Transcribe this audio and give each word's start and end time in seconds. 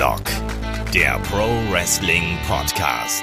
Headlock, 0.00 0.22
der 0.94 1.18
Pro 1.30 1.46
Wrestling 1.70 2.38
Podcast. 2.48 3.22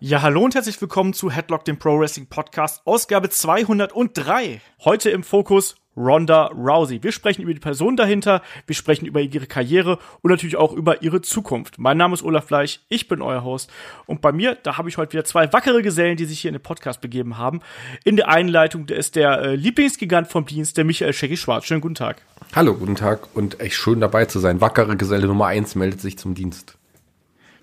Ja, 0.00 0.20
hallo 0.20 0.42
und 0.42 0.56
herzlich 0.56 0.80
willkommen 0.80 1.12
zu 1.12 1.30
Headlock, 1.30 1.64
dem 1.64 1.78
Pro 1.78 1.96
Wrestling 1.96 2.26
Podcast, 2.26 2.84
Ausgabe 2.84 3.30
203. 3.30 4.60
Heute 4.84 5.10
im 5.10 5.22
Fokus 5.22 5.76
Ronda 5.96 6.46
Rousey. 6.46 7.02
Wir 7.02 7.12
sprechen 7.12 7.42
über 7.42 7.54
die 7.54 7.60
Person 7.60 7.96
dahinter, 7.96 8.42
wir 8.66 8.74
sprechen 8.74 9.06
über 9.06 9.20
ihre 9.20 9.46
Karriere 9.46 9.98
und 10.22 10.30
natürlich 10.30 10.56
auch 10.56 10.72
über 10.72 11.02
ihre 11.02 11.22
Zukunft. 11.22 11.78
Mein 11.78 11.96
Name 11.96 12.14
ist 12.14 12.22
Olaf 12.22 12.46
Fleisch, 12.46 12.80
ich 12.88 13.08
bin 13.08 13.22
euer 13.22 13.44
Host 13.44 13.70
und 14.06 14.20
bei 14.20 14.32
mir, 14.32 14.56
da 14.62 14.78
habe 14.78 14.88
ich 14.88 14.96
heute 14.96 15.12
wieder 15.12 15.24
zwei 15.24 15.52
wackere 15.52 15.82
Gesellen, 15.82 16.16
die 16.16 16.24
sich 16.24 16.40
hier 16.40 16.50
in 16.50 16.56
den 16.56 16.62
Podcast 16.62 17.00
begeben 17.00 17.38
haben. 17.38 17.60
In 18.04 18.16
der 18.16 18.28
Einleitung, 18.28 18.86
der 18.86 18.96
ist 18.96 19.16
der 19.16 19.40
äh, 19.40 19.54
Lieblingsgigant 19.54 20.28
vom 20.28 20.46
Dienst, 20.46 20.76
der 20.76 20.84
Michael 20.84 21.12
Shaggy 21.12 21.36
Schwarz. 21.36 21.64
Schönen 21.64 21.80
guten 21.80 21.94
Tag. 21.94 22.22
Hallo, 22.54 22.74
guten 22.74 22.96
Tag 22.96 23.34
und 23.34 23.60
echt 23.60 23.76
schön 23.76 24.00
dabei 24.00 24.26
zu 24.26 24.38
sein. 24.38 24.60
Wackere 24.60 24.96
Geselle 24.96 25.26
Nummer 25.26 25.46
eins 25.46 25.74
meldet 25.74 26.00
sich 26.00 26.18
zum 26.18 26.34
Dienst. 26.34 26.76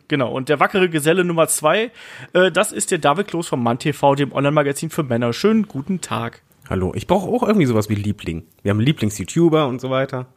Genau, 0.08 0.30
und 0.30 0.50
der 0.50 0.60
wackere 0.60 0.90
Geselle 0.90 1.24
Nummer 1.24 1.48
zwei, 1.48 1.90
äh, 2.34 2.52
das 2.52 2.74
ist 2.74 2.92
der 2.92 2.98
David 2.98 3.30
Kloß 3.30 3.48
vom 3.48 3.64
Mann 3.64 3.80
TV, 3.80 4.16
dem 4.16 4.34
Online-Magazin 4.34 4.90
für 4.90 5.04
Männer. 5.04 5.32
Schönen 5.32 5.70
guten 5.70 6.02
Tag. 6.02 6.42
Hallo, 6.72 6.94
ich 6.96 7.06
brauche 7.06 7.28
auch 7.28 7.46
irgendwie 7.46 7.66
sowas 7.66 7.90
wie 7.90 7.96
Liebling. 7.96 8.46
Wir 8.64 8.70
haben 8.70 8.80
Lieblings-YouTuber 8.80 9.68
und 9.68 9.82
so 9.82 9.90
weiter. 9.90 10.28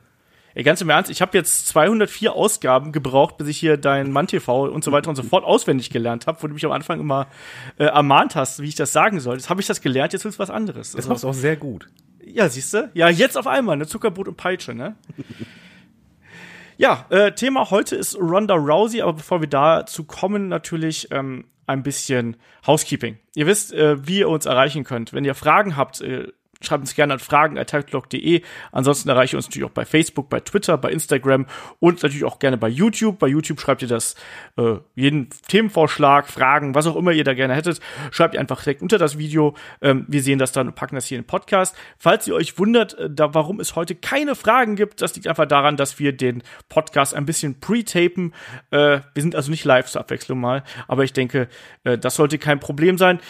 Ey, 0.56 0.64
ganz 0.64 0.80
im 0.80 0.90
Ernst, 0.90 1.08
ich 1.08 1.22
habe 1.22 1.38
jetzt 1.38 1.68
204 1.68 2.32
Ausgaben 2.32 2.90
gebraucht, 2.90 3.36
bis 3.36 3.46
ich 3.46 3.56
hier 3.56 3.76
dein 3.76 4.10
Mann 4.10 4.26
TV 4.26 4.64
und 4.64 4.82
so 4.82 4.90
weiter 4.90 5.10
und 5.10 5.14
so 5.14 5.22
fort 5.30 5.44
auswendig 5.44 5.90
gelernt 5.90 6.26
habe, 6.26 6.42
wo 6.42 6.48
du 6.48 6.54
mich 6.54 6.66
am 6.66 6.72
Anfang 6.72 6.98
immer 6.98 7.28
äh, 7.78 7.84
ermahnt 7.84 8.34
hast, 8.34 8.60
wie 8.60 8.66
ich 8.66 8.74
das 8.74 8.92
sagen 8.92 9.20
soll. 9.20 9.36
Jetzt 9.36 9.48
habe 9.48 9.60
ich 9.60 9.68
das 9.68 9.80
gelernt, 9.80 10.12
jetzt 10.12 10.24
willst 10.24 10.40
du 10.40 10.42
was 10.42 10.50
anderes. 10.50 10.90
Das 10.90 10.96
also, 10.96 11.08
machst 11.10 11.22
du 11.22 11.28
auch 11.28 11.34
sehr 11.34 11.54
gut. 11.54 11.86
Ja, 12.24 12.48
siehst 12.48 12.74
du? 12.74 12.90
Ja, 12.94 13.08
jetzt 13.08 13.38
auf 13.38 13.46
einmal, 13.46 13.76
ne 13.76 13.86
Zuckerbrot 13.86 14.26
und 14.26 14.36
Peitsche, 14.36 14.74
ne? 14.74 14.96
ja, 16.76 17.06
äh, 17.10 17.32
Thema 17.32 17.70
heute 17.70 17.96
ist 17.96 18.16
Ronda 18.18 18.54
Rousey, 18.54 19.02
aber 19.02 19.14
bevor 19.14 19.40
wir 19.40 19.48
dazu 19.48 20.04
kommen, 20.04 20.48
natürlich 20.48 21.08
ähm, 21.10 21.46
ein 21.66 21.82
bisschen 21.82 22.36
Housekeeping. 22.66 23.18
Ihr 23.34 23.46
wisst, 23.46 23.72
äh, 23.72 24.06
wie 24.06 24.20
ihr 24.20 24.28
uns 24.28 24.46
erreichen 24.46 24.84
könnt. 24.84 25.12
Wenn 25.12 25.24
ihr 25.24 25.34
Fragen 25.34 25.76
habt, 25.76 26.00
äh, 26.00 26.28
schreibt 26.64 26.82
uns 26.82 26.94
gerne 26.94 27.14
an 27.14 27.18
fragen.attackblog.de. 27.18 28.42
Ansonsten 28.72 29.08
erreicht 29.08 29.34
ihr 29.34 29.36
uns 29.36 29.46
natürlich 29.46 29.68
auch 29.68 29.74
bei 29.74 29.84
Facebook, 29.84 30.28
bei 30.28 30.40
Twitter, 30.40 30.78
bei 30.78 30.90
Instagram 30.90 31.46
und 31.80 32.02
natürlich 32.02 32.24
auch 32.24 32.38
gerne 32.38 32.56
bei 32.56 32.68
YouTube. 32.68 33.18
Bei 33.18 33.26
YouTube 33.26 33.60
schreibt 33.60 33.82
ihr 33.82 33.88
das, 33.88 34.14
äh, 34.56 34.76
jeden 34.94 35.30
Themenvorschlag, 35.48 36.28
Fragen, 36.28 36.74
was 36.74 36.86
auch 36.86 36.96
immer 36.96 37.12
ihr 37.12 37.24
da 37.24 37.34
gerne 37.34 37.54
hättet, 37.54 37.80
schreibt 38.10 38.34
ihr 38.34 38.40
einfach 38.40 38.62
direkt 38.62 38.82
unter 38.82 38.98
das 38.98 39.18
Video. 39.18 39.54
Ähm, 39.80 40.04
wir 40.08 40.22
sehen 40.22 40.38
das 40.38 40.52
dann 40.52 40.68
und 40.68 40.74
packen 40.74 40.94
das 40.94 41.06
hier 41.06 41.18
in 41.18 41.22
den 41.22 41.28
Podcast. 41.28 41.76
Falls 41.98 42.26
ihr 42.26 42.34
euch 42.34 42.58
wundert, 42.58 42.94
äh, 42.98 43.08
da, 43.10 43.34
warum 43.34 43.60
es 43.60 43.76
heute 43.76 43.94
keine 43.94 44.34
Fragen 44.34 44.76
gibt, 44.76 45.02
das 45.02 45.14
liegt 45.14 45.26
einfach 45.26 45.46
daran, 45.46 45.76
dass 45.76 45.98
wir 45.98 46.12
den 46.12 46.42
Podcast 46.68 47.14
ein 47.14 47.26
bisschen 47.26 47.60
pre-tapen. 47.60 48.32
Äh, 48.70 49.00
wir 49.14 49.22
sind 49.22 49.34
also 49.34 49.50
nicht 49.50 49.64
live 49.64 49.86
zur 49.86 50.00
Abwechslung 50.00 50.40
mal, 50.40 50.62
aber 50.88 51.04
ich 51.04 51.12
denke, 51.12 51.48
äh, 51.84 51.98
das 51.98 52.16
sollte 52.16 52.38
kein 52.38 52.60
Problem 52.60 52.98
sein. 52.98 53.20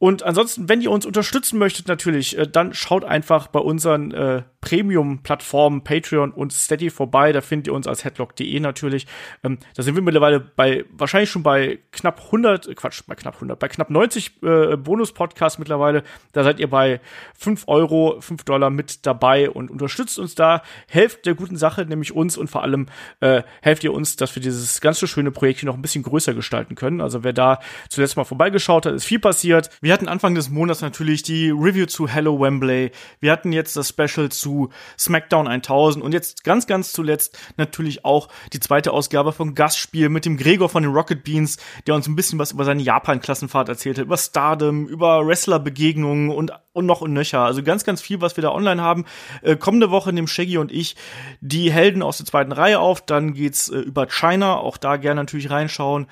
Und 0.00 0.22
ansonsten, 0.22 0.70
wenn 0.70 0.80
ihr 0.80 0.90
uns 0.90 1.04
unterstützen 1.04 1.58
möchtet, 1.58 1.86
natürlich, 1.86 2.36
äh, 2.38 2.48
dann 2.48 2.72
schaut 2.72 3.04
einfach 3.04 3.48
bei 3.48 3.60
unseren 3.60 4.12
äh, 4.12 4.42
Premium-Plattformen 4.62 5.84
Patreon 5.84 6.32
und 6.32 6.54
Steady 6.54 6.88
vorbei. 6.88 7.32
Da 7.32 7.42
findet 7.42 7.66
ihr 7.66 7.74
uns 7.74 7.86
als 7.86 8.02
headlock.de 8.02 8.60
natürlich. 8.60 9.06
Ähm, 9.44 9.58
da 9.74 9.82
sind 9.82 9.94
wir 9.96 10.02
mittlerweile 10.02 10.40
bei, 10.40 10.86
wahrscheinlich 10.90 11.30
schon 11.30 11.42
bei 11.42 11.80
knapp 11.92 12.18
100, 12.26 12.68
äh, 12.68 12.74
Quatsch, 12.74 13.02
bei 13.06 13.14
knapp 13.14 13.34
100, 13.34 13.58
bei 13.58 13.68
knapp 13.68 13.90
90 13.90 14.42
äh, 14.42 14.76
Bonus-Podcasts 14.78 15.58
mittlerweile. 15.58 16.02
Da 16.32 16.44
seid 16.44 16.60
ihr 16.60 16.70
bei 16.70 17.00
5 17.38 17.64
Euro, 17.66 18.22
5 18.22 18.44
Dollar 18.44 18.70
mit 18.70 19.04
dabei 19.04 19.50
und 19.50 19.70
unterstützt 19.70 20.18
uns 20.18 20.34
da. 20.34 20.62
Helft 20.88 21.26
der 21.26 21.34
guten 21.34 21.58
Sache, 21.58 21.84
nämlich 21.84 22.12
uns 22.16 22.38
und 22.38 22.48
vor 22.48 22.62
allem 22.62 22.86
äh, 23.20 23.42
helft 23.60 23.84
ihr 23.84 23.92
uns, 23.92 24.16
dass 24.16 24.34
wir 24.34 24.42
dieses 24.42 24.80
ganze 24.80 25.06
schöne 25.06 25.30
Projekt 25.30 25.60
hier 25.60 25.66
noch 25.66 25.76
ein 25.76 25.82
bisschen 25.82 26.04
größer 26.04 26.32
gestalten 26.32 26.74
können. 26.74 27.02
Also 27.02 27.22
wer 27.22 27.34
da 27.34 27.60
zuletzt 27.90 28.16
mal 28.16 28.24
vorbeigeschaut 28.24 28.86
hat, 28.86 28.94
ist 28.94 29.04
viel 29.04 29.18
passiert. 29.18 29.68
Wir 29.82 29.89
wir 29.90 29.94
hatten 29.94 30.06
Anfang 30.06 30.36
des 30.36 30.50
Monats 30.50 30.82
natürlich 30.82 31.24
die 31.24 31.50
Review 31.50 31.84
zu 31.86 32.06
Hello 32.06 32.40
Wembley. 32.40 32.92
Wir 33.18 33.32
hatten 33.32 33.52
jetzt 33.52 33.76
das 33.76 33.88
Special 33.88 34.28
zu 34.28 34.70
SmackDown 34.96 35.48
1000 35.48 36.04
und 36.04 36.12
jetzt 36.12 36.44
ganz, 36.44 36.68
ganz 36.68 36.92
zuletzt 36.92 37.36
natürlich 37.56 38.04
auch 38.04 38.28
die 38.52 38.60
zweite 38.60 38.92
Ausgabe 38.92 39.32
von 39.32 39.56
Gastspiel 39.56 40.08
mit 40.08 40.26
dem 40.26 40.36
Gregor 40.36 40.68
von 40.68 40.84
den 40.84 40.92
Rocket 40.92 41.24
Beans, 41.24 41.56
der 41.88 41.96
uns 41.96 42.06
ein 42.06 42.14
bisschen 42.14 42.38
was 42.38 42.52
über 42.52 42.64
seine 42.64 42.82
Japan-Klassenfahrt 42.82 43.68
erzählt 43.68 43.98
hat, 43.98 44.04
über 44.04 44.16
Stardom, 44.16 44.86
über 44.86 45.26
Wrestler-Begegnungen 45.26 46.30
und, 46.30 46.52
und 46.72 46.86
noch 46.86 47.00
und 47.00 47.12
nöcher. 47.12 47.40
Also 47.40 47.64
ganz, 47.64 47.82
ganz 47.82 48.00
viel, 48.00 48.20
was 48.20 48.36
wir 48.36 48.42
da 48.42 48.52
online 48.52 48.80
haben. 48.80 49.06
Äh, 49.42 49.56
kommende 49.56 49.90
Woche 49.90 50.12
nehmen 50.12 50.28
Shaggy 50.28 50.58
und 50.58 50.70
ich 50.70 50.94
die 51.40 51.72
Helden 51.72 52.04
aus 52.04 52.18
der 52.18 52.26
zweiten 52.26 52.52
Reihe 52.52 52.78
auf. 52.78 53.00
Dann 53.00 53.34
geht's 53.34 53.68
äh, 53.68 53.78
über 53.78 54.06
China. 54.06 54.54
Auch 54.54 54.76
da 54.76 54.98
gerne 54.98 55.22
natürlich 55.22 55.50
reinschauen. 55.50 56.06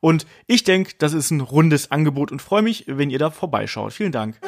Und 0.00 0.26
ich 0.46 0.64
denke, 0.64 0.94
das 0.98 1.12
ist 1.12 1.30
ein 1.30 1.40
rundes 1.40 1.90
Angebot 1.90 2.32
und 2.32 2.42
freue 2.42 2.62
mich, 2.62 2.84
wenn 2.86 3.10
ihr 3.10 3.18
da 3.18 3.30
vorbeischaut. 3.30 3.92
Vielen 3.92 4.12
Dank. 4.12 4.38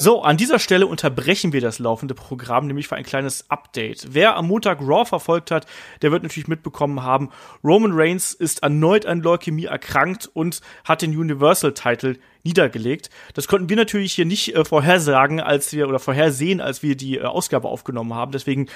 So, 0.00 0.22
an 0.22 0.36
dieser 0.36 0.60
Stelle 0.60 0.86
unterbrechen 0.86 1.52
wir 1.52 1.60
das 1.60 1.80
laufende 1.80 2.14
Programm, 2.14 2.68
nämlich 2.68 2.86
für 2.86 2.94
ein 2.94 3.02
kleines 3.04 3.50
Update. 3.50 4.06
Wer 4.12 4.36
am 4.36 4.46
Montag 4.46 4.80
Raw 4.80 5.04
verfolgt 5.04 5.50
hat, 5.50 5.66
der 6.02 6.12
wird 6.12 6.22
natürlich 6.22 6.46
mitbekommen 6.46 7.02
haben, 7.02 7.30
Roman 7.64 7.90
Reigns 7.92 8.32
ist 8.32 8.62
erneut 8.62 9.06
an 9.06 9.20
Leukämie 9.20 9.64
erkrankt 9.64 10.30
und 10.32 10.60
hat 10.84 11.02
den 11.02 11.18
Universal-Title 11.18 12.16
niedergelegt. 12.44 13.10
Das 13.34 13.48
konnten 13.48 13.68
wir 13.68 13.76
natürlich 13.76 14.14
hier 14.14 14.24
nicht 14.24 14.54
äh, 14.54 14.64
vorhersagen, 14.64 15.40
als 15.40 15.72
wir 15.72 15.88
oder 15.88 15.98
vorhersehen, 15.98 16.60
als 16.60 16.82
wir 16.82 16.96
die 16.96 17.18
äh, 17.18 17.24
Ausgabe 17.24 17.68
aufgenommen 17.68 18.14
haben. 18.14 18.32
Deswegen 18.32 18.68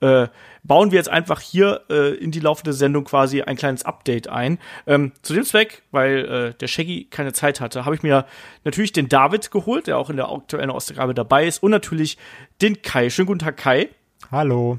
äh, 0.00 0.28
bauen 0.62 0.90
wir 0.90 0.98
jetzt 0.98 1.08
einfach 1.08 1.40
hier 1.40 1.82
äh, 1.90 2.14
in 2.14 2.30
die 2.30 2.40
laufende 2.40 2.72
Sendung 2.72 3.04
quasi 3.04 3.42
ein 3.42 3.56
kleines 3.56 3.84
Update 3.84 4.28
ein. 4.28 4.58
Ähm, 4.86 5.12
zu 5.22 5.34
dem 5.34 5.44
Zweck, 5.44 5.82
weil 5.90 6.24
äh, 6.24 6.54
der 6.58 6.66
Shaggy 6.66 7.06
keine 7.10 7.32
Zeit 7.32 7.60
hatte, 7.60 7.84
habe 7.84 7.94
ich 7.94 8.02
mir 8.02 8.26
natürlich 8.64 8.92
den 8.92 9.08
David 9.08 9.50
geholt, 9.50 9.86
der 9.86 9.98
auch 9.98 10.10
in 10.10 10.16
der 10.16 10.30
aktuellen 10.30 10.70
Ausgabe 10.70 11.14
dabei 11.14 11.46
ist, 11.46 11.62
und 11.62 11.70
natürlich 11.70 12.18
den 12.62 12.82
Kai. 12.82 13.10
Schönen 13.10 13.26
guten 13.26 13.40
Tag, 13.40 13.56
Kai. 13.56 13.88
Hallo. 14.30 14.78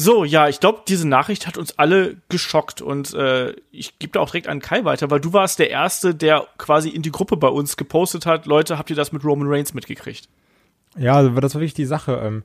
So, 0.00 0.22
ja, 0.24 0.48
ich 0.48 0.60
glaube, 0.60 0.82
diese 0.86 1.08
Nachricht 1.08 1.48
hat 1.48 1.58
uns 1.58 1.76
alle 1.76 2.18
geschockt 2.28 2.80
und 2.80 3.14
äh, 3.14 3.52
ich 3.72 3.98
gebe 3.98 4.12
da 4.12 4.20
auch 4.20 4.30
direkt 4.30 4.46
an 4.46 4.60
Kai 4.60 4.84
weiter, 4.84 5.10
weil 5.10 5.18
du 5.18 5.32
warst 5.32 5.58
der 5.58 5.70
Erste, 5.70 6.14
der 6.14 6.46
quasi 6.56 6.88
in 6.88 7.02
die 7.02 7.10
Gruppe 7.10 7.36
bei 7.36 7.48
uns 7.48 7.76
gepostet 7.76 8.24
hat, 8.24 8.46
Leute, 8.46 8.78
habt 8.78 8.90
ihr 8.90 8.96
das 8.96 9.10
mit 9.10 9.24
Roman 9.24 9.48
Reigns 9.48 9.74
mitgekriegt? 9.74 10.28
Ja, 10.96 11.14
also 11.14 11.30
das 11.40 11.54
war 11.54 11.60
wirklich 11.60 11.74
die 11.74 11.84
Sache. 11.84 12.20
Ähm, 12.22 12.44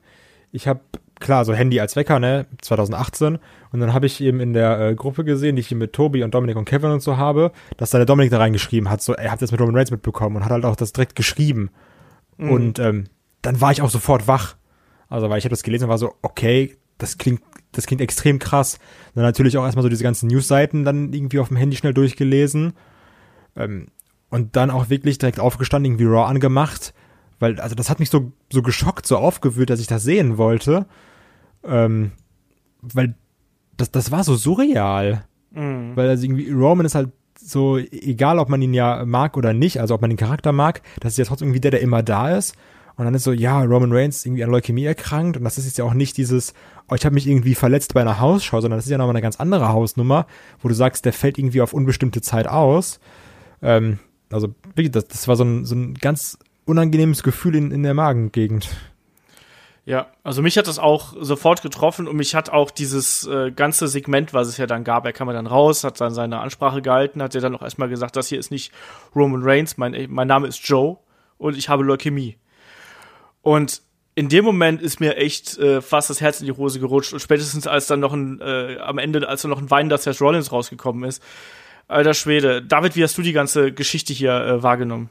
ich 0.50 0.66
habe, 0.66 0.80
klar, 1.20 1.44
so 1.44 1.54
Handy 1.54 1.78
als 1.78 1.94
Wecker, 1.94 2.18
ne, 2.18 2.46
2018 2.60 3.38
und 3.70 3.78
dann 3.78 3.94
habe 3.94 4.06
ich 4.06 4.20
eben 4.20 4.40
in 4.40 4.52
der 4.52 4.80
äh, 4.80 4.94
Gruppe 4.96 5.22
gesehen, 5.22 5.54
die 5.54 5.60
ich 5.60 5.68
hier 5.68 5.76
mit 5.76 5.92
Tobi 5.92 6.24
und 6.24 6.34
Dominik 6.34 6.56
und 6.56 6.64
Kevin 6.64 6.90
und 6.90 7.02
so 7.04 7.18
habe, 7.18 7.52
dass 7.76 7.90
da 7.90 7.98
der 7.98 8.06
Dominik 8.06 8.32
da 8.32 8.38
reingeschrieben 8.38 8.90
hat, 8.90 9.00
so, 9.00 9.12
er 9.12 9.30
hat 9.30 9.40
das 9.40 9.52
mit 9.52 9.60
Roman 9.60 9.76
Reigns 9.76 9.92
mitbekommen 9.92 10.34
und 10.34 10.44
hat 10.44 10.50
halt 10.50 10.64
auch 10.64 10.74
das 10.74 10.92
direkt 10.92 11.14
geschrieben. 11.14 11.70
Mhm. 12.36 12.50
Und 12.50 12.78
ähm, 12.80 13.04
dann 13.42 13.60
war 13.60 13.70
ich 13.70 13.80
auch 13.80 13.90
sofort 13.90 14.26
wach. 14.26 14.56
Also, 15.08 15.30
weil 15.30 15.38
ich 15.38 15.44
habe 15.44 15.50
das 15.50 15.62
gelesen 15.62 15.84
und 15.84 15.90
war 15.90 15.98
so, 15.98 16.14
okay, 16.22 16.76
das 16.98 17.18
klingt, 17.18 17.42
das 17.72 17.86
klingt 17.86 18.00
extrem 18.00 18.38
krass. 18.38 18.78
Dann 19.14 19.24
natürlich 19.24 19.56
auch 19.58 19.64
erstmal 19.64 19.82
so 19.82 19.88
diese 19.88 20.04
ganzen 20.04 20.28
News-Seiten 20.28 20.84
dann 20.84 21.12
irgendwie 21.12 21.38
auf 21.38 21.48
dem 21.48 21.56
Handy 21.56 21.76
schnell 21.76 21.94
durchgelesen. 21.94 22.74
Ähm, 23.56 23.88
und 24.30 24.56
dann 24.56 24.70
auch 24.70 24.90
wirklich 24.90 25.18
direkt 25.18 25.38
aufgestanden, 25.38 25.92
irgendwie 25.92 26.06
Raw 26.06 26.28
angemacht. 26.28 26.92
Weil, 27.38 27.60
also 27.60 27.74
das 27.74 27.90
hat 27.90 28.00
mich 28.00 28.10
so, 28.10 28.32
so 28.52 28.62
geschockt, 28.62 29.06
so 29.06 29.16
aufgewühlt, 29.16 29.70
dass 29.70 29.80
ich 29.80 29.86
das 29.86 30.02
sehen 30.02 30.38
wollte. 30.38 30.86
Ähm, 31.64 32.12
weil 32.82 33.14
das, 33.76 33.90
das 33.90 34.10
war 34.10 34.24
so 34.24 34.34
surreal. 34.34 35.24
Mhm. 35.52 35.92
Weil 35.94 36.08
also 36.08 36.24
irgendwie 36.24 36.50
Roman 36.50 36.86
ist 36.86 36.94
halt 36.94 37.10
so, 37.38 37.78
egal 37.78 38.38
ob 38.38 38.48
man 38.48 38.62
ihn 38.62 38.74
ja 38.74 39.04
mag 39.04 39.36
oder 39.36 39.52
nicht, 39.52 39.80
also 39.80 39.94
ob 39.94 40.00
man 40.00 40.10
den 40.10 40.16
Charakter 40.16 40.52
mag, 40.52 40.82
das 41.00 41.12
ist 41.12 41.18
ja 41.18 41.24
trotzdem 41.24 41.48
irgendwie 41.48 41.60
der, 41.60 41.72
der 41.72 41.80
immer 41.80 42.02
da 42.02 42.36
ist. 42.36 42.56
Und 42.96 43.04
dann 43.04 43.14
ist 43.14 43.24
so, 43.24 43.32
ja, 43.32 43.60
Roman 43.62 43.92
Reigns 43.92 44.24
irgendwie 44.24 44.44
an 44.44 44.50
Leukämie 44.50 44.84
erkrankt 44.84 45.36
und 45.36 45.44
das 45.44 45.58
ist 45.58 45.66
jetzt 45.66 45.78
ja 45.78 45.84
auch 45.84 45.94
nicht 45.94 46.16
dieses, 46.16 46.54
oh, 46.88 46.94
ich 46.94 47.04
habe 47.04 47.14
mich 47.14 47.26
irgendwie 47.26 47.54
verletzt 47.54 47.94
bei 47.94 48.00
einer 48.00 48.20
Hausschau, 48.20 48.60
sondern 48.60 48.78
das 48.78 48.86
ist 48.86 48.90
ja 48.90 48.98
nochmal 48.98 49.14
eine 49.14 49.22
ganz 49.22 49.36
andere 49.36 49.68
Hausnummer, 49.68 50.26
wo 50.60 50.68
du 50.68 50.74
sagst, 50.74 51.04
der 51.04 51.12
fällt 51.12 51.38
irgendwie 51.38 51.60
auf 51.60 51.72
unbestimmte 51.72 52.20
Zeit 52.20 52.46
aus. 52.46 53.00
Ähm, 53.62 53.98
also, 54.30 54.54
das, 54.74 55.08
das 55.08 55.28
war 55.28 55.36
so 55.36 55.44
ein, 55.44 55.64
so 55.64 55.74
ein 55.74 55.94
ganz 55.94 56.38
unangenehmes 56.64 57.22
Gefühl 57.22 57.54
in, 57.54 57.70
in 57.70 57.82
der 57.82 57.94
Magengegend. 57.94 58.68
Ja, 59.86 60.06
also 60.22 60.40
mich 60.40 60.56
hat 60.56 60.66
das 60.66 60.78
auch 60.78 61.12
sofort 61.20 61.60
getroffen 61.60 62.08
und 62.08 62.16
mich 62.16 62.34
hat 62.34 62.48
auch 62.48 62.70
dieses 62.70 63.26
äh, 63.26 63.50
ganze 63.50 63.86
Segment, 63.86 64.32
was 64.32 64.48
es 64.48 64.56
ja 64.56 64.66
dann 64.66 64.82
gab, 64.82 65.04
er 65.04 65.12
kam 65.12 65.28
ja 65.28 65.34
dann 65.34 65.46
raus, 65.46 65.84
hat 65.84 66.00
dann 66.00 66.14
seine 66.14 66.40
Ansprache 66.40 66.80
gehalten, 66.80 67.22
hat 67.22 67.34
ja 67.34 67.42
dann 67.42 67.54
auch 67.54 67.60
erstmal 67.60 67.90
gesagt, 67.90 68.16
das 68.16 68.28
hier 68.28 68.38
ist 68.38 68.50
nicht 68.50 68.72
Roman 69.14 69.42
Reigns, 69.42 69.76
mein, 69.76 69.94
mein 70.08 70.26
Name 70.26 70.46
ist 70.46 70.66
Joe 70.66 70.96
und 71.36 71.58
ich 71.58 71.68
habe 71.68 71.84
Leukämie. 71.84 72.38
Und 73.42 73.82
in 74.14 74.28
dem 74.28 74.44
Moment 74.44 74.80
ist 74.80 75.00
mir 75.00 75.16
echt 75.16 75.58
äh, 75.58 75.80
fast 75.80 76.10
das 76.10 76.20
Herz 76.20 76.40
in 76.40 76.46
die 76.46 76.52
Hose 76.52 76.78
gerutscht 76.78 77.12
und 77.12 77.20
spätestens 77.20 77.66
als 77.66 77.86
dann 77.86 78.00
noch 78.00 78.12
ein 78.12 78.40
äh, 78.40 78.78
am 78.78 78.98
Ende 78.98 79.28
als 79.28 79.42
dann 79.42 79.50
noch 79.50 79.60
ein 79.60 79.70
weinender 79.70 79.98
Seth 79.98 80.20
Rollins 80.20 80.52
rausgekommen 80.52 81.04
ist. 81.04 81.22
Alter 81.88 82.14
Schwede, 82.14 82.62
David, 82.62 82.96
wie 82.96 83.02
hast 83.02 83.18
du 83.18 83.22
die 83.22 83.32
ganze 83.32 83.72
Geschichte 83.72 84.12
hier 84.12 84.32
äh, 84.32 84.62
wahrgenommen? 84.62 85.10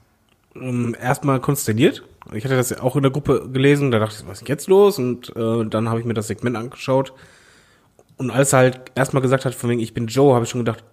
Ähm, 0.56 0.96
erstmal 1.00 1.40
konsterniert, 1.40 2.04
Ich 2.34 2.46
hatte 2.46 2.56
das 2.56 2.70
ja 2.70 2.82
auch 2.82 2.96
in 2.96 3.04
der 3.04 3.12
Gruppe 3.12 3.50
gelesen, 3.52 3.92
da 3.92 4.00
dachte 4.00 4.16
ich, 4.20 4.28
was 4.28 4.42
ist 4.42 4.48
jetzt 4.50 4.68
los? 4.68 5.00
Und 5.00 5.36
äh, 5.36 5.66
dann 5.66 5.90
habe 5.90 6.00
ich 6.00 6.06
mir 6.06 6.14
das 6.14 6.28
Segment 6.28 6.56
angeschaut. 6.56 7.14
Und 8.18 8.32
als 8.32 8.54
er 8.54 8.60
halt 8.60 8.82
erstmal 8.96 9.22
gesagt 9.22 9.46
hat, 9.46 9.56
von 9.56 9.70
wegen, 9.70 9.82
ich 9.82 9.94
bin 9.94 10.08
Joe, 10.08 10.34
habe 10.34 10.46
ich 10.46 10.52
schon 10.52 10.64
gedacht, 10.64 10.84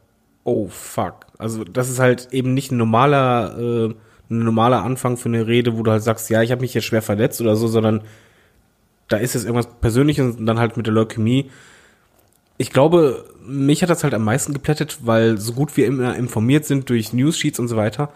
oh 0.44 0.68
fuck. 0.68 1.26
Also 1.38 1.64
das 1.64 1.90
ist 1.90 1.98
halt 1.98 2.28
eben 2.32 2.54
nicht 2.54 2.72
ein 2.72 2.78
normaler, 2.78 3.58
äh, 3.58 3.94
ein 4.30 4.44
normaler 4.44 4.82
Anfang 4.84 5.16
für 5.16 5.28
eine 5.28 5.46
Rede, 5.46 5.76
wo 5.76 5.82
du 5.82 5.90
halt 5.90 6.02
sagst, 6.02 6.30
ja, 6.30 6.42
ich 6.42 6.50
habe 6.52 6.60
mich 6.60 6.74
jetzt 6.74 6.84
schwer 6.84 7.02
verletzt 7.02 7.40
oder 7.40 7.56
so, 7.56 7.68
sondern 7.68 8.02
da 9.08 9.16
ist 9.16 9.34
es 9.34 9.44
irgendwas 9.44 9.68
Persönliches 9.80 10.36
und 10.36 10.46
dann 10.46 10.58
halt 10.58 10.76
mit 10.76 10.86
der 10.86 10.94
Leukämie. 10.94 11.50
Ich 12.56 12.70
glaube, 12.70 13.24
mich 13.44 13.82
hat 13.82 13.90
das 13.90 14.04
halt 14.04 14.14
am 14.14 14.24
meisten 14.24 14.52
geplättet, 14.52 14.98
weil 15.02 15.38
so 15.38 15.52
gut 15.52 15.76
wir 15.76 15.86
immer 15.86 16.14
informiert 16.14 16.64
sind 16.64 16.88
durch 16.90 17.12
News-Sheets 17.12 17.58
und 17.58 17.68
so 17.68 17.76
weiter, 17.76 18.10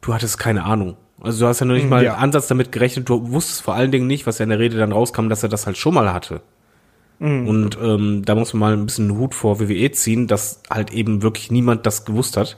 du 0.00 0.14
hattest 0.14 0.38
keine 0.38 0.64
Ahnung. 0.64 0.96
Also 1.20 1.44
du 1.44 1.48
hast 1.48 1.60
ja 1.60 1.66
noch 1.66 1.74
nicht 1.74 1.88
mal 1.88 2.04
ja. 2.04 2.14
einen 2.14 2.22
Ansatz 2.22 2.46
damit 2.46 2.72
gerechnet, 2.72 3.08
du 3.08 3.30
wusstest 3.30 3.62
vor 3.62 3.74
allen 3.74 3.90
Dingen 3.90 4.06
nicht, 4.06 4.26
was 4.26 4.38
ja 4.38 4.44
in 4.44 4.50
der 4.50 4.58
Rede 4.58 4.78
dann 4.78 4.92
rauskam, 4.92 5.28
dass 5.28 5.42
er 5.42 5.48
das 5.48 5.66
halt 5.66 5.76
schon 5.76 5.94
mal 5.94 6.12
hatte. 6.12 6.42
Und 7.20 7.76
ähm, 7.82 8.22
da 8.24 8.34
muss 8.34 8.54
man 8.54 8.60
mal 8.60 8.72
ein 8.72 8.86
bisschen 8.86 9.08
den 9.08 9.18
Hut 9.18 9.34
vor 9.34 9.60
WWE 9.60 9.90
ziehen, 9.90 10.26
dass 10.26 10.62
halt 10.70 10.90
eben 10.90 11.22
wirklich 11.22 11.50
niemand 11.50 11.84
das 11.84 12.06
gewusst 12.06 12.38
hat 12.38 12.56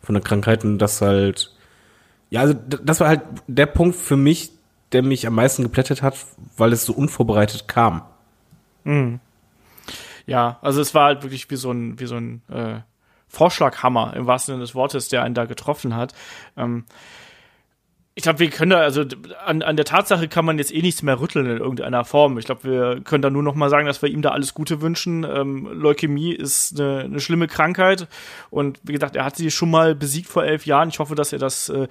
von 0.00 0.14
der 0.14 0.22
Krankheit 0.22 0.64
und 0.64 0.78
das 0.78 1.00
halt 1.00 1.53
ja, 2.34 2.40
also 2.40 2.54
das 2.54 2.98
war 2.98 3.06
halt 3.06 3.22
der 3.46 3.66
Punkt 3.66 3.94
für 3.94 4.16
mich, 4.16 4.50
der 4.90 5.04
mich 5.04 5.24
am 5.24 5.36
meisten 5.36 5.62
geplättet 5.62 6.02
hat, 6.02 6.16
weil 6.56 6.72
es 6.72 6.84
so 6.84 6.92
unvorbereitet 6.92 7.68
kam. 7.68 8.02
Ja, 10.26 10.58
also 10.60 10.80
es 10.80 10.94
war 10.96 11.04
halt 11.04 11.22
wirklich 11.22 11.48
wie 11.48 11.54
so 11.54 11.70
ein, 11.70 12.00
wie 12.00 12.06
so 12.06 12.16
ein 12.16 12.42
äh, 12.50 12.80
Vorschlaghammer 13.28 14.14
im 14.16 14.26
wahrsten 14.26 14.54
Sinne 14.54 14.64
des 14.64 14.74
Wortes, 14.74 15.08
der 15.08 15.22
einen 15.22 15.36
da 15.36 15.44
getroffen 15.44 15.94
hat. 15.94 16.12
Ähm, 16.56 16.86
ich 18.16 18.22
glaube, 18.22 18.38
wir 18.38 18.50
können 18.50 18.70
da, 18.70 18.78
also 18.78 19.02
an, 19.44 19.62
an 19.62 19.74
der 19.76 19.84
Tatsache 19.84 20.28
kann 20.28 20.44
man 20.44 20.56
jetzt 20.58 20.72
eh 20.72 20.82
nichts 20.82 21.02
mehr 21.02 21.18
rütteln 21.18 21.46
in 21.46 21.58
irgendeiner 21.58 22.04
Form. 22.04 22.38
Ich 22.38 22.44
glaube, 22.44 22.62
wir 22.64 23.00
können 23.00 23.22
da 23.22 23.30
nur 23.30 23.42
noch 23.42 23.56
mal 23.56 23.70
sagen, 23.70 23.86
dass 23.88 24.02
wir 24.02 24.08
ihm 24.08 24.22
da 24.22 24.30
alles 24.30 24.54
Gute 24.54 24.80
wünschen. 24.80 25.24
Ähm, 25.24 25.68
Leukämie 25.72 26.32
ist 26.32 26.78
eine, 26.78 27.00
eine 27.00 27.18
schlimme 27.20 27.48
Krankheit 27.48 28.06
und 28.50 28.78
wie 28.84 28.92
gesagt, 28.92 29.16
er 29.16 29.24
hat 29.24 29.34
sie 29.36 29.50
schon 29.50 29.70
mal 29.70 29.96
besiegt 29.96 30.28
vor 30.28 30.44
elf 30.44 30.64
Jahren. 30.64 30.90
Ich 30.90 31.00
hoffe, 31.00 31.16
dass 31.16 31.32
er 31.32 31.40
das 31.40 31.68
äh, 31.70 31.88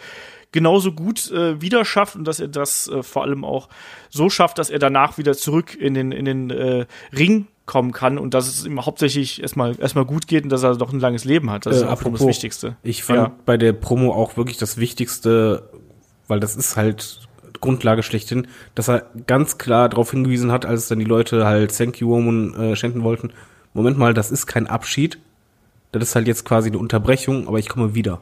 genauso 0.54 0.94
gut 0.94 1.30
äh, 1.32 1.60
wieder 1.62 1.84
schafft 1.84 2.16
und 2.16 2.26
dass 2.26 2.40
er 2.40 2.48
das 2.48 2.88
äh, 2.88 3.04
vor 3.04 3.24
allem 3.24 3.44
auch 3.44 3.68
so 4.10 4.30
schafft, 4.30 4.60
dass 4.60 4.70
er 4.70 4.80
danach 4.80 5.18
wieder 5.18 5.34
zurück 5.34 5.76
in 5.76 5.94
den, 5.94 6.14
in 6.14 6.24
den 6.24 6.50
äh, 6.52 6.86
Ring 7.12 7.48
kommen 7.66 7.94
kann 7.94 8.18
und 8.18 8.34
dass 8.34 8.48
es 8.48 8.66
ihm 8.66 8.86
hauptsächlich 8.86 9.42
erstmal 9.42 9.80
erstmal 9.80 10.04
gut 10.06 10.28
geht 10.28 10.44
und 10.44 10.50
dass 10.50 10.64
er 10.64 10.76
doch 10.76 10.92
ein 10.92 11.00
langes 11.00 11.24
Leben 11.24 11.50
hat. 11.50 11.66
Das 11.66 11.78
ist 11.78 11.82
Äh, 11.82 11.86
das 11.86 11.94
apropos, 11.94 12.28
Wichtigste. 12.28 12.76
Ich 12.84 13.04
fand 13.04 13.20
Ja. 13.20 13.32
bei 13.46 13.56
der 13.58 13.72
Promo 13.72 14.14
auch 14.14 14.36
wirklich 14.36 14.58
das 14.58 14.78
Wichtigste, 14.78 15.70
weil 16.34 16.40
das 16.40 16.56
ist 16.56 16.76
halt 16.76 17.28
Grundlage 17.62 18.02
schlechthin, 18.02 18.48
dass 18.74 18.90
er 18.90 19.06
ganz 19.28 19.60
klar 19.60 19.88
darauf 19.88 20.10
hingewiesen 20.10 20.52
hat, 20.52 20.66
als 20.66 20.88
dann 20.88 20.98
die 20.98 21.06
Leute 21.06 21.46
halt 21.46 21.78
Thank 21.78 22.00
you 22.00 22.10
Woman 22.10 22.56
äh, 22.56 22.76
schenken 22.76 23.04
wollten. 23.04 23.32
Moment 23.76 24.00
mal, 24.00 24.16
das 24.16 24.32
ist 24.32 24.48
kein 24.48 24.66
Abschied. 24.66 25.20
Das 25.92 26.02
ist 26.02 26.16
halt 26.16 26.28
jetzt 26.28 26.44
quasi 26.44 26.70
eine 26.70 26.80
Unterbrechung, 26.80 27.48
aber 27.48 27.60
ich 27.60 27.70
komme 27.70 27.94
wieder. 27.94 28.20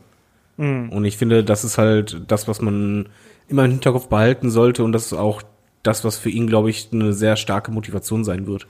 Und 0.92 1.06
ich 1.06 1.16
finde, 1.16 1.46
das 1.46 1.64
ist 1.64 1.78
halt 1.78 2.22
das, 2.28 2.50
was 2.50 2.62
man 2.62 3.08
immer 3.48 3.64
im 3.64 3.72
Hinterkopf 3.72 4.10
behalten 4.10 4.52
sollte 4.52 4.84
und 4.84 4.92
das 4.92 5.06
ist 5.06 5.14
auch 5.14 5.42
das, 5.84 6.04
was 6.04 6.18
für 6.18 6.30
ihn, 6.30 6.48
glaube 6.48 6.70
ich, 6.70 6.90
eine 6.92 7.14
sehr 7.14 7.38
starke 7.38 7.72
Motivation 7.72 8.26
sein 8.26 8.46
wird. 8.46 8.68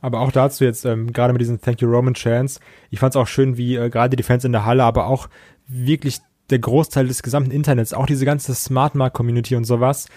Aber 0.00 0.18
auch 0.20 0.32
dazu 0.32 0.64
jetzt, 0.64 0.84
ähm, 0.84 1.12
gerade 1.12 1.32
mit 1.32 1.40
diesen 1.40 1.60
Thank 1.60 1.80
You 1.80 1.88
Roman 1.88 2.14
Chants, 2.14 2.58
ich 2.90 2.98
fand 2.98 3.14
es 3.14 3.16
auch 3.16 3.28
schön, 3.28 3.56
wie 3.56 3.76
äh, 3.76 3.88
gerade 3.88 4.16
die 4.16 4.22
Fans 4.24 4.44
in 4.44 4.52
der 4.52 4.66
Halle, 4.66 4.82
aber 4.82 5.06
auch 5.06 5.28
wirklich 5.68 6.18
der 6.50 6.58
Großteil 6.58 7.06
des 7.06 7.22
gesamten 7.22 7.50
Internets, 7.50 7.92
auch 7.92 8.06
diese 8.06 8.24
ganze 8.24 8.54
Smart 8.54 8.94
Mark 8.94 9.14
Community 9.14 9.56
und 9.56 9.64
sowas, 9.64 10.08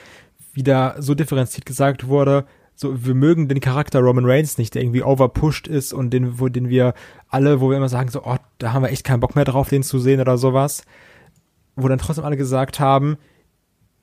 wieder 0.53 0.95
so 1.00 1.15
differenziert 1.15 1.65
gesagt 1.65 2.07
wurde, 2.07 2.45
so, 2.75 3.06
wir 3.06 3.13
mögen 3.13 3.47
den 3.47 3.59
Charakter 3.59 4.00
Roman 4.00 4.25
Reigns 4.25 4.57
nicht, 4.57 4.74
der 4.74 4.81
irgendwie 4.81 5.03
overpushed 5.03 5.68
ist 5.68 5.94
und 5.94 6.09
den, 6.09 6.39
wo, 6.39 6.50
den 6.50 6.69
wir 6.69 6.94
alle, 7.30 7.62
wo 7.62 7.69
wir 7.69 7.77
immer 7.77 7.89
sagen, 7.89 8.09
so, 8.09 8.24
oh, 8.25 8.38
da 8.57 8.74
haben 8.74 8.81
wir 8.81 8.89
echt 8.89 9.03
keinen 9.03 9.19
Bock 9.19 9.35
mehr 9.35 9.45
drauf, 9.45 9.69
den 9.69 9.83
zu 9.83 10.00
sehen 10.00 10.19
oder 10.19 10.38
sowas, 10.38 10.83
wo 11.75 11.88
dann 11.88 12.00
trotzdem 12.00 12.25
alle 12.25 12.38
gesagt 12.38 12.79
haben, 12.79 13.18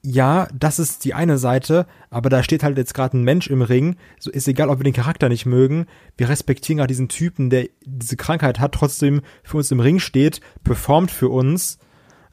ja, 0.03 0.49
das 0.55 0.79
ist 0.79 1.05
die 1.05 1.13
eine 1.13 1.37
Seite, 1.37 1.87
aber 2.09 2.31
da 2.31 2.43
steht 2.43 2.63
halt 2.63 2.79
jetzt 2.79 2.95
gerade 2.95 3.19
ein 3.19 3.25
Mensch 3.25 3.49
im 3.49 3.61
Ring. 3.61 3.97
So 4.19 4.31
ist 4.31 4.49
egal, 4.49 4.71
ob 4.71 4.79
wir 4.79 4.85
den 4.85 4.95
Charakter 4.95 5.29
nicht 5.29 5.45
mögen. 5.45 5.87
Wir 6.17 6.31
respektieren 6.31 6.79
gerade 6.79 6.89
diesen 6.89 7.09
Typen, 7.09 7.51
der 7.51 7.69
diese 7.85 8.17
Krankheit 8.17 8.61
hat, 8.61 8.73
trotzdem 8.73 9.21
für 9.43 9.59
uns 9.59 9.71
im 9.71 9.81
Ring 9.81 9.99
steht, 9.99 10.41
performt 10.65 11.11
für 11.11 11.29
uns. 11.29 11.79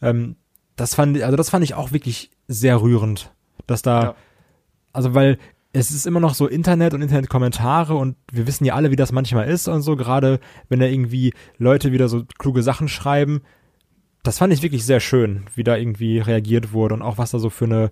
Ähm, 0.01 0.35
das 0.75 0.95
fand, 0.95 1.21
also 1.21 1.35
das 1.35 1.49
fand 1.49 1.63
ich 1.63 1.73
auch 1.73 1.91
wirklich 1.91 2.31
sehr 2.47 2.81
rührend, 2.81 3.33
dass 3.65 3.81
da, 3.81 4.01
Ja. 4.03 4.15
also 4.93 5.13
weil 5.15 5.37
es 5.73 5.91
ist 5.91 6.07
immer 6.07 6.19
noch 6.19 6.33
so 6.33 6.47
Internet 6.47 6.93
und 6.93 7.01
Internetkommentare 7.01 7.93
und 7.95 8.15
wir 8.31 8.47
wissen 8.47 8.65
ja 8.65 8.73
alle, 8.73 8.89
wie 8.91 8.95
das 8.95 9.11
manchmal 9.11 9.47
ist 9.47 9.67
und 9.67 9.81
so, 9.81 9.95
gerade 9.95 10.39
wenn 10.69 10.79
da 10.79 10.85
irgendwie 10.85 11.33
Leute 11.57 11.91
wieder 11.91 12.07
so 12.09 12.23
kluge 12.39 12.63
Sachen 12.63 12.87
schreiben. 12.87 13.41
Das 14.23 14.39
fand 14.39 14.53
ich 14.53 14.61
wirklich 14.63 14.85
sehr 14.85 14.99
schön, 14.99 15.45
wie 15.55 15.63
da 15.63 15.75
irgendwie 15.75 16.19
reagiert 16.19 16.73
wurde 16.73 16.95
und 16.95 17.01
auch 17.01 17.17
was 17.17 17.31
da 17.31 17.39
so 17.39 17.49
für 17.49 17.65
eine, 17.65 17.91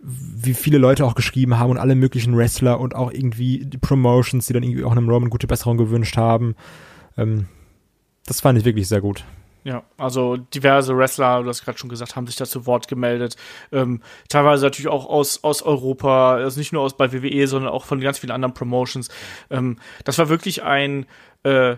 wie 0.00 0.54
viele 0.54 0.78
Leute 0.78 1.04
auch 1.04 1.14
geschrieben 1.14 1.58
haben 1.58 1.70
und 1.70 1.78
alle 1.78 1.94
möglichen 1.94 2.36
Wrestler 2.36 2.80
und 2.80 2.94
auch 2.94 3.12
irgendwie 3.12 3.66
die 3.66 3.78
Promotions, 3.78 4.46
die 4.46 4.52
dann 4.52 4.62
irgendwie 4.62 4.84
auch 4.84 4.92
einem 4.92 5.08
Roman 5.08 5.30
gute 5.30 5.46
Besserung 5.46 5.76
gewünscht 5.76 6.16
haben. 6.16 6.54
Ähm, 7.18 7.46
das 8.24 8.40
fand 8.40 8.58
ich 8.58 8.64
wirklich 8.64 8.88
sehr 8.88 9.00
gut. 9.00 9.24
Ja, 9.62 9.82
also 9.98 10.36
diverse 10.38 10.96
Wrestler, 10.96 11.42
du 11.42 11.48
hast 11.48 11.64
gerade 11.64 11.78
schon 11.78 11.90
gesagt, 11.90 12.16
haben 12.16 12.26
sich 12.26 12.36
da 12.36 12.46
zu 12.46 12.64
Wort 12.66 12.88
gemeldet. 12.88 13.36
Ähm, 13.72 14.00
teilweise 14.28 14.64
natürlich 14.64 14.88
auch 14.88 15.06
aus, 15.06 15.44
aus 15.44 15.62
Europa, 15.62 16.36
also 16.36 16.58
nicht 16.58 16.72
nur 16.72 16.82
aus 16.82 16.96
bei 16.96 17.12
WWE, 17.12 17.46
sondern 17.46 17.70
auch 17.70 17.84
von 17.84 18.00
ganz 18.00 18.18
vielen 18.18 18.30
anderen 18.30 18.54
Promotions. 18.54 19.10
Ähm, 19.50 19.78
das 20.04 20.16
war 20.16 20.30
wirklich 20.30 20.62
ein, 20.62 21.04
äh, 21.42 21.76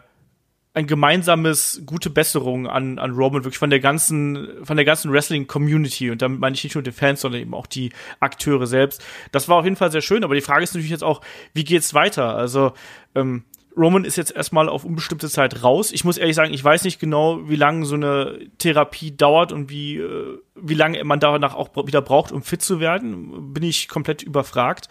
ein 0.74 0.86
gemeinsames 0.86 1.82
gute 1.84 2.08
Besserung 2.08 2.68
an, 2.68 3.00
an 3.00 3.10
Roman, 3.10 3.42
wirklich 3.44 3.58
von 3.58 3.70
der 3.70 3.80
ganzen, 3.80 4.64
von 4.64 4.76
der 4.76 4.86
ganzen 4.86 5.12
Wrestling-Community. 5.12 6.10
Und 6.10 6.22
damit 6.22 6.38
meine 6.40 6.54
ich 6.54 6.62
nicht 6.62 6.76
nur 6.76 6.84
die 6.84 6.92
Fans, 6.92 7.20
sondern 7.20 7.42
eben 7.42 7.54
auch 7.54 7.66
die 7.66 7.92
Akteure 8.20 8.66
selbst. 8.66 9.04
Das 9.32 9.48
war 9.48 9.56
auf 9.56 9.64
jeden 9.64 9.76
Fall 9.76 9.90
sehr 9.90 10.00
schön, 10.02 10.22
aber 10.22 10.36
die 10.36 10.40
Frage 10.40 10.62
ist 10.62 10.72
natürlich 10.72 10.90
jetzt 10.90 11.04
auch, 11.04 11.20
wie 11.52 11.64
geht's 11.64 11.94
weiter? 11.94 12.36
Also, 12.36 12.72
ähm, 13.16 13.44
Roman 13.76 14.04
ist 14.04 14.16
jetzt 14.16 14.34
erstmal 14.34 14.68
auf 14.68 14.84
unbestimmte 14.84 15.28
Zeit 15.30 15.62
raus. 15.62 15.92
Ich 15.92 16.04
muss 16.04 16.18
ehrlich 16.18 16.36
sagen, 16.36 16.52
ich 16.52 16.62
weiß 16.62 16.84
nicht 16.84 16.98
genau, 16.98 17.48
wie 17.48 17.56
lange 17.56 17.86
so 17.86 17.94
eine 17.94 18.38
Therapie 18.58 19.16
dauert 19.16 19.52
und 19.52 19.70
wie, 19.70 19.96
äh, 19.96 20.38
wie 20.54 20.74
lange 20.74 21.02
man 21.04 21.20
danach 21.20 21.54
auch 21.54 21.70
wieder 21.86 22.02
braucht, 22.02 22.32
um 22.32 22.42
fit 22.42 22.62
zu 22.62 22.80
werden. 22.80 23.52
Bin 23.54 23.62
ich 23.62 23.88
komplett 23.88 24.22
überfragt. 24.22 24.88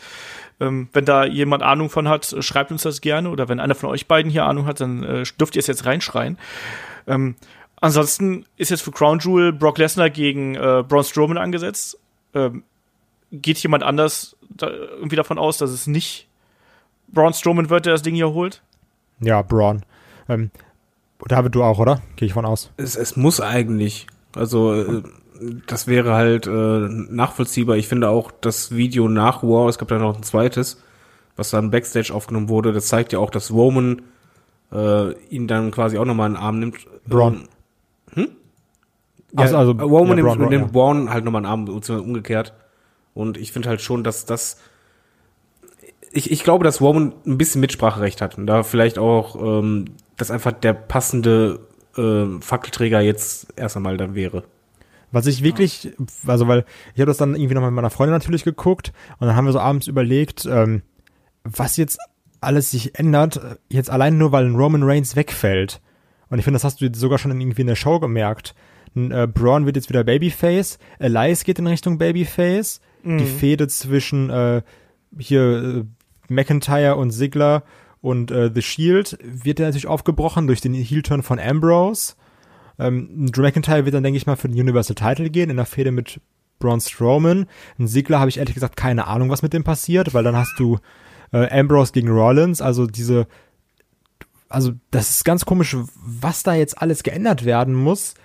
Ähm, 0.59 0.89
wenn 0.93 1.05
da 1.05 1.25
jemand 1.25 1.63
Ahnung 1.63 1.89
von 1.89 2.07
hat, 2.07 2.31
äh, 2.33 2.41
schreibt 2.41 2.71
uns 2.71 2.83
das 2.83 3.01
gerne. 3.01 3.29
Oder 3.29 3.49
wenn 3.49 3.59
einer 3.59 3.75
von 3.75 3.89
euch 3.89 4.07
beiden 4.07 4.31
hier 4.31 4.45
Ahnung 4.45 4.65
hat, 4.65 4.79
dann 4.81 5.03
äh, 5.03 5.23
dürft 5.39 5.55
ihr 5.55 5.59
es 5.59 5.67
jetzt 5.67 5.85
reinschreien. 5.85 6.37
Ähm, 7.07 7.35
ansonsten 7.79 8.45
ist 8.57 8.71
jetzt 8.71 8.81
für 8.81 8.91
Crown 8.91 9.19
Jewel 9.19 9.53
Brock 9.53 9.77
Lesnar 9.77 10.09
gegen 10.09 10.55
äh, 10.55 10.83
Braun 10.87 11.03
Strowman 11.03 11.37
angesetzt. 11.37 11.99
Ähm, 12.33 12.63
geht 13.31 13.59
jemand 13.59 13.83
anders 13.83 14.35
da 14.49 14.69
irgendwie 14.69 15.15
davon 15.15 15.37
aus, 15.37 15.57
dass 15.57 15.69
es 15.69 15.87
nicht 15.87 16.27
Braun 17.07 17.33
Strowman 17.33 17.69
wird, 17.69 17.85
der 17.85 17.93
das 17.93 18.01
Ding 18.01 18.15
hier 18.15 18.31
holt? 18.31 18.61
Ja, 19.21 19.41
Braun. 19.41 19.83
Ähm, 20.27 20.51
David, 21.27 21.55
du 21.55 21.63
auch, 21.63 21.79
oder? 21.79 22.01
Gehe 22.15 22.25
ich 22.25 22.33
von 22.33 22.45
aus. 22.45 22.71
Es, 22.77 22.95
es 22.95 23.15
muss 23.15 23.39
eigentlich. 23.41 24.07
Also 24.35 24.73
äh, 24.73 25.03
das 25.67 25.87
wäre 25.87 26.13
halt 26.13 26.47
äh, 26.47 26.49
nachvollziehbar. 26.49 27.77
Ich 27.77 27.87
finde 27.87 28.09
auch 28.09 28.31
das 28.31 28.75
Video 28.75 29.07
nach 29.07 29.43
War, 29.43 29.67
es 29.67 29.77
gab 29.77 29.87
da 29.87 29.97
noch 29.97 30.15
ein 30.15 30.23
zweites, 30.23 30.81
was 31.35 31.49
dann 31.51 31.71
Backstage 31.71 32.13
aufgenommen 32.13 32.49
wurde, 32.49 32.73
das 32.73 32.87
zeigt 32.87 33.13
ja 33.13 33.19
auch, 33.19 33.29
dass 33.29 33.51
Roman 33.51 34.03
äh, 34.71 35.11
ihn 35.29 35.47
dann 35.47 35.71
quasi 35.71 35.97
auch 35.97 36.05
nochmal 36.05 36.29
in 36.29 36.35
den 36.35 36.43
Arm 36.43 36.59
nimmt. 36.59 36.87
Braun. 37.07 37.47
Hm? 38.13 38.27
Ach 39.35 39.47
so, 39.47 39.57
also- 39.57 39.71
Roman 39.71 40.09
ja, 40.09 40.15
nimmt, 40.15 40.27
Braun, 40.27 40.37
Braun, 40.37 40.49
nimmt 40.49 40.65
ja. 40.65 40.71
Braun 40.71 41.09
halt 41.09 41.25
nochmal 41.25 41.41
in 41.41 41.45
den 41.45 41.51
Arm, 41.51 41.65
beziehungsweise 41.65 42.01
umgekehrt. 42.01 42.53
Und 43.13 43.37
ich 43.37 43.51
finde 43.51 43.69
halt 43.69 43.81
schon, 43.81 44.03
dass 44.03 44.25
das 44.25 44.57
ich, 46.11 46.31
ich 46.31 46.43
glaube, 46.43 46.63
dass 46.63 46.81
Roman 46.81 47.13
ein 47.25 47.37
bisschen 47.37 47.61
Mitspracherecht 47.61 48.21
hat 48.21 48.37
und 48.37 48.47
da 48.47 48.63
vielleicht 48.63 48.97
auch, 48.97 49.35
ähm, 49.35 49.85
dass 50.17 50.31
einfach 50.31 50.51
der 50.51 50.73
passende 50.73 51.59
äh, 51.97 52.39
Fackelträger 52.41 53.01
jetzt 53.01 53.47
erst 53.55 53.77
einmal 53.77 53.97
dann 53.97 54.15
wäre. 54.15 54.43
Was 55.11 55.27
ich 55.27 55.43
wirklich, 55.43 55.91
also 56.25 56.47
weil 56.47 56.65
ich 56.93 57.01
habe 57.01 57.07
das 57.07 57.17
dann 57.17 57.35
irgendwie 57.35 57.55
noch 57.55 57.63
mit 57.63 57.71
meiner 57.71 57.89
Freundin 57.89 58.13
natürlich 58.13 58.43
geguckt 58.43 58.93
und 59.19 59.27
dann 59.27 59.35
haben 59.35 59.45
wir 59.45 59.51
so 59.51 59.59
abends 59.59 59.87
überlegt, 59.87 60.45
ähm, 60.45 60.83
was 61.43 61.77
jetzt 61.77 61.99
alles 62.39 62.71
sich 62.71 62.97
ändert, 62.97 63.37
äh, 63.37 63.55
jetzt 63.69 63.89
allein 63.89 64.17
nur, 64.17 64.31
weil 64.31 64.45
ein 64.45 64.55
Roman 64.55 64.83
Reigns 64.83 65.15
wegfällt. 65.15 65.81
Und 66.29 66.39
ich 66.39 66.45
finde, 66.45 66.55
das 66.55 66.63
hast 66.63 66.79
du 66.79 66.85
jetzt 66.85 66.99
sogar 66.99 67.17
schon 67.17 67.39
irgendwie 67.39 67.61
in 67.61 67.67
der 67.67 67.75
Show 67.75 67.99
gemerkt. 67.99 68.55
Ein, 68.95 69.11
äh, 69.11 69.27
Braun 69.27 69.65
wird 69.65 69.75
jetzt 69.75 69.89
wieder 69.89 70.03
Babyface, 70.03 70.79
Elias 70.99 71.43
geht 71.43 71.59
in 71.59 71.67
Richtung 71.67 71.97
Babyface, 71.97 72.79
die 73.03 73.25
Fehde 73.25 73.67
zwischen 73.67 74.29
äh, 74.29 74.61
hier 75.17 75.41
äh, 75.41 75.83
McIntyre 76.31 76.95
und 76.95 77.11
Ziggler 77.11 77.63
und 78.01 78.31
äh, 78.31 78.51
The 78.53 78.61
Shield 78.61 79.17
wird 79.23 79.59
ja 79.59 79.65
natürlich 79.65 79.87
aufgebrochen 79.87 80.47
durch 80.47 80.61
den 80.61 80.73
Heel-Turn 80.73 81.23
von 81.23 81.39
Ambrose. 81.39 82.13
Ähm, 82.79 83.31
Drew 83.31 83.43
McIntyre 83.43 83.85
wird 83.85 83.93
dann, 83.93 84.03
denke 84.03 84.17
ich 84.17 84.25
mal, 84.25 84.35
für 84.35 84.49
den 84.49 84.59
Universal 84.59 84.95
Title 84.95 85.29
gehen, 85.29 85.49
in 85.49 85.57
der 85.57 85.65
Fehde 85.65 85.91
mit 85.91 86.19
Braun 86.59 86.81
Strowman. 86.81 87.45
Ein 87.77 87.87
Ziggler 87.87 88.19
habe 88.19 88.29
ich 88.29 88.37
ehrlich 88.37 88.55
gesagt 88.55 88.75
keine 88.75 89.07
Ahnung, 89.07 89.29
was 89.29 89.43
mit 89.43 89.53
dem 89.53 89.63
passiert, 89.63 90.13
weil 90.13 90.23
dann 90.23 90.35
hast 90.35 90.57
du 90.57 90.79
äh, 91.31 91.49
Ambrose 91.59 91.91
gegen 91.91 92.09
Rollins, 92.09 92.61
also 92.61 92.87
diese, 92.87 93.27
also 94.49 94.71
das 94.89 95.09
ist 95.09 95.25
ganz 95.25 95.45
komisch, 95.45 95.75
was 95.95 96.43
da 96.43 96.53
jetzt 96.53 96.81
alles 96.81 97.03
geändert 97.03 97.45
werden 97.45 97.73
muss, 97.73 98.15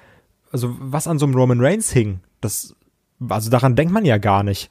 also 0.52 0.76
was 0.78 1.06
an 1.06 1.18
so 1.18 1.26
einem 1.26 1.34
Roman 1.34 1.60
Reigns 1.60 1.90
hing. 1.90 2.20
Das, 2.40 2.74
also 3.28 3.50
daran 3.50 3.76
denkt 3.76 3.92
man 3.92 4.04
ja 4.04 4.18
gar 4.18 4.42
nicht 4.42 4.70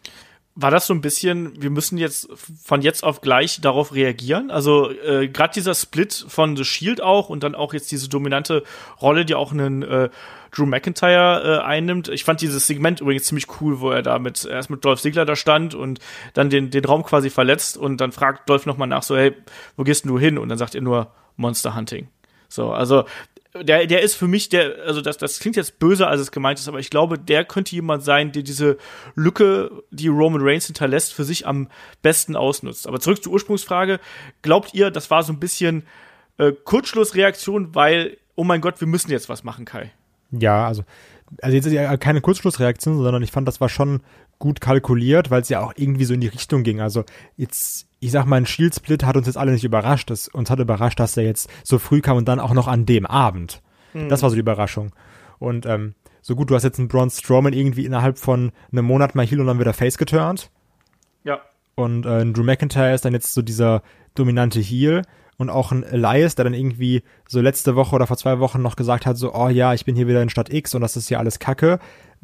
war 0.57 0.71
das 0.71 0.87
so 0.87 0.93
ein 0.93 1.01
bisschen, 1.01 1.61
wir 1.61 1.69
müssen 1.69 1.97
jetzt 1.97 2.29
von 2.63 2.81
jetzt 2.81 3.03
auf 3.03 3.19
gleich 3.19 3.59
darauf 3.59 3.93
reagieren? 3.93 4.49
Also 4.51 4.89
äh, 4.89 5.27
gerade 5.27 5.53
dieser 5.53 5.75
Split 5.75 6.25
von 6.29 6.55
The 6.55 6.63
Shield 6.63 7.01
auch 7.01 7.27
und 7.27 7.43
dann 7.43 7.55
auch 7.55 7.73
jetzt 7.73 7.91
diese 7.91 8.07
dominante 8.07 8.63
Rolle, 9.01 9.25
die 9.25 9.35
auch 9.35 9.51
einen 9.51 9.83
äh, 9.83 10.09
Drew 10.51 10.65
McIntyre 10.65 11.59
äh, 11.59 11.65
einnimmt. 11.65 12.07
Ich 12.07 12.23
fand 12.23 12.39
dieses 12.39 12.67
Segment 12.67 13.01
übrigens 13.01 13.25
ziemlich 13.25 13.47
cool, 13.59 13.81
wo 13.81 13.91
er 13.91 14.01
da 14.01 14.17
mit 14.17 14.45
erst 14.45 14.69
mit 14.69 14.85
Dolph 14.85 15.01
Ziggler 15.01 15.25
da 15.25 15.35
stand 15.35 15.75
und 15.75 15.99
dann 16.33 16.49
den 16.49 16.71
den 16.71 16.85
Raum 16.85 17.03
quasi 17.03 17.29
verletzt 17.29 17.77
und 17.77 17.97
dann 17.97 18.13
fragt 18.13 18.49
Dolph 18.49 18.65
nochmal 18.65 18.87
nach 18.87 19.03
so, 19.03 19.17
hey, 19.17 19.35
wo 19.75 19.83
gehst 19.83 20.05
denn 20.05 20.11
du 20.11 20.17
hin? 20.17 20.37
Und 20.37 20.47
dann 20.47 20.57
sagt 20.57 20.73
er 20.73 20.81
nur 20.81 21.11
Monster 21.35 21.75
Hunting. 21.75 22.07
So, 22.47 22.71
also 22.71 23.03
der, 23.63 23.87
der 23.87 24.01
ist 24.01 24.15
für 24.15 24.27
mich 24.27 24.49
der, 24.49 24.83
also 24.85 25.01
das, 25.01 25.17
das 25.17 25.39
klingt 25.39 25.55
jetzt 25.55 25.79
böser, 25.79 26.07
als 26.07 26.21
es 26.21 26.31
gemeint 26.31 26.59
ist, 26.59 26.67
aber 26.67 26.79
ich 26.79 26.89
glaube, 26.89 27.17
der 27.17 27.45
könnte 27.45 27.75
jemand 27.75 28.03
sein, 28.03 28.31
der 28.31 28.43
diese 28.43 28.77
Lücke, 29.15 29.71
die 29.91 30.07
Roman 30.07 30.41
Reigns 30.41 30.65
hinterlässt, 30.65 31.13
für 31.13 31.23
sich 31.23 31.47
am 31.47 31.69
besten 32.01 32.35
ausnutzt. 32.35 32.87
Aber 32.87 32.99
zurück 32.99 33.23
zur 33.23 33.33
Ursprungsfrage. 33.33 33.99
Glaubt 34.41 34.73
ihr, 34.73 34.91
das 34.91 35.09
war 35.11 35.23
so 35.23 35.31
ein 35.33 35.39
bisschen 35.39 35.83
äh, 36.37 36.51
Kurzschlussreaktion, 36.51 37.75
weil, 37.75 38.17
oh 38.35 38.43
mein 38.43 38.61
Gott, 38.61 38.79
wir 38.79 38.87
müssen 38.87 39.11
jetzt 39.11 39.29
was 39.29 39.43
machen, 39.43 39.65
Kai? 39.65 39.91
Ja, 40.31 40.67
also, 40.67 40.83
also 41.41 41.55
jetzt 41.55 41.65
ist 41.65 41.73
ja 41.73 41.95
keine 41.97 42.21
Kurzschlussreaktion, 42.21 42.97
sondern 42.97 43.23
ich 43.23 43.31
fand, 43.31 43.47
das 43.47 43.61
war 43.61 43.69
schon 43.69 44.01
gut 44.39 44.61
kalkuliert, 44.61 45.31
weil 45.31 45.41
es 45.41 45.49
ja 45.49 45.61
auch 45.61 45.73
irgendwie 45.75 46.05
so 46.05 46.13
in 46.13 46.21
die 46.21 46.27
Richtung 46.27 46.63
ging. 46.63 46.81
Also 46.81 47.03
jetzt 47.37 47.87
ich 48.05 48.11
sag 48.11 48.25
mal, 48.25 48.37
ein 48.37 48.45
Shield-Split 48.45 49.03
hat 49.03 49.17
uns 49.17 49.25
jetzt 49.25 49.37
alle 49.37 49.51
nicht 49.51 49.63
überrascht. 49.63 50.11
Das, 50.11 50.27
uns 50.27 50.51
hat 50.51 50.59
überrascht, 50.59 50.99
dass 50.99 51.17
er 51.17 51.23
jetzt 51.23 51.49
so 51.63 51.79
früh 51.79 52.01
kam 52.01 52.17
und 52.17 52.27
dann 52.27 52.39
auch 52.39 52.53
noch 52.53 52.67
an 52.67 52.85
dem 52.85 53.07
Abend. 53.07 53.63
Mhm. 53.93 54.09
Das 54.09 54.21
war 54.21 54.29
so 54.29 54.35
die 54.35 54.41
Überraschung. 54.41 54.91
Und 55.39 55.65
ähm, 55.65 55.95
so 56.21 56.35
gut, 56.35 56.51
du 56.51 56.55
hast 56.55 56.63
jetzt 56.63 56.77
einen 56.77 56.87
Braun 56.87 57.09
Strowman 57.09 57.53
irgendwie 57.53 57.83
innerhalb 57.83 58.19
von 58.19 58.51
einem 58.71 58.85
Monat 58.85 59.15
mal 59.15 59.25
Heel 59.25 59.41
und 59.41 59.47
dann 59.47 59.59
wieder 59.59 59.73
Face 59.73 59.97
geturnt. 59.97 60.51
Ja. 61.23 61.41
Und 61.73 62.05
äh, 62.05 62.23
Drew 62.25 62.43
McIntyre 62.43 62.93
ist 62.93 63.05
dann 63.05 63.13
jetzt 63.13 63.33
so 63.33 63.41
dieser 63.41 63.81
dominante 64.13 64.59
Heel 64.59 65.01
und 65.37 65.49
auch 65.49 65.71
ein 65.71 65.83
Elias, 65.83 66.35
der 66.35 66.45
dann 66.45 66.53
irgendwie 66.53 67.01
so 67.27 67.41
letzte 67.41 67.75
Woche 67.75 67.95
oder 67.95 68.05
vor 68.05 68.17
zwei 68.17 68.39
Wochen 68.39 68.61
noch 68.61 68.75
gesagt 68.75 69.07
hat, 69.07 69.17
so, 69.17 69.33
oh 69.33 69.49
ja, 69.49 69.73
ich 69.73 69.83
bin 69.83 69.95
hier 69.95 70.07
wieder 70.07 70.21
in 70.21 70.29
Stadt 70.29 70.53
X 70.53 70.75
und 70.75 70.81
das 70.81 70.95
ist 70.95 71.09
ja 71.09 71.17
alles 71.17 71.39
Kacke, 71.39 71.79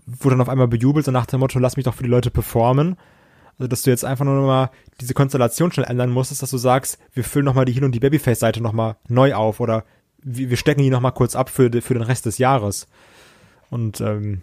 wurde 0.06 0.36
dann 0.36 0.42
auf 0.42 0.50
einmal 0.50 0.68
bejubelt, 0.68 1.06
so 1.06 1.12
nach 1.12 1.26
dem 1.26 1.40
Motto, 1.40 1.60
lass 1.60 1.78
mich 1.78 1.86
doch 1.86 1.94
für 1.94 2.04
die 2.04 2.10
Leute 2.10 2.32
performen. 2.32 2.98
Also, 3.58 3.68
dass 3.68 3.84
du 3.84 3.90
jetzt 3.90 4.06
einfach 4.06 4.26
nur 4.26 4.36
noch 4.36 4.48
mal 4.48 4.72
diese 5.00 5.14
Konstellation 5.14 5.72
schnell 5.72 5.86
ändern 5.86 6.10
musstest, 6.10 6.42
dass 6.42 6.52
du 6.52 6.58
sagst, 6.58 6.98
wir 7.14 7.24
füllen 7.24 7.46
noch 7.46 7.54
mal 7.54 7.66
die 7.66 7.74
Hin- 7.74 7.84
und 7.84 7.94
die 7.94 8.00
Babyface-Seite 8.00 8.62
noch 8.62 8.74
mal 8.74 8.98
neu 9.08 9.34
auf 9.34 9.60
oder 9.60 9.84
wir, 10.24 10.58
stecken 10.58 10.82
die 10.82 10.90
noch 10.90 11.02
mal 11.02 11.12
kurz 11.12 11.36
ab 11.36 11.50
für, 11.50 11.70
für 11.82 11.94
den 11.94 12.04
Rest 12.04 12.26
des 12.26 12.38
Jahres. 12.38 12.88
Und 13.70 14.02
ähm, 14.02 14.42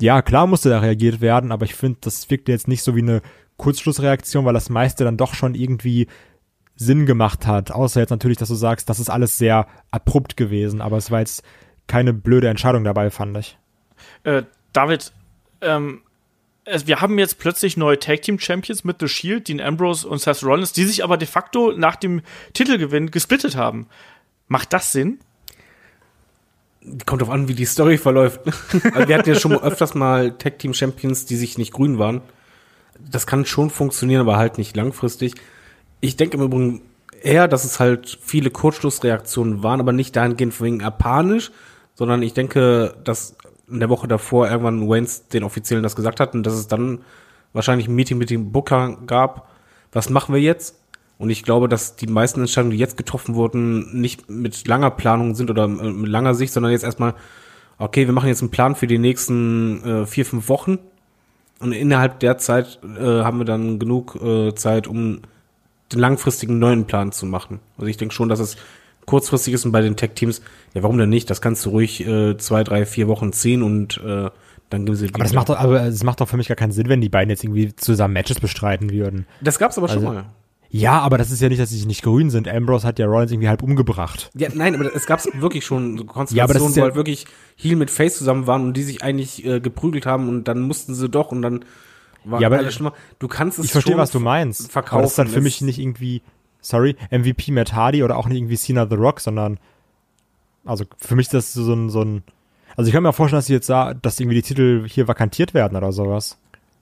ja, 0.00 0.22
klar 0.22 0.46
musste 0.46 0.68
da 0.68 0.80
reagiert 0.80 1.20
werden, 1.20 1.52
aber 1.52 1.64
ich 1.64 1.74
finde, 1.74 1.98
das 2.02 2.30
wirkte 2.30 2.52
jetzt 2.52 2.68
nicht 2.68 2.82
so 2.82 2.94
wie 2.94 3.02
eine 3.02 3.22
Kurzschlussreaktion, 3.56 4.44
weil 4.44 4.54
das 4.54 4.68
meiste 4.68 5.04
dann 5.04 5.16
doch 5.16 5.34
schon 5.34 5.54
irgendwie 5.54 6.06
Sinn 6.76 7.06
gemacht 7.06 7.46
hat. 7.46 7.70
Außer 7.70 8.00
jetzt 8.00 8.10
natürlich, 8.10 8.36
dass 8.36 8.48
du 8.48 8.54
sagst, 8.54 8.88
das 8.88 9.00
ist 9.00 9.08
alles 9.08 9.38
sehr 9.38 9.66
abrupt 9.90 10.36
gewesen, 10.36 10.80
aber 10.80 10.98
es 10.98 11.10
war 11.10 11.20
jetzt 11.20 11.42
keine 11.86 12.12
blöde 12.12 12.48
Entscheidung 12.48 12.84
dabei, 12.84 13.10
fand 13.10 13.36
ich. 13.38 13.58
Äh, 14.24 14.42
David, 14.76 15.12
ähm, 15.62 16.02
wir 16.84 17.00
haben 17.00 17.18
jetzt 17.18 17.38
plötzlich 17.38 17.78
neue 17.78 17.98
Tag 17.98 18.22
Team 18.22 18.38
Champions 18.38 18.84
mit 18.84 18.96
The 19.00 19.08
Shield, 19.08 19.48
Dean 19.48 19.60
Ambrose 19.60 20.06
und 20.06 20.20
Seth 20.20 20.42
Rollins, 20.42 20.72
die 20.72 20.84
sich 20.84 21.02
aber 21.02 21.16
de 21.16 21.26
facto 21.26 21.72
nach 21.72 21.96
dem 21.96 22.20
Titelgewinn 22.52 23.10
gesplittet 23.10 23.56
haben. 23.56 23.86
Macht 24.48 24.72
das 24.72 24.92
Sinn? 24.92 25.20
Kommt 27.06 27.22
drauf 27.22 27.30
an, 27.30 27.48
wie 27.48 27.54
die 27.54 27.64
Story 27.64 27.96
verläuft. 27.96 28.40
also 28.94 29.08
wir 29.08 29.16
hatten 29.16 29.28
ja 29.28 29.36
schon 29.36 29.54
öfters 29.54 29.94
mal 29.94 30.32
Tag 30.32 30.58
Team 30.58 30.74
Champions, 30.74 31.24
die 31.24 31.36
sich 31.36 31.56
nicht 31.56 31.72
grün 31.72 31.98
waren. 31.98 32.20
Das 32.98 33.26
kann 33.26 33.46
schon 33.46 33.70
funktionieren, 33.70 34.20
aber 34.20 34.36
halt 34.36 34.58
nicht 34.58 34.76
langfristig. 34.76 35.34
Ich 36.00 36.16
denke 36.16 36.36
im 36.36 36.42
Übrigen 36.42 36.82
eher, 37.22 37.48
dass 37.48 37.64
es 37.64 37.80
halt 37.80 38.18
viele 38.22 38.50
Kurzschlussreaktionen 38.50 39.62
waren, 39.62 39.80
aber 39.80 39.92
nicht 39.92 40.14
dahingehend 40.16 40.60
wegen 40.60 40.78
panisch, 40.98 41.50
sondern 41.94 42.22
ich 42.22 42.34
denke, 42.34 42.94
dass 43.04 43.35
in 43.68 43.80
der 43.80 43.88
Woche 43.88 44.08
davor 44.08 44.48
irgendwann 44.48 44.88
Waynes 44.88 45.28
den 45.28 45.44
Offiziellen 45.44 45.82
das 45.82 45.96
gesagt 45.96 46.20
hat 46.20 46.34
und 46.34 46.44
dass 46.44 46.54
es 46.54 46.68
dann 46.68 47.00
wahrscheinlich 47.52 47.88
ein 47.88 47.94
Meeting 47.94 48.18
mit 48.18 48.30
dem 48.30 48.52
Booker 48.52 48.98
gab. 49.06 49.50
Was 49.92 50.10
machen 50.10 50.34
wir 50.34 50.40
jetzt? 50.40 50.76
Und 51.18 51.30
ich 51.30 51.42
glaube, 51.42 51.68
dass 51.68 51.96
die 51.96 52.06
meisten 52.06 52.40
Entscheidungen, 52.40 52.72
die 52.72 52.78
jetzt 52.78 52.96
getroffen 52.96 53.34
wurden, 53.34 54.00
nicht 54.00 54.28
mit 54.28 54.68
langer 54.68 54.90
Planung 54.90 55.34
sind 55.34 55.50
oder 55.50 55.64
äh, 55.64 55.68
mit 55.68 56.10
langer 56.10 56.34
Sicht, 56.34 56.52
sondern 56.52 56.72
jetzt 56.72 56.84
erstmal, 56.84 57.14
okay, 57.78 58.06
wir 58.06 58.12
machen 58.12 58.28
jetzt 58.28 58.42
einen 58.42 58.50
Plan 58.50 58.74
für 58.74 58.86
die 58.86 58.98
nächsten 58.98 59.82
äh, 59.82 60.06
vier, 60.06 60.26
fünf 60.26 60.48
Wochen. 60.48 60.78
Und 61.58 61.72
innerhalb 61.72 62.20
der 62.20 62.36
Zeit 62.36 62.78
äh, 62.84 63.00
haben 63.00 63.38
wir 63.38 63.46
dann 63.46 63.78
genug 63.78 64.16
äh, 64.22 64.54
Zeit, 64.54 64.86
um 64.86 65.22
den 65.92 66.00
langfristigen 66.00 66.58
neuen 66.58 66.84
Plan 66.84 67.12
zu 67.12 67.24
machen. 67.24 67.60
Also 67.78 67.86
ich 67.86 67.96
denke 67.96 68.14
schon, 68.14 68.28
dass 68.28 68.40
es 68.40 68.56
kurzfristig 69.06 69.54
ist 69.54 69.64
und 69.64 69.72
bei 69.72 69.80
den 69.80 69.96
Tech-Teams, 69.96 70.42
ja, 70.74 70.82
warum 70.82 70.98
denn 70.98 71.08
nicht? 71.08 71.30
Das 71.30 71.40
kannst 71.40 71.64
du 71.64 71.70
ruhig 71.70 72.06
äh, 72.06 72.36
zwei, 72.36 72.64
drei, 72.64 72.84
vier 72.84 73.08
Wochen 73.08 73.32
ziehen 73.32 73.62
und 73.62 73.98
äh, 74.04 74.30
dann 74.68 74.84
geben 74.84 74.96
sie 74.96 75.08
Aber 75.12 75.22
das 75.22 75.32
macht 75.32 75.48
doch, 75.48 75.58
aber 75.58 75.84
es 75.84 76.02
macht 76.02 76.20
doch 76.20 76.28
für 76.28 76.36
mich 76.36 76.48
gar 76.48 76.56
keinen 76.56 76.72
Sinn, 76.72 76.88
wenn 76.88 77.00
die 77.00 77.08
beiden 77.08 77.30
jetzt 77.30 77.44
irgendwie 77.44 77.74
zusammen 77.74 78.14
Matches 78.14 78.40
bestreiten 78.40 78.90
würden. 78.90 79.26
Das 79.40 79.58
gab's 79.58 79.78
aber 79.78 79.88
also, 79.88 80.00
schon 80.00 80.14
mal. 80.14 80.26
Ja, 80.68 80.98
aber 81.00 81.16
das 81.16 81.30
ist 81.30 81.40
ja 81.40 81.48
nicht, 81.48 81.60
dass 81.60 81.70
sie 81.70 81.86
nicht 81.86 82.02
grün 82.02 82.30
sind. 82.30 82.48
Ambrose 82.48 82.86
hat 82.86 82.98
ja 82.98 83.06
Rollins 83.06 83.30
irgendwie 83.30 83.48
halb 83.48 83.62
umgebracht. 83.62 84.30
Ja, 84.34 84.48
nein, 84.52 84.74
aber 84.74 84.94
es 84.94 85.06
gab's 85.06 85.28
wirklich 85.40 85.64
schon 85.64 85.96
so 85.96 86.04
Konstellationen, 86.04 86.36
ja, 86.36 86.44
aber 86.44 86.54
das 86.54 86.76
wo 86.76 86.82
halt 86.82 86.96
wirklich 86.96 87.26
Heel 87.56 87.76
mit 87.76 87.90
Face 87.90 88.18
zusammen 88.18 88.46
waren 88.48 88.62
und 88.64 88.76
die 88.76 88.82
sich 88.82 89.02
eigentlich 89.02 89.44
äh, 89.44 89.60
geprügelt 89.60 90.04
haben 90.04 90.28
und 90.28 90.44
dann 90.44 90.60
mussten 90.60 90.94
sie 90.94 91.08
doch 91.08 91.30
und 91.30 91.42
dann 91.42 91.64
war 92.24 92.40
ja, 92.40 92.48
aber 92.48 92.58
alles 92.58 92.74
schlimmer. 92.74 92.92
Du 93.20 93.28
kannst 93.28 93.58
es 93.58 93.66
Ich 93.66 93.72
verstehe, 93.72 93.96
was 93.96 94.10
du 94.10 94.18
meinst. 94.18 94.72
Verkaufen. 94.72 94.94
Aber 94.94 95.02
das 95.02 95.12
ist 95.12 95.18
dann 95.18 95.28
für 95.28 95.40
mich 95.40 95.60
nicht 95.60 95.78
irgendwie 95.78 96.22
sorry, 96.66 96.96
MVP 97.10 97.52
Matt 97.52 97.72
Hardy 97.72 98.02
oder 98.02 98.16
auch 98.16 98.26
nicht 98.26 98.38
irgendwie 98.38 98.56
Cena 98.56 98.86
The 98.88 98.96
Rock, 98.96 99.20
sondern 99.20 99.58
also 100.64 100.84
für 100.98 101.14
mich 101.14 101.26
ist 101.26 101.34
das 101.34 101.52
so 101.52 101.72
ein, 101.72 101.90
so 101.90 102.02
ein 102.02 102.24
also 102.76 102.88
ich 102.88 102.92
kann 102.92 103.02
mir 103.02 103.10
auch 103.10 103.14
vorstellen, 103.14 103.38
dass 103.38 103.46
sie 103.46 103.54
jetzt 103.54 103.70
da, 103.70 103.94
dass 103.94 104.20
irgendwie 104.20 104.36
die 104.36 104.42
Titel 104.42 104.86
hier 104.86 105.08
vakantiert 105.08 105.54
werden 105.54 105.76
oder 105.76 105.92
sowas. 105.92 106.38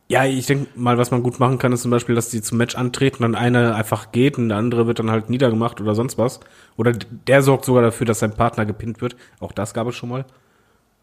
Ja, 0.09 0.25
ich 0.25 0.47
denke 0.47 0.69
mal, 0.75 0.99
was 0.99 1.11
man 1.11 1.23
gut 1.23 1.41
machen 1.41 1.59
kann, 1.59 1.73
ist 1.73 1.83
zum 1.83 1.91
Beispiel, 1.91 2.15
dass 2.15 2.29
die 2.29 2.43
zum 2.43 2.59
Match 2.59 2.75
antreten, 2.75 3.23
dann 3.23 3.35
einer 3.35 3.75
einfach 3.75 4.13
geht 4.13 4.37
und 4.37 4.49
der 4.51 4.59
andere 4.59 4.87
wird 4.87 4.99
dann 4.99 5.11
halt 5.11 5.31
niedergemacht 5.31 5.81
oder 5.81 5.95
sonst 5.95 6.19
was. 6.19 6.41
Oder 6.77 6.93
der 6.93 7.43
sorgt 7.43 7.65
sogar 7.65 7.83
dafür, 7.83 8.07
dass 8.07 8.19
sein 8.19 8.35
Partner 8.35 8.67
gepinnt 8.67 9.01
wird. 9.01 9.17
Auch 9.41 9.53
das 9.53 9.73
gab 9.73 9.87
es 9.87 9.95
schon 9.95 10.11
mal. 10.11 10.27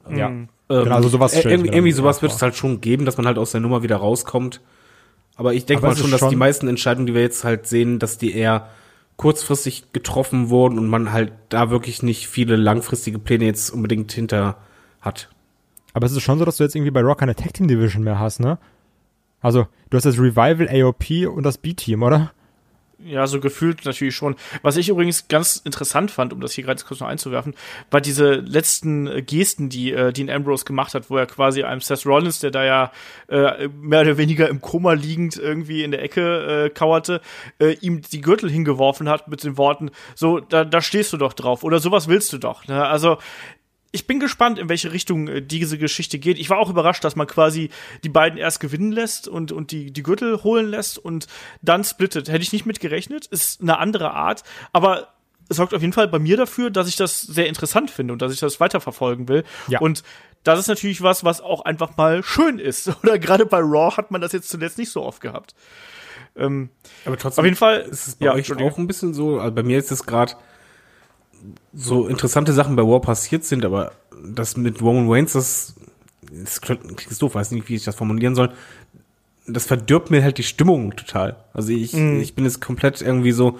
Ja. 0.09 0.27
Ähm, 0.27 0.49
genau, 0.69 0.95
also 0.95 1.09
sowas. 1.09 1.33
Äh, 1.33 1.49
irgendwie, 1.49 1.69
irgendwie 1.69 1.91
sowas 1.91 2.21
wird 2.21 2.31
es 2.31 2.41
halt 2.41 2.55
schon 2.55 2.81
geben, 2.81 3.05
dass 3.05 3.17
man 3.17 3.25
halt 3.25 3.37
aus 3.37 3.51
der 3.51 3.61
Nummer 3.61 3.81
wieder 3.81 3.97
rauskommt. 3.97 4.61
Aber 5.35 5.53
ich 5.53 5.65
denke 5.65 5.85
mal 5.85 5.95
schon, 5.95 6.11
dass 6.11 6.27
die 6.27 6.35
meisten 6.35 6.67
Entscheidungen, 6.67 7.07
die 7.07 7.13
wir 7.13 7.21
jetzt 7.21 7.43
halt 7.43 7.67
sehen, 7.67 7.99
dass 7.99 8.17
die 8.17 8.35
eher 8.35 8.69
kurzfristig 9.17 9.93
getroffen 9.93 10.49
wurden 10.49 10.79
und 10.79 10.87
man 10.87 11.11
halt 11.11 11.33
da 11.49 11.69
wirklich 11.69 12.03
nicht 12.03 12.27
viele 12.27 12.55
langfristige 12.55 13.19
Pläne 13.19 13.45
jetzt 13.45 13.69
unbedingt 13.69 14.11
hinter 14.11 14.57
hat. 14.99 15.29
Aber 15.93 16.05
es 16.05 16.11
ist 16.11 16.21
schon 16.21 16.39
so, 16.39 16.45
dass 16.45 16.57
du 16.57 16.63
jetzt 16.63 16.75
irgendwie 16.75 16.91
bei 16.91 17.01
Rock 17.01 17.19
keine 17.19 17.35
Tag 17.35 17.53
Team 17.53 17.67
Division 17.67 18.03
mehr 18.03 18.19
hast, 18.19 18.39
ne? 18.39 18.57
Also, 19.41 19.67
du 19.89 19.97
hast 19.97 20.05
das 20.05 20.17
Revival, 20.17 20.69
AOP 20.69 21.27
und 21.27 21.43
das 21.43 21.57
B-Team, 21.57 22.03
oder? 22.03 22.31
Ja, 23.05 23.25
so 23.27 23.39
gefühlt 23.39 23.85
natürlich 23.85 24.15
schon. 24.15 24.35
Was 24.61 24.77
ich 24.77 24.89
übrigens 24.89 25.27
ganz 25.27 25.57
interessant 25.57 26.11
fand, 26.11 26.33
um 26.33 26.41
das 26.41 26.53
hier 26.53 26.63
gerade 26.63 26.83
kurz 26.83 26.99
noch 26.99 27.07
einzuwerfen, 27.07 27.55
war 27.89 28.01
diese 28.01 28.35
letzten 28.35 29.25
Gesten, 29.25 29.69
die 29.69 29.91
äh, 29.91 30.13
Dean 30.13 30.29
Ambrose 30.29 30.65
gemacht 30.65 30.93
hat, 30.93 31.09
wo 31.09 31.17
er 31.17 31.25
quasi 31.25 31.63
einem 31.63 31.81
Seth 31.81 32.05
Rollins, 32.05 32.39
der 32.39 32.51
da 32.51 32.63
ja 32.63 32.91
äh, 33.27 33.67
mehr 33.69 34.01
oder 34.01 34.17
weniger 34.17 34.49
im 34.49 34.61
Koma 34.61 34.93
liegend 34.93 35.37
irgendwie 35.37 35.83
in 35.83 35.91
der 35.91 36.03
Ecke 36.03 36.65
äh, 36.65 36.69
kauerte, 36.69 37.21
äh, 37.59 37.73
ihm 37.81 38.01
die 38.01 38.21
Gürtel 38.21 38.49
hingeworfen 38.49 39.09
hat 39.09 39.27
mit 39.27 39.43
den 39.43 39.57
Worten, 39.57 39.91
so, 40.15 40.39
da, 40.39 40.63
da 40.63 40.81
stehst 40.81 41.13
du 41.13 41.17
doch 41.17 41.33
drauf 41.33 41.63
oder 41.63 41.79
sowas 41.79 42.07
willst 42.07 42.31
du 42.33 42.37
doch. 42.37 42.67
Ne? 42.67 42.85
Also 42.85 43.17
ich 43.91 44.07
bin 44.07 44.19
gespannt, 44.19 44.57
in 44.57 44.69
welche 44.69 44.91
Richtung 44.91 45.27
äh, 45.27 45.41
diese 45.41 45.77
Geschichte 45.77 46.19
geht. 46.19 46.39
Ich 46.39 46.49
war 46.49 46.57
auch 46.57 46.69
überrascht, 46.69 47.03
dass 47.03 47.15
man 47.15 47.27
quasi 47.27 47.69
die 48.03 48.09
beiden 48.09 48.37
erst 48.37 48.59
gewinnen 48.59 48.91
lässt 48.91 49.27
und, 49.27 49.51
und 49.51 49.71
die, 49.71 49.91
die 49.91 50.03
Gürtel 50.03 50.43
holen 50.43 50.67
lässt 50.67 50.97
und 50.97 51.27
dann 51.61 51.83
splittet. 51.83 52.29
Hätte 52.29 52.43
ich 52.43 52.53
nicht 52.53 52.65
mit 52.65 52.79
gerechnet. 52.79 53.25
Ist 53.27 53.61
eine 53.61 53.77
andere 53.77 54.11
Art, 54.11 54.43
aber 54.71 55.09
es 55.49 55.57
sorgt 55.57 55.73
auf 55.73 55.81
jeden 55.81 55.93
Fall 55.93 56.07
bei 56.07 56.19
mir 56.19 56.37
dafür, 56.37 56.69
dass 56.69 56.87
ich 56.87 56.95
das 56.95 57.21
sehr 57.21 57.47
interessant 57.47 57.91
finde 57.91 58.13
und 58.13 58.21
dass 58.21 58.31
ich 58.31 58.39
das 58.39 58.61
weiterverfolgen 58.61 59.27
will. 59.27 59.43
Ja. 59.67 59.79
Und 59.81 60.03
das 60.43 60.59
ist 60.59 60.67
natürlich 60.67 61.01
was, 61.01 61.25
was 61.25 61.41
auch 61.41 61.65
einfach 61.65 61.97
mal 61.97 62.23
schön 62.23 62.57
ist. 62.57 62.89
Oder 63.03 63.19
gerade 63.19 63.45
bei 63.45 63.59
Raw 63.59 63.95
hat 63.97 64.11
man 64.11 64.21
das 64.21 64.31
jetzt 64.31 64.49
zuletzt 64.49 64.77
nicht 64.77 64.91
so 64.91 65.03
oft 65.03 65.19
gehabt. 65.21 65.53
Ähm, 66.37 66.69
aber 67.03 67.17
trotzdem 67.17 67.41
auf 67.41 67.45
jeden 67.45 67.57
Fall 67.57 67.81
ist 67.81 68.07
es 68.07 68.15
bei 68.15 68.27
ja, 68.27 68.33
euch 68.33 68.49
auch 68.55 68.77
ein 68.77 68.87
bisschen 68.87 69.13
so. 69.13 69.39
Also 69.39 69.53
bei 69.53 69.63
mir 69.63 69.77
ist 69.77 69.91
es 69.91 70.05
gerade 70.05 70.35
so 71.73 72.07
interessante 72.07 72.53
Sachen 72.53 72.75
bei 72.75 72.83
War 72.83 73.01
passiert 73.01 73.43
sind, 73.45 73.65
aber 73.65 73.91
das 74.23 74.57
mit 74.57 74.81
Roman 74.81 75.09
Reigns, 75.09 75.33
das 75.33 75.75
das 76.31 76.61
klingt 76.61 77.21
doof, 77.21 77.35
weiß 77.35 77.51
nicht, 77.51 77.67
wie 77.67 77.75
ich 77.75 77.83
das 77.83 77.95
formulieren 77.95 78.35
soll. 78.35 78.51
Das 79.47 79.65
verdirbt 79.65 80.11
mir 80.11 80.23
halt 80.23 80.37
die 80.37 80.43
Stimmung 80.43 80.95
total. 80.95 81.35
Also 81.53 81.73
ich, 81.73 81.93
Mhm. 81.93 82.21
ich 82.21 82.35
bin 82.35 82.45
jetzt 82.45 82.61
komplett 82.61 83.01
irgendwie 83.01 83.31
so, 83.33 83.59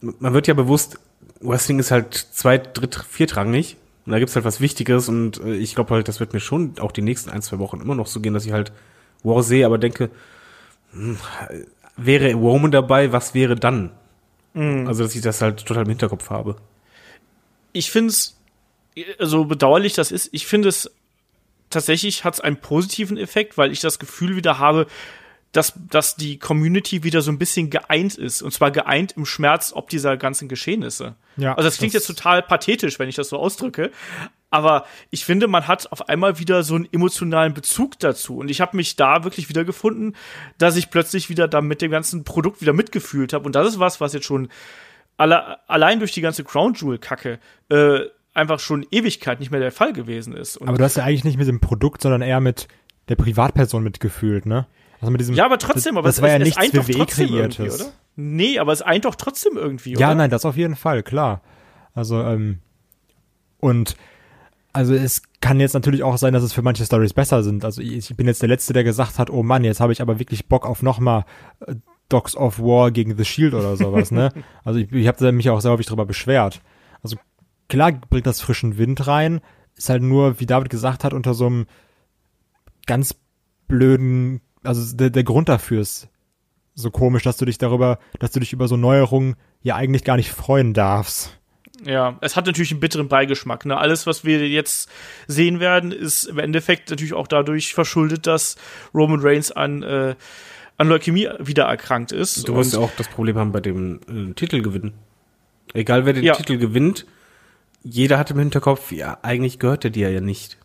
man 0.00 0.34
wird 0.34 0.46
ja 0.48 0.54
bewusst, 0.54 0.98
Wrestling 1.40 1.78
ist 1.78 1.90
halt 1.90 2.14
zweit, 2.14 2.76
dritt, 2.78 3.02
viertrangig. 3.08 3.76
Und 4.04 4.12
da 4.12 4.18
gibt's 4.18 4.34
halt 4.36 4.44
was 4.44 4.60
Wichtiges 4.60 5.08
und 5.08 5.40
äh, 5.40 5.54
ich 5.54 5.74
glaube 5.74 5.94
halt, 5.94 6.08
das 6.08 6.20
wird 6.20 6.32
mir 6.32 6.40
schon 6.40 6.74
auch 6.78 6.92
die 6.92 7.02
nächsten 7.02 7.30
ein, 7.30 7.42
zwei 7.42 7.58
Wochen 7.58 7.80
immer 7.80 7.94
noch 7.94 8.06
so 8.06 8.20
gehen, 8.20 8.34
dass 8.34 8.44
ich 8.46 8.52
halt 8.52 8.70
War 9.24 9.42
sehe, 9.42 9.66
aber 9.66 9.78
denke, 9.78 10.10
hm, 10.92 11.16
wäre 11.96 12.34
Roman 12.34 12.70
dabei, 12.70 13.12
was 13.12 13.34
wäre 13.34 13.56
dann? 13.56 13.90
Mhm. 14.56 14.88
Also, 14.88 15.04
dass 15.04 15.14
ich 15.14 15.20
das 15.20 15.42
halt 15.42 15.64
total 15.64 15.84
im 15.84 15.90
Hinterkopf 15.90 16.30
habe. 16.30 16.56
ich 17.72 17.90
finde 17.90 18.10
es, 18.10 18.36
so 19.18 19.44
bedauerlich 19.44 19.92
das 19.92 20.10
ist, 20.10 20.30
ich 20.32 20.46
finde 20.46 20.70
es 20.70 20.90
tatsächlich 21.68 22.24
hat 22.24 22.34
es 22.34 22.40
einen 22.40 22.56
positiven 22.56 23.18
Effekt, 23.18 23.58
weil 23.58 23.70
ich 23.70 23.80
das 23.80 23.98
Gefühl 23.98 24.34
wieder 24.34 24.58
habe, 24.58 24.86
dass, 25.52 25.72
dass 25.90 26.16
die 26.16 26.38
Community 26.38 27.02
wieder 27.02 27.22
so 27.22 27.30
ein 27.30 27.38
bisschen 27.38 27.70
geeint 27.70 28.14
ist. 28.16 28.42
Und 28.42 28.52
zwar 28.52 28.70
geeint 28.70 29.12
im 29.12 29.24
Schmerz 29.24 29.72
ob 29.74 29.88
dieser 29.88 30.16
ganzen 30.16 30.48
Geschehnisse. 30.48 31.14
Ja, 31.36 31.54
also 31.54 31.66
das 31.68 31.78
klingt 31.78 31.94
das- 31.94 32.06
jetzt 32.06 32.16
total 32.16 32.42
pathetisch, 32.42 32.98
wenn 32.98 33.08
ich 33.08 33.14
das 33.16 33.28
so 33.30 33.38
ausdrücke. 33.38 33.90
Aber 34.50 34.86
ich 35.10 35.24
finde, 35.24 35.48
man 35.48 35.66
hat 35.66 35.90
auf 35.92 36.08
einmal 36.08 36.38
wieder 36.38 36.62
so 36.62 36.74
einen 36.76 36.88
emotionalen 36.92 37.52
Bezug 37.52 37.98
dazu. 37.98 38.38
Und 38.38 38.48
ich 38.50 38.60
habe 38.60 38.76
mich 38.76 38.96
da 38.96 39.24
wirklich 39.24 39.48
wieder 39.48 39.64
gefunden, 39.64 40.14
dass 40.58 40.76
ich 40.76 40.90
plötzlich 40.90 41.28
wieder 41.28 41.48
da 41.48 41.60
mit 41.60 41.82
dem 41.82 41.90
ganzen 41.90 42.24
Produkt 42.24 42.60
wieder 42.60 42.72
mitgefühlt 42.72 43.32
habe. 43.32 43.44
Und 43.44 43.54
das 43.56 43.66
ist 43.68 43.78
was, 43.80 44.00
was 44.00 44.12
jetzt 44.12 44.26
schon 44.26 44.48
alle, 45.16 45.58
allein 45.68 45.98
durch 45.98 46.12
die 46.12 46.20
ganze 46.20 46.44
Crown 46.44 46.74
Jewel-Kacke 46.74 47.38
äh, 47.70 48.00
einfach 48.34 48.60
schon 48.60 48.86
Ewigkeit 48.90 49.40
nicht 49.40 49.50
mehr 49.50 49.60
der 49.60 49.72
Fall 49.72 49.92
gewesen 49.92 50.34
ist. 50.34 50.56
Und 50.58 50.68
Aber 50.68 50.76
du 50.78 50.84
hast 50.84 50.96
ja 50.96 51.04
eigentlich 51.04 51.24
nicht 51.24 51.38
mit 51.38 51.48
dem 51.48 51.60
Produkt, 51.60 52.02
sondern 52.02 52.22
eher 52.22 52.40
mit 52.40 52.68
der 53.08 53.16
Privatperson 53.16 53.82
mitgefühlt, 53.82 54.46
ne? 54.46 54.66
Also 55.00 55.10
mit 55.10 55.20
diesem, 55.20 55.34
ja, 55.34 55.44
aber 55.44 55.58
trotzdem, 55.58 55.94
das, 55.94 55.98
aber 55.98 56.08
das 56.08 56.16
es, 56.16 56.22
war 56.22 56.28
ja 56.30 56.38
nichts 56.38 56.56
es 56.62 56.72
WWE 56.74 56.92
trotzdem 56.98 57.28
kreiertes. 57.28 57.80
oder? 57.80 57.92
Nee, 58.16 58.58
aber 58.58 58.72
es 58.72 58.82
eint 58.82 59.04
doch 59.04 59.14
trotzdem 59.14 59.56
irgendwie, 59.56 59.92
Ja, 59.94 60.08
oder? 60.08 60.14
nein, 60.16 60.30
das 60.30 60.44
auf 60.44 60.56
jeden 60.56 60.76
Fall, 60.76 61.02
klar. 61.02 61.42
Also, 61.94 62.20
ähm, 62.22 62.60
und 63.58 63.96
also 64.72 64.94
es 64.94 65.22
kann 65.40 65.58
jetzt 65.60 65.72
natürlich 65.74 66.02
auch 66.02 66.18
sein, 66.18 66.34
dass 66.34 66.42
es 66.42 66.52
für 66.52 66.60
manche 66.62 66.84
Stories 66.84 67.14
besser 67.14 67.42
sind. 67.42 67.64
Also 67.64 67.80
ich, 67.80 68.10
ich 68.10 68.16
bin 68.16 68.26
jetzt 68.26 68.42
der 68.42 68.48
Letzte, 68.48 68.72
der 68.74 68.84
gesagt 68.84 69.18
hat, 69.18 69.30
oh 69.30 69.42
Mann, 69.42 69.64
jetzt 69.64 69.80
habe 69.80 69.92
ich 69.92 70.02
aber 70.02 70.18
wirklich 70.18 70.48
Bock 70.48 70.66
auf 70.66 70.82
nochmal 70.82 71.24
äh, 71.66 71.76
Dogs 72.10 72.36
of 72.36 72.58
War 72.58 72.90
gegen 72.90 73.16
The 73.16 73.24
Shield 73.24 73.54
oder 73.54 73.76
sowas, 73.76 74.10
ne? 74.10 74.32
Also 74.64 74.78
ich, 74.78 74.92
ich 74.92 75.08
habe 75.08 75.32
mich 75.32 75.48
auch 75.50 75.60
sehr 75.60 75.70
häufig 75.70 75.86
darüber 75.86 76.04
beschwert. 76.04 76.60
Also 77.02 77.16
klar 77.68 77.92
bringt 77.92 78.26
das 78.26 78.40
frischen 78.42 78.76
Wind 78.76 79.06
rein, 79.06 79.40
ist 79.76 79.88
halt 79.88 80.02
nur, 80.02 80.40
wie 80.40 80.46
David 80.46 80.68
gesagt 80.68 81.04
hat, 81.04 81.14
unter 81.14 81.32
so 81.34 81.46
einem 81.46 81.66
ganz 82.86 83.14
blöden, 83.68 84.40
also 84.66 84.96
der, 84.96 85.10
der 85.10 85.24
Grund 85.24 85.48
dafür 85.48 85.80
ist 85.80 86.08
so 86.74 86.90
komisch, 86.90 87.22
dass 87.22 87.36
du 87.38 87.44
dich 87.44 87.58
darüber, 87.58 87.98
dass 88.18 88.32
du 88.32 88.40
dich 88.40 88.52
über 88.52 88.68
so 88.68 88.76
Neuerungen 88.76 89.36
ja 89.62 89.76
eigentlich 89.76 90.04
gar 90.04 90.16
nicht 90.16 90.30
freuen 90.30 90.74
darfst. 90.74 91.38
Ja, 91.84 92.16
es 92.20 92.36
hat 92.36 92.46
natürlich 92.46 92.70
einen 92.70 92.80
bitteren 92.80 93.08
Beigeschmack. 93.08 93.66
Ne? 93.66 93.76
Alles, 93.76 94.06
was 94.06 94.24
wir 94.24 94.48
jetzt 94.48 94.88
sehen 95.26 95.60
werden, 95.60 95.92
ist 95.92 96.24
im 96.24 96.38
Endeffekt 96.38 96.90
natürlich 96.90 97.12
auch 97.14 97.26
dadurch 97.26 97.74
verschuldet, 97.74 98.26
dass 98.26 98.56
Roman 98.94 99.20
Reigns 99.20 99.52
an, 99.52 99.82
äh, 99.82 100.14
an 100.78 100.88
Leukämie 100.88 101.28
wieder 101.38 101.64
erkrankt 101.64 102.12
ist. 102.12 102.48
Du 102.48 102.54
wirst 102.54 102.72
ja 102.72 102.78
auch 102.78 102.92
das 102.96 103.08
Problem 103.08 103.36
haben 103.36 103.52
bei 103.52 103.60
dem 103.60 104.00
äh, 104.08 104.32
Titelgewinn. 104.34 104.94
Egal 105.74 106.06
wer 106.06 106.14
den 106.14 106.24
Ja. 106.24 106.34
Titel 106.34 106.56
gewinnt, 106.56 107.06
jeder 107.82 108.18
hat 108.18 108.30
im 108.30 108.38
Hinterkopf, 108.38 108.92
ja, 108.92 109.18
eigentlich 109.22 109.58
gehört 109.58 109.84
der 109.84 109.90
dir 109.90 110.10
ja 110.10 110.20
nicht. 110.20 110.58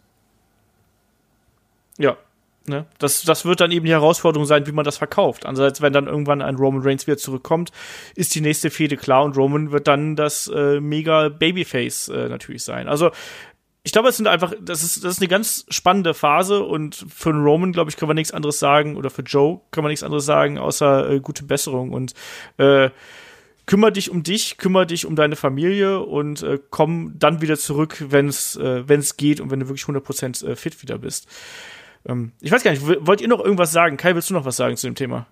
Ja. 1.98 2.18
Ne? 2.68 2.86
Das, 3.00 3.24
das 3.24 3.44
wird 3.44 3.60
dann 3.60 3.72
eben 3.72 3.86
die 3.86 3.92
Herausforderung 3.92 4.46
sein, 4.46 4.68
wie 4.68 4.72
man 4.72 4.86
das 4.86 4.98
verkauft. 4.98 5.46
Andererseits, 5.46 5.82
wenn 5.82 5.94
dann 5.94 6.08
irgendwann 6.08 6.42
ein 6.44 6.56
Roman 6.56 6.84
Reigns 6.84 7.08
wieder 7.08 7.18
zurückkommt, 7.18 7.72
ist 8.16 8.36
die 8.36 8.42
nächste 8.42 8.70
Fehde 8.70 8.98
klar 8.98 9.24
und 9.24 9.36
Roman 9.36 9.72
wird 9.72 9.88
dann 9.88 10.16
das 10.16 10.48
äh, 10.48 10.80
mega 10.80 11.30
Babyface 11.30 12.10
äh, 12.10 12.30
natürlich 12.30 12.64
sein. 12.64 12.88
Also 12.88 13.10
ich 13.84 13.92
glaube, 13.92 14.10
es 14.10 14.18
sind 14.18 14.28
einfach, 14.28 14.54
das 14.62 14.84
ist, 14.84 15.04
das 15.04 15.14
ist 15.14 15.20
eine 15.22 15.28
ganz 15.28 15.66
spannende 15.70 16.14
Phase 16.14 16.64
und 16.64 17.04
für 17.10 17.32
einen 17.32 17.44
Roman, 17.44 17.72
glaube 17.72 17.90
ich, 17.90 17.98
kann 17.98 18.08
man 18.08 18.16
nichts 18.16 18.32
anderes 18.32 18.60
sagen 18.60 18.96
oder 18.96 19.10
für 19.10 19.24
Joe 19.24 19.62
kann 19.72 19.84
man 19.84 19.90
nichts 19.90 20.04
anderes 20.04 20.26
sagen, 20.26 20.60
außer 20.60 21.10
äh, 21.10 21.20
gute 21.20 21.44
Besserung 21.44 21.92
und 21.92 22.14
äh, 22.58 22.92
kümmere 23.66 23.92
dich 23.92 24.12
um 24.12 24.22
dich, 24.22 24.58
kümmere 24.58 24.86
dich 24.86 25.08
um 25.08 25.16
deine 25.16 25.36
Familie 25.36 26.02
und 26.02 26.44
äh, 26.44 26.60
komm 26.70 27.14
dann 27.18 27.42
wieder 27.42 27.58
zurück, 27.58 28.04
wenn 28.10 28.28
es 28.28 28.56
äh, 28.56 28.84
geht 29.18 29.42
und 29.42 29.50
wenn 29.50 29.62
du 29.62 29.68
wirklich 29.68 29.86
100% 29.86 30.46
äh, 30.46 30.56
fit 30.56 30.80
wieder 30.84 31.00
bist. 31.00 31.28
Ähm, 32.06 32.32
ich 32.42 32.52
weiß 32.52 32.64
gar 32.64 32.72
nicht, 32.72 32.84
wollt 32.86 33.22
ihr 33.22 33.28
noch 33.28 33.40
irgendwas 33.40 33.72
sagen? 33.72 33.98
Kai, 33.98 34.16
willst 34.16 34.30
du 34.30 34.34
noch 34.34 34.46
was 34.46 34.58
sagen 34.58 34.78
zu 34.78 34.88
dem 34.88 34.96
Thema? 34.96 35.28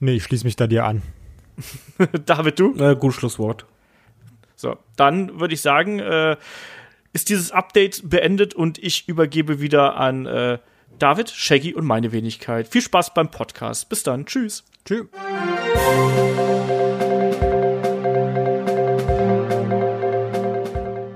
Nee, 0.00 0.14
ich 0.14 0.24
schließe 0.24 0.44
mich 0.44 0.56
da 0.56 0.66
dir 0.66 0.84
an. 0.84 1.02
David, 2.26 2.58
du? 2.58 2.74
Äh, 2.76 2.96
gutes 2.96 3.18
Schlusswort. 3.18 3.66
So, 4.54 4.76
dann 4.96 5.40
würde 5.40 5.54
ich 5.54 5.60
sagen, 5.60 5.98
äh, 5.98 6.36
ist 7.12 7.28
dieses 7.28 7.52
Update 7.52 8.08
beendet 8.08 8.54
und 8.54 8.78
ich 8.78 9.08
übergebe 9.08 9.60
wieder 9.60 9.96
an 9.96 10.26
äh, 10.26 10.58
David, 10.98 11.30
Shaggy 11.30 11.74
und 11.74 11.84
meine 11.84 12.12
Wenigkeit. 12.12 12.68
Viel 12.68 12.82
Spaß 12.82 13.14
beim 13.14 13.30
Podcast. 13.30 13.88
Bis 13.88 14.02
dann. 14.02 14.26
Tschüss. 14.26 14.64
Tschüss. 14.84 15.06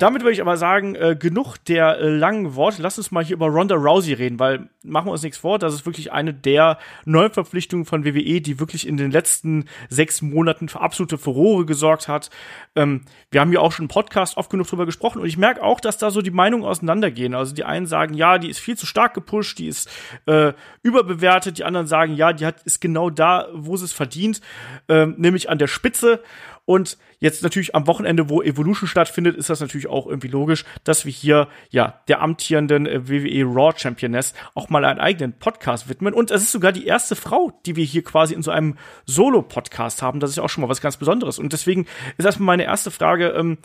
Damit 0.02 0.22
würde 0.22 0.32
ich 0.32 0.40
aber 0.40 0.56
sagen, 0.56 0.96
äh, 0.96 1.14
genug 1.14 1.58
der 1.58 2.00
äh, 2.00 2.08
langen 2.08 2.56
Worte. 2.56 2.82
Lass 2.82 2.98
uns 2.98 3.12
mal 3.12 3.22
hier 3.22 3.36
über 3.36 3.46
Ronda 3.46 3.76
Rousey 3.76 4.14
reden, 4.14 4.40
weil 4.40 4.68
machen 4.82 5.06
wir 5.06 5.12
uns 5.12 5.22
nichts 5.22 5.38
vor, 5.38 5.60
das 5.60 5.74
ist 5.74 5.86
wirklich 5.86 6.10
eine 6.10 6.34
der 6.34 6.78
neuen 7.04 7.30
Verpflichtungen 7.30 7.84
von 7.84 8.04
WWE, 8.04 8.40
die 8.40 8.58
wirklich 8.58 8.88
in 8.88 8.96
den 8.96 9.12
letzten 9.12 9.66
sechs 9.90 10.20
Monaten 10.20 10.68
für 10.68 10.80
absolute 10.80 11.18
Furore 11.18 11.66
gesorgt 11.66 12.08
hat. 12.08 12.30
Ähm, 12.74 13.02
wir 13.30 13.40
haben 13.40 13.52
ja 13.52 13.60
auch 13.60 13.70
schon 13.70 13.84
im 13.84 13.88
Podcast 13.88 14.36
oft 14.38 14.50
genug 14.50 14.66
drüber 14.66 14.86
gesprochen 14.86 15.20
und 15.20 15.28
ich 15.28 15.38
merke 15.38 15.62
auch, 15.62 15.78
dass 15.78 15.98
da 15.98 16.10
so 16.10 16.20
die 16.20 16.32
Meinungen 16.32 16.64
auseinandergehen. 16.64 17.32
Also 17.36 17.54
die 17.54 17.62
einen 17.62 17.86
sagen, 17.86 18.14
ja, 18.14 18.38
die 18.38 18.50
ist 18.50 18.58
viel 18.58 18.76
zu 18.76 18.86
stark 18.86 19.14
gepusht, 19.14 19.60
die 19.60 19.68
ist 19.68 19.88
äh, 20.26 20.52
überbewertet, 20.82 21.58
die 21.58 21.64
anderen 21.64 21.86
sagen, 21.86 22.14
ja, 22.14 22.32
die 22.32 22.44
hat 22.44 22.60
ist 22.64 22.80
genau 22.80 23.08
da, 23.08 23.46
wo 23.54 23.76
sie 23.76 23.84
es 23.84 23.92
verdient, 23.92 24.40
ähm, 24.88 25.14
nämlich 25.16 25.48
an 25.48 25.58
der 25.58 25.68
Spitze. 25.68 26.24
Und 26.64 26.96
jetzt 27.18 27.42
natürlich 27.42 27.74
am 27.74 27.88
Wochenende, 27.88 28.28
wo 28.28 28.40
Evolution 28.40 28.88
stattfindet, 28.88 29.36
ist 29.36 29.50
das 29.50 29.60
natürlich 29.60 29.88
auch 29.88 30.06
irgendwie 30.06 30.28
logisch, 30.28 30.64
dass 30.84 31.04
wir 31.04 31.12
hier 31.12 31.48
ja 31.70 32.00
der 32.06 32.22
amtierenden 32.22 32.86
äh, 32.86 33.08
WWE 33.08 33.44
Raw 33.44 33.72
Championess 33.76 34.32
auch 34.54 34.68
mal 34.68 34.84
einen 34.84 35.00
eigenen 35.00 35.32
Podcast 35.32 35.88
widmen. 35.88 36.14
Und 36.14 36.30
es 36.30 36.42
ist 36.42 36.52
sogar 36.52 36.70
die 36.70 36.86
erste 36.86 37.16
Frau, 37.16 37.52
die 37.66 37.74
wir 37.74 37.84
hier 37.84 38.04
quasi 38.04 38.34
in 38.34 38.42
so 38.42 38.52
einem 38.52 38.76
Solo-Podcast 39.06 40.02
haben. 40.02 40.20
Das 40.20 40.30
ist 40.30 40.38
auch 40.38 40.48
schon 40.48 40.62
mal 40.62 40.68
was 40.68 40.80
ganz 40.80 40.96
Besonderes. 40.96 41.40
Und 41.40 41.52
deswegen 41.52 41.86
ist 42.16 42.24
erstmal 42.24 42.46
meine 42.46 42.64
erste 42.64 42.92
Frage, 42.92 43.28
ähm, 43.30 43.58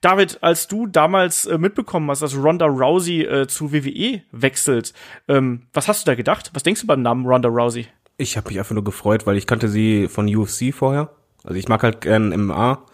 David, 0.00 0.38
als 0.42 0.68
du 0.68 0.86
damals 0.86 1.46
äh, 1.46 1.58
mitbekommen 1.58 2.08
hast, 2.10 2.22
dass 2.22 2.36
Ronda 2.36 2.66
Rousey 2.66 3.22
äh, 3.22 3.46
zu 3.48 3.72
WWE 3.72 4.22
wechselt, 4.30 4.94
ähm, 5.26 5.62
was 5.72 5.88
hast 5.88 6.06
du 6.06 6.10
da 6.10 6.14
gedacht? 6.14 6.50
Was 6.54 6.62
denkst 6.62 6.82
du 6.82 6.86
beim 6.86 7.02
Namen 7.02 7.26
Ronda 7.26 7.48
Rousey? 7.48 7.88
Ich 8.16 8.36
habe 8.36 8.48
mich 8.48 8.58
einfach 8.60 8.74
nur 8.74 8.84
gefreut, 8.84 9.26
weil 9.26 9.36
ich 9.36 9.46
kannte 9.48 9.68
sie 9.68 10.06
von 10.06 10.32
UFC 10.32 10.72
vorher. 10.72 11.10
Also 11.44 11.56
ich 11.58 11.68
mag 11.68 11.82
halt 11.82 12.00
gern 12.00 12.30
MMA. 12.30 12.84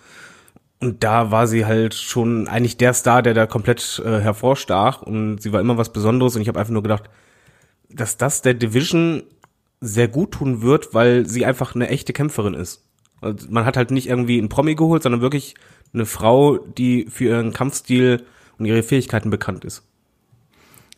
Und 0.80 1.04
da 1.04 1.30
war 1.30 1.46
sie 1.46 1.66
halt 1.66 1.94
schon 1.94 2.48
eigentlich 2.48 2.76
der 2.76 2.94
Star, 2.94 3.22
der 3.22 3.34
da 3.34 3.46
komplett 3.46 4.02
äh, 4.04 4.20
hervorstach. 4.20 5.02
Und 5.02 5.38
sie 5.40 5.52
war 5.52 5.60
immer 5.60 5.76
was 5.76 5.92
Besonderes. 5.92 6.36
Und 6.36 6.42
ich 6.42 6.48
habe 6.48 6.58
einfach 6.58 6.72
nur 6.72 6.82
gedacht, 6.82 7.04
dass 7.88 8.16
das 8.16 8.42
der 8.42 8.54
Division 8.54 9.22
sehr 9.80 10.08
gut 10.08 10.32
tun 10.32 10.62
wird, 10.62 10.94
weil 10.94 11.26
sie 11.26 11.46
einfach 11.46 11.74
eine 11.74 11.88
echte 11.88 12.12
Kämpferin 12.12 12.54
ist. 12.54 12.84
Also 13.20 13.46
man 13.50 13.64
hat 13.64 13.76
halt 13.76 13.90
nicht 13.90 14.08
irgendwie 14.08 14.38
einen 14.38 14.48
Promi 14.48 14.74
geholt, 14.74 15.02
sondern 15.02 15.20
wirklich 15.20 15.54
eine 15.92 16.06
Frau, 16.06 16.58
die 16.58 17.06
für 17.10 17.24
ihren 17.24 17.52
Kampfstil 17.52 18.24
und 18.58 18.66
ihre 18.66 18.82
Fähigkeiten 18.82 19.30
bekannt 19.30 19.64
ist. 19.64 19.89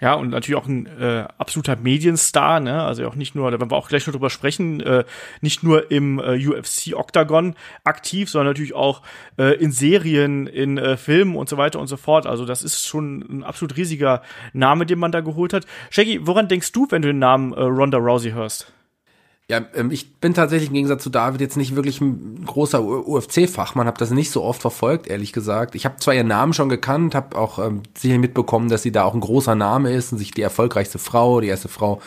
Ja, 0.03 0.15
und 0.15 0.31
natürlich 0.31 0.61
auch 0.61 0.67
ein 0.67 0.87
äh, 0.87 1.29
absoluter 1.39 1.77
Medienstar, 1.77 2.59
ne? 2.59 2.83
Also 2.83 3.07
auch 3.07 3.15
nicht 3.15 3.37
nur, 3.37 3.49
da 3.53 3.61
werden 3.61 3.71
wir 3.71 3.77
auch 3.77 3.89
gleich 3.89 4.05
noch 4.05 4.13
drüber 4.13 4.31
sprechen, 4.31 4.81
äh, 4.81 5.05
nicht 5.43 5.63
nur 5.63 5.93
im 5.93 6.19
äh, 6.19 6.45
UFC 6.45 6.95
Octagon 6.97 7.55
aktiv, 7.85 8.29
sondern 8.29 8.49
natürlich 8.49 8.75
auch 8.75 9.03
äh, 9.39 9.55
in 9.63 9.71
Serien, 9.71 10.49
in 10.49 10.77
äh, 10.77 10.97
Filmen 10.97 11.37
und 11.37 11.49
so 11.49 11.57
weiter 11.57 11.79
und 11.79 11.87
so 11.87 11.97
fort. 11.97 12.27
Also 12.27 12.45
das 12.45 12.65
ist 12.65 12.85
schon 12.85 13.21
ein 13.21 13.45
absolut 13.45 13.77
riesiger 13.77 14.23
Name, 14.53 14.87
den 14.87 14.99
man 14.99 15.13
da 15.13 15.21
geholt 15.21 15.53
hat. 15.53 15.67
Shaggy, 15.91 16.27
woran 16.27 16.49
denkst 16.49 16.73
du, 16.73 16.89
wenn 16.91 17.03
du 17.03 17.07
den 17.07 17.21
Namen 17.21 17.53
äh, 17.53 17.61
Ronda 17.61 17.99
Rousey 17.99 18.33
hörst? 18.33 18.73
Ja, 19.51 19.61
ähm, 19.75 19.91
ich 19.91 20.15
bin 20.15 20.35
tatsächlich 20.35 20.69
im 20.69 20.75
Gegensatz 20.75 21.03
zu 21.03 21.11
David 21.11 21.41
jetzt 21.41 21.57
nicht 21.57 21.75
wirklich 21.77 22.01
ein 22.01 22.45
großer 22.47 22.83
UFC-Fachmann, 22.83 23.87
habe 23.87 23.99
das 23.99 24.11
nicht 24.11 24.31
so 24.31 24.43
oft 24.43 24.61
verfolgt, 24.61 25.09
ehrlich 25.09 25.33
gesagt. 25.33 25.75
Ich 25.75 25.85
habe 25.85 25.97
zwar 25.97 26.15
ihren 26.15 26.29
Namen 26.29 26.53
schon 26.53 26.69
gekannt, 26.69 27.15
habe 27.15 27.37
auch 27.37 27.59
ähm, 27.59 27.83
sicher 27.97 28.19
mitbekommen, 28.19 28.69
dass 28.69 28.83
sie 28.83 28.93
da 28.93 29.05
auch 29.05 29.15
ein 29.15 29.21
großer 29.21 29.55
Name 29.55 29.93
ist 29.93 30.13
und 30.13 30.19
sich 30.19 30.31
die 30.31 30.43
erfolgreichste 30.43 30.99
Frau, 30.99 31.41
die 31.41 31.49
erste 31.49 31.69
Frau, 31.69 32.01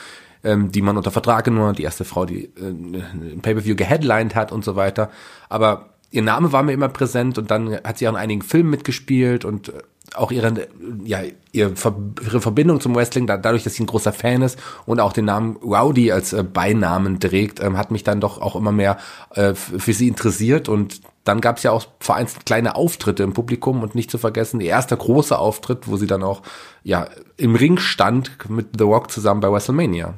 ähm, 0.43 0.71
die 0.71 0.81
man 0.81 0.97
unter 0.97 1.11
Vertrag 1.11 1.45
genommen 1.45 1.69
hat, 1.69 1.77
die 1.77 1.83
erste 1.83 2.05
Frau, 2.05 2.25
die 2.25 2.45
äh, 2.45 2.69
ein 2.69 3.41
Pay-per-View 3.41 3.75
geheadlined 3.75 4.33
hat 4.33 4.51
und 4.51 4.63
so 4.63 4.75
weiter. 4.75 5.11
Aber 5.49 5.89
ihr 6.11 6.23
Name 6.23 6.51
war 6.51 6.63
mir 6.63 6.73
immer 6.73 6.89
präsent 6.89 7.37
und 7.37 7.51
dann 7.51 7.75
hat 7.83 7.97
sie 7.97 8.07
auch 8.07 8.13
in 8.13 8.17
einigen 8.17 8.41
Filmen 8.41 8.69
mitgespielt 8.69 9.43
und 9.45 9.69
äh, 9.69 9.73
auch 10.13 10.31
ihre, 10.31 10.67
ja, 11.03 11.21
ihre, 11.51 11.75
Verbindung 11.75 12.79
zum 12.79 12.95
Wrestling, 12.95 13.27
da, 13.27 13.37
dadurch, 13.37 13.63
dass 13.63 13.73
sie 13.73 13.83
ein 13.83 13.87
großer 13.87 14.13
Fan 14.13 14.41
ist 14.41 14.59
und 14.85 14.99
auch 14.99 15.13
den 15.13 15.25
Namen 15.25 15.57
Rowdy 15.57 16.11
als 16.11 16.33
äh, 16.33 16.43
Beinamen 16.43 17.19
trägt, 17.19 17.61
ähm, 17.61 17.77
hat 17.77 17.91
mich 17.91 18.03
dann 18.03 18.21
doch 18.21 18.39
auch 18.39 18.55
immer 18.55 18.71
mehr 18.71 18.97
äh, 19.33 19.55
für 19.55 19.93
sie 19.93 20.07
interessiert 20.07 20.69
und 20.69 21.01
dann 21.23 21.41
gab 21.41 21.57
es 21.57 21.63
ja 21.63 21.71
auch 21.71 21.87
vereinzelt 21.99 22.45
kleine 22.45 22.75
Auftritte 22.75 23.23
im 23.23 23.33
Publikum 23.33 23.81
und 23.81 23.95
nicht 23.95 24.11
zu 24.11 24.17
vergessen, 24.17 24.61
ihr 24.61 24.69
erster 24.69 24.95
großer 24.95 25.39
Auftritt, 25.39 25.87
wo 25.87 25.97
sie 25.97 26.07
dann 26.07 26.23
auch 26.23 26.43
ja 26.83 27.07
im 27.37 27.55
Ring 27.55 27.79
stand 27.79 28.31
mit 28.49 28.67
The 28.77 28.83
Rock 28.83 29.11
zusammen 29.11 29.41
bei 29.41 29.51
WrestleMania. 29.51 30.13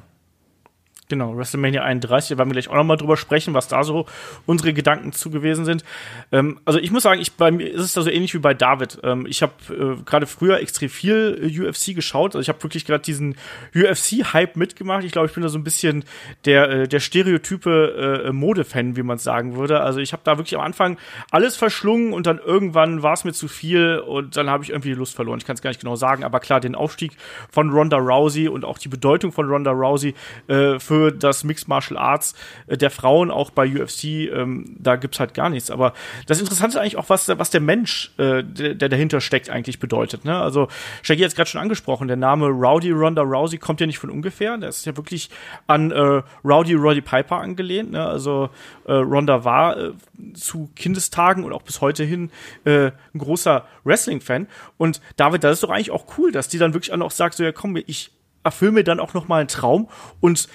Genau, 1.10 1.38
WrestleMania 1.38 1.84
31, 1.84 2.32
da 2.32 2.38
werden 2.38 2.50
wir 2.50 2.54
gleich 2.54 2.68
auch 2.68 2.76
nochmal 2.76 2.98
drüber 2.98 3.16
sprechen, 3.16 3.54
was 3.54 3.70
da 3.70 3.86
so 3.86 4.08
unsere 4.46 4.74
Gedanken 4.74 5.14
zu 5.14 5.30
gewesen 5.30 5.64
sind. 5.64 5.86
Ähm, 6.34 6.60
also 6.66 6.80
ich 6.80 6.92
muss 6.92 7.04
sagen, 7.04 7.22
ich, 7.22 7.32
bei 7.34 7.50
mir 7.50 7.66
ist 7.72 7.82
es 7.82 7.94
da 7.94 8.02
so 8.02 8.10
ähnlich 8.10 8.34
wie 8.34 8.40
bei 8.40 8.54
David. 8.54 9.00
Ähm, 9.04 9.26
ich 9.26 9.42
habe 9.42 9.54
äh, 9.70 10.04
gerade 10.04 10.26
früher 10.26 10.60
extrem 10.60 10.90
viel 10.90 11.40
äh, 11.42 11.62
UFC 11.62 11.96
geschaut. 11.96 12.36
Also 12.36 12.40
ich 12.42 12.50
habe 12.50 12.62
wirklich 12.62 12.86
gerade 12.86 13.04
diesen 13.04 13.36
UFC-Hype 13.74 14.58
mitgemacht. 14.58 15.06
Ich 15.06 15.14
glaube, 15.14 15.28
ich 15.28 15.34
bin 15.34 15.44
da 15.44 15.50
so 15.50 15.58
ein 15.58 15.64
bisschen 15.64 16.04
der, 16.44 16.70
äh, 16.70 16.88
der 16.90 17.00
stereotype 17.00 18.26
äh, 18.26 18.34
Mode-Fan, 18.34 18.98
wie 18.98 19.04
man 19.04 19.18
sagen 19.18 19.56
würde. 19.56 19.80
Also 19.80 20.02
ich 20.02 20.12
habe 20.12 20.24
da 20.26 20.38
wirklich 20.38 20.56
am 20.56 20.62
Anfang 20.62 20.98
alles 21.32 21.56
verschlungen 21.56 22.12
und 22.12 22.28
dann 22.28 22.38
irgendwann 22.38 23.02
war 23.02 23.14
es 23.14 23.24
mir 23.24 23.32
zu 23.32 23.48
viel 23.48 24.00
und 24.00 24.36
dann 24.36 24.50
habe 24.50 24.66
ich 24.66 24.72
irgendwie 24.72 24.90
die 24.90 24.96
Lust 24.96 25.16
verloren. 25.16 25.38
Ich 25.40 25.46
kann 25.46 25.56
es 25.56 25.62
gar 25.62 25.70
nicht 25.70 25.80
genau 25.80 25.96
sagen, 25.96 26.26
aber 26.26 26.42
klar, 26.42 26.60
den 26.60 26.76
Aufstieg 26.76 27.14
von 27.50 27.70
Ronda 27.70 27.96
Rousey 27.96 28.50
und 28.50 28.66
auch 28.66 28.78
die 28.78 28.90
Bedeutung 28.90 29.32
von 29.32 29.48
Ronda 29.48 29.72
Rousey 29.72 30.14
äh, 30.50 30.80
für 30.80 30.97
für 30.98 31.12
das 31.12 31.44
Mixed 31.44 31.68
Martial 31.68 31.98
Arts 31.98 32.34
äh, 32.68 32.78
der 32.78 32.90
Frauen, 32.90 33.30
auch 33.30 33.52
bei 33.52 33.68
UFC, 33.68 34.04
ähm, 34.04 34.76
da 34.80 34.96
gibt's 34.96 35.20
halt 35.20 35.34
gar 35.34 35.50
nichts. 35.50 35.70
Aber 35.70 35.94
das 36.26 36.40
Interessante 36.40 36.78
ist 36.78 36.82
eigentlich 36.82 36.98
auch, 36.98 37.10
was, 37.10 37.28
was 37.28 37.50
der 37.50 37.62
Mensch, 37.62 38.12
äh, 38.18 38.44
der, 38.44 38.74
der 38.74 38.90
dahinter 38.90 39.22
steckt, 39.22 39.50
eigentlich 39.50 39.80
bedeutet. 39.80 40.26
Ne? 40.26 40.36
Also, 40.36 40.68
Shaggy 41.04 41.22
hat 41.22 41.30
es 41.30 41.36
gerade 41.36 41.50
schon 41.50 41.62
angesprochen, 41.62 42.08
der 42.08 42.18
Name 42.18 42.48
Rowdy 42.48 42.92
Ronda 42.92 43.22
Rousey 43.22 43.58
kommt 43.58 43.80
ja 43.80 43.88
nicht 43.88 44.00
von 44.00 44.10
ungefähr. 44.10 44.58
Der 44.58 44.70
ist 44.70 44.86
ja 44.86 44.98
wirklich 44.98 45.30
an 45.68 45.92
äh, 45.92 46.24
Rowdy 46.44 46.74
Roddy 46.74 47.02
Piper 47.02 47.38
angelehnt. 47.38 47.92
Ne? 47.92 48.04
Also, 48.04 48.50
äh, 48.86 48.94
Ronda 48.94 49.44
war 49.44 49.78
äh, 49.78 49.92
zu 50.34 50.70
Kindestagen 50.76 51.44
und 51.44 51.54
auch 51.54 51.62
bis 51.62 51.82
heute 51.82 52.04
hin 52.04 52.32
äh, 52.66 52.92
ein 53.14 53.20
großer 53.20 53.66
Wrestling-Fan. 53.84 54.48
Und 54.78 55.02
David, 55.16 55.44
das 55.44 55.54
ist 55.54 55.64
doch 55.64 55.70
eigentlich 55.70 55.92
auch 55.92 56.06
cool, 56.18 56.32
dass 56.32 56.48
die 56.48 56.58
dann 56.58 56.74
wirklich 56.74 56.88
auch 56.98 57.12
sagt, 57.12 57.36
so 57.36 57.44
ja 57.44 57.52
komm, 57.52 57.78
ich 57.86 58.12
erfülle 58.48 58.72
mir 58.72 58.84
dann 58.84 59.00
auch 59.00 59.14
noch 59.14 59.28
mal 59.28 59.40
einen 59.40 59.50
Traum 59.50 59.90
und 60.20 60.48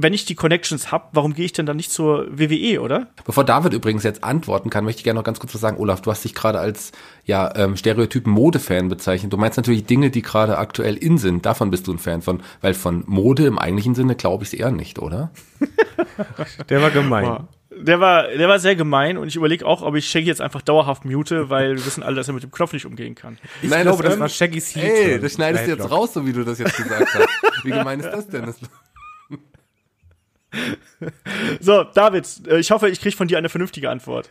wenn 0.00 0.14
ich 0.14 0.24
die 0.24 0.36
Connections 0.36 0.92
habe, 0.92 1.08
warum 1.10 1.34
gehe 1.34 1.44
ich 1.44 1.52
denn 1.52 1.66
dann 1.66 1.76
nicht 1.76 1.90
zur 1.90 2.28
WWE, 2.30 2.80
oder? 2.80 3.08
Bevor 3.24 3.42
David 3.42 3.72
übrigens 3.72 4.04
jetzt 4.04 4.22
antworten 4.22 4.70
kann, 4.70 4.84
möchte 4.84 5.00
ich 5.00 5.04
gerne 5.04 5.18
noch 5.18 5.24
ganz 5.24 5.40
kurz 5.40 5.52
was 5.54 5.60
sagen. 5.60 5.76
Olaf, 5.76 6.02
du 6.02 6.12
hast 6.12 6.22
dich 6.22 6.36
gerade 6.36 6.60
als 6.60 6.92
ja, 7.24 7.52
ähm, 7.56 7.76
Stereotypen 7.76 8.32
Modefan 8.32 8.88
bezeichnet. 8.88 9.32
Du 9.32 9.36
meinst 9.38 9.56
natürlich 9.56 9.86
Dinge, 9.86 10.10
die 10.10 10.22
gerade 10.22 10.56
aktuell 10.56 10.96
in 10.96 11.18
sind. 11.18 11.44
Davon 11.44 11.72
bist 11.72 11.88
du 11.88 11.92
ein 11.92 11.98
Fan 11.98 12.22
von, 12.22 12.44
weil 12.60 12.74
von 12.74 13.02
Mode 13.08 13.44
im 13.46 13.58
eigentlichen 13.58 13.96
Sinne 13.96 14.14
glaube 14.14 14.44
ich 14.44 14.52
es 14.52 14.58
eher 14.58 14.70
nicht, 14.70 15.00
oder? 15.00 15.32
Der 16.70 16.80
war 16.80 16.90
gemein. 16.90 17.48
Der 17.70 18.00
war, 18.00 18.26
der 18.26 18.48
war 18.48 18.58
sehr 18.58 18.74
gemein 18.74 19.18
und 19.18 19.28
ich 19.28 19.36
überlege 19.36 19.64
auch, 19.64 19.82
ob 19.82 19.94
ich 19.94 20.08
Shaggy 20.08 20.26
jetzt 20.26 20.40
einfach 20.40 20.62
dauerhaft 20.62 21.04
mute, 21.04 21.48
weil 21.48 21.76
wir 21.76 21.86
wissen 21.86 22.02
alle, 22.02 22.16
dass 22.16 22.26
er 22.26 22.34
mit 22.34 22.42
dem 22.42 22.50
Knopf 22.50 22.72
nicht 22.72 22.86
umgehen 22.86 23.14
kann. 23.14 23.38
Ich 23.62 23.70
Nein, 23.70 23.82
glaube, 23.82 24.02
das, 24.02 24.14
das 24.14 24.20
war 24.20 24.28
Shaggys 24.28 24.74
Heat. 24.74 24.84
Ey, 24.84 25.20
das 25.20 25.34
schneidest 25.34 25.66
du 25.66 25.70
jetzt 25.72 25.88
raus, 25.88 26.12
so 26.12 26.26
wie 26.26 26.32
du 26.32 26.44
das 26.44 26.58
jetzt 26.58 26.76
gesagt 26.76 27.14
hast. 27.14 27.64
Wie 27.64 27.70
gemein 27.70 28.00
ist 28.00 28.10
das 28.10 28.26
denn? 28.26 28.46
Das 28.46 28.56
so, 31.60 31.84
David, 31.84 32.26
äh, 32.46 32.58
ich 32.58 32.70
hoffe, 32.70 32.88
ich 32.88 33.00
kriege 33.00 33.16
von 33.16 33.28
dir 33.28 33.38
eine 33.38 33.48
vernünftige 33.48 33.90
Antwort. 33.90 34.30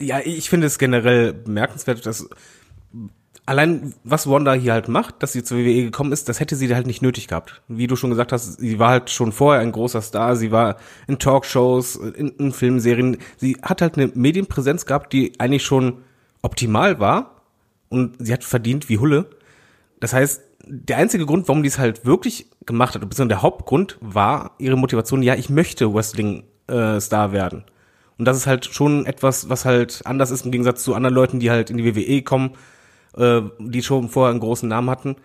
Ja, 0.00 0.20
ich 0.24 0.48
finde 0.48 0.66
es 0.66 0.78
generell 0.78 1.32
bemerkenswert, 1.32 2.06
dass 2.06 2.28
allein 3.50 3.94
was 4.04 4.28
Wanda 4.28 4.54
hier 4.54 4.72
halt 4.72 4.88
macht, 4.88 5.22
dass 5.22 5.32
sie 5.32 5.42
zur 5.42 5.58
WWE 5.58 5.82
gekommen 5.82 6.12
ist, 6.12 6.28
das 6.28 6.40
hätte 6.40 6.56
sie 6.56 6.72
halt 6.74 6.86
nicht 6.86 7.02
nötig 7.02 7.28
gehabt. 7.28 7.62
Wie 7.68 7.86
du 7.86 7.96
schon 7.96 8.10
gesagt 8.10 8.32
hast, 8.32 8.60
sie 8.60 8.78
war 8.78 8.90
halt 8.90 9.10
schon 9.10 9.32
vorher 9.32 9.60
ein 9.60 9.72
großer 9.72 10.02
Star, 10.02 10.36
sie 10.36 10.52
war 10.52 10.76
in 11.08 11.18
Talkshows, 11.18 11.96
in, 11.96 12.28
in 12.28 12.52
Filmserien, 12.52 13.18
sie 13.36 13.56
hat 13.60 13.82
halt 13.82 13.96
eine 13.96 14.12
Medienpräsenz 14.14 14.86
gehabt, 14.86 15.12
die 15.12 15.32
eigentlich 15.38 15.64
schon 15.64 15.98
optimal 16.42 17.00
war 17.00 17.42
und 17.88 18.16
sie 18.18 18.32
hat 18.32 18.44
verdient 18.44 18.88
wie 18.88 18.98
Hulle. 18.98 19.28
Das 19.98 20.12
heißt, 20.12 20.42
der 20.70 20.98
einzige 20.98 21.26
Grund, 21.26 21.48
warum 21.48 21.62
die 21.62 21.68
es 21.68 21.78
halt 21.78 22.06
wirklich 22.06 22.46
gemacht 22.64 22.94
hat, 22.94 23.02
beziehungsweise 23.02 23.28
der 23.28 23.42
Hauptgrund 23.42 23.98
war 24.00 24.52
ihre 24.58 24.76
Motivation, 24.76 25.22
ja, 25.22 25.34
ich 25.34 25.50
möchte 25.50 25.92
Wrestling-Star 25.92 27.28
äh, 27.28 27.32
werden. 27.32 27.64
Und 28.18 28.24
das 28.26 28.36
ist 28.36 28.46
halt 28.46 28.66
schon 28.66 29.04
etwas, 29.06 29.48
was 29.48 29.64
halt 29.64 30.02
anders 30.04 30.30
ist 30.30 30.44
im 30.44 30.52
Gegensatz 30.52 30.84
zu 30.84 30.94
anderen 30.94 31.14
Leuten, 31.14 31.40
die 31.40 31.50
halt 31.50 31.70
in 31.70 31.78
die 31.78 31.84
WWE 31.84 32.22
kommen, 32.22 32.52
äh, 33.16 33.42
die 33.58 33.82
schon 33.82 34.08
vorher 34.08 34.30
einen 34.30 34.40
großen 34.40 34.68
Namen 34.68 34.90
hatten. 34.90 35.16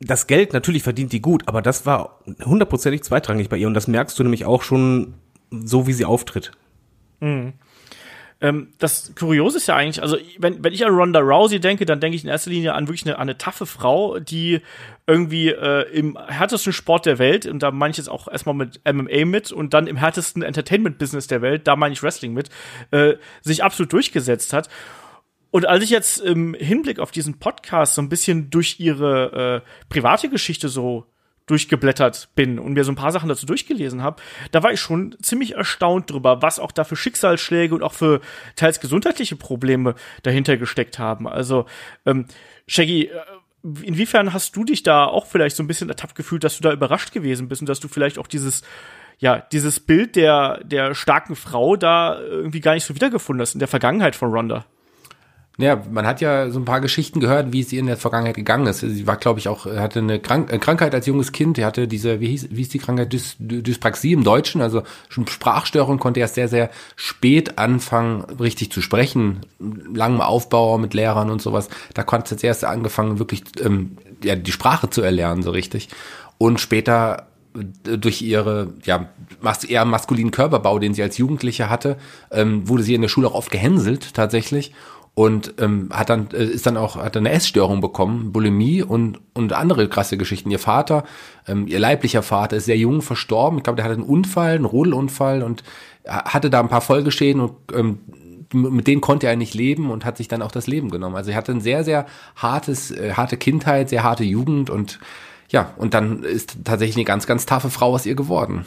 Das 0.00 0.26
Geld, 0.26 0.54
natürlich 0.54 0.82
verdient 0.82 1.12
die 1.12 1.20
gut, 1.20 1.46
aber 1.46 1.60
das 1.60 1.84
war 1.84 2.20
hundertprozentig 2.42 3.02
zweitrangig 3.02 3.50
bei 3.50 3.58
ihr. 3.58 3.66
Und 3.66 3.74
das 3.74 3.86
merkst 3.86 4.18
du 4.18 4.22
nämlich 4.22 4.46
auch 4.46 4.62
schon 4.62 5.14
so, 5.50 5.86
wie 5.86 5.92
sie 5.92 6.06
auftritt. 6.06 6.52
Mhm. 7.20 7.52
Ähm, 8.42 8.72
das 8.78 9.14
Kuriose 9.14 9.58
ist 9.58 9.68
ja 9.68 9.76
eigentlich, 9.76 10.02
also 10.02 10.16
wenn, 10.38 10.64
wenn 10.64 10.72
ich 10.72 10.84
an 10.84 10.94
Ronda 10.94 11.20
Rousey 11.20 11.60
denke, 11.60 11.84
dann 11.84 12.00
denke 12.00 12.16
ich 12.16 12.24
in 12.24 12.30
erster 12.30 12.50
Linie 12.50 12.74
an 12.74 12.88
wirklich 12.88 13.04
eine, 13.04 13.16
an 13.16 13.22
eine 13.22 13.36
taffe 13.36 13.66
Frau, 13.66 14.18
die 14.18 14.60
irgendwie 15.06 15.48
äh, 15.48 15.82
im 15.92 16.16
härtesten 16.16 16.72
Sport 16.72 17.04
der 17.04 17.18
Welt, 17.18 17.44
und 17.44 17.62
da 17.62 17.70
meine 17.70 17.90
ich 17.90 17.98
jetzt 17.98 18.08
auch 18.08 18.28
erstmal 18.28 18.54
mit 18.54 18.80
MMA 18.90 19.26
mit 19.26 19.52
und 19.52 19.74
dann 19.74 19.86
im 19.86 19.96
härtesten 19.96 20.42
Entertainment-Business 20.42 21.26
der 21.26 21.42
Welt, 21.42 21.66
da 21.66 21.76
meine 21.76 21.92
ich 21.92 22.02
Wrestling 22.02 22.32
mit, 22.32 22.48
äh, 22.92 23.14
sich 23.42 23.62
absolut 23.62 23.92
durchgesetzt 23.92 24.52
hat. 24.54 24.70
Und 25.50 25.66
als 25.66 25.84
ich 25.84 25.90
jetzt 25.90 26.20
im 26.20 26.54
Hinblick 26.54 26.98
auf 26.98 27.10
diesen 27.10 27.38
Podcast 27.40 27.96
so 27.96 28.02
ein 28.02 28.08
bisschen 28.08 28.50
durch 28.50 28.78
ihre 28.78 29.62
äh, 29.66 29.88
private 29.88 30.30
Geschichte 30.30 30.68
so 30.68 31.06
durchgeblättert 31.50 32.30
bin 32.34 32.58
und 32.58 32.74
mir 32.74 32.84
so 32.84 32.92
ein 32.92 32.96
paar 32.96 33.12
Sachen 33.12 33.28
dazu 33.28 33.46
durchgelesen 33.46 34.02
habe, 34.02 34.22
da 34.52 34.62
war 34.62 34.72
ich 34.72 34.80
schon 34.80 35.16
ziemlich 35.20 35.56
erstaunt 35.56 36.10
drüber, 36.10 36.42
was 36.42 36.58
auch 36.58 36.72
da 36.72 36.84
für 36.84 36.96
Schicksalsschläge 36.96 37.74
und 37.74 37.82
auch 37.82 37.92
für 37.92 38.20
teils 38.56 38.80
gesundheitliche 38.80 39.36
Probleme 39.36 39.94
dahinter 40.22 40.56
gesteckt 40.56 40.98
haben. 40.98 41.28
Also, 41.28 41.66
ähm, 42.06 42.26
Shaggy, 42.66 43.06
äh, 43.06 43.10
inwiefern 43.82 44.32
hast 44.32 44.56
du 44.56 44.64
dich 44.64 44.82
da 44.82 45.04
auch 45.04 45.26
vielleicht 45.26 45.56
so 45.56 45.62
ein 45.62 45.66
bisschen 45.66 45.88
ertappt 45.88 46.14
gefühlt, 46.14 46.44
dass 46.44 46.56
du 46.56 46.62
da 46.62 46.72
überrascht 46.72 47.12
gewesen 47.12 47.48
bist 47.48 47.60
und 47.60 47.68
dass 47.68 47.80
du 47.80 47.88
vielleicht 47.88 48.18
auch 48.18 48.26
dieses 48.26 48.62
ja, 49.20 49.38
dieses 49.52 49.80
Bild 49.80 50.16
der, 50.16 50.64
der 50.64 50.94
starken 50.94 51.36
Frau 51.36 51.76
da 51.76 52.18
irgendwie 52.18 52.60
gar 52.60 52.72
nicht 52.72 52.86
so 52.86 52.94
wiedergefunden 52.94 53.42
hast 53.42 53.52
in 53.52 53.58
der 53.58 53.68
Vergangenheit 53.68 54.16
von 54.16 54.30
Ronda. 54.30 54.64
Ja, 55.60 55.82
man 55.90 56.06
hat 56.06 56.22
ja 56.22 56.50
so 56.50 56.58
ein 56.58 56.64
paar 56.64 56.80
Geschichten 56.80 57.20
gehört, 57.20 57.52
wie 57.52 57.60
es 57.60 57.70
ihr 57.70 57.80
in 57.80 57.86
der 57.86 57.98
Vergangenheit 57.98 58.34
gegangen 58.34 58.66
ist. 58.66 58.80
Sie 58.80 59.06
war, 59.06 59.16
glaube 59.16 59.40
ich, 59.40 59.48
auch, 59.48 59.66
hatte 59.66 59.98
eine 59.98 60.18
Krank 60.18 60.50
äh, 60.50 60.58
Krankheit 60.58 60.94
als 60.94 61.04
junges 61.04 61.32
Kind. 61.32 61.58
Die 61.58 61.66
hatte 61.66 61.86
diese, 61.86 62.18
wie 62.20 62.28
hieß, 62.28 62.48
wie 62.50 62.56
hieß 62.56 62.70
die 62.70 62.78
Krankheit? 62.78 63.12
Dys 63.12 63.36
Dyspraxie 63.38 64.12
im 64.12 64.24
Deutschen, 64.24 64.62
also 64.62 64.82
schon 65.10 65.26
Sprachstörung, 65.26 65.98
konnte 65.98 66.20
erst 66.20 66.36
sehr, 66.36 66.48
sehr 66.48 66.70
spät 66.96 67.58
anfangen, 67.58 68.22
richtig 68.40 68.72
zu 68.72 68.80
sprechen. 68.80 69.40
Langem 69.58 70.22
Aufbau 70.22 70.78
mit 70.78 70.94
Lehrern 70.94 71.30
und 71.30 71.42
sowas. 71.42 71.68
Da 71.92 72.04
konnte 72.04 72.30
sie 72.30 72.34
jetzt 72.36 72.44
erst 72.44 72.64
angefangen, 72.64 73.18
wirklich 73.18 73.42
ähm, 73.62 73.98
ja, 74.24 74.36
die 74.36 74.52
Sprache 74.52 74.88
zu 74.88 75.02
erlernen, 75.02 75.42
so 75.42 75.50
richtig. 75.50 75.90
Und 76.38 76.58
später 76.58 77.26
äh, 77.54 77.98
durch 77.98 78.22
ihre 78.22 78.72
ja 78.84 79.10
eher 79.68 79.84
maskulinen 79.84 80.30
Körperbau, 80.30 80.78
den 80.78 80.94
sie 80.94 81.02
als 81.02 81.18
Jugendliche 81.18 81.68
hatte, 81.68 81.98
ähm, 82.30 82.66
wurde 82.66 82.82
sie 82.82 82.94
in 82.94 83.02
der 83.02 83.08
Schule 83.08 83.28
auch 83.28 83.34
oft 83.34 83.50
gehänselt 83.50 84.14
tatsächlich 84.14 84.72
und 85.14 85.54
ähm, 85.58 85.88
hat 85.92 86.08
dann 86.08 86.28
äh, 86.32 86.44
ist 86.44 86.66
dann 86.66 86.76
auch 86.76 86.96
hat 86.96 87.16
eine 87.16 87.30
Essstörung 87.30 87.80
bekommen, 87.80 88.32
Bulimie 88.32 88.82
und 88.82 89.20
und 89.34 89.52
andere 89.52 89.88
krasse 89.88 90.16
Geschichten. 90.16 90.50
Ihr 90.50 90.58
Vater, 90.58 91.04
ähm, 91.46 91.66
ihr 91.66 91.78
leiblicher 91.78 92.22
Vater 92.22 92.56
ist 92.56 92.66
sehr 92.66 92.76
jung 92.76 93.02
verstorben. 93.02 93.58
Ich 93.58 93.64
glaube, 93.64 93.76
der 93.76 93.84
hatte 93.84 93.94
einen 93.94 94.04
Unfall, 94.04 94.54
einen 94.54 94.64
Rodelunfall 94.64 95.42
und 95.42 95.62
hatte 96.06 96.48
da 96.48 96.60
ein 96.60 96.68
paar 96.68 96.80
Folgeschäden 96.80 97.42
und 97.42 97.52
ähm, 97.74 97.98
mit 98.52 98.86
denen 98.86 99.00
konnte 99.00 99.28
er 99.28 99.36
nicht 99.36 99.54
leben 99.54 99.90
und 99.90 100.04
hat 100.04 100.16
sich 100.16 100.26
dann 100.26 100.42
auch 100.42 100.50
das 100.50 100.66
Leben 100.66 100.90
genommen. 100.90 101.16
Also 101.16 101.30
er 101.30 101.36
hatte 101.36 101.52
ein 101.52 101.60
sehr 101.60 101.84
sehr 101.84 102.06
hartes 102.36 102.90
äh, 102.90 103.12
harte 103.12 103.36
Kindheit, 103.36 103.88
sehr 103.88 104.02
harte 104.02 104.24
Jugend 104.24 104.70
und 104.70 105.00
ja, 105.50 105.74
und 105.76 105.94
dann 105.94 106.22
ist 106.22 106.58
tatsächlich 106.64 106.96
eine 106.96 107.04
ganz 107.04 107.26
ganz 107.26 107.46
taffe 107.46 107.70
Frau 107.70 107.92
aus 107.92 108.06
ihr 108.06 108.14
geworden. 108.14 108.64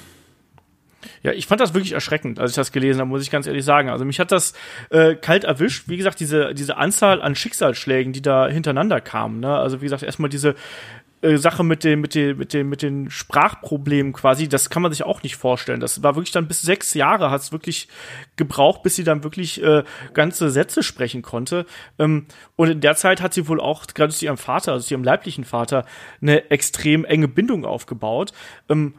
Ja, 1.22 1.32
ich 1.32 1.48
fand 1.48 1.62
das 1.62 1.74
wirklich 1.74 1.94
erschreckend, 1.94 2.40
als 2.40 2.52
ich 2.52 2.56
das 2.56 2.72
gelesen 2.72 3.00
habe, 3.00 3.10
muss 3.10 3.22
ich 3.22 3.32
ganz 3.32 3.48
ehrlich 3.48 3.66
sagen. 3.66 3.90
Also 3.90 4.06
mich 4.06 4.20
hat 4.20 4.32
das 4.32 4.54
äh, 4.90 5.16
kalt 5.16 5.44
erwischt. 5.44 5.88
Wie 5.88 5.98
gesagt, 5.98 6.20
diese, 6.20 6.54
diese 6.54 6.78
Anzahl 6.78 7.22
an 7.22 7.36
Schicksalsschlägen, 7.36 8.14
die 8.14 8.22
da 8.22 8.48
hintereinander 8.48 9.02
kamen. 9.02 9.40
Ne? 9.40 9.56
Also 9.56 9.82
wie 9.82 9.86
gesagt, 9.86 10.04
erstmal 10.04 10.30
diese 10.30 10.56
äh, 11.24 11.38
Sache 11.38 11.64
mit 11.64 11.86
dem, 11.86 12.02
mit 12.02 12.16
dem, 12.16 12.38
mit 12.38 12.54
dem, 12.54 12.70
mit 12.70 12.82
den 12.82 13.10
Sprachproblemen 13.10 14.12
quasi, 14.12 14.50
das 14.50 14.70
kann 14.70 14.82
man 14.82 14.92
sich 14.92 15.04
auch 15.04 15.24
nicht 15.24 15.38
vorstellen. 15.38 15.80
Das 15.80 16.04
war 16.04 16.16
wirklich 16.16 16.34
dann 16.34 16.50
bis 16.50 16.62
sechs 16.62 16.94
Jahre 16.94 17.32
hat 17.32 17.42
es 17.42 17.54
wirklich 17.54 17.88
gebraucht, 18.36 18.84
bis 18.84 18.98
sie 18.98 19.06
dann 19.06 19.24
wirklich 19.24 19.64
äh, 19.64 19.84
ganze 20.14 20.50
Sätze 20.50 20.84
sprechen 20.84 21.22
konnte. 21.22 21.66
Ähm, 21.98 22.26
und 22.58 22.70
in 22.70 22.82
der 22.82 22.96
Zeit 22.96 23.22
hat 23.22 23.34
sie 23.34 23.48
wohl 23.48 23.62
auch 23.62 23.88
gerade 23.88 24.12
zu 24.12 24.26
ihrem 24.26 24.38
Vater, 24.38 24.74
also 24.74 24.86
zu 24.86 24.94
ihrem 24.94 25.04
leiblichen 25.04 25.46
Vater, 25.46 25.86
eine 26.22 26.52
extrem 26.52 27.06
enge 27.06 27.30
Bindung 27.30 27.64
aufgebaut. 27.64 28.34
Ähm, 28.68 28.96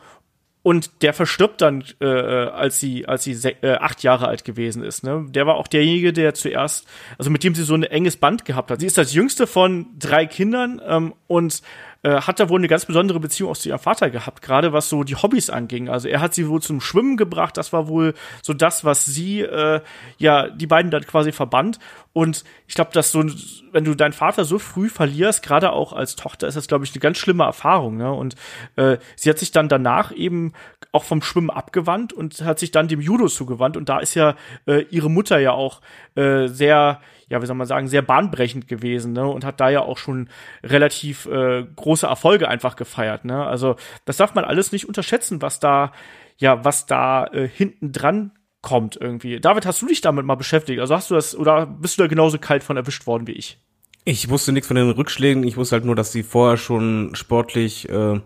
und 0.64 1.02
der 1.02 1.12
verstirbt 1.12 1.60
dann, 1.60 1.84
äh, 2.00 2.06
als 2.06 2.80
sie, 2.80 3.06
als 3.06 3.22
sie 3.22 3.34
äh, 3.60 3.74
acht 3.74 4.02
Jahre 4.02 4.28
alt 4.28 4.46
gewesen 4.46 4.82
ist. 4.82 5.04
Ne? 5.04 5.26
Der 5.28 5.46
war 5.46 5.56
auch 5.56 5.68
derjenige, 5.68 6.14
der 6.14 6.32
zuerst, 6.32 6.88
also 7.18 7.30
mit 7.30 7.44
dem 7.44 7.54
sie 7.54 7.64
so 7.64 7.74
ein 7.74 7.82
enges 7.82 8.16
Band 8.16 8.46
gehabt 8.46 8.70
hat. 8.70 8.80
Sie 8.80 8.86
ist 8.86 8.96
das 8.96 9.12
jüngste 9.12 9.46
von 9.46 9.88
drei 9.98 10.24
Kindern 10.24 10.80
ähm, 10.86 11.12
und 11.26 11.60
äh, 12.04 12.20
hat 12.20 12.38
da 12.38 12.48
wohl 12.50 12.60
eine 12.60 12.68
ganz 12.68 12.84
besondere 12.84 13.18
Beziehung 13.18 13.50
auch 13.50 13.56
zu 13.56 13.70
ihrem 13.70 13.78
Vater 13.78 14.10
gehabt, 14.10 14.42
gerade 14.42 14.72
was 14.72 14.88
so 14.90 15.04
die 15.04 15.16
Hobbys 15.16 15.48
anging. 15.48 15.88
Also 15.88 16.06
er 16.06 16.20
hat 16.20 16.34
sie 16.34 16.48
wohl 16.48 16.60
zum 16.60 16.80
Schwimmen 16.80 17.16
gebracht, 17.16 17.56
das 17.56 17.72
war 17.72 17.88
wohl 17.88 18.14
so 18.42 18.52
das, 18.52 18.84
was 18.84 19.06
sie, 19.06 19.40
äh, 19.40 19.80
ja, 20.18 20.48
die 20.48 20.66
beiden 20.66 20.90
dann 20.90 21.06
quasi 21.06 21.32
verband. 21.32 21.78
Und 22.12 22.44
ich 22.68 22.74
glaube, 22.74 22.90
dass 22.92 23.10
so, 23.10 23.24
wenn 23.72 23.84
du 23.84 23.94
deinen 23.94 24.12
Vater 24.12 24.44
so 24.44 24.58
früh 24.58 24.88
verlierst, 24.88 25.42
gerade 25.42 25.72
auch 25.72 25.92
als 25.92 26.14
Tochter, 26.14 26.46
ist 26.46 26.56
das, 26.56 26.68
glaube 26.68 26.84
ich, 26.84 26.92
eine 26.92 27.00
ganz 27.00 27.18
schlimme 27.18 27.44
Erfahrung. 27.44 27.96
Ne? 27.96 28.12
Und 28.12 28.36
äh, 28.76 28.98
sie 29.16 29.30
hat 29.30 29.38
sich 29.38 29.50
dann 29.50 29.68
danach 29.68 30.12
eben 30.12 30.52
auch 30.92 31.04
vom 31.04 31.22
Schwimmen 31.22 31.50
abgewandt 31.50 32.12
und 32.12 32.42
hat 32.42 32.58
sich 32.58 32.70
dann 32.70 32.86
dem 32.86 33.00
Judo 33.00 33.28
zugewandt. 33.28 33.76
Und 33.76 33.88
da 33.88 33.98
ist 33.98 34.14
ja 34.14 34.36
äh, 34.66 34.82
ihre 34.90 35.10
Mutter 35.10 35.38
ja 35.38 35.52
auch 35.52 35.80
äh, 36.14 36.46
sehr 36.48 37.00
ja, 37.28 37.40
wie 37.42 37.46
soll 37.46 37.56
man 37.56 37.66
sagen, 37.66 37.88
sehr 37.88 38.02
bahnbrechend 38.02 38.68
gewesen, 38.68 39.12
ne? 39.12 39.26
Und 39.26 39.44
hat 39.44 39.60
da 39.60 39.70
ja 39.70 39.80
auch 39.80 39.98
schon 39.98 40.28
relativ 40.62 41.26
äh, 41.26 41.64
große 41.76 42.06
Erfolge 42.06 42.48
einfach 42.48 42.76
gefeiert, 42.76 43.24
ne? 43.24 43.44
Also, 43.46 43.76
das 44.04 44.16
darf 44.16 44.34
man 44.34 44.44
alles 44.44 44.72
nicht 44.72 44.86
unterschätzen, 44.86 45.42
was 45.42 45.60
da, 45.60 45.92
ja, 46.36 46.64
was 46.64 46.86
da 46.86 47.26
äh, 47.26 47.48
hinten 47.48 47.92
dran 47.92 48.32
kommt 48.64 48.96
irgendwie. 48.96 49.38
David, 49.40 49.66
hast 49.66 49.82
du 49.82 49.86
dich 49.86 50.00
damit 50.00 50.24
mal 50.24 50.34
beschäftigt? 50.36 50.80
Also 50.80 50.94
hast 50.94 51.10
du 51.10 51.14
das, 51.14 51.36
oder 51.36 51.66
bist 51.66 51.98
du 51.98 52.02
da 52.02 52.08
genauso 52.08 52.38
kalt 52.38 52.64
von 52.64 52.76
erwischt 52.78 53.06
worden 53.06 53.26
wie 53.26 53.32
ich? 53.32 53.58
Ich 54.04 54.28
wusste 54.30 54.52
nichts 54.52 54.66
von 54.68 54.76
den 54.76 54.90
Rückschlägen, 54.90 55.44
ich 55.44 55.56
wusste 55.56 55.76
halt 55.76 55.84
nur, 55.84 55.94
dass 55.94 56.12
sie 56.12 56.22
vorher 56.22 56.56
schon 56.56 57.14
sportlich 57.14 57.88
äh, 57.88 58.20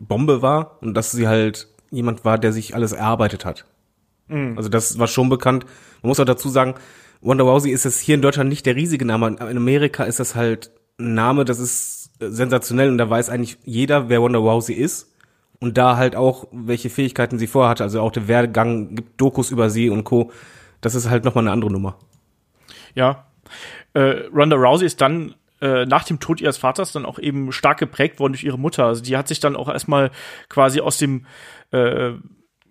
Bombe 0.00 0.42
war 0.42 0.82
und 0.82 0.94
dass 0.94 1.12
sie 1.12 1.28
halt 1.28 1.68
jemand 1.90 2.24
war, 2.24 2.38
der 2.38 2.52
sich 2.52 2.74
alles 2.74 2.92
erarbeitet 2.92 3.44
hat. 3.44 3.66
Mhm. 4.28 4.56
Also 4.56 4.68
das 4.68 4.98
war 4.98 5.06
schon 5.06 5.28
bekannt. 5.28 5.64
Man 6.02 6.08
muss 6.08 6.20
auch 6.20 6.24
dazu 6.24 6.48
sagen, 6.48 6.74
Wonder 7.24 7.44
Rousey 7.44 7.70
ist 7.70 7.86
es 7.86 8.00
hier 8.00 8.14
in 8.16 8.22
Deutschland 8.22 8.50
nicht 8.50 8.66
der 8.66 8.76
riesige 8.76 9.06
Name. 9.06 9.28
In 9.28 9.56
Amerika 9.56 10.04
ist 10.04 10.20
das 10.20 10.34
halt 10.34 10.70
ein 10.98 11.14
Name, 11.14 11.46
das 11.46 11.58
ist 11.58 12.10
sensationell 12.20 12.90
und 12.90 12.98
da 12.98 13.08
weiß 13.08 13.30
eigentlich 13.30 13.56
jeder, 13.64 14.10
wer 14.10 14.20
Wonder 14.20 14.40
Rousey 14.40 14.74
ist. 14.74 15.10
Und 15.58 15.78
da 15.78 15.96
halt 15.96 16.16
auch, 16.16 16.48
welche 16.52 16.90
Fähigkeiten 16.90 17.38
sie 17.38 17.46
vorher 17.46 17.70
hatte. 17.70 17.82
Also 17.82 18.02
auch 18.02 18.12
der 18.12 18.28
Werdegang, 18.28 18.94
gibt 18.94 19.18
Dokus 19.18 19.50
über 19.50 19.70
sie 19.70 19.88
und 19.88 20.04
Co. 20.04 20.30
Das 20.82 20.94
ist 20.94 21.08
halt 21.08 21.24
nochmal 21.24 21.44
eine 21.44 21.52
andere 21.52 21.72
Nummer. 21.72 21.96
Ja. 22.94 23.26
Äh, 23.94 24.26
Ronda 24.34 24.56
Rousey 24.56 24.84
ist 24.84 25.00
dann 25.00 25.34
äh, 25.62 25.86
nach 25.86 26.04
dem 26.04 26.20
Tod 26.20 26.42
ihres 26.42 26.58
Vaters 26.58 26.92
dann 26.92 27.06
auch 27.06 27.18
eben 27.18 27.52
stark 27.52 27.78
geprägt 27.78 28.20
worden 28.20 28.34
durch 28.34 28.44
ihre 28.44 28.58
Mutter. 28.58 28.84
Also 28.84 29.02
die 29.02 29.16
hat 29.16 29.28
sich 29.28 29.40
dann 29.40 29.56
auch 29.56 29.68
erstmal 29.70 30.10
quasi 30.50 30.80
aus 30.80 30.98
dem 30.98 31.24
äh, 31.70 32.12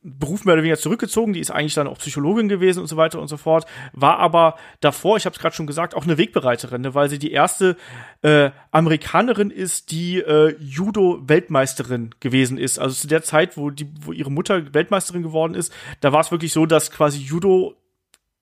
Beruf 0.03 0.43
mehr 0.43 0.53
oder 0.53 0.63
weniger 0.63 0.77
zurückgezogen, 0.77 1.33
die 1.33 1.39
ist 1.39 1.51
eigentlich 1.51 1.73
dann 1.73 1.87
auch 1.87 1.97
Psychologin 1.97 2.49
gewesen 2.49 2.79
und 2.79 2.87
so 2.87 2.97
weiter 2.97 3.19
und 3.19 3.29
so 3.29 3.37
fort, 3.37 3.65
war 3.93 4.19
aber 4.19 4.55
davor, 4.81 5.17
ich 5.17 5.25
habe 5.25 5.33
es 5.33 5.41
gerade 5.41 5.55
schon 5.55 5.67
gesagt, 5.67 5.95
auch 5.95 6.03
eine 6.03 6.17
Wegbereiterin, 6.17 6.81
ne, 6.81 6.93
weil 6.93 7.09
sie 7.09 7.19
die 7.19 7.31
erste 7.31 7.77
äh, 8.21 8.51
Amerikanerin 8.71 9.49
ist, 9.49 9.91
die 9.91 10.19
äh, 10.19 10.55
Judo-Weltmeisterin 10.59 12.15
gewesen 12.19 12.57
ist. 12.57 12.79
Also 12.79 12.95
zu 12.95 13.07
der 13.07 13.23
Zeit, 13.23 13.57
wo 13.57 13.69
die, 13.69 13.87
wo 14.01 14.11
ihre 14.11 14.31
Mutter 14.31 14.73
Weltmeisterin 14.73 15.23
geworden 15.23 15.55
ist, 15.55 15.73
da 16.01 16.11
war 16.11 16.21
es 16.21 16.31
wirklich 16.31 16.51
so, 16.51 16.65
dass 16.65 16.91
quasi 16.91 17.19
Judo 17.19 17.75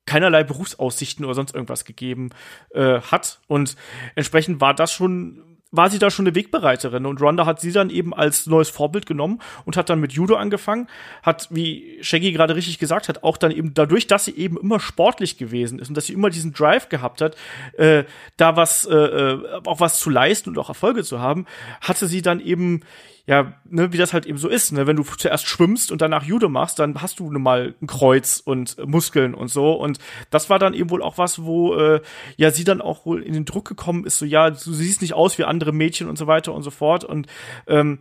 keinerlei 0.06 0.44
Berufsaussichten 0.44 1.24
oder 1.26 1.36
sonst 1.36 1.54
irgendwas 1.54 1.86
gegeben 1.86 2.32
äh, 2.72 3.02
hat. 3.02 3.40
Und 3.48 3.76
entsprechend 4.16 4.60
war 4.60 4.74
das 4.74 4.92
schon 4.92 5.51
war 5.72 5.90
sie 5.90 6.00
da 6.00 6.12
schon 6.12 6.28
eine 6.28 6.36
Wegbereiterin 6.36 7.06
und 7.06 7.22
Ronda 7.22 7.46
hat 7.46 7.62
sie 7.62 7.72
dann 7.72 7.90
eben 7.90 8.14
als 8.14 8.46
neues 8.46 8.70
Vorbild 8.70 9.06
genommen 9.06 9.40
und 9.66 9.78
hat 9.78 9.90
dann 9.90 10.00
mit 10.00 10.12
Judo 10.12 10.36
angefangen, 10.36 10.88
hat, 11.24 11.48
wie 11.50 11.98
Shaggy 12.02 12.34
gerade 12.34 12.56
richtig 12.56 12.78
gesagt 12.78 13.08
hat, 13.08 13.24
auch 13.24 13.38
dann 13.38 13.52
eben 13.52 13.74
dadurch, 13.74 14.08
dass 14.08 14.26
sie 14.26 14.36
eben 14.36 14.58
immer 14.58 14.80
sportlich 14.80 15.38
gewesen 15.38 15.80
ist 15.80 15.88
und 15.88 15.96
dass 15.96 16.08
sie 16.08 16.14
immer 16.14 16.30
diesen 16.30 16.54
Drive 16.54 16.90
gehabt 16.90 17.22
hat, 17.22 17.36
äh, 17.78 18.04
da 18.38 18.56
was, 18.58 18.86
äh, 18.86 18.96
äh 18.96 19.62
auch 19.66 19.80
was 19.80 20.00
zu 20.00 20.10
leisten 20.10 20.50
und 20.50 20.58
auch 20.58 20.70
Erfolge 20.70 21.04
zu 21.04 21.20
haben, 21.20 21.46
hatte 21.80 22.08
sie 22.08 22.22
dann 22.22 22.42
eben 22.42 22.82
ja, 23.28 23.54
ne, 23.66 23.94
wie 23.94 23.98
das 23.98 24.14
halt 24.14 24.26
eben 24.26 24.38
so 24.38 24.50
ist, 24.50 24.72
ne, 24.72 24.88
wenn 24.88 24.96
du 24.96 25.04
zuerst 25.04 25.48
schwimmst 25.48 25.92
und 25.92 26.02
danach 26.02 26.24
Judo 26.24 26.50
machst, 26.50 26.80
dann 26.80 27.02
hast 27.02 27.20
du 27.20 27.32
nun 27.32 27.44
mal 27.44 27.76
ein 27.82 27.88
Kreuz 27.88 28.42
und 28.44 28.78
äh, 28.80 28.86
Muskeln 28.86 29.34
und 29.34 29.50
so. 29.50 29.74
Und 29.74 30.00
das 30.30 30.50
war 30.50 30.60
dann 30.60 30.74
eben 30.74 30.90
wohl 30.90 31.04
auch 31.04 31.18
was, 31.18 31.44
wo 31.44 31.76
äh, 31.76 32.02
ja 32.38 32.52
sie 32.52 32.64
dann 32.64 32.82
auch 32.82 33.06
wohl 33.06 33.22
in 33.22 33.34
den 33.34 33.46
Druck 33.46 33.68
gekommen 33.68 34.06
ist, 34.06 34.18
so 34.18 34.26
ja, 34.26 34.50
du 34.50 34.74
siehst 34.74 35.02
nicht 35.02 35.14
aus 35.14 35.38
wie 35.38 35.44
andere 35.44 35.72
Mädchen 35.72 36.10
und 36.10 36.18
so 36.18 36.28
weiter 36.28 36.54
und 36.54 36.64
so 36.64 36.72
fort. 36.72 37.04
Und 37.04 37.28
ähm, 37.68 38.00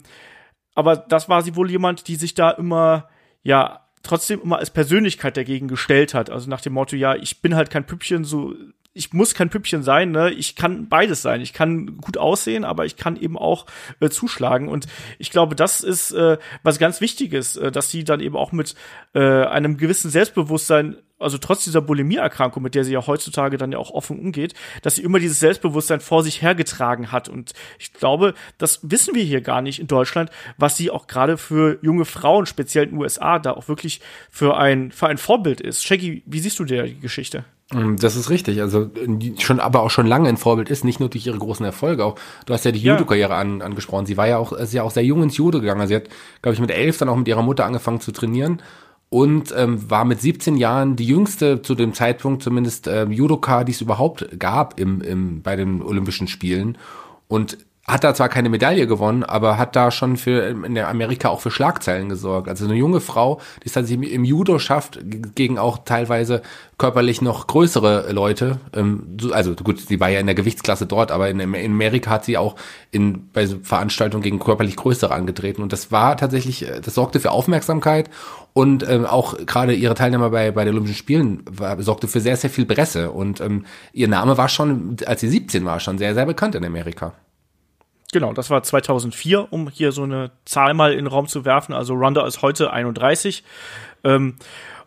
aber 0.75 0.97
das 0.97 1.29
war 1.29 1.43
sie 1.43 1.57
wohl 1.57 1.71
jemand, 1.71 2.09
die 2.09 2.17
sich 2.17 2.35
da 2.35 2.51
immer 2.51 3.09
ja 3.43 3.87
trotzdem 4.03 4.41
immer 4.41 4.59
als 4.59 4.71
Persönlichkeit 4.71 5.37
dagegen 5.37 5.69
gestellt 5.69 6.15
hat. 6.15 6.31
Also 6.31 6.49
nach 6.49 6.61
dem 6.63 6.73
Motto, 6.73 6.97
ja, 6.97 7.15
ich 7.15 7.43
bin 7.43 7.55
halt 7.55 7.71
kein 7.71 7.87
Püppchen, 7.87 8.25
so 8.25 8.55
ich 9.01 9.15
muss 9.15 9.35
kein 9.35 9.49
Püppchen 9.49 9.83
sein, 9.83 10.11
ne? 10.11 10.31
Ich 10.31 10.57
kann 10.57 10.91
beides 10.91 11.23
sein. 11.23 11.41
Ich 11.41 11.55
kann 11.55 11.97
gut 11.97 12.19
aussehen, 12.19 12.65
aber 12.65 12.85
ich 12.85 12.97
kann 12.97 13.17
eben 13.17 13.39
auch 13.39 13.65
äh, 14.01 14.11
zuschlagen. 14.11 14.69
Und 14.69 14.87
ich 15.19 15.31
glaube, 15.31 15.57
das 15.57 15.81
ist 15.81 16.13
äh, 16.13 16.37
was 16.63 16.79
ganz 16.79 17.01
Wichtiges, 17.01 17.57
äh, 17.57 17.73
dass 17.73 17.91
sie 17.91 18.05
dann 18.05 18.21
eben 18.21 18.37
auch 18.37 18.53
mit 18.53 18.75
äh, 19.15 19.21
einem 19.21 19.79
gewissen 19.79 20.11
Selbstbewusstsein 20.11 20.97
also 21.19 21.37
trotz 21.37 21.65
dieser 21.65 21.83
Bulimie-Erkrankung, 21.83 22.63
mit 22.63 22.75
der 22.75 22.85
sie 22.85 22.95
ja 22.95 23.07
heutzutage 23.07 23.59
dann 23.59 23.73
ja 23.73 23.79
auch 23.79 23.91
offen 23.91 24.19
umgeht, 24.19 24.55
dass 24.81 24.97
sie 24.97 25.03
immer 25.03 25.19
dieses 25.19 25.39
Selbstbewusstsein 25.39 26.01
vor 26.01 26.23
sich 26.23 26.41
hergetragen 26.41 27.13
hat. 27.13 27.29
Und 27.29 27.53
ich 27.79 27.93
glaube, 27.93 28.33
das 28.57 28.81
wissen 28.83 29.15
wir 29.15 29.23
hier 29.23 29.43
gar 29.43 29.61
nicht 29.61 29.81
in 29.81 29.87
Deutschland, 29.87 30.31
was 30.57 30.79
sie 30.79 30.91
auch 30.91 31.07
gerade 31.07 31.37
für 31.37 31.79
junge 31.83 32.07
Frauen, 32.07 32.47
speziell 32.47 32.85
in 32.85 32.91
den 32.93 33.01
USA, 33.01 33.39
da 33.39 33.53
auch 33.53 33.69
wirklich 33.69 34.01
für 34.31 34.57
ein, 34.57 34.93
für 34.93 35.09
ein 35.09 35.19
Vorbild 35.19 35.61
ist. 35.61 35.85
Shaggy, 35.85 36.23
wie 36.25 36.41
siehst 36.41 36.59
du 36.59 36.65
der 36.65 36.85
die 36.85 37.01
Geschichte? 37.01 37.45
Mm, 37.73 37.97
das 37.97 38.17
ist 38.17 38.31
richtig. 38.31 38.61
Also 38.61 38.91
schon, 39.39 39.61
aber 39.61 39.83
auch 39.83 39.91
schon 39.91 40.07
lange 40.07 40.29
ein 40.29 40.37
Vorbild 40.37 40.71
ist, 40.71 40.85
nicht 40.85 41.01
nur 41.01 41.09
durch 41.09 41.27
ihre 41.27 41.39
großen 41.39 41.65
Erfolge. 41.65 42.05
Auch 42.05 42.17
du 42.47 42.55
hast 42.55 42.65
ja 42.65 42.73
die 42.73 42.81
Judo-Karriere 42.81 43.35
an, 43.35 43.63
angesprochen. 43.63 44.07
Sie 44.07 44.17
war 44.17 44.27
ja 44.27 44.39
auch, 44.39 44.53
ist 44.53 44.73
ja 44.73 44.83
auch 44.83 44.91
sehr 44.91 45.05
jung 45.05 45.23
ins 45.23 45.37
Judo 45.37 45.61
gegangen. 45.61 45.87
Sie 45.87 45.97
hat, 45.97 46.09
glaube 46.43 46.55
ich, 46.55 46.61
mit 46.61 46.71
elf 46.71 46.99
dann 46.99 47.09
auch 47.09 47.17
mit 47.17 47.29
ihrer 47.29 47.43
Mutter 47.43 47.65
angefangen 47.65 48.01
zu 48.01 48.13
trainieren 48.13 48.63
und 49.09 49.53
ähm, 49.57 49.91
war 49.91 50.05
mit 50.05 50.21
17 50.21 50.57
Jahren 50.57 50.97
die 50.97 51.07
jüngste 51.07 51.63
zu 51.63 51.75
dem 51.75 51.95
Zeitpunkt 51.95 52.43
zumindest 52.43 52.87
ähm, 52.87 53.11
Judoka, 53.11 53.65
die 53.65 53.73
es 53.73 53.81
überhaupt 53.81 54.39
gab 54.39 54.79
im, 54.79 55.01
im, 55.01 55.43
bei 55.43 55.57
den 55.57 55.83
Olympischen 55.83 56.29
Spielen. 56.29 56.79
Und 57.27 57.59
hat 57.91 58.05
da 58.05 58.15
zwar 58.15 58.29
keine 58.29 58.49
Medaille 58.49 58.87
gewonnen, 58.87 59.25
aber 59.25 59.59
hat 59.59 59.77
da 59.77 59.91
schon 59.91 60.17
für 60.17 60.49
in 60.65 60.75
der 60.75 60.89
Amerika 60.89 61.29
auch 61.29 61.41
für 61.41 61.51
Schlagzeilen 61.51 62.09
gesorgt. 62.09 62.49
Also 62.49 62.65
eine 62.65 62.75
junge 62.75 63.01
Frau, 63.01 63.41
die 63.63 63.67
es 63.67 63.73
tatsächlich 63.73 64.13
im 64.13 64.25
Judo 64.25 64.59
schafft, 64.59 65.01
gegen 65.35 65.59
auch 65.59 65.79
teilweise 65.85 66.43
körperlich 66.79 67.21
noch 67.21 67.47
größere 67.47 68.13
Leute. 68.13 68.59
Ähm, 68.75 69.17
also 69.33 69.55
gut, 69.55 69.81
sie 69.81 70.01
war 70.01 70.09
ja 70.09 70.21
in 70.21 70.27
der 70.27 70.35
Gewichtsklasse 70.35 70.87
dort, 70.87 71.13
aber 71.13 71.29
in, 71.29 71.41
Amerika 71.41 72.11
hat 72.11 72.25
sie 72.25 72.39
auch 72.39 72.57
in, 72.91 73.29
bei 73.33 73.47
Veranstaltungen 73.47 74.23
gegen 74.23 74.39
körperlich 74.39 74.77
größere 74.77 75.13
angetreten. 75.13 75.63
Und 75.63 75.73
das 75.73 75.93
war 75.93 76.17
tatsächlich, 76.17 76.69
äh, 76.69 76.81
das 76.81 76.95
sorgte 76.95 77.21
für 77.21 77.33
Aufmerksamkeit 77.33 78.09
und 78.53 78.89
ähm, 78.89 79.05
auch 79.05 79.37
gerade 79.47 79.75
ihre 79.75 79.95
Teilnahme 79.95 80.31
bei, 80.31 80.51
bei 80.51 80.65
den 80.65 80.75
Olympischen 80.75 80.97
Spielen 80.97 81.43
war, 81.51 81.81
sorgte 81.83 82.09
für 82.09 82.21
sehr, 82.21 82.37
sehr 82.37 82.51
viel 82.51 82.67
Presse. 82.67 83.11
Und 83.11 83.41
ähm, 83.41 83.67
ihr 83.93 84.09
Name 84.09 84.39
war 84.39 84.49
schon, 84.49 84.97
als 85.07 85.21
sie 85.21 85.29
17 85.29 85.65
war, 85.65 85.81
schon 85.81 85.99
sehr, 85.99 86.15
sehr 86.15 86.27
bekannt 86.27 86.55
in 86.55 86.65
Amerika. 86.65 87.15
Genau, 88.13 88.33
das 88.33 88.51
war 88.51 88.63
2004, 88.63 89.53
um 89.53 89.69
hier 89.69 89.93
so 89.93 90.03
eine 90.03 90.33
Zahl 90.45 90.75
mal 90.75 90.93
in 90.93 90.99
den 90.99 91.07
Raum 91.07 91.29
zu 91.29 91.45
werfen. 91.45 91.73
Also 91.73 91.95
Ronda 91.95 92.27
ist 92.27 92.43
heute 92.43 92.73
31. 92.73 93.45
Ähm, 94.03 94.37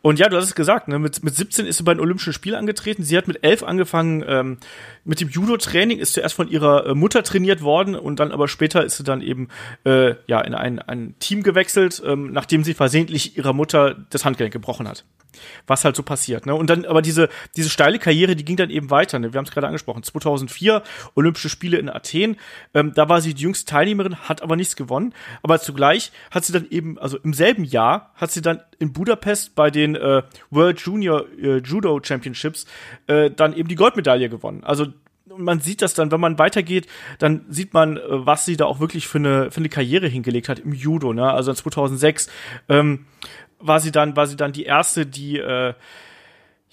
und 0.04 0.20
ja, 0.20 0.28
du 0.28 0.36
hast 0.36 0.44
es 0.44 0.54
gesagt, 0.54 0.90
ne? 0.90 1.00
mit, 1.00 1.24
mit 1.24 1.34
17 1.34 1.66
ist 1.66 1.78
sie 1.78 1.84
bei 1.84 1.94
den 1.94 2.02
Olympischen 2.02 2.34
Spielen 2.34 2.56
angetreten. 2.56 3.04
Sie 3.04 3.18
hat 3.18 3.26
mit 3.26 3.42
11 3.42 3.64
angefangen 3.64 4.22
ähm, 4.28 4.58
mit 5.06 5.22
dem 5.22 5.30
Judo-Training, 5.30 5.98
ist 5.98 6.14
zuerst 6.14 6.36
von 6.36 6.50
ihrer 6.50 6.88
äh, 6.88 6.94
Mutter 6.94 7.24
trainiert 7.24 7.62
worden 7.62 7.96
und 7.96 8.20
dann 8.20 8.34
aber 8.34 8.50
später 8.50 8.84
ist 8.84 8.98
sie 8.98 9.06
dann 9.06 9.22
eben 9.22 9.48
äh, 9.86 10.16
ja 10.28 10.42
in 10.42 10.56
ein, 10.56 10.80
ein 10.80 11.16
Team 11.20 11.42
gewechselt, 11.42 12.04
ähm, 12.06 12.34
nachdem 12.34 12.66
sie 12.66 12.74
versehentlich 12.74 13.38
ihrer 13.38 13.54
Mutter 13.54 13.96
das 14.10 14.26
Handgelenk 14.26 14.52
gebrochen 14.52 14.90
hat 14.90 15.06
was 15.68 15.86
halt 15.86 15.96
so 15.96 16.04
passiert. 16.04 16.46
Ne? 16.46 16.56
Und 16.56 16.70
dann, 16.70 16.86
aber 16.86 17.02
diese, 17.02 17.30
diese 17.56 17.70
steile 17.70 18.00
Karriere, 18.00 18.36
die 18.36 18.46
ging 18.46 18.58
dann 18.58 18.70
eben 18.70 18.90
weiter. 18.90 19.20
Ne? 19.20 19.34
Wir 19.34 19.38
haben 19.38 19.46
es 19.46 19.52
gerade 19.52 19.68
angesprochen. 19.68 20.04
2004 20.04 20.84
Olympische 21.16 21.50
Spiele 21.50 21.78
in 21.78 21.90
Athen. 21.90 22.38
Ähm, 22.74 22.94
da 22.94 23.10
war 23.10 23.22
sie 23.22 23.34
die 23.34 23.44
jüngste 23.44 23.70
Teilnehmerin, 23.70 24.16
hat 24.16 24.42
aber 24.42 24.56
nichts 24.56 24.76
gewonnen. 24.76 25.14
Aber 25.42 25.60
zugleich 25.60 26.12
hat 26.32 26.46
sie 26.46 26.54
dann 26.54 26.68
eben, 26.70 27.00
also 27.00 27.18
im 27.18 27.34
selben 27.34 27.64
Jahr, 27.64 28.12
hat 28.16 28.32
sie 28.32 28.42
dann 28.42 28.62
in 28.80 28.94
Budapest 28.94 29.56
bei 29.56 29.72
den 29.72 29.93
äh, 29.96 30.24
World 30.50 30.80
Junior 30.80 31.26
äh, 31.42 31.58
Judo 31.58 32.00
Championships 32.04 32.66
äh, 33.08 33.32
dann 33.32 33.54
eben 33.54 33.68
die 33.70 33.76
Goldmedaille 33.76 34.30
gewonnen. 34.30 34.64
Also 34.64 34.88
man 35.38 35.60
sieht 35.60 35.82
das 35.82 35.94
dann, 35.94 36.12
wenn 36.12 36.20
man 36.20 36.38
weitergeht, 36.38 36.88
dann 37.20 37.46
sieht 37.50 37.74
man, 37.74 37.98
äh, 37.98 38.02
was 38.08 38.46
sie 38.46 38.58
da 38.58 38.66
auch 38.66 38.80
wirklich 38.80 39.08
für 39.08 39.18
eine, 39.18 39.52
für 39.52 39.58
eine 39.58 39.70
Karriere 39.70 40.08
hingelegt 40.08 40.50
hat 40.50 40.60
im 40.60 40.74
Judo. 40.74 41.14
Ne? 41.14 41.32
Also 41.32 41.54
2006 41.54 42.30
ähm, 42.70 43.06
war 43.60 43.80
sie 43.80 43.92
dann, 43.92 44.16
war 44.16 44.28
sie 44.28 44.36
dann 44.36 44.52
die 44.52 44.66
erste, 44.66 45.06
die 45.06 45.38
äh, 45.38 45.74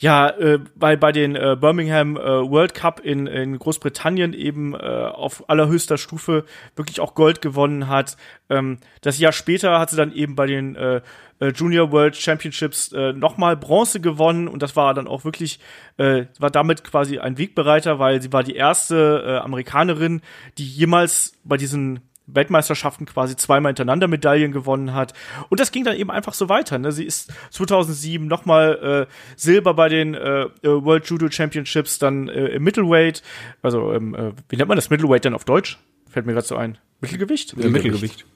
ja, 0.01 0.31
äh, 0.31 0.59
bei, 0.77 0.97
bei 0.97 1.13
den 1.13 1.37
äh, 1.37 1.59
Birmingham 1.61 2.17
äh, 2.17 2.23
World 2.23 2.73
Cup 2.73 3.01
in, 3.01 3.27
in 3.27 3.59
Großbritannien 3.59 4.33
eben 4.33 4.75
äh, 4.75 4.79
auf 4.79 5.51
allerhöchster 5.51 5.99
Stufe 5.99 6.47
wirklich 6.75 7.01
auch 7.01 7.15
Gold 7.15 7.43
gewonnen 7.43 7.87
hat. 7.87 8.17
Ähm, 8.49 8.79
das 9.03 9.19
Jahr 9.19 9.33
später 9.33 9.79
hat 9.79 9.91
sie 9.91 9.97
dann 9.97 10.15
eben 10.15 10.37
bei 10.37 10.47
den 10.47 10.75
äh, 10.75 11.03
äh, 11.39 11.49
Junior 11.49 11.93
World 11.93 12.17
Championships 12.17 12.93
äh, 12.93 13.13
nochmal 13.13 13.59
Bronze 13.59 14.01
gewonnen 14.01 14.49
und 14.49 14.63
das 14.63 14.75
war 14.75 14.95
dann 14.95 15.07
auch 15.07 15.27
wirklich, 15.27 15.61
äh, 15.99 16.25
war 16.39 16.51
damit 16.51 16.83
quasi 16.83 17.19
ein 17.19 17.37
Wegbereiter, 17.37 17.99
weil 17.99 18.23
sie 18.23 18.33
war 18.33 18.43
die 18.43 18.57
erste 18.57 19.23
äh, 19.27 19.37
Amerikanerin, 19.45 20.23
die 20.57 20.67
jemals 20.67 21.39
bei 21.45 21.59
diesen 21.59 22.10
Weltmeisterschaften 22.35 23.07
quasi 23.07 23.37
zweimal 23.37 23.71
hintereinander 23.71 24.09
Medaillen 24.09 24.53
gewonnen 24.53 24.95
hat. 24.95 25.15
Und 25.49 25.61
das 25.61 25.73
ging 25.73 25.85
dann 25.85 25.97
eben 25.97 26.11
einfach 26.11 26.35
so 26.35 26.49
weiter. 26.49 26.79
Ne? 26.79 26.93
Sie 26.93 27.05
ist 27.05 27.33
2007 27.51 28.27
nochmal 28.27 29.07
äh, 29.09 29.13
Silber 29.37 29.75
bei 29.75 29.89
den 29.89 30.15
äh, 30.15 30.43
äh, 30.43 30.49
World 30.63 31.07
Judo 31.07 31.31
Championships, 31.31 31.99
dann 31.99 32.29
äh, 32.29 32.47
im 32.49 32.63
Middleweight. 32.63 33.23
Also, 33.63 33.93
ähm, 33.93 34.15
äh, 34.15 34.33
wie 34.49 34.57
nennt 34.57 34.69
man 34.69 34.77
das 34.77 34.91
Middleweight 34.91 35.25
denn 35.25 35.35
auf 35.35 35.45
Deutsch? 35.45 35.79
Fällt 36.09 36.27
mir 36.27 36.33
gerade 36.33 36.47
so 36.47 36.57
ein. 36.57 36.79
Mittelgewicht? 37.01 37.55
Ja, 37.57 37.69
Mittelgewicht. 37.69 38.27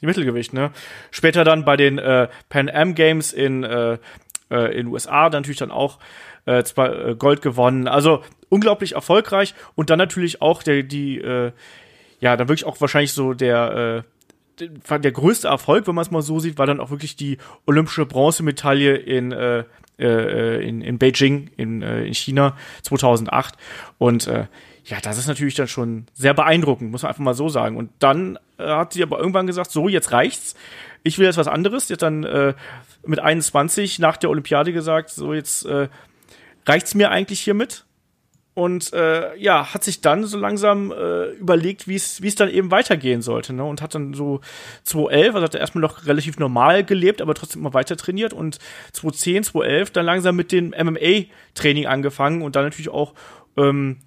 Die 0.00 0.06
Mittelgewicht, 0.06 0.52
ne? 0.52 0.70
Später 1.10 1.44
dann 1.44 1.64
bei 1.64 1.76
den 1.76 1.98
äh, 1.98 2.28
Pan 2.48 2.68
Am 2.68 2.94
Games 2.94 3.32
in 3.32 3.64
äh, 3.64 3.98
äh, 4.50 4.78
in 4.78 4.86
USA 4.86 5.30
dann 5.30 5.42
natürlich 5.42 5.58
dann 5.58 5.70
auch 5.70 5.98
äh, 6.46 6.62
zwei, 6.64 6.88
äh, 6.88 7.14
Gold 7.16 7.42
gewonnen. 7.42 7.88
Also 7.88 8.22
unglaublich 8.48 8.92
erfolgreich 8.92 9.54
und 9.74 9.90
dann 9.90 9.98
natürlich 9.98 10.40
auch 10.40 10.62
der 10.62 10.82
die 10.82 11.18
äh, 11.18 11.52
ja, 12.20 12.36
dann 12.36 12.48
wirklich 12.48 12.66
auch 12.66 12.80
wahrscheinlich 12.80 13.12
so 13.12 13.34
der, 13.34 14.04
äh, 14.60 14.66
der, 14.66 14.98
der 14.98 15.12
größte 15.12 15.48
Erfolg, 15.48 15.86
wenn 15.86 15.94
man 15.94 16.02
es 16.02 16.10
mal 16.10 16.22
so 16.22 16.40
sieht, 16.40 16.58
war 16.58 16.66
dann 16.66 16.80
auch 16.80 16.90
wirklich 16.90 17.16
die 17.16 17.38
olympische 17.66 18.06
Bronzemedaille 18.06 18.96
in, 18.96 19.32
äh, 19.32 19.64
äh, 19.98 20.66
in, 20.66 20.80
in 20.80 20.98
Beijing, 20.98 21.50
in, 21.56 21.82
äh, 21.82 22.04
in 22.04 22.14
China 22.14 22.56
2008. 22.82 23.54
Und 23.98 24.26
äh, 24.26 24.46
ja, 24.84 24.98
das 25.02 25.18
ist 25.18 25.28
natürlich 25.28 25.54
dann 25.54 25.68
schon 25.68 26.06
sehr 26.14 26.34
beeindruckend, 26.34 26.90
muss 26.90 27.02
man 27.02 27.10
einfach 27.10 27.22
mal 27.22 27.34
so 27.34 27.48
sagen. 27.48 27.76
Und 27.76 27.90
dann 27.98 28.38
äh, 28.58 28.66
hat 28.66 28.92
sie 28.92 29.02
aber 29.02 29.18
irgendwann 29.18 29.46
gesagt, 29.46 29.70
so, 29.70 29.88
jetzt 29.88 30.12
reicht's. 30.12 30.54
Ich 31.02 31.18
will 31.18 31.26
jetzt 31.26 31.36
was 31.36 31.48
anderes. 31.48 31.86
Die 31.86 31.92
hat 31.92 32.02
dann 32.02 32.24
äh, 32.24 32.54
mit 33.06 33.20
21 33.20 33.98
nach 33.98 34.16
der 34.16 34.30
Olympiade 34.30 34.72
gesagt, 34.72 35.10
so, 35.10 35.34
jetzt 35.34 35.66
äh, 35.66 35.88
reicht's 36.66 36.94
mir 36.94 37.10
eigentlich 37.10 37.40
hiermit 37.40 37.84
und 38.58 38.92
äh, 38.92 39.36
ja, 39.36 39.72
hat 39.72 39.84
sich 39.84 40.00
dann 40.00 40.24
so 40.24 40.36
langsam 40.36 40.90
äh, 40.90 41.26
überlegt, 41.34 41.86
wie 41.86 41.94
es 41.94 42.22
wie 42.22 42.26
es 42.26 42.34
dann 42.34 42.50
eben 42.50 42.72
weitergehen 42.72 43.22
sollte, 43.22 43.52
ne? 43.52 43.62
Und 43.62 43.80
hat 43.80 43.94
dann 43.94 44.14
so 44.14 44.40
2011, 44.82 45.34
also 45.36 45.44
hat 45.44 45.54
er 45.54 45.60
erstmal 45.60 45.82
noch 45.82 46.06
relativ 46.06 46.40
normal 46.40 46.82
gelebt, 46.82 47.22
aber 47.22 47.34
trotzdem 47.34 47.62
immer 47.62 47.72
weiter 47.72 47.96
trainiert 47.96 48.32
und 48.32 48.58
2010, 48.94 49.44
2011 49.44 49.90
dann 49.92 50.06
langsam 50.06 50.34
mit 50.34 50.50
dem 50.50 50.70
MMA 50.70 51.26
Training 51.54 51.86
angefangen 51.86 52.42
und 52.42 52.56
dann 52.56 52.64
natürlich 52.64 52.88
auch 52.88 53.14
ähm, 53.56 53.98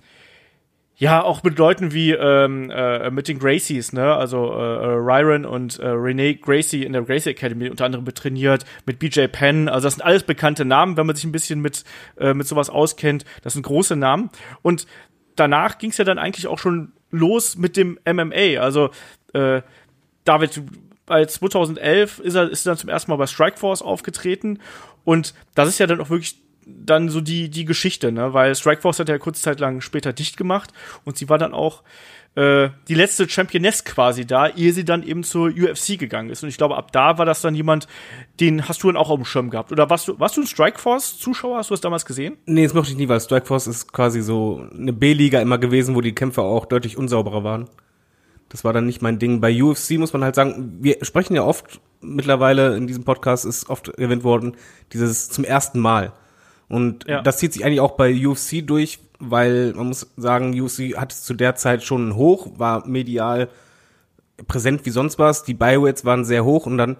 ja, 1.01 1.23
auch 1.23 1.41
mit 1.41 1.57
Leuten 1.57 1.93
wie 1.93 2.11
ähm, 2.11 2.69
äh, 2.69 3.09
mit 3.09 3.27
den 3.27 3.39
Gracies, 3.39 3.91
ne? 3.91 4.13
Also 4.13 4.53
äh, 4.53 4.59
äh 4.59 4.97
Ryron 4.99 5.45
und 5.45 5.79
äh, 5.79 5.87
Renee 5.87 6.35
Gracie 6.35 6.83
in 6.83 6.93
der 6.93 7.01
Gracie 7.01 7.31
Academy 7.31 7.71
unter 7.71 7.85
anderem 7.85 8.05
trainiert, 8.05 8.65
mit 8.85 8.99
BJ 8.99 9.25
Penn. 9.25 9.67
Also 9.67 9.87
das 9.87 9.95
sind 9.95 10.03
alles 10.03 10.21
bekannte 10.21 10.63
Namen, 10.63 10.97
wenn 10.97 11.07
man 11.07 11.15
sich 11.15 11.25
ein 11.25 11.31
bisschen 11.31 11.59
mit 11.59 11.85
äh, 12.19 12.35
mit 12.35 12.47
sowas 12.47 12.69
auskennt. 12.69 13.25
Das 13.41 13.53
sind 13.53 13.63
große 13.63 13.95
Namen. 13.95 14.29
Und 14.61 14.85
danach 15.35 15.79
ging 15.79 15.89
es 15.89 15.97
ja 15.97 16.05
dann 16.05 16.19
eigentlich 16.19 16.45
auch 16.45 16.59
schon 16.59 16.91
los 17.09 17.57
mit 17.57 17.77
dem 17.77 17.97
MMA. 18.05 18.59
Also 18.59 18.91
äh, 19.33 19.63
David, 20.23 20.61
bei 21.07 21.25
2011 21.25 22.19
ist 22.19 22.35
er 22.35 22.47
ist 22.47 22.67
er 22.67 22.73
dann 22.73 22.77
zum 22.77 22.89
ersten 22.91 23.09
Mal 23.09 23.17
bei 23.17 23.25
Strikeforce 23.25 23.81
aufgetreten 23.81 24.59
und 25.03 25.33
das 25.55 25.67
ist 25.67 25.79
ja 25.79 25.87
dann 25.87 25.99
auch 25.99 26.11
wirklich 26.11 26.39
dann 26.65 27.09
so 27.09 27.21
die, 27.21 27.49
die 27.49 27.65
Geschichte, 27.65 28.11
ne? 28.11 28.33
Weil 28.33 28.55
Strikeforce 28.55 28.99
hat 28.99 29.09
ja 29.09 29.17
kurze 29.17 29.41
Zeit 29.41 29.59
lang 29.59 29.81
später 29.81 30.13
dicht 30.13 30.37
gemacht 30.37 30.71
und 31.05 31.17
sie 31.17 31.29
war 31.29 31.37
dann 31.37 31.53
auch 31.53 31.83
äh, 32.35 32.69
die 32.87 32.93
letzte 32.93 33.27
Championess 33.27 33.83
quasi 33.83 34.25
da, 34.25 34.47
ehe 34.47 34.71
sie 34.71 34.85
dann 34.85 35.03
eben 35.03 35.23
zur 35.23 35.49
UFC 35.49 35.99
gegangen 35.99 36.29
ist. 36.29 36.43
Und 36.43 36.49
ich 36.49 36.57
glaube, 36.57 36.77
ab 36.77 36.91
da 36.91 37.17
war 37.17 37.25
das 37.25 37.41
dann 37.41 37.55
jemand, 37.55 37.87
den 38.39 38.67
hast 38.67 38.83
du 38.83 38.87
dann 38.87 38.97
auch 38.97 39.09
auf 39.09 39.19
dem 39.19 39.25
Schirm 39.25 39.49
gehabt. 39.49 39.71
Oder 39.71 39.89
warst 39.89 40.07
du, 40.07 40.19
warst 40.19 40.37
du 40.37 40.41
ein 40.41 40.47
Strikeforce-Zuschauer? 40.47 41.57
Hast 41.57 41.69
du 41.69 41.73
das 41.73 41.81
damals 41.81 42.05
gesehen? 42.05 42.37
Nee, 42.45 42.63
das 42.63 42.73
mochte 42.73 42.91
ich 42.91 42.97
nie, 42.97 43.09
weil 43.09 43.19
Strikeforce 43.19 43.67
ist 43.67 43.91
quasi 43.91 44.21
so 44.21 44.65
eine 44.73 44.93
B-Liga 44.93 45.41
immer 45.41 45.57
gewesen, 45.57 45.95
wo 45.95 46.01
die 46.01 46.15
Kämpfe 46.15 46.41
auch 46.41 46.65
deutlich 46.65 46.97
unsauberer 46.97 47.43
waren. 47.43 47.69
Das 48.47 48.63
war 48.63 48.73
dann 48.73 48.85
nicht 48.85 49.01
mein 49.01 49.19
Ding. 49.19 49.41
Bei 49.41 49.61
UFC 49.61 49.91
muss 49.91 50.13
man 50.13 50.23
halt 50.23 50.35
sagen, 50.35 50.77
wir 50.81 50.97
sprechen 51.03 51.35
ja 51.35 51.43
oft 51.43 51.81
mittlerweile 52.01 52.75
in 52.75 52.87
diesem 52.87 53.03
Podcast 53.03 53.45
ist 53.45 53.69
oft 53.69 53.89
erwähnt 53.89 54.23
worden, 54.23 54.57
dieses 54.91 55.29
zum 55.29 55.43
ersten 55.43 55.79
Mal. 55.79 56.13
Und 56.71 57.05
ja. 57.05 57.21
das 57.21 57.37
zieht 57.37 57.51
sich 57.51 57.65
eigentlich 57.65 57.81
auch 57.81 57.97
bei 57.97 58.25
UFC 58.25 58.65
durch, 58.65 58.99
weil 59.19 59.73
man 59.73 59.87
muss 59.87 60.09
sagen, 60.15 60.59
UFC 60.59 60.95
hat 60.95 61.11
es 61.11 61.23
zu 61.23 61.33
der 61.33 61.55
Zeit 61.55 61.83
schon 61.83 62.15
hoch, 62.15 62.47
war 62.55 62.87
medial 62.87 63.49
präsent 64.47 64.85
wie 64.85 64.89
sonst 64.89 65.19
was. 65.19 65.43
Die 65.43 65.53
Bioweights 65.53 66.05
waren 66.05 66.23
sehr 66.23 66.45
hoch 66.45 66.65
und 66.65 66.77
dann 66.77 66.95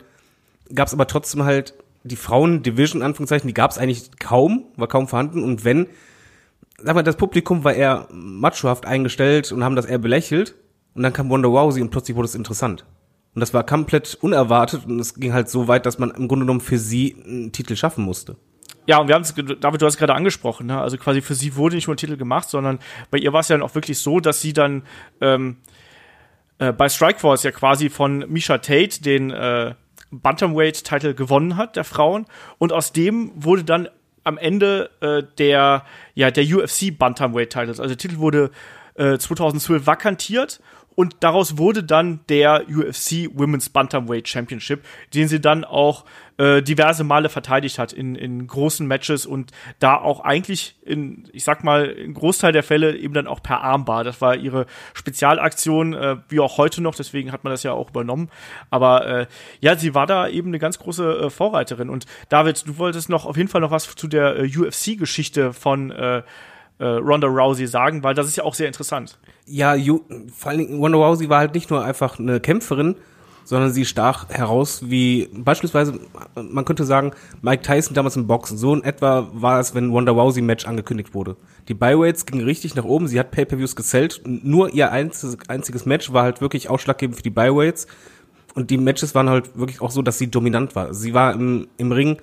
gab 0.75 0.87
es 0.89 0.93
aber 0.93 1.07
trotzdem 1.07 1.45
halt 1.45 1.73
die 2.03 2.17
Frauen-Division, 2.17 3.01
Anführungszeichen, 3.01 3.47
die 3.47 3.53
gab 3.53 3.71
es 3.71 3.77
eigentlich 3.77 4.11
kaum, 4.19 4.65
war 4.75 4.89
kaum 4.89 5.07
vorhanden. 5.07 5.41
Und 5.41 5.63
wenn, 5.63 5.87
sag 6.77 6.95
mal, 6.95 7.03
das 7.03 7.15
Publikum 7.15 7.63
war 7.63 7.73
eher 7.73 8.09
machohaft 8.11 8.85
eingestellt 8.85 9.53
und 9.53 9.63
haben 9.63 9.77
das 9.77 9.85
eher 9.85 9.99
belächelt. 9.99 10.55
Und 10.95 11.03
dann 11.03 11.13
kam 11.13 11.29
Wonder 11.29 11.47
Rousey 11.47 11.81
und 11.81 11.91
plötzlich 11.91 12.17
wurde 12.17 12.25
es 12.25 12.35
interessant. 12.35 12.85
Und 13.33 13.39
das 13.39 13.53
war 13.53 13.65
komplett 13.65 14.17
unerwartet 14.19 14.85
und 14.85 14.99
es 14.99 15.13
ging 15.13 15.31
halt 15.31 15.49
so 15.49 15.69
weit, 15.69 15.85
dass 15.85 15.97
man 15.97 16.11
im 16.11 16.27
Grunde 16.27 16.43
genommen 16.43 16.59
für 16.59 16.77
sie 16.77 17.15
einen 17.25 17.53
Titel 17.53 17.77
schaffen 17.77 18.03
musste. 18.03 18.35
Ja, 18.87 18.97
und 18.97 19.07
wir 19.07 19.15
haben 19.15 19.21
es, 19.21 19.33
David, 19.33 19.81
du 19.81 19.85
hast 19.85 19.93
es 19.93 19.97
gerade 19.97 20.15
angesprochen, 20.15 20.67
ne? 20.67 20.81
also 20.81 20.97
quasi 20.97 21.21
für 21.21 21.35
sie 21.35 21.55
wurde 21.55 21.75
nicht 21.75 21.87
nur 21.87 21.93
ein 21.93 21.97
Titel 21.97 22.17
gemacht, 22.17 22.49
sondern 22.49 22.79
bei 23.11 23.19
ihr 23.19 23.31
war 23.31 23.41
es 23.41 23.47
ja 23.47 23.55
dann 23.55 23.63
auch 23.63 23.75
wirklich 23.75 23.99
so, 23.99 24.19
dass 24.19 24.41
sie 24.41 24.53
dann 24.53 24.83
ähm, 25.21 25.57
äh, 26.57 26.71
bei 26.73 26.89
Strikeforce 26.89 27.43
ja 27.43 27.51
quasi 27.51 27.89
von 27.89 28.25
Misha 28.27 28.57
Tate 28.57 29.01
den 29.01 29.31
äh, 29.31 29.75
Bantamweight-Titel 30.11 31.13
gewonnen 31.13 31.57
hat, 31.57 31.75
der 31.75 31.83
Frauen. 31.83 32.25
Und 32.57 32.73
aus 32.73 32.91
dem 32.91 33.31
wurde 33.35 33.63
dann 33.63 33.89
am 34.23 34.37
Ende 34.37 34.89
äh, 35.01 35.23
der, 35.37 35.85
ja, 36.13 36.31
der 36.31 36.43
UFC 36.43 36.97
Bantamweight-Titel. 36.97 37.69
Also 37.69 37.87
der 37.87 37.97
Titel 37.97 38.17
wurde 38.17 38.51
äh, 38.95 39.17
2012 39.17 39.87
vakantiert 39.87 40.61
und 41.01 41.15
daraus 41.21 41.57
wurde 41.57 41.83
dann 41.83 42.19
der 42.29 42.65
UFC 42.69 43.27
Women's 43.33 43.69
Bantamweight 43.69 44.27
Championship, 44.27 44.85
den 45.15 45.27
sie 45.27 45.41
dann 45.41 45.63
auch 45.63 46.05
äh, 46.37 46.61
diverse 46.61 47.03
Male 47.03 47.29
verteidigt 47.29 47.79
hat 47.79 47.91
in, 47.91 48.13
in 48.13 48.45
großen 48.45 48.85
Matches 48.85 49.25
und 49.25 49.49
da 49.79 49.95
auch 49.95 50.19
eigentlich 50.19 50.75
in, 50.83 51.27
ich 51.33 51.43
sag 51.43 51.63
mal, 51.63 51.85
in 51.85 52.13
Großteil 52.13 52.51
der 52.51 52.61
Fälle 52.61 52.95
eben 52.95 53.15
dann 53.15 53.25
auch 53.25 53.41
per 53.41 53.61
Armbar. 53.61 54.03
Das 54.03 54.21
war 54.21 54.35
ihre 54.35 54.67
Spezialaktion, 54.93 55.95
äh, 55.95 56.17
wie 56.29 56.39
auch 56.39 56.59
heute 56.59 56.83
noch, 56.83 56.93
deswegen 56.93 57.31
hat 57.31 57.43
man 57.43 57.49
das 57.49 57.63
ja 57.63 57.71
auch 57.71 57.89
übernommen. 57.89 58.29
Aber 58.69 59.07
äh, 59.07 59.27
ja, 59.59 59.75
sie 59.75 59.95
war 59.95 60.05
da 60.05 60.27
eben 60.27 60.49
eine 60.49 60.59
ganz 60.59 60.77
große 60.77 61.17
äh, 61.17 61.29
Vorreiterin. 61.31 61.89
Und 61.89 62.05
David, 62.29 62.67
du 62.67 62.77
wolltest 62.77 63.09
noch 63.09 63.25
auf 63.25 63.37
jeden 63.37 63.49
Fall 63.49 63.61
noch 63.61 63.71
was 63.71 63.95
zu 63.95 64.07
der 64.07 64.35
äh, 64.35 64.55
UFC-Geschichte 64.55 65.51
von 65.51 65.89
äh, 65.89 66.21
äh, 66.79 66.85
Ronda 66.85 67.27
Rousey 67.27 67.67
sagen, 67.67 68.03
weil 68.03 68.13
das 68.13 68.27
ist 68.27 68.35
ja 68.37 68.43
auch 68.43 68.55
sehr 68.55 68.67
interessant. 68.67 69.17
Ja, 69.45 69.75
you, 69.75 70.01
vor 70.35 70.51
allen 70.51 70.59
Dingen 70.59 70.79
Ronda 70.79 70.97
Rousey 70.97 71.29
war 71.29 71.39
halt 71.39 71.53
nicht 71.53 71.69
nur 71.69 71.83
einfach 71.83 72.19
eine 72.19 72.39
Kämpferin, 72.39 72.95
sondern 73.43 73.71
sie 73.71 73.85
stach 73.85 74.29
heraus 74.29 74.89
wie 74.89 75.29
beispielsweise, 75.33 75.99
man 76.35 76.65
könnte 76.65 76.85
sagen, 76.85 77.11
Mike 77.41 77.63
Tyson 77.63 77.93
damals 77.93 78.15
im 78.15 78.27
Boxen. 78.27 78.57
So 78.57 78.73
in 78.73 78.83
etwa 78.83 79.29
war 79.33 79.59
es, 79.59 79.75
wenn 79.75 79.91
Ronda 79.91 80.11
Rousey 80.11 80.41
Match 80.41 80.65
angekündigt 80.65 81.13
wurde. 81.13 81.35
Die 81.67 81.73
Byweights 81.73 82.25
gingen 82.25 82.45
richtig 82.45 82.75
nach 82.75 82.83
oben, 82.83 83.07
sie 83.07 83.19
hat 83.19 83.31
Pay-Per-Views 83.31 83.75
gezählt. 83.75 84.21
Nur 84.25 84.73
ihr 84.73 84.91
einziges, 84.91 85.85
Match 85.85 86.13
war 86.13 86.23
halt 86.23 86.41
wirklich 86.41 86.69
ausschlaggebend 86.69 87.17
für 87.17 87.23
die 87.23 87.29
Byweights. 87.29 87.87
Und 88.53 88.69
die 88.69 88.77
Matches 88.77 89.15
waren 89.15 89.29
halt 89.29 89.57
wirklich 89.57 89.81
auch 89.81 89.91
so, 89.91 90.01
dass 90.01 90.17
sie 90.17 90.29
dominant 90.29 90.75
war. 90.75 90.93
Sie 90.93 91.13
war 91.13 91.33
im, 91.33 91.67
im 91.77 91.91
Ring 91.91 92.17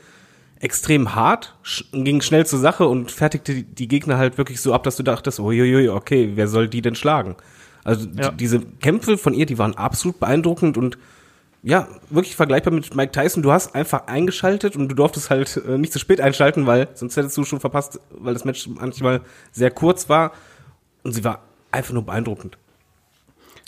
extrem 0.60 1.14
hart, 1.14 1.56
ging 1.92 2.20
schnell 2.20 2.46
zur 2.46 2.58
Sache 2.58 2.86
und 2.88 3.10
fertigte 3.10 3.62
die 3.62 3.88
Gegner 3.88 4.18
halt 4.18 4.38
wirklich 4.38 4.60
so 4.60 4.74
ab, 4.74 4.82
dass 4.82 4.96
du 4.96 5.02
dachtest, 5.02 5.40
uiuiui, 5.40 5.88
okay, 5.88 6.32
wer 6.34 6.48
soll 6.48 6.68
die 6.68 6.82
denn 6.82 6.94
schlagen? 6.94 7.36
Also 7.84 8.08
ja. 8.14 8.30
diese 8.30 8.60
Kämpfe 8.60 9.18
von 9.18 9.34
ihr, 9.34 9.46
die 9.46 9.58
waren 9.58 9.76
absolut 9.76 10.18
beeindruckend 10.20 10.76
und 10.76 10.98
ja, 11.62 11.88
wirklich 12.10 12.36
vergleichbar 12.36 12.72
mit 12.72 12.94
Mike 12.94 13.12
Tyson. 13.12 13.42
Du 13.42 13.50
hast 13.50 13.74
einfach 13.74 14.06
eingeschaltet 14.06 14.76
und 14.76 14.88
du 14.88 14.94
durftest 14.94 15.30
halt 15.30 15.60
äh, 15.66 15.76
nicht 15.76 15.92
zu 15.92 15.98
spät 15.98 16.20
einschalten, 16.20 16.66
weil 16.66 16.88
sonst 16.94 17.16
hättest 17.16 17.36
du 17.36 17.44
schon 17.44 17.60
verpasst, 17.60 18.00
weil 18.10 18.34
das 18.34 18.44
Match 18.44 18.68
manchmal 18.68 19.22
sehr 19.52 19.70
kurz 19.70 20.08
war 20.08 20.32
und 21.02 21.12
sie 21.12 21.24
war 21.24 21.42
einfach 21.70 21.92
nur 21.92 22.04
beeindruckend. 22.04 22.58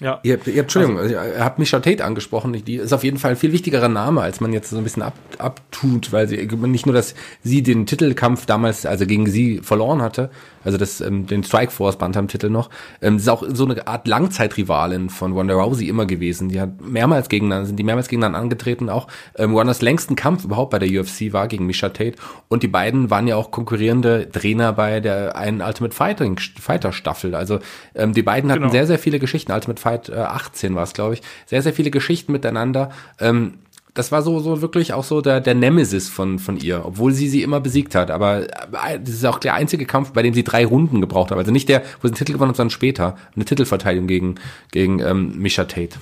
Ja. 0.01 0.19
Ihr, 0.23 0.39
ihr 0.47 0.63
Entschuldigung, 0.63 0.99
also, 0.99 1.15
ihr 1.15 1.45
habt 1.45 1.59
Misha 1.59 1.79
Tate 1.79 2.05
angesprochen. 2.05 2.53
Die 2.53 2.77
ist 2.77 2.93
auf 2.93 3.05
jeden 3.05 3.19
Fall 3.19 3.33
ein 3.33 3.37
viel 3.37 3.53
wichtigerer 3.53 3.89
Name, 3.89 4.23
als 4.23 4.41
man 4.41 4.53
jetzt 4.53 4.71
so 4.71 4.79
ein 4.79 4.85
bisschen 4.85 5.03
ab, 5.03 5.15
abtut, 5.39 6.11
weil 6.13 6.27
sie 6.27 6.39
nicht 6.47 6.87
nur, 6.87 6.95
dass 6.95 7.15
sie 7.43 7.63
den 7.63 7.85
Titelkampf 7.85 8.47
damals, 8.47 8.87
also 8.87 9.07
gegen 9.07 9.27
sie 9.29 9.59
verloren 9.59 10.01
hatte, 10.01 10.31
also 10.65 10.79
das, 10.79 11.01
ähm, 11.01 11.27
den 11.27 11.43
Strikeforce 11.43 11.97
Bantam-Titel 11.97 12.51
noch, 12.51 12.71
ähm, 13.03 13.17
ist 13.17 13.29
auch 13.29 13.43
so 13.53 13.65
eine 13.65 13.87
Art 13.87 14.07
Langzeitrivalin 14.07 15.11
von 15.11 15.33
Ronda 15.33 15.55
Rousey 15.55 15.89
immer 15.89 16.07
gewesen. 16.07 16.49
Die 16.49 16.61
hat 16.61 16.81
mehrmals 16.81 17.29
gegeneinander, 17.29 17.67
sind 17.67 17.77
die 17.77 17.83
mehrmals 17.85 18.09
gegeneinander 18.09 18.39
angetreten. 18.39 18.89
Auch 18.89 19.07
ähm, 19.37 19.55
Rondas 19.55 19.83
längsten 19.83 20.17
Kampf 20.17 20.45
überhaupt 20.45 20.71
bei 20.71 20.79
der 20.79 20.89
UFC 21.01 21.33
war 21.33 21.49
gegen 21.49 21.67
Misha 21.67 21.89
Tate. 21.89 22.17
Und 22.49 22.63
die 22.63 22.69
beiden 22.69 23.11
waren 23.11 23.27
ja 23.27 23.37
auch 23.37 23.51
konkurrierende 23.51 24.29
Trainer 24.31 24.73
bei 24.73 25.01
der 25.01 25.37
einen 25.37 25.61
Ultimate 25.63 25.95
Fighting 25.95 26.39
Fighter 26.39 26.93
Staffel. 26.93 27.35
Also 27.35 27.59
ähm, 27.95 28.13
die 28.13 28.23
beiden 28.23 28.51
hatten 28.51 28.61
Genau. 28.61 28.73
sehr, 28.73 28.87
sehr 28.87 28.99
viele 28.99 29.19
Geschichten. 29.19 29.53
Ultimate 29.53 29.81
Fight 29.81 30.09
äh, 30.09 30.15
18 30.17 30.75
war 30.75 30.83
es, 30.83 30.93
glaube 30.93 31.15
ich. 31.15 31.23
Sehr, 31.47 31.63
sehr 31.63 31.73
viele 31.73 31.91
Geschichten 31.91 32.33
miteinander. 32.33 32.91
Ähm, 33.19 33.55
das 34.01 34.11
war 34.11 34.23
so, 34.23 34.41
so 34.41 34.63
wirklich 34.63 34.95
auch 34.95 35.05
so 35.05 35.21
der, 35.21 35.41
der 35.41 35.55
Nemesis 35.55 36.09
von, 36.09 36.39
von 36.39 36.57
ihr, 36.57 36.87
obwohl 36.87 37.13
sie 37.13 37.29
sie 37.29 37.43
immer 37.43 37.61
besiegt 37.61 37.95
hat. 37.95 38.11
Aber 38.11 38.45
äh, 38.45 38.99
das 38.99 39.11
ist 39.11 39.27
auch 39.27 39.39
der 39.39 39.53
einzige 39.53 39.85
Kampf, 39.85 40.13
bei 40.13 40.23
dem 40.23 40.33
sie 40.33 40.43
drei 40.43 40.65
Runden 40.65 41.03
gebraucht 41.03 41.31
hat. 41.31 41.37
Also 41.37 41.53
nicht 41.53 41.69
der, 41.69 41.83
wo 42.01 42.09
sie 42.09 42.15
den 42.15 42.17
Titel 42.17 42.33
gewonnen 42.33 42.49
hat, 42.49 42.57
sondern 42.57 42.71
später. 42.71 43.19
Eine 43.37 43.45
Titelverteidigung 43.45 44.07
gegen, 44.07 44.35
gegen 44.73 45.01
ähm, 45.01 45.39
Misha 45.39 45.65
Tate. 45.65 45.99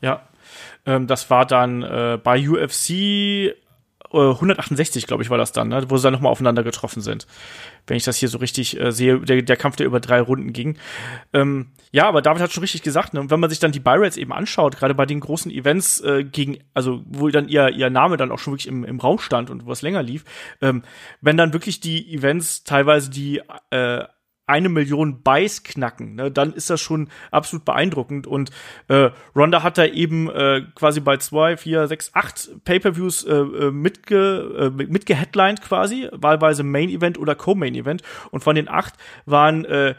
Ja. 0.00 0.22
Ähm, 0.86 1.08
das 1.08 1.28
war 1.28 1.44
dann 1.44 1.82
äh, 1.82 2.20
bei 2.22 2.48
UFC 2.48 2.90
äh, 2.90 3.54
168, 4.12 5.08
glaube 5.08 5.24
ich, 5.24 5.30
war 5.30 5.38
das 5.38 5.50
dann, 5.50 5.68
ne? 5.68 5.84
wo 5.88 5.96
sie 5.96 6.04
dann 6.04 6.12
nochmal 6.12 6.30
aufeinander 6.30 6.62
getroffen 6.62 7.02
sind. 7.02 7.26
Wenn 7.86 7.96
ich 7.96 8.04
das 8.04 8.16
hier 8.16 8.28
so 8.28 8.38
richtig 8.38 8.80
äh, 8.80 8.92
sehe, 8.92 9.20
der, 9.20 9.42
der 9.42 9.56
Kampf, 9.56 9.76
der 9.76 9.86
über 9.86 10.00
drei 10.00 10.20
Runden 10.20 10.52
ging. 10.52 10.78
Ähm, 11.32 11.68
ja, 11.92 12.08
aber 12.08 12.22
David 12.22 12.42
hat 12.42 12.52
schon 12.52 12.62
richtig 12.62 12.82
gesagt, 12.82 13.14
ne? 13.14 13.30
Wenn 13.30 13.40
man 13.40 13.50
sich 13.50 13.58
dann 13.58 13.72
die 13.72 13.80
Buy-Rates 13.80 14.16
eben 14.16 14.32
anschaut, 14.32 14.76
gerade 14.76 14.94
bei 14.94 15.06
den 15.06 15.20
großen 15.20 15.50
Events 15.50 16.00
äh, 16.00 16.24
gegen, 16.24 16.58
also 16.72 17.02
wo 17.06 17.28
dann 17.28 17.48
ihr, 17.48 17.68
ihr 17.70 17.90
Name 17.90 18.16
dann 18.16 18.32
auch 18.32 18.38
schon 18.38 18.54
wirklich 18.54 18.68
im, 18.68 18.84
im 18.84 19.00
Raum 19.00 19.18
stand 19.18 19.50
und 19.50 19.66
wo 19.66 19.72
es 19.72 19.82
länger 19.82 20.02
lief, 20.02 20.24
ähm, 20.60 20.82
wenn 21.20 21.36
dann 21.36 21.52
wirklich 21.52 21.80
die 21.80 22.14
Events 22.14 22.64
teilweise 22.64 23.10
die 23.10 23.42
äh, 23.70 24.04
eine 24.46 24.68
Million 24.68 25.22
Buys 25.22 25.62
knacken, 25.62 26.16
ne, 26.16 26.30
dann 26.30 26.52
ist 26.52 26.68
das 26.68 26.80
schon 26.80 27.08
absolut 27.30 27.64
beeindruckend. 27.64 28.26
Und 28.26 28.50
äh, 28.88 29.10
Ronda 29.34 29.62
hat 29.62 29.78
da 29.78 29.86
eben 29.86 30.28
äh, 30.30 30.62
quasi 30.74 31.00
bei 31.00 31.16
zwei, 31.16 31.56
vier, 31.56 31.86
sechs, 31.86 32.10
acht 32.14 32.50
Pay-per-Views 32.64 33.24
äh, 33.24 33.34
äh, 33.34 33.70
mitge, 33.70 34.54
äh, 34.58 34.70
mit- 34.70 34.90
mitgeheadlined 34.90 35.62
quasi, 35.62 36.08
wahlweise 36.12 36.62
Main 36.62 36.90
Event 36.90 37.18
oder 37.18 37.34
Co-Main 37.34 37.74
Event. 37.74 38.02
Und 38.30 38.44
von 38.44 38.54
den 38.54 38.68
acht 38.68 38.94
waren 39.24 39.64
äh, 39.64 39.94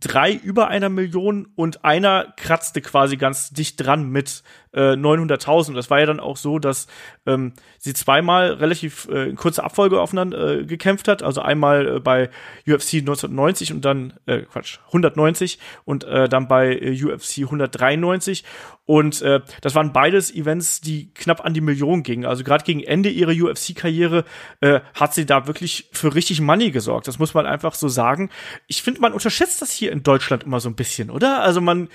drei 0.00 0.32
über 0.32 0.68
einer 0.68 0.88
Million 0.88 1.48
und 1.54 1.84
einer 1.84 2.32
kratzte 2.36 2.80
quasi 2.80 3.16
ganz 3.16 3.50
dicht 3.50 3.84
dran 3.84 4.10
mit 4.10 4.42
äh, 4.72 4.92
900.000. 4.92 5.74
Das 5.74 5.90
war 5.90 6.00
ja 6.00 6.06
dann 6.06 6.20
auch 6.20 6.36
so, 6.36 6.58
dass 6.58 6.86
ähm, 7.26 7.52
sie 7.78 7.92
zweimal 7.94 8.52
relativ 8.54 9.08
äh, 9.10 9.28
in 9.28 9.36
kurzer 9.36 9.64
Abfolge 9.64 10.00
aufeinander 10.00 10.60
äh, 10.60 10.64
gekämpft 10.64 11.08
hat. 11.08 11.22
Also 11.22 11.42
einmal 11.42 11.96
äh, 11.96 12.00
bei 12.00 12.30
UFC 12.66 12.94
1990 12.94 13.72
und 13.72 13.84
dann, 13.84 14.14
äh, 14.26 14.42
Quatsch, 14.42 14.78
190 14.86 15.58
und 15.84 16.04
äh, 16.04 16.28
dann 16.28 16.48
bei 16.48 16.72
äh, 16.72 17.04
UFC 17.04 17.38
193. 17.38 18.44
Und 18.86 19.22
äh, 19.22 19.40
das 19.60 19.76
waren 19.76 19.92
beides 19.92 20.34
Events, 20.34 20.80
die 20.80 21.14
knapp 21.14 21.44
an 21.44 21.54
die 21.54 21.60
Million 21.60 22.02
gingen. 22.02 22.24
Also 22.24 22.42
gerade 22.42 22.64
gegen 22.64 22.82
Ende 22.82 23.08
ihrer 23.08 23.30
UFC-Karriere 23.30 24.24
äh, 24.60 24.80
hat 24.94 25.14
sie 25.14 25.26
da 25.26 25.46
wirklich 25.46 25.88
für 25.92 26.12
richtig 26.14 26.40
Money 26.40 26.72
gesorgt. 26.72 27.06
Das 27.06 27.20
muss 27.20 27.32
man 27.32 27.46
einfach 27.46 27.74
so 27.74 27.88
sagen. 27.88 28.30
Ich 28.66 28.82
finde, 28.82 29.00
man 29.00 29.12
unterschätzt 29.12 29.62
das 29.62 29.70
hier 29.70 29.89
in 29.90 30.02
Deutschland 30.02 30.44
immer 30.44 30.60
so 30.60 30.68
ein 30.68 30.74
bisschen, 30.74 31.10
oder? 31.10 31.42
Also 31.42 31.60
man, 31.60 31.88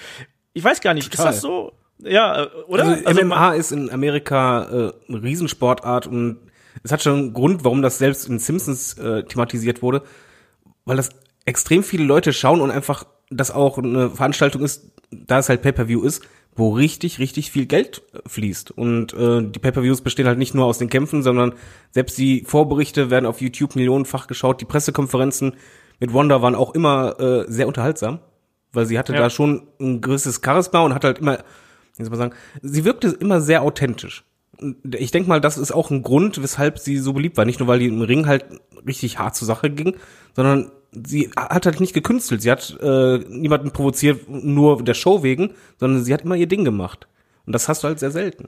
ich 0.54 0.64
weiß 0.64 0.82
gar 0.82 0.93
nicht, 0.93 1.12
Total. 1.12 1.28
ist 1.30 1.36
das 1.36 1.41
so? 1.41 1.74
Ja, 2.00 2.43
äh, 2.43 2.48
oder? 2.68 2.84
Also, 3.06 3.26
man- 3.26 3.28
MMA 3.28 3.54
ist 3.54 3.72
in 3.72 3.89
Amerika 3.89 4.64
äh, 4.64 4.93
eine 5.10 5.24
Riesensportart 5.24 6.08
und 6.08 6.38
es 6.84 6.91
hat 6.91 7.02
schon 7.02 7.14
einen 7.18 7.34
Grund, 7.34 7.64
warum 7.64 7.82
das 7.82 7.98
selbst 7.98 8.28
in 8.28 8.39
Simpsons 8.39 8.98
äh, 8.98 9.24
thematisiert 9.24 9.82
wurde, 9.82 10.04
weil 10.84 10.98
das 10.98 11.10
extrem 11.46 11.84
viele 11.84 12.04
Leute 12.04 12.34
schauen 12.34 12.62
und 12.62 12.72
einfach 12.72 13.06
das 13.30 13.52
auch 13.52 13.78
eine 13.78 14.10
Veranstaltung 14.10 14.64
ist, 14.64 14.91
da 15.12 15.39
es 15.39 15.50
halt 15.50 15.62
Pay-per-View 15.62 16.04
ist, 16.04 16.24
wo 16.58 16.72
richtig, 16.74 17.20
richtig 17.20 17.52
viel 17.52 17.66
Geld 17.66 18.02
fließt. 18.28 18.72
Und 18.72 19.14
äh, 19.14 19.41
die 19.43 19.60
Pay-per-Views 19.60 20.02
bestehen 20.02 20.28
halt 20.28 20.38
nicht 20.38 20.54
nur 20.54 20.66
aus 20.66 20.78
den 20.78 20.89
Kämpfen, 20.89 21.22
sondern 21.24 21.54
selbst 21.91 22.18
die 22.18 22.43
Vorberichte 22.46 23.10
werden 23.10 23.26
auf 23.26 23.41
YouTube 23.41 23.76
millionenfach 23.76 24.28
geschaut. 24.28 24.62
Die 24.62 24.66
Pressekonferenzen 24.66 25.56
mit 26.00 26.14
Wanda 26.14 26.41
waren 26.41 26.56
auch 26.56 26.74
immer 26.74 27.20
äh, 27.20 27.46
sehr 27.48 27.68
unterhaltsam, 27.68 28.20
weil 28.74 28.86
sie 28.86 28.98
hatte 29.00 29.14
Ja. 29.14 29.20
da 29.20 29.30
schon 29.30 29.64
ein 29.80 30.02
gewisses 30.02 30.41
Charisma 30.43 30.80
und 30.82 30.93
hat 30.93 31.04
halt 31.04 31.20
immer, 31.20 31.39
wie 31.98 32.04
soll 32.04 32.10
man 32.10 32.20
sagen, 32.20 32.34
sie 32.62 32.84
wirkte 32.86 33.08
immer 33.10 33.41
sehr 33.41 33.62
authentisch. 33.62 34.24
Ich 34.98 35.12
denke 35.12 35.28
mal, 35.28 35.41
das 35.41 35.58
ist 35.58 35.72
auch 35.74 35.91
ein 35.91 36.02
Grund, 36.02 36.41
weshalb 36.41 36.80
sie 36.80 36.98
so 36.98 37.12
beliebt 37.14 37.36
war. 37.38 37.43
Nicht 37.46 37.60
nur, 37.60 37.68
weil 37.68 37.80
die 37.80 37.88
im 37.88 38.02
Ring 38.02 38.26
halt 38.26 38.46
richtig 38.88 39.20
hart 39.20 39.36
zur 39.36 39.46
Sache 39.48 39.70
ging, 39.70 39.96
sondern 40.34 40.72
sie 40.93 41.30
hat 41.36 41.66
halt 41.66 41.82
nicht 41.82 41.93
gekünstelt. 41.93 42.41
Sie 42.41 42.50
hat 42.52 42.78
äh, 42.82 43.18
niemanden 43.28 43.72
provoziert, 43.72 44.30
nur 44.30 44.82
der 44.82 44.93
Show 44.93 45.24
wegen, 45.24 45.52
sondern 45.78 46.04
sie 46.06 46.14
hat 46.14 46.22
immer 46.22 46.36
ihr 46.36 46.48
Ding 46.48 46.64
gemacht. 46.64 47.08
Und 47.46 47.54
das 47.54 47.68
hast 47.68 47.84
du 47.84 47.88
halt 47.89 48.00
sehr 48.00 48.12
selten. 48.12 48.48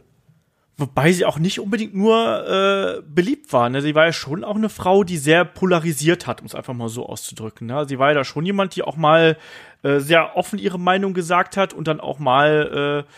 Wobei 0.79 1.11
sie 1.11 1.25
auch 1.25 1.39
nicht 1.39 1.59
unbedingt 1.59 1.95
nur 1.95 2.47
äh, 2.47 3.01
beliebt 3.01 3.51
war. 3.51 3.67
Ne? 3.69 3.81
Sie 3.81 3.95
war 3.95 4.05
ja 4.05 4.13
schon 4.13 4.43
auch 4.43 4.55
eine 4.55 4.69
Frau, 4.69 5.03
die 5.03 5.17
sehr 5.17 5.43
polarisiert 5.43 6.27
hat, 6.27 6.41
um 6.41 6.45
es 6.45 6.53
einfach 6.53 6.75
mal 6.75 6.87
so 6.87 7.07
auszudrücken. 7.07 7.65
Ne? 7.65 7.85
Sie 7.87 7.97
war 7.97 8.09
ja 8.09 8.13
da 8.13 8.23
schon 8.23 8.45
jemand, 8.45 8.75
die 8.75 8.83
auch 8.83 8.95
mal 8.95 9.37
äh, 9.81 9.99
sehr 9.99 10.37
offen 10.37 10.59
ihre 10.59 10.77
Meinung 10.79 11.15
gesagt 11.15 11.57
hat 11.57 11.73
und 11.73 11.87
dann 11.87 11.99
auch 11.99 12.19
mal, 12.19 13.05
äh, 13.05 13.11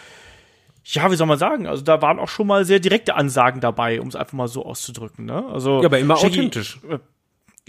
ja, 0.86 1.12
wie 1.12 1.16
soll 1.18 1.28
man 1.28 1.38
sagen, 1.38 1.68
also 1.68 1.84
da 1.84 2.02
waren 2.02 2.18
auch 2.18 2.30
schon 2.30 2.48
mal 2.48 2.64
sehr 2.64 2.80
direkte 2.80 3.16
Ansagen 3.16 3.60
dabei, 3.60 4.00
um 4.00 4.08
es 4.08 4.16
einfach 4.16 4.34
mal 4.34 4.48
so 4.48 4.66
auszudrücken. 4.66 5.26
Ne? 5.26 5.44
Also, 5.52 5.82
Ja, 5.82 5.88
aber 5.88 6.00
immer 6.00 6.16
Shaggy- 6.16 6.38
authentisch. 6.40 6.80
Ja, 6.90 7.00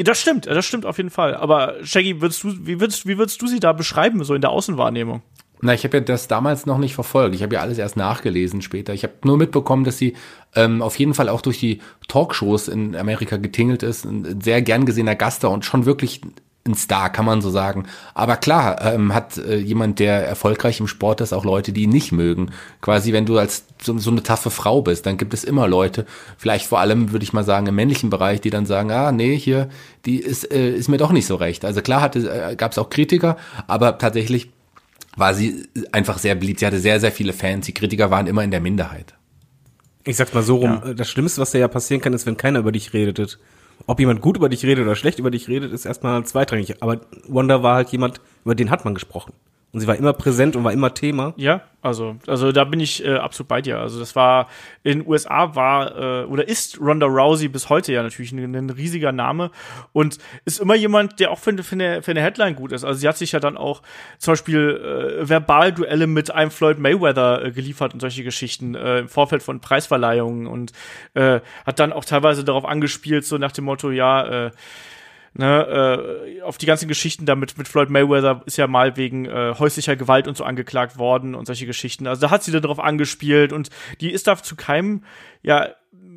Das 0.04 0.20
stimmt, 0.20 0.46
das 0.46 0.64
stimmt 0.64 0.86
auf 0.86 0.98
jeden 0.98 1.10
Fall. 1.10 1.34
Aber 1.34 1.74
Shaggy, 1.84 2.20
würdest 2.20 2.44
du, 2.44 2.54
wie 2.64 2.78
würdest, 2.80 3.06
wie 3.08 3.18
würdest 3.18 3.42
du 3.42 3.48
sie 3.48 3.58
da 3.58 3.72
beschreiben, 3.72 4.22
so 4.22 4.34
in 4.34 4.40
der 4.40 4.50
Außenwahrnehmung? 4.50 5.22
Na, 5.62 5.74
ich 5.74 5.84
habe 5.84 5.98
ja 5.98 6.02
das 6.02 6.26
damals 6.26 6.64
noch 6.64 6.78
nicht 6.78 6.94
verfolgt. 6.94 7.34
Ich 7.34 7.42
habe 7.42 7.54
ja 7.54 7.60
alles 7.60 7.78
erst 7.78 7.96
nachgelesen 7.96 8.62
später. 8.62 8.94
Ich 8.94 9.02
habe 9.02 9.14
nur 9.24 9.36
mitbekommen, 9.36 9.84
dass 9.84 9.98
sie 9.98 10.14
ähm, 10.54 10.80
auf 10.80 10.98
jeden 10.98 11.14
Fall 11.14 11.28
auch 11.28 11.42
durch 11.42 11.58
die 11.60 11.80
Talkshows 12.08 12.68
in 12.68 12.96
Amerika 12.96 13.36
getingelt 13.36 13.82
ist. 13.82 14.04
Ein 14.04 14.40
sehr 14.40 14.62
gern 14.62 14.86
gesehener 14.86 15.16
Gast 15.16 15.44
da 15.44 15.48
und 15.48 15.64
schon 15.64 15.84
wirklich 15.84 16.22
ein 16.66 16.74
Star, 16.74 17.10
kann 17.10 17.24
man 17.24 17.40
so 17.40 17.50
sagen. 17.50 17.86
Aber 18.14 18.36
klar, 18.36 18.82
ähm, 18.82 19.14
hat 19.14 19.38
äh, 19.38 19.56
jemand, 19.56 19.98
der 19.98 20.26
erfolgreich 20.26 20.78
im 20.80 20.86
Sport 20.86 21.20
ist, 21.22 21.32
auch 21.32 21.44
Leute, 21.44 21.72
die 21.72 21.82
ihn 21.84 21.90
nicht 21.90 22.12
mögen. 22.12 22.50
Quasi, 22.82 23.12
wenn 23.12 23.24
du 23.24 23.38
als 23.38 23.64
so, 23.82 23.96
so 23.96 24.10
eine 24.10 24.22
taffe 24.22 24.50
Frau 24.50 24.82
bist, 24.82 25.06
dann 25.06 25.16
gibt 25.16 25.32
es 25.32 25.42
immer 25.42 25.66
Leute, 25.66 26.04
vielleicht 26.36 26.66
vor 26.66 26.80
allem, 26.80 27.12
würde 27.12 27.22
ich 27.22 27.32
mal 27.32 27.44
sagen, 27.44 27.66
im 27.66 27.74
männlichen 27.74 28.10
Bereich, 28.10 28.42
die 28.42 28.50
dann 28.50 28.66
sagen, 28.66 28.90
ah, 28.92 29.10
nee, 29.10 29.36
hier, 29.36 29.70
die 30.04 30.18
ist, 30.18 30.52
äh, 30.52 30.70
ist 30.70 30.88
mir 30.88 30.98
doch 30.98 31.12
nicht 31.12 31.26
so 31.26 31.36
recht. 31.36 31.64
Also 31.64 31.80
klar 31.80 32.02
hatte, 32.02 32.30
äh, 32.30 32.56
gab 32.56 32.72
es 32.72 32.78
auch 32.78 32.90
Kritiker, 32.90 33.36
aber 33.66 33.96
tatsächlich 33.96 34.50
war 35.16 35.34
sie 35.34 35.68
einfach 35.92 36.18
sehr 36.18 36.34
beliebt. 36.34 36.60
Sie 36.60 36.66
hatte 36.66 36.80
sehr, 36.80 37.00
sehr 37.00 37.12
viele 37.12 37.32
Fans. 37.32 37.66
Die 37.66 37.74
Kritiker 37.74 38.10
waren 38.10 38.26
immer 38.26 38.44
in 38.44 38.50
der 38.50 38.60
Minderheit. 38.60 39.14
Ich 40.04 40.16
sag's 40.16 40.32
mal 40.32 40.42
so 40.42 40.56
rum, 40.56 40.82
äh, 40.84 40.94
das 40.94 41.08
Schlimmste, 41.08 41.40
was 41.40 41.50
da 41.50 41.58
ja 41.58 41.68
passieren 41.68 42.00
kann, 42.00 42.12
ist, 42.12 42.26
wenn 42.26 42.36
keiner 42.36 42.60
über 42.60 42.72
dich 42.72 42.92
redet. 42.92 43.38
Ob 43.86 43.98
jemand 43.98 44.20
gut 44.20 44.36
über 44.36 44.48
dich 44.48 44.64
redet 44.64 44.84
oder 44.84 44.96
schlecht 44.96 45.18
über 45.18 45.30
dich 45.30 45.48
redet, 45.48 45.72
ist 45.72 45.84
erstmal 45.84 46.24
zweitrangig. 46.24 46.82
Aber 46.82 47.00
Wanda 47.28 47.62
war 47.62 47.76
halt 47.76 47.90
jemand, 47.90 48.20
über 48.44 48.54
den 48.54 48.70
hat 48.70 48.84
man 48.84 48.94
gesprochen. 48.94 49.32
Und 49.72 49.80
sie 49.80 49.86
war 49.86 49.96
immer 49.96 50.12
präsent 50.12 50.56
und 50.56 50.64
war 50.64 50.72
immer 50.72 50.94
Thema. 50.94 51.32
Ja, 51.36 51.62
also, 51.80 52.16
also 52.26 52.50
da 52.50 52.64
bin 52.64 52.80
ich 52.80 53.04
äh, 53.04 53.14
absolut 53.14 53.48
bei 53.48 53.62
dir. 53.62 53.78
Also 53.78 54.00
das 54.00 54.16
war 54.16 54.48
in 54.82 54.98
den 54.98 55.08
USA 55.08 55.54
war 55.54 55.96
äh, 55.96 56.24
oder 56.24 56.46
ist 56.46 56.80
Ronda 56.80 57.06
Rousey 57.06 57.48
bis 57.48 57.68
heute 57.68 57.92
ja 57.92 58.02
natürlich 58.02 58.32
ein, 58.32 58.54
ein 58.54 58.70
riesiger 58.70 59.12
Name 59.12 59.50
und 59.92 60.18
ist 60.44 60.60
immer 60.60 60.74
jemand, 60.74 61.20
der 61.20 61.30
auch 61.30 61.38
für, 61.38 61.56
für, 61.62 61.74
eine, 61.76 62.02
für 62.02 62.10
eine 62.10 62.20
Headline 62.20 62.56
gut 62.56 62.72
ist. 62.72 62.84
Also 62.84 62.98
sie 63.00 63.08
hat 63.08 63.16
sich 63.16 63.30
ja 63.32 63.38
dann 63.38 63.56
auch 63.56 63.82
zum 64.18 64.32
Beispiel 64.32 65.20
äh, 65.20 65.28
Verbalduelle 65.28 66.08
mit 66.08 66.32
einem 66.32 66.50
Floyd 66.50 66.78
Mayweather 66.78 67.44
äh, 67.44 67.52
geliefert 67.52 67.94
und 67.94 68.00
solche 68.00 68.24
Geschichten 68.24 68.74
äh, 68.74 68.98
im 68.98 69.08
Vorfeld 69.08 69.42
von 69.42 69.60
Preisverleihungen 69.60 70.48
und 70.48 70.72
äh, 71.14 71.40
hat 71.64 71.78
dann 71.78 71.92
auch 71.92 72.04
teilweise 72.04 72.44
darauf 72.44 72.64
angespielt, 72.64 73.24
so 73.24 73.38
nach 73.38 73.52
dem 73.52 73.64
Motto, 73.64 73.90
ja, 73.90 74.46
äh, 74.46 74.50
ne, 75.34 76.36
äh, 76.38 76.42
auf 76.42 76.58
die 76.58 76.66
ganzen 76.66 76.88
Geschichten 76.88 77.26
damit 77.26 77.56
mit 77.58 77.68
Floyd 77.68 77.90
Mayweather 77.90 78.42
ist 78.46 78.56
ja 78.56 78.66
mal 78.66 78.96
wegen 78.96 79.26
äh, 79.26 79.54
häuslicher 79.58 79.96
Gewalt 79.96 80.28
und 80.28 80.36
so 80.36 80.44
angeklagt 80.44 80.98
worden 80.98 81.34
und 81.34 81.46
solche 81.46 81.66
Geschichten. 81.66 82.06
Also 82.06 82.22
da 82.22 82.30
hat 82.30 82.42
sie 82.42 82.52
dann 82.52 82.62
darauf 82.62 82.80
angespielt 82.80 83.52
und 83.52 83.70
die 84.00 84.10
ist 84.10 84.26
da 84.26 84.36
zu 84.36 84.56
keinem, 84.56 85.04
ja, 85.42 85.68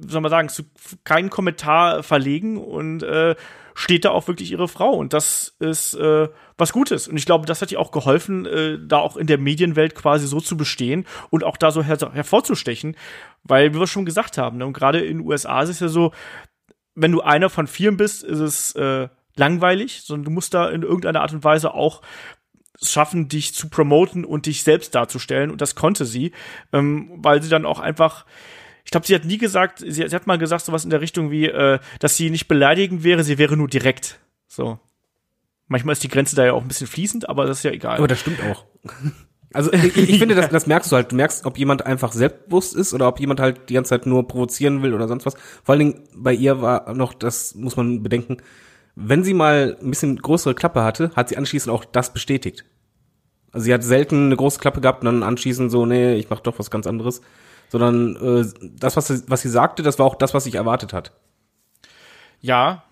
soll 0.08 0.22
man 0.22 0.32
sagen, 0.32 0.50
zu 0.50 0.64
keinen 1.04 1.30
Kommentar 1.30 2.04
verlegen 2.04 2.58
und 2.58 3.04
äh, 3.04 3.36
steht 3.76 4.06
da 4.06 4.12
auch 4.12 4.28
wirklich 4.28 4.52
ihre 4.52 4.68
Frau 4.68 4.92
und 4.92 5.14
das 5.14 5.56
ist 5.60 5.96
äh, 5.96 6.28
was 6.58 6.74
Gutes 6.74 7.08
und 7.08 7.18
ich 7.18 7.26
glaube, 7.26 7.46
das 7.46 7.62
hat 7.62 7.72
ihr 7.72 7.80
auch 7.80 7.92
geholfen, 7.92 8.46
äh, 8.46 8.78
da 8.80 8.98
auch 8.98 9.18
in 9.18 9.28
der 9.28 9.38
Medienwelt 9.38 9.96
quasi 9.96 10.28
so 10.28 10.40
zu 10.40 10.58
bestehen 10.58 11.06
und 11.32 11.44
auch 11.44 11.58
da 11.58 11.72
so 11.72 11.84
her 11.84 11.98
hervorzustechen, 12.14 12.96
weil 13.44 13.74
wie 13.74 13.80
wir 13.80 13.88
schon 13.88 14.06
gesagt 14.06 14.38
haben, 14.38 14.58
ne, 14.58 14.66
und 14.66 14.74
gerade 14.74 15.00
in 15.00 15.20
den 15.20 15.28
USA 15.28 15.62
ist 15.64 15.70
es 15.70 15.80
ja 15.80 15.88
so, 15.88 16.12
wenn 16.96 17.12
du 17.12 17.22
einer 17.22 17.50
von 17.50 17.68
vielen 17.68 17.98
bist, 17.98 18.24
ist 18.24 18.40
es 18.40 18.76
äh, 18.76 19.08
langweilig, 19.36 20.02
sondern 20.04 20.26
du 20.26 20.32
musst 20.32 20.54
da 20.54 20.70
in 20.70 20.84
irgendeiner 20.84 21.22
Art 21.22 21.34
und 21.34 21.44
Weise 21.44 21.74
auch 21.74 22.02
schaffen, 22.82 23.30
dich 23.30 23.54
zu 23.54 23.70
promoten 23.70 24.26
und 24.26 24.46
dich 24.46 24.64
selbst 24.64 24.94
darzustellen. 24.96 25.52
Und 25.52 25.62
das 25.62 25.76
konnte 25.76 26.06
sie, 26.06 26.32
ähm, 26.72 27.12
weil 27.18 27.42
sie 27.42 27.50
dann 27.50 27.66
auch 27.66 27.80
einfach 27.80 28.26
ich 28.86 28.92
glaube, 28.92 29.08
sie 29.08 29.16
hat 29.16 29.26
nie 29.26 29.38
gesagt, 29.38 29.80
sie, 29.80 29.92
sie, 29.92 30.16
hat 30.16 30.28
mal 30.28 30.38
gesagt, 30.38 30.66
sowas 30.66 30.84
in 30.84 30.90
der 30.90 31.02
Richtung 31.02 31.32
wie, 31.32 31.46
äh, 31.46 31.80
dass 32.00 32.18
sie 32.18 32.30
nicht 32.30 32.48
beleidigend 32.48 33.04
wäre, 33.04 33.24
sie 33.24 33.38
wäre 33.38 33.56
nur 33.56 33.68
direkt. 33.68 34.20
So. 34.48 34.80
Manchmal 35.68 35.94
ist 35.94 36.04
die 36.04 36.10
Grenze 36.10 36.36
da 36.36 36.46
ja 36.46 36.54
auch 36.54 36.62
ein 36.62 36.68
bisschen 36.68 36.88
fließend, 36.88 37.30
aber 37.30 37.46
das 37.46 37.60
ist 37.60 37.64
ja 37.64 37.72
egal. 37.72 37.98
Aber 37.98 38.08
das 38.08 38.20
stimmt 38.20 38.42
auch. 38.44 38.66
Also 39.54 39.72
ich, 39.74 39.96
ich 39.96 40.20
finde, 40.20 40.36
das, 40.36 40.50
das 40.50 40.68
merkst 40.68 40.92
du 40.92 40.96
halt. 40.96 41.12
Du 41.12 41.16
merkst, 41.16 41.46
ob 41.46 41.58
jemand 41.58 41.86
einfach 41.86 42.12
selbstbewusst 42.12 42.76
ist 42.76 42.94
oder 42.94 43.08
ob 43.08 43.20
jemand 43.20 43.40
halt 43.40 43.70
die 43.70 43.76
ganze 43.76 43.90
Zeit 43.90 44.06
nur 44.06 44.28
provozieren 44.28 44.82
will 44.82 44.94
oder 44.94 45.08
sonst 45.08 45.26
was. 45.26 45.36
Vor 45.64 45.74
allen 45.74 45.80
Dingen 45.80 46.04
bei 46.16 46.34
ihr 46.34 46.62
war 46.62 46.94
noch, 46.94 47.14
das 47.14 47.56
muss 47.56 47.78
man 47.78 48.04
bedenken, 48.04 48.38
wenn 48.96 49.24
sie 49.24 49.34
mal 49.34 49.78
ein 49.82 49.90
bisschen 49.90 50.18
größere 50.18 50.54
Klappe 50.54 50.84
hatte, 50.84 51.12
hat 51.16 51.30
sie 51.30 51.38
anschließend 51.38 51.74
auch 51.74 51.86
das 51.86 52.14
bestätigt. 52.14 52.66
Also 53.52 53.66
sie 53.66 53.74
hat 53.74 53.84
selten 53.84 54.26
eine 54.26 54.36
große 54.36 54.60
Klappe 54.60 54.82
gehabt 54.82 55.02
und 55.02 55.06
dann 55.06 55.24
anschließend 55.24 55.72
so, 55.72 55.86
nee, 55.86 56.16
ich 56.16 56.30
mach 56.30 56.40
doch 56.40 56.60
was 56.60 56.72
ganz 56.72 56.88
anderes. 56.88 57.22
Sondern 57.70 58.16
äh, 58.18 58.70
das, 58.78 58.98
was 58.98 59.08
sie, 59.08 59.24
was 59.28 59.42
sie 59.42 59.50
sagte, 59.50 59.84
das 59.84 59.98
war 59.98 60.06
auch 60.06 60.16
das, 60.16 60.34
was 60.34 60.46
ich 60.46 60.56
erwartet 60.56 60.94
hat. 60.94 61.12
Ja, 62.40 62.84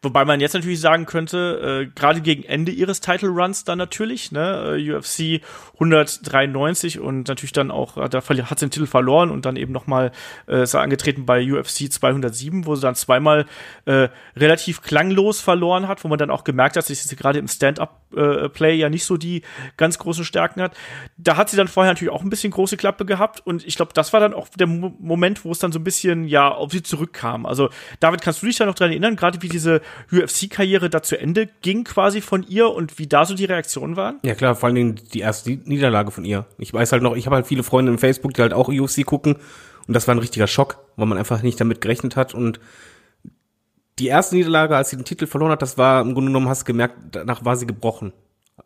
Wobei 0.00 0.24
man 0.24 0.40
jetzt 0.40 0.52
natürlich 0.54 0.80
sagen 0.80 1.06
könnte, 1.06 1.86
äh, 1.88 1.92
gerade 1.92 2.20
gegen 2.20 2.44
Ende 2.44 2.70
ihres 2.70 3.00
Title 3.00 3.30
Runs 3.30 3.64
dann 3.64 3.78
natürlich, 3.78 4.30
ne, 4.30 4.76
äh, 4.78 4.92
UFC 4.94 5.40
193 5.74 7.00
und 7.00 7.26
natürlich 7.26 7.52
dann 7.52 7.72
auch, 7.72 8.08
da 8.08 8.18
hat 8.20 8.58
sie 8.58 8.66
den 8.66 8.70
Titel 8.70 8.86
verloren 8.86 9.30
und 9.30 9.44
dann 9.44 9.56
eben 9.56 9.72
nochmal 9.72 10.12
äh, 10.46 10.62
ist 10.62 10.74
er 10.74 10.82
angetreten 10.82 11.26
bei 11.26 11.42
UFC 11.42 11.90
207, 11.90 12.66
wo 12.66 12.76
sie 12.76 12.82
dann 12.82 12.94
zweimal 12.94 13.46
äh, 13.86 14.08
relativ 14.36 14.82
klanglos 14.82 15.40
verloren 15.40 15.88
hat, 15.88 16.04
wo 16.04 16.08
man 16.08 16.18
dann 16.18 16.30
auch 16.30 16.44
gemerkt 16.44 16.76
hat, 16.76 16.88
dass 16.88 17.02
sie 17.02 17.16
gerade 17.16 17.40
im 17.40 17.48
Stand-Up-Play 17.48 18.07
äh, 18.16 18.76
ja 18.76 18.88
nicht 18.88 19.04
so 19.04 19.16
die 19.16 19.42
ganz 19.76 19.98
großen 19.98 20.24
Stärken 20.24 20.60
hat. 20.60 20.76
Da 21.16 21.36
hat 21.36 21.50
sie 21.50 21.56
dann 21.56 21.68
vorher 21.68 21.92
natürlich 21.92 22.12
auch 22.12 22.22
ein 22.22 22.30
bisschen 22.30 22.50
große 22.50 22.76
Klappe 22.76 23.04
gehabt 23.04 23.46
und 23.46 23.66
ich 23.66 23.76
glaube, 23.76 23.92
das 23.94 24.12
war 24.12 24.20
dann 24.20 24.34
auch 24.34 24.48
der 24.48 24.66
Mo 24.66 24.94
Moment, 24.98 25.44
wo 25.44 25.52
es 25.52 25.58
dann 25.58 25.72
so 25.72 25.78
ein 25.78 25.84
bisschen, 25.84 26.24
ja, 26.24 26.50
auf 26.50 26.72
sie 26.72 26.82
zurückkam. 26.82 27.46
Also, 27.46 27.70
David, 28.00 28.22
kannst 28.22 28.42
du 28.42 28.46
dich 28.46 28.56
da 28.56 28.66
noch 28.66 28.74
dran 28.74 28.90
erinnern, 28.90 29.16
gerade 29.16 29.42
wie 29.42 29.48
diese 29.48 29.80
UFC-Karriere 30.12 30.90
da 30.90 31.02
zu 31.02 31.18
Ende 31.18 31.48
ging 31.62 31.84
quasi 31.84 32.20
von 32.20 32.42
ihr 32.42 32.70
und 32.70 32.98
wie 32.98 33.06
da 33.06 33.24
so 33.24 33.34
die 33.34 33.44
Reaktionen 33.44 33.96
waren? 33.96 34.18
Ja 34.22 34.34
klar, 34.34 34.54
vor 34.54 34.66
allen 34.66 34.76
Dingen 34.76 35.00
die 35.12 35.20
erste 35.20 35.50
Niederlage 35.50 36.10
von 36.10 36.24
ihr. 36.24 36.46
Ich 36.58 36.72
weiß 36.72 36.92
halt 36.92 37.02
noch, 37.02 37.16
ich 37.16 37.26
habe 37.26 37.36
halt 37.36 37.46
viele 37.46 37.62
Freunde 37.62 37.92
im 37.92 37.98
Facebook, 37.98 38.34
die 38.34 38.42
halt 38.42 38.52
auch 38.52 38.68
UFC 38.68 39.04
gucken 39.04 39.36
und 39.86 39.94
das 39.94 40.06
war 40.06 40.14
ein 40.14 40.18
richtiger 40.18 40.46
Schock, 40.46 40.78
weil 40.96 41.06
man 41.06 41.18
einfach 41.18 41.42
nicht 41.42 41.60
damit 41.60 41.80
gerechnet 41.80 42.14
hat 42.14 42.34
und 42.34 42.60
die 43.98 44.06
erste 44.06 44.36
Niederlage, 44.36 44.76
als 44.76 44.90
sie 44.90 44.96
den 44.96 45.04
Titel 45.04 45.26
verloren 45.26 45.52
hat, 45.52 45.62
das 45.62 45.78
war 45.78 46.00
im 46.02 46.14
Grunde 46.14 46.30
genommen, 46.30 46.48
hast 46.48 46.62
du 46.62 46.66
gemerkt, 46.66 46.96
danach 47.12 47.44
war 47.44 47.56
sie 47.56 47.66
gebrochen. 47.66 48.12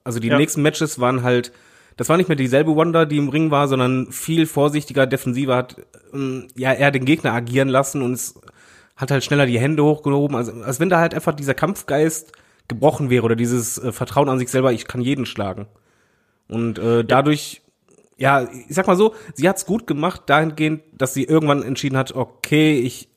Also 0.05 0.21
die 0.21 0.29
ja. 0.29 0.37
nächsten 0.37 0.63
Matches 0.63 0.99
waren 0.99 1.23
halt, 1.23 1.53
das 1.97 2.09
war 2.09 2.17
nicht 2.17 2.29
mehr 2.29 2.37
dieselbe 2.37 2.75
Wonder, 2.75 3.07
die 3.07 3.19
im 3.19 3.29
Ring 3.29 3.51
war, 3.51 3.69
sondern 3.69 4.11
viel 4.11 4.47
vorsichtiger, 4.47 5.07
defensiver 5.07 5.57
hat 5.57 5.77
ähm, 6.13 6.49
ja 6.55 6.73
eher 6.73 6.91
den 6.91 7.05
Gegner 7.05 7.33
agieren 7.33 7.69
lassen 7.69 8.03
und 8.03 8.13
es 8.13 8.41
hat 8.97 9.11
halt 9.11 9.25
schneller 9.25 9.47
die 9.47 9.59
Hände 9.59 9.85
hochgehoben, 9.85 10.37
also 10.37 10.53
als 10.63 10.81
wenn 10.81 10.91
da 10.91 10.99
halt 10.99 11.15
einfach 11.15 11.35
dieser 11.35 11.55
Kampfgeist 11.55 12.33
gebrochen 12.69 13.11
wäre 13.11 13.25
oder 13.25 13.37
dieses 13.37 13.79
äh, 13.79 13.93
Vertrauen 13.93 14.29
an 14.29 14.39
sich 14.39 14.51
selber, 14.51 14.73
ich 14.73 14.87
kann 14.87 15.01
jeden 15.01 15.27
schlagen. 15.27 15.67
Und 16.49 16.79
äh, 16.79 17.05
dadurch, 17.05 17.63
ja, 18.19 18.49
ich 18.69 18.75
sag 18.75 18.87
mal 18.87 18.97
so, 18.97 19.15
sie 19.35 19.49
hat's 19.49 19.67
gut 19.67 19.87
gemacht, 19.87 20.23
dahingehend, 20.27 20.83
dass 20.93 21.15
sie 21.15 21.25
irgendwann 21.25 21.63
entschieden 21.63 21.97
hat, 21.97 22.15
okay, 22.15 22.79
ich 22.79 23.09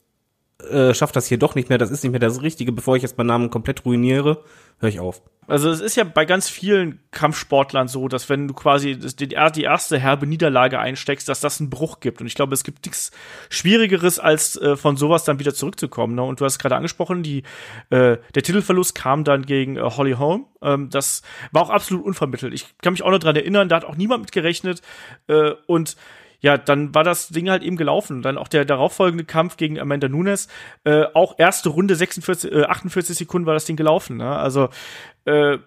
äh, 0.63 0.93
schaffe 0.93 1.13
das 1.13 1.27
hier 1.27 1.37
doch 1.37 1.55
nicht 1.55 1.69
mehr, 1.69 1.77
das 1.77 1.91
ist 1.91 2.03
nicht 2.03 2.11
mehr 2.11 2.19
das 2.19 2.41
Richtige, 2.41 2.71
bevor 2.71 2.95
ich 2.95 3.03
jetzt 3.03 3.17
meinen 3.17 3.27
Namen 3.27 3.49
komplett 3.49 3.85
ruiniere, 3.85 4.43
höre 4.79 4.89
ich 4.89 4.99
auf. 4.99 5.21
Also 5.47 5.69
es 5.69 5.79
ist 5.79 5.95
ja 5.95 6.03
bei 6.03 6.25
ganz 6.25 6.49
vielen 6.49 6.99
Kampfsportlern 7.11 7.87
so, 7.87 8.07
dass 8.07 8.29
wenn 8.29 8.47
du 8.47 8.53
quasi 8.55 8.97
die, 8.97 9.27
die 9.27 9.61
erste 9.63 9.99
herbe 9.99 10.25
Niederlage 10.25 10.79
einsteckst, 10.79 11.29
dass 11.29 11.39
das 11.39 11.59
einen 11.59 11.69
Bruch 11.69 11.99
gibt. 11.99 12.19
Und 12.19 12.27
ich 12.27 12.33
glaube, 12.33 12.53
es 12.55 12.63
gibt 12.63 12.85
nichts 12.85 13.11
Schwierigeres, 13.49 14.17
als 14.17 14.55
äh, 14.55 14.75
von 14.75 14.97
sowas 14.97 15.23
dann 15.23 15.37
wieder 15.37 15.53
zurückzukommen. 15.53 16.15
Ne? 16.15 16.23
Und 16.23 16.39
du 16.41 16.45
hast 16.45 16.57
gerade 16.57 16.75
angesprochen, 16.75 17.21
die, 17.21 17.43
äh, 17.91 18.17
der 18.33 18.43
Titelverlust 18.43 18.95
kam 18.95 19.23
dann 19.23 19.45
gegen 19.45 19.77
äh, 19.77 19.81
Holly 19.81 20.13
Holm. 20.13 20.45
Ähm, 20.63 20.89
das 20.89 21.21
war 21.51 21.61
auch 21.61 21.69
absolut 21.69 22.05
unvermittelt. 22.05 22.53
Ich 22.53 22.75
kann 22.81 22.93
mich 22.93 23.03
auch 23.03 23.11
noch 23.11 23.19
dran 23.19 23.35
erinnern, 23.35 23.69
da 23.69 23.75
hat 23.75 23.85
auch 23.85 23.97
niemand 23.97 24.23
mit 24.23 24.31
gerechnet. 24.31 24.81
Äh, 25.27 25.51
und 25.67 25.95
ja, 26.45 26.59
dann 26.59 26.93
war 26.93 27.03
das 27.03 27.29
Ding 27.29 27.49
halt 27.49 27.63
eben 27.63 27.75
gelaufen. 27.75 28.21
Dann 28.21 28.37
auch 28.37 28.47
der 28.47 28.65
darauffolgende 28.65 29.25
Kampf 29.25 29.57
gegen 29.57 29.79
Amanda 29.79 30.07
Nunes, 30.07 30.47
äh, 30.83 31.05
auch 31.15 31.39
erste 31.39 31.69
Runde 31.69 31.95
46, 31.95 32.51
äh, 32.51 32.65
48 32.65 33.17
Sekunden 33.17 33.47
war 33.47 33.55
das 33.55 33.65
Ding 33.65 33.75
gelaufen. 33.75 34.17
Ne? 34.17 34.29
Also 34.29 34.69
äh, 35.25 35.57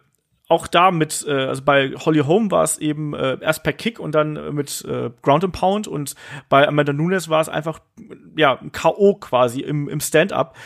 auch 0.47 0.69
da 0.69 0.93
mit, 0.93 1.27
äh, 1.27 1.33
also 1.33 1.65
bei 1.65 1.95
Holly 1.97 2.21
Holm 2.21 2.53
war 2.53 2.63
es 2.63 2.79
eben 2.79 3.13
äh, 3.13 3.39
erst 3.41 3.65
per 3.65 3.73
Kick 3.73 3.99
und 3.99 4.15
dann 4.15 4.37
äh, 4.37 4.53
mit 4.53 4.85
äh, 4.85 5.11
Ground 5.21 5.43
and 5.43 5.53
Pound 5.53 5.89
und 5.89 6.15
bei 6.49 6.69
Amanda 6.69 6.93
Nunes 6.93 7.29
war 7.29 7.41
es 7.41 7.49
einfach, 7.49 7.81
ja, 8.37 8.57
ein 8.61 8.71
K.O. 8.71 9.17
quasi 9.17 9.63
im, 9.63 9.89
im 9.89 9.99
Stand-up. 9.99 10.57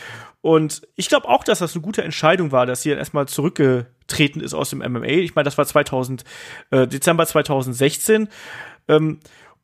Und 0.41 0.83
ich 0.95 1.09
glaube 1.09 1.27
auch, 1.27 1.43
dass 1.43 1.57
das 1.57 1.73
eine 1.73 1.81
gute 1.81 2.03
Entscheidung 2.03 2.51
war, 2.51 2.67
dass 2.67 2.83
sie 2.83 2.89
dann 2.89 2.99
erstmal 2.99 3.27
zurückgetreten 3.27 4.41
ist 4.41 4.53
aus 4.53 4.69
dem 4.69 4.77
MMA. 4.77 5.05
Ich 5.05 5.33
meine, 5.33 5.45
das 5.45 5.57
war 5.57 5.65
2000, 5.65 6.23
äh, 6.69 6.85
Dezember 6.85 7.25
2016. 7.25 8.29
Ähm, 8.87 9.19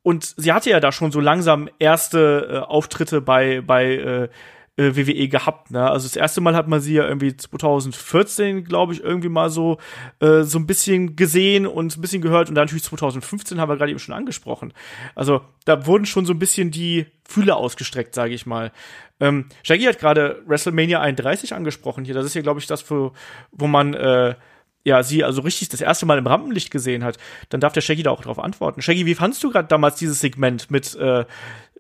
und 0.10 0.34
sie 0.38 0.54
hatte 0.54 0.72
ja 0.72 0.80
da 0.80 0.92
schon 0.92 1.12
so 1.12 1.20
langsam 1.20 1.70
erste 1.78 2.50
äh, 2.52 2.58
Auftritte 2.68 3.22
bei, 3.22 3.62
bei 3.62 3.86
äh, 3.94 4.30
äh, 4.76 4.96
WWE 4.96 5.28
gehabt. 5.28 5.70
Ne? 5.70 5.88
Also 5.88 6.08
das 6.08 6.16
erste 6.16 6.42
Mal 6.42 6.56
hat 6.56 6.68
man 6.68 6.82
sie 6.82 6.96
ja 6.96 7.08
irgendwie 7.08 7.38
2014, 7.38 8.64
glaube 8.64 8.94
ich, 8.94 9.04
irgendwie 9.04 9.30
mal 9.30 9.52
so 9.52 9.78
äh, 10.20 10.42
so 10.42 10.58
ein 10.58 10.66
bisschen 10.66 11.16
gesehen 11.16 11.68
und 11.68 11.96
ein 11.96 12.02
bisschen 12.02 12.24
gehört 12.24 12.50
und 12.50 12.56
dann 12.56 12.64
natürlich 12.64 12.86
2015 12.86 13.62
haben 13.62 13.70
wir 13.70 13.78
gerade 13.78 13.92
eben 13.92 14.00
schon 14.00 14.16
angesprochen. 14.16 14.74
Also 15.14 15.42
da 15.66 15.86
wurden 15.86 16.08
schon 16.08 16.26
so 16.26 16.34
ein 16.34 16.40
bisschen 16.40 16.72
die 16.72 17.06
Fühler 17.24 17.58
ausgestreckt, 17.58 18.16
sage 18.16 18.34
ich 18.34 18.48
mal. 18.48 18.72
Ähm, 19.20 19.46
Shaggy 19.62 19.84
hat 19.84 20.00
gerade 20.00 20.42
WrestleMania 20.48 21.02
31 21.02 21.54
angesprochen 21.54 22.04
hier. 22.04 22.16
Das 22.16 22.26
ist 22.26 22.34
ja, 22.34 22.42
glaube 22.42 22.62
ich, 22.62 22.66
das, 22.66 22.82
für, 22.82 23.12
wo 23.52 23.68
man 23.68 23.94
äh, 23.94 24.34
ja, 24.90 25.04
sie 25.04 25.24
also 25.24 25.42
richtig 25.42 25.70
das 25.70 25.82
erste 25.82 26.06
Mal 26.08 26.18
im 26.18 26.26
Rampenlicht 26.26 26.72
gesehen 26.72 27.04
hat, 27.04 27.18
dann 27.50 27.62
darf 27.62 27.74
der 27.74 27.82
Shaggy 27.82 28.02
da 28.02 28.10
auch 28.10 28.24
drauf 28.24 28.40
antworten. 28.40 28.82
Shaggy, 28.82 29.06
wie 29.06 29.14
fandst 29.14 29.44
du 29.44 29.52
gerade 29.52 29.68
damals 29.68 29.96
dieses 29.96 30.20
Segment 30.20 30.72
mit 30.72 30.96
äh, 30.96 31.26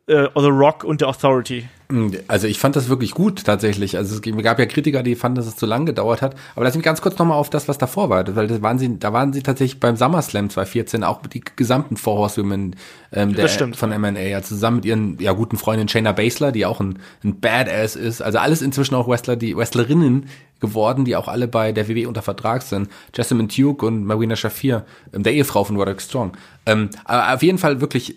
äh, 0.09 0.29
The 0.35 0.47
Rock 0.47 0.83
und 0.83 1.01
der 1.01 1.07
Authority? 1.07 1.67
Hm, 1.91 2.11
also 2.27 2.47
ich 2.47 2.59
fand 2.59 2.75
das 2.75 2.87
wirklich 2.87 3.11
gut 3.11 3.43
tatsächlich. 3.45 3.97
Also 3.97 4.15
es 4.15 4.21
gab 4.43 4.59
ja 4.59 4.65
Kritiker, 4.65 5.01
die 5.01 5.15
fanden, 5.15 5.37
dass 5.37 5.47
es 5.47 5.55
zu 5.55 5.65
lang 5.65 5.85
gedauert 5.85 6.21
hat. 6.21 6.35
Aber 6.55 6.65
lass 6.65 6.75
mich 6.75 6.83
ganz 6.83 7.01
kurz 7.01 7.17
nochmal 7.17 7.37
auf 7.37 7.49
das, 7.49 7.67
was 7.67 7.77
davor 7.77 8.09
war, 8.09 8.35
weil 8.35 8.47
das 8.47 8.61
waren 8.61 8.77
sie, 8.77 8.99
da 8.99 9.11
waren 9.11 9.33
sie 9.33 9.41
tatsächlich 9.41 9.79
beim 9.79 9.95
SummerSlam 9.95 10.49
2014 10.49 11.03
auch 11.03 11.21
die 11.25 11.41
gesamten 11.55 11.97
Four 11.97 12.17
Horsewomen 12.17 12.75
ähm, 13.11 13.33
der, 13.33 13.49
von 13.49 13.89
MMA, 13.89 14.19
ja, 14.19 14.41
zusammen 14.43 14.77
mit 14.77 14.85
ihren 14.85 15.17
ja 15.19 15.31
guten 15.33 15.57
Freundin 15.57 15.87
Shayna 15.87 16.11
Baszler, 16.11 16.51
die 16.51 16.65
auch 16.65 16.79
ein, 16.79 16.99
ein 17.23 17.39
Badass 17.39 17.95
ist. 17.95 18.21
Also 18.21 18.37
alles 18.37 18.61
inzwischen 18.61 18.93
auch 18.95 19.07
Wrestler, 19.07 19.35
die 19.35 19.55
Wrestlerinnen 19.57 20.27
geworden, 20.59 21.05
die 21.05 21.15
auch 21.15 21.27
alle 21.27 21.47
bei 21.47 21.71
der 21.71 21.87
WWE 21.87 22.07
unter 22.07 22.21
Vertrag 22.21 22.61
sind. 22.61 22.89
Jessamine 23.15 23.47
Duke 23.47 23.85
und 23.85 24.05
Marina 24.05 24.35
Shafir, 24.35 24.85
ähm, 25.13 25.23
der 25.23 25.33
Ehefrau 25.33 25.63
von 25.63 25.75
Roderick 25.75 26.01
Strong. 26.01 26.33
Ähm, 26.67 26.89
aber 27.05 27.33
auf 27.33 27.41
jeden 27.41 27.57
Fall 27.57 27.81
wirklich 27.81 28.15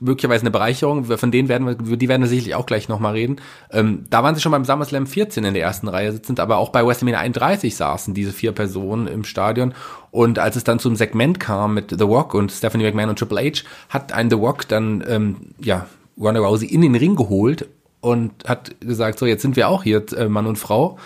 möglicherweise 0.00 0.42
eine 0.42 0.50
Bereicherung, 0.50 1.04
von 1.04 1.30
denen 1.30 1.48
werden 1.48 1.66
wir, 1.66 1.96
die 1.96 2.08
werden 2.08 2.22
wir 2.22 2.28
sicherlich 2.28 2.54
auch 2.54 2.66
gleich 2.66 2.88
nochmal 2.88 3.12
reden. 3.12 3.36
Ähm, 3.70 4.04
da 4.10 4.22
waren 4.22 4.34
sie 4.34 4.40
schon 4.40 4.52
beim 4.52 4.64
SummerSlam 4.64 5.06
14 5.06 5.44
in 5.44 5.54
der 5.54 5.62
ersten 5.62 5.88
Reihe 5.88 6.12
sitzend, 6.12 6.40
aber 6.40 6.58
auch 6.58 6.70
bei 6.70 6.84
WrestleMania 6.84 7.20
31 7.20 7.76
saßen 7.76 8.14
diese 8.14 8.32
vier 8.32 8.52
Personen 8.52 9.06
im 9.06 9.24
Stadion. 9.24 9.74
Und 10.10 10.38
als 10.38 10.56
es 10.56 10.64
dann 10.64 10.78
zum 10.78 10.96
Segment 10.96 11.38
kam 11.38 11.74
mit 11.74 11.94
The 11.96 12.04
Rock 12.04 12.34
und 12.34 12.50
Stephanie 12.50 12.84
McMahon 12.84 13.10
und 13.10 13.18
Triple 13.18 13.40
H, 13.40 13.62
hat 13.88 14.12
ein 14.12 14.30
The 14.30 14.36
Rock 14.36 14.66
dann, 14.68 15.04
ähm, 15.06 15.36
ja, 15.60 15.86
Ronda 16.20 16.40
Rousey 16.40 16.66
in 16.66 16.82
den 16.82 16.96
Ring 16.96 17.14
geholt 17.14 17.68
und 18.00 18.32
hat 18.46 18.80
gesagt, 18.80 19.18
so, 19.18 19.26
jetzt 19.26 19.42
sind 19.42 19.56
wir 19.56 19.68
auch 19.68 19.84
hier, 19.84 20.04
äh, 20.16 20.28
Mann 20.28 20.46
und 20.46 20.56
Frau 20.56 20.98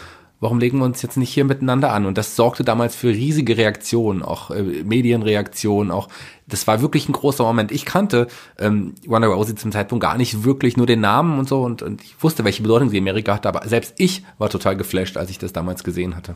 warum 0.42 0.58
legen 0.58 0.78
wir 0.78 0.84
uns 0.84 1.00
jetzt 1.02 1.16
nicht 1.16 1.32
hier 1.32 1.44
miteinander 1.44 1.92
an? 1.92 2.04
Und 2.04 2.18
das 2.18 2.34
sorgte 2.34 2.64
damals 2.64 2.96
für 2.96 3.08
riesige 3.08 3.56
Reaktionen, 3.56 4.22
auch 4.22 4.50
äh, 4.50 4.60
Medienreaktionen, 4.62 5.92
auch 5.92 6.08
das 6.48 6.66
war 6.66 6.82
wirklich 6.82 7.08
ein 7.08 7.12
großer 7.12 7.44
Moment. 7.44 7.70
Ich 7.70 7.84
kannte 7.84 8.26
ähm, 8.58 8.96
Ronda 9.08 9.28
Rousey 9.28 9.54
zum 9.54 9.70
Zeitpunkt 9.70 10.02
gar 10.02 10.18
nicht 10.18 10.42
wirklich 10.42 10.76
nur 10.76 10.86
den 10.86 11.00
Namen 11.00 11.38
und 11.38 11.48
so 11.48 11.62
und, 11.62 11.80
und 11.80 12.02
ich 12.02 12.20
wusste, 12.20 12.44
welche 12.44 12.62
Bedeutung 12.62 12.90
sie 12.90 12.98
in 12.98 13.04
Amerika 13.04 13.34
hatte, 13.34 13.48
aber 13.48 13.66
selbst 13.68 13.94
ich 13.98 14.24
war 14.38 14.50
total 14.50 14.76
geflasht, 14.76 15.16
als 15.16 15.30
ich 15.30 15.38
das 15.38 15.52
damals 15.52 15.84
gesehen 15.84 16.16
hatte. 16.16 16.34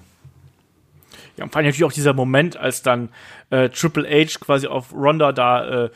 Ja, 1.37 1.45
und 1.45 1.51
vor 1.51 1.59
allem 1.59 1.67
natürlich 1.67 1.85
auch 1.85 1.93
dieser 1.93 2.15
Moment, 2.15 2.57
als 2.57 2.83
dann 2.83 3.09
äh, 3.51 3.69
Triple 3.71 4.09
H 4.09 4.39
quasi 4.39 4.69
auf 4.69 4.95
Ronda 4.95 5.33
da 5.33 5.87
äh, 5.87 5.91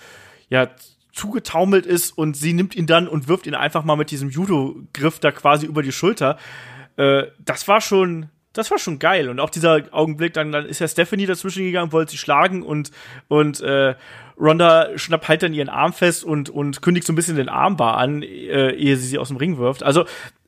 ja 0.48 0.68
zugetaumelt 1.12 1.86
ist 1.86 2.10
und 2.18 2.36
sie 2.36 2.54
nimmt 2.54 2.74
ihn 2.74 2.86
dann 2.86 3.06
und 3.06 3.28
wirft 3.28 3.46
ihn 3.46 3.54
einfach 3.54 3.84
mal 3.84 3.96
mit 3.96 4.10
diesem 4.10 4.30
Judo-Griff 4.30 5.20
da 5.20 5.30
quasi 5.30 5.66
über 5.66 5.84
die 5.84 5.92
Schulter. 5.92 6.38
Äh, 7.00 7.30
das 7.38 7.68
war 7.68 7.80
schon, 7.80 8.28
das 8.52 8.70
war 8.70 8.78
schon 8.78 8.98
geil. 8.98 9.28
Und 9.28 9.40
auch 9.40 9.50
dieser 9.50 9.82
Augenblick, 9.92 10.34
dann, 10.34 10.52
dann 10.52 10.66
ist 10.66 10.80
ja 10.80 10.88
Stephanie 10.88 11.26
dazwischen 11.26 11.64
gegangen, 11.64 11.92
wollte 11.92 12.12
sie 12.12 12.18
schlagen 12.18 12.62
und, 12.62 12.90
und 13.28 13.60
äh, 13.60 13.94
Ronda 14.38 14.96
schnappt 14.96 15.28
halt 15.28 15.42
dann 15.42 15.54
ihren 15.54 15.68
Arm 15.68 15.92
fest 15.92 16.24
und, 16.24 16.48
und 16.48 16.82
kündigt 16.82 17.06
so 17.06 17.12
ein 17.12 17.16
bisschen 17.16 17.36
den 17.36 17.48
Armbar 17.48 17.96
an, 17.98 18.22
äh, 18.22 18.70
ehe 18.72 18.96
sie 18.96 19.06
sie 19.06 19.18
aus 19.18 19.28
dem 19.28 19.36
Ring 19.36 19.58
wirft. 19.58 19.82
Also, 19.82 20.04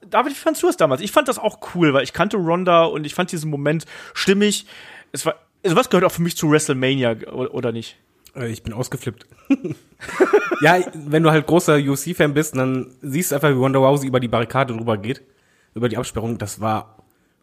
David, 0.08 0.32
wie 0.32 0.36
fandst 0.36 0.62
du 0.62 0.66
das 0.66 0.76
damals? 0.76 1.00
Ich 1.00 1.12
fand 1.12 1.28
das 1.28 1.38
auch 1.38 1.58
cool, 1.74 1.94
weil 1.94 2.02
ich 2.04 2.12
kannte 2.12 2.36
Ronda 2.36 2.84
und 2.84 3.04
ich 3.06 3.14
fand 3.14 3.32
diesen 3.32 3.50
Moment 3.50 3.86
stimmig. 4.14 4.66
Es 5.12 5.24
war 5.24 5.36
sowas 5.64 5.88
gehört 5.90 6.04
auch 6.04 6.12
für 6.12 6.22
mich 6.22 6.36
zu 6.36 6.50
WrestleMania, 6.50 7.16
oder 7.32 7.72
nicht? 7.72 7.96
Äh, 8.34 8.48
Ich 8.50 8.62
bin 8.62 8.72
ausgeflippt. 8.72 9.26
ja, 10.60 10.80
wenn 10.94 11.22
du 11.22 11.30
halt 11.30 11.46
großer 11.46 11.76
UFC-Fan 11.76 12.34
bist, 12.34 12.56
dann 12.56 12.92
siehst 13.02 13.30
du 13.30 13.36
einfach, 13.36 13.50
wie 13.50 13.58
Wonder 13.58 13.80
Rousey 13.80 14.06
über 14.08 14.20
die 14.20 14.28
Barrikade 14.28 14.74
drüber 14.74 14.96
geht, 14.96 15.22
über 15.74 15.88
die 15.88 15.96
Absperrung. 15.96 16.38
Das 16.38 16.60
war 16.60 16.96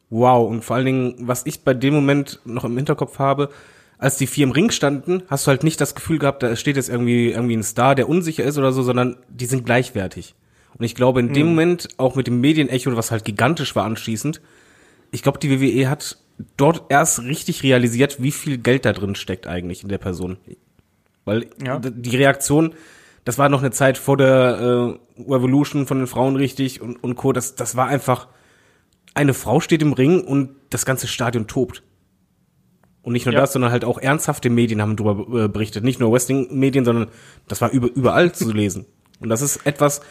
wow. 0.10 0.50
Und 0.50 0.64
vor 0.64 0.76
allen 0.76 0.86
Dingen, 0.86 1.16
was 1.20 1.46
ich 1.46 1.62
bei 1.62 1.74
dem 1.74 1.94
Moment 1.94 2.40
noch 2.46 2.64
im 2.64 2.76
Hinterkopf 2.76 3.20
habe, 3.20 3.50
als 3.98 4.18
die 4.18 4.28
vier 4.28 4.46
im 4.46 4.52
Ring 4.52 4.72
standen, 4.72 5.24
hast 5.28 5.46
du 5.46 5.50
halt 5.50 5.64
nicht 5.64 5.82
das 5.82 5.94
Gefühl 5.94 6.20
gehabt, 6.20 6.42
da 6.42 6.56
steht 6.56 6.78
jetzt 6.78 6.90
irgendwie, 6.90 7.32
irgendwie 7.32 7.58
ein 7.58 7.64
Star, 7.64 7.96
der 7.96 8.08
unsicher 8.08 8.44
ist 8.46 8.58
oder 8.58 8.72
so, 8.72 8.82
sondern 8.82 9.18
die 9.30 9.46
sind 9.46 9.66
gleichwertig. 9.66 10.36
Und 10.78 10.86
ich 10.86 10.96
glaube, 10.96 11.20
in 11.20 11.34
dem 11.34 11.48
Moment, 11.48 11.90
auch 11.98 12.16
mit 12.16 12.28
dem 12.28 12.40
Medienecho, 12.40 12.96
was 12.96 13.12
halt 13.12 13.26
gigantisch 13.26 13.76
war 13.76 13.84
anschließend, 13.86 14.40
ich 15.12 15.22
glaube, 15.24 15.40
die 15.40 15.50
WWE 15.60 15.90
hat 15.90 16.18
dort 16.56 16.84
erst 16.90 17.24
richtig 17.24 17.64
realisiert, 17.64 18.22
wie 18.22 18.32
viel 18.32 18.58
Geld 18.58 18.86
da 18.86 18.94
drin 18.94 19.16
steckt 19.16 19.48
eigentlich 19.48 19.84
in 19.84 19.90
der 19.90 19.98
Person. 19.98 20.38
Weil 21.26 21.48
Ja. 21.62 21.80
die 21.80 22.16
Reaktion, 22.16 22.74
das 23.30 23.38
war 23.38 23.48
noch 23.48 23.60
eine 23.62 23.70
Zeit 23.70 24.00
vor 24.00 24.18
der 24.18 24.98
äh, 25.16 25.22
Revolution 25.32 25.86
von 25.86 26.00
den 26.00 26.08
Frauen 26.08 26.36
richtig 26.36 26.82
und, 26.82 26.96
und 27.04 27.14
Co. 27.14 27.32
Das, 27.32 27.54
das 27.54 27.76
war 27.76 27.86
einfach, 27.86 28.28
eine 29.14 29.36
Frau 29.36 29.60
steht 29.60 29.84
im 29.84 29.94
Ring 29.94 30.22
und 30.22 30.56
das 30.72 30.84
ganze 30.84 31.06
Stadion 31.06 31.46
tobt. 31.46 31.84
Und 33.04 33.14
nicht 33.14 33.28
nur 33.28 33.36
Ja. 33.36 33.42
das, 33.42 33.54
sondern 33.54 33.70
halt 33.72 33.86
auch 33.86 34.00
ernsthafte 34.00 34.50
Medien 34.50 34.82
haben 34.82 34.96
darüber 34.96 35.44
äh, 35.44 35.48
berichtet. 35.48 35.84
Nicht 35.84 36.00
nur 36.00 36.12
Wrestling-Medien, 36.12 36.86
sondern 36.86 37.10
das 37.48 37.62
war 37.62 37.70
über, 37.70 37.92
überall 37.94 38.32
zu 38.32 38.52
lesen. 38.52 38.88
Und 39.20 39.30
das 39.30 39.44
ist 39.44 39.64
etwas, 39.64 40.02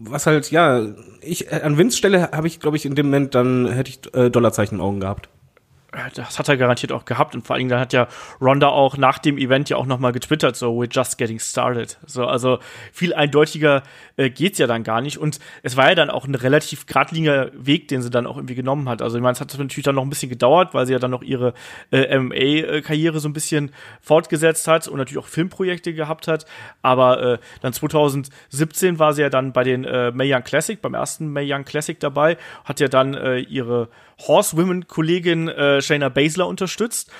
was 0.00 0.26
halt, 0.26 0.50
ja, 0.50 0.84
ich, 1.20 1.52
äh, 1.52 1.60
an 1.62 1.78
Vince 1.78 1.96
Stelle 1.96 2.32
habe 2.32 2.48
ich, 2.48 2.58
glaube 2.58 2.76
ich, 2.76 2.84
in 2.84 2.96
dem 2.96 3.06
Moment, 3.06 3.36
dann 3.36 3.68
hätte 3.68 3.90
ich 3.90 4.12
äh, 4.12 4.28
Dollarzeichen 4.28 4.78
im 4.78 4.82
Augen 4.82 4.98
gehabt. 4.98 5.28
Äh, 5.92 6.10
Das 6.14 6.38
hat 6.38 6.48
er 6.48 6.56
garantiert 6.56 6.92
auch 6.92 7.04
gehabt 7.04 7.34
und 7.34 7.46
vor 7.46 7.54
allen 7.54 7.60
Dingen 7.60 7.70
dann 7.70 7.80
hat 7.80 7.92
ja 7.92 8.08
Ronda 8.40 8.68
auch 8.68 8.96
nach 8.96 9.18
dem 9.18 9.38
Event 9.38 9.68
ja 9.70 9.76
auch 9.76 9.86
noch 9.86 9.98
mal 9.98 10.12
getwittert, 10.12 10.56
so 10.56 10.70
we're 10.70 10.88
just 10.90 11.18
getting 11.18 11.38
started. 11.38 11.98
So 12.06 12.26
also 12.26 12.58
viel 12.92 13.14
eindeutiger 13.14 13.82
äh, 14.16 14.30
geht's 14.30 14.58
ja 14.58 14.66
dann 14.66 14.82
gar 14.82 15.00
nicht 15.00 15.18
und 15.18 15.38
es 15.62 15.76
war 15.76 15.88
ja 15.88 15.94
dann 15.94 16.10
auch 16.10 16.26
ein 16.26 16.34
relativ 16.34 16.86
geradliniger 16.86 17.50
Weg, 17.54 17.88
den 17.88 18.02
sie 18.02 18.10
dann 18.10 18.26
auch 18.26 18.36
irgendwie 18.36 18.54
genommen 18.54 18.88
hat. 18.88 19.02
Also 19.02 19.16
ich 19.16 19.22
meine, 19.22 19.32
es 19.32 19.40
hat 19.40 19.56
natürlich 19.58 19.84
dann 19.84 19.94
noch 19.94 20.02
ein 20.04 20.10
bisschen 20.10 20.30
gedauert, 20.30 20.74
weil 20.74 20.86
sie 20.86 20.92
ja 20.92 20.98
dann 20.98 21.10
noch 21.10 21.22
ihre 21.22 21.54
äh, 21.90 22.18
MMA-Karriere 22.18 23.20
so 23.20 23.28
ein 23.28 23.32
bisschen 23.32 23.72
fortgesetzt 24.00 24.68
hat 24.68 24.88
und 24.88 24.98
natürlich 24.98 25.22
auch 25.22 25.28
Filmprojekte 25.28 25.94
gehabt 25.94 26.28
hat. 26.28 26.46
Aber 26.82 27.22
äh, 27.22 27.38
dann 27.60 27.72
2017 27.72 28.98
war 28.98 29.12
sie 29.12 29.22
ja 29.22 29.30
dann 29.30 29.52
bei 29.52 29.64
den 29.64 29.84
äh, 29.84 30.10
Mae 30.12 30.32
Young 30.32 30.44
Classic, 30.44 30.80
beim 30.80 30.94
ersten 30.94 31.32
Mae 31.32 31.46
Young 31.52 31.64
Classic 31.64 31.98
dabei, 31.98 32.36
hat 32.64 32.80
ja 32.80 32.88
dann 32.88 33.14
äh, 33.14 33.38
ihre 33.38 33.88
Horsewomen-Kollegin 34.26 35.48
äh, 35.48 35.82
Shayna 35.82 36.08
Baszler 36.08 36.46
unterstützt. 36.46 37.10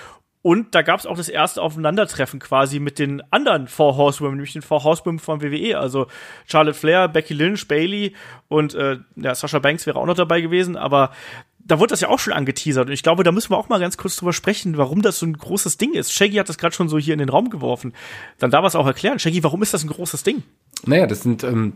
Und 0.43 0.75
da 0.75 0.81
gab 0.81 0.99
es 0.99 1.07
auch 1.07 1.19
das 1.19 1.29
erste 1.29 1.61
Aufeinandertreffen 1.61 2.41
quasi 2.41 2.81
mit 2.81 2.99
den 2.99 3.23
anderen 3.31 3.69
Four 3.69 3.97
Horsewomen, 3.97 4.37
nämlich 4.37 4.55
den 4.55 4.63
Four 4.63 4.85
Horsewomen 4.85 5.19
von 5.19 5.43
WWE. 5.43 5.79
Also 5.79 6.07
Charlotte 6.47 6.79
Flair, 6.79 7.09
Becky 7.09 7.35
Lynch, 7.35 7.69
Bailey 7.69 8.15
und 8.49 8.75
äh, 8.75 8.99
ja, 9.17 9.35
Sasha 9.35 9.59
Banks 9.59 9.87
wäre 9.87 9.99
auch 9.99 10.07
noch 10.07 10.15
dabei 10.15 10.41
gewesen, 10.41 10.77
aber 10.77 11.11
da 11.59 11.79
wurde 11.79 11.91
das 11.91 12.01
ja 12.01 12.09
auch 12.09 12.19
schon 12.19 12.33
angeteasert 12.33 12.87
und 12.89 12.93
ich 12.93 13.03
glaube, 13.03 13.23
da 13.23 13.33
müssen 13.33 13.51
wir 13.51 13.59
auch 13.59 13.69
mal 13.69 13.79
ganz 13.79 13.97
kurz 13.97 14.17
drüber 14.17 14.33
sprechen, 14.33 14.77
warum 14.79 15.03
das 15.03 15.19
so 15.19 15.27
ein 15.27 15.35
großes 15.35 15.77
Ding 15.77 15.93
ist. 15.93 16.13
Shaggy 16.13 16.37
hat 16.37 16.49
das 16.49 16.59
gerade 16.59 16.75
schon 16.75 16.89
so 16.89 16.99
hier 16.99 17.13
in 17.13 17.19
den 17.19 17.29
Raum 17.29 17.51
geworfen. 17.51 17.93
Dann 18.39 18.51
darf 18.51 18.65
er 18.65 18.69
es 18.69 18.75
auch 18.75 18.87
erklären. 18.87 19.19
Shaggy, 19.19 19.45
warum 19.45 19.63
ist 19.63 19.75
das 19.75 19.85
ein 19.85 19.91
großes 19.91 20.23
Ding? 20.23 20.43
Naja, 20.87 21.07
das 21.07 21.23
sind 21.23 21.45
ähm, 21.45 21.75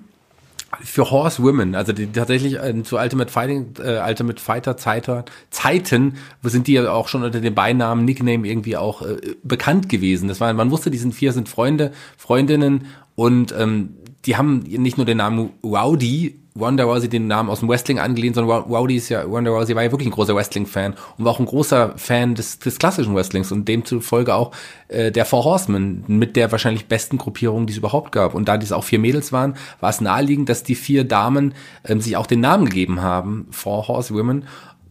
für 0.82 1.10
Horsewomen, 1.10 1.74
also 1.74 1.92
die 1.92 2.06
tatsächlich 2.06 2.54
äh, 2.54 2.82
zu 2.82 2.96
Ultimate 2.96 3.30
Fighting, 3.30 3.74
äh, 3.82 4.00
Ultimate 4.06 4.40
Fighter 4.40 4.76
Zeiten, 4.76 5.24
Zeiten 5.50 6.16
sind 6.42 6.66
die 6.66 6.74
ja 6.74 6.90
auch 6.90 7.08
schon 7.08 7.22
unter 7.22 7.40
dem 7.40 7.54
Beinamen, 7.54 8.04
Nickname 8.04 8.46
irgendwie 8.46 8.76
auch 8.76 9.02
äh, 9.02 9.16
bekannt 9.42 9.88
gewesen. 9.88 10.28
Das 10.28 10.40
war, 10.40 10.52
man 10.52 10.70
wusste, 10.70 10.90
die 10.90 10.98
sind 10.98 11.14
vier 11.14 11.32
sind 11.32 11.48
Freunde, 11.48 11.92
Freundinnen 12.16 12.86
und 13.14 13.54
ähm, 13.56 13.94
die 14.26 14.36
haben 14.36 14.60
nicht 14.60 14.96
nur 14.96 15.06
den 15.06 15.18
Namen 15.18 15.50
Rowdy, 15.62 16.34
Wonder 16.56 16.84
Rousey 16.84 17.08
den 17.08 17.26
Namen 17.26 17.50
aus 17.50 17.60
dem 17.60 17.68
Wrestling 17.68 17.98
angelehnt, 17.98 18.36
sondern 18.36 18.62
Rowdy 18.62 18.94
ist 18.94 19.08
ja, 19.08 19.28
Wonder 19.28 19.50
Rousey 19.50 19.74
war 19.74 19.82
ja 19.82 19.90
wirklich 19.90 20.06
ein 20.06 20.12
großer 20.12 20.36
Wrestling-Fan 20.36 20.94
und 21.18 21.24
war 21.24 21.32
auch 21.32 21.40
ein 21.40 21.46
großer 21.46 21.94
Fan 21.96 22.36
des, 22.36 22.60
des 22.60 22.78
klassischen 22.78 23.16
Wrestlings 23.16 23.50
und 23.50 23.66
demzufolge 23.66 24.32
auch 24.32 24.52
äh, 24.86 25.10
der 25.10 25.24
Four 25.24 25.44
Horsemen 25.44 26.04
mit 26.06 26.36
der 26.36 26.52
wahrscheinlich 26.52 26.86
besten 26.86 27.18
Gruppierung, 27.18 27.66
die 27.66 27.72
es 27.72 27.78
überhaupt 27.78 28.12
gab. 28.12 28.34
Und 28.34 28.46
da 28.46 28.56
dies 28.56 28.70
auch 28.70 28.84
vier 28.84 29.00
Mädels 29.00 29.32
waren, 29.32 29.56
war 29.80 29.90
es 29.90 30.00
naheliegend, 30.00 30.48
dass 30.48 30.62
die 30.62 30.76
vier 30.76 31.02
Damen 31.02 31.54
ähm, 31.84 32.00
sich 32.00 32.16
auch 32.16 32.28
den 32.28 32.40
Namen 32.40 32.66
gegeben 32.66 33.02
haben, 33.02 33.48
Four 33.50 33.88
Horsewomen. 33.88 34.44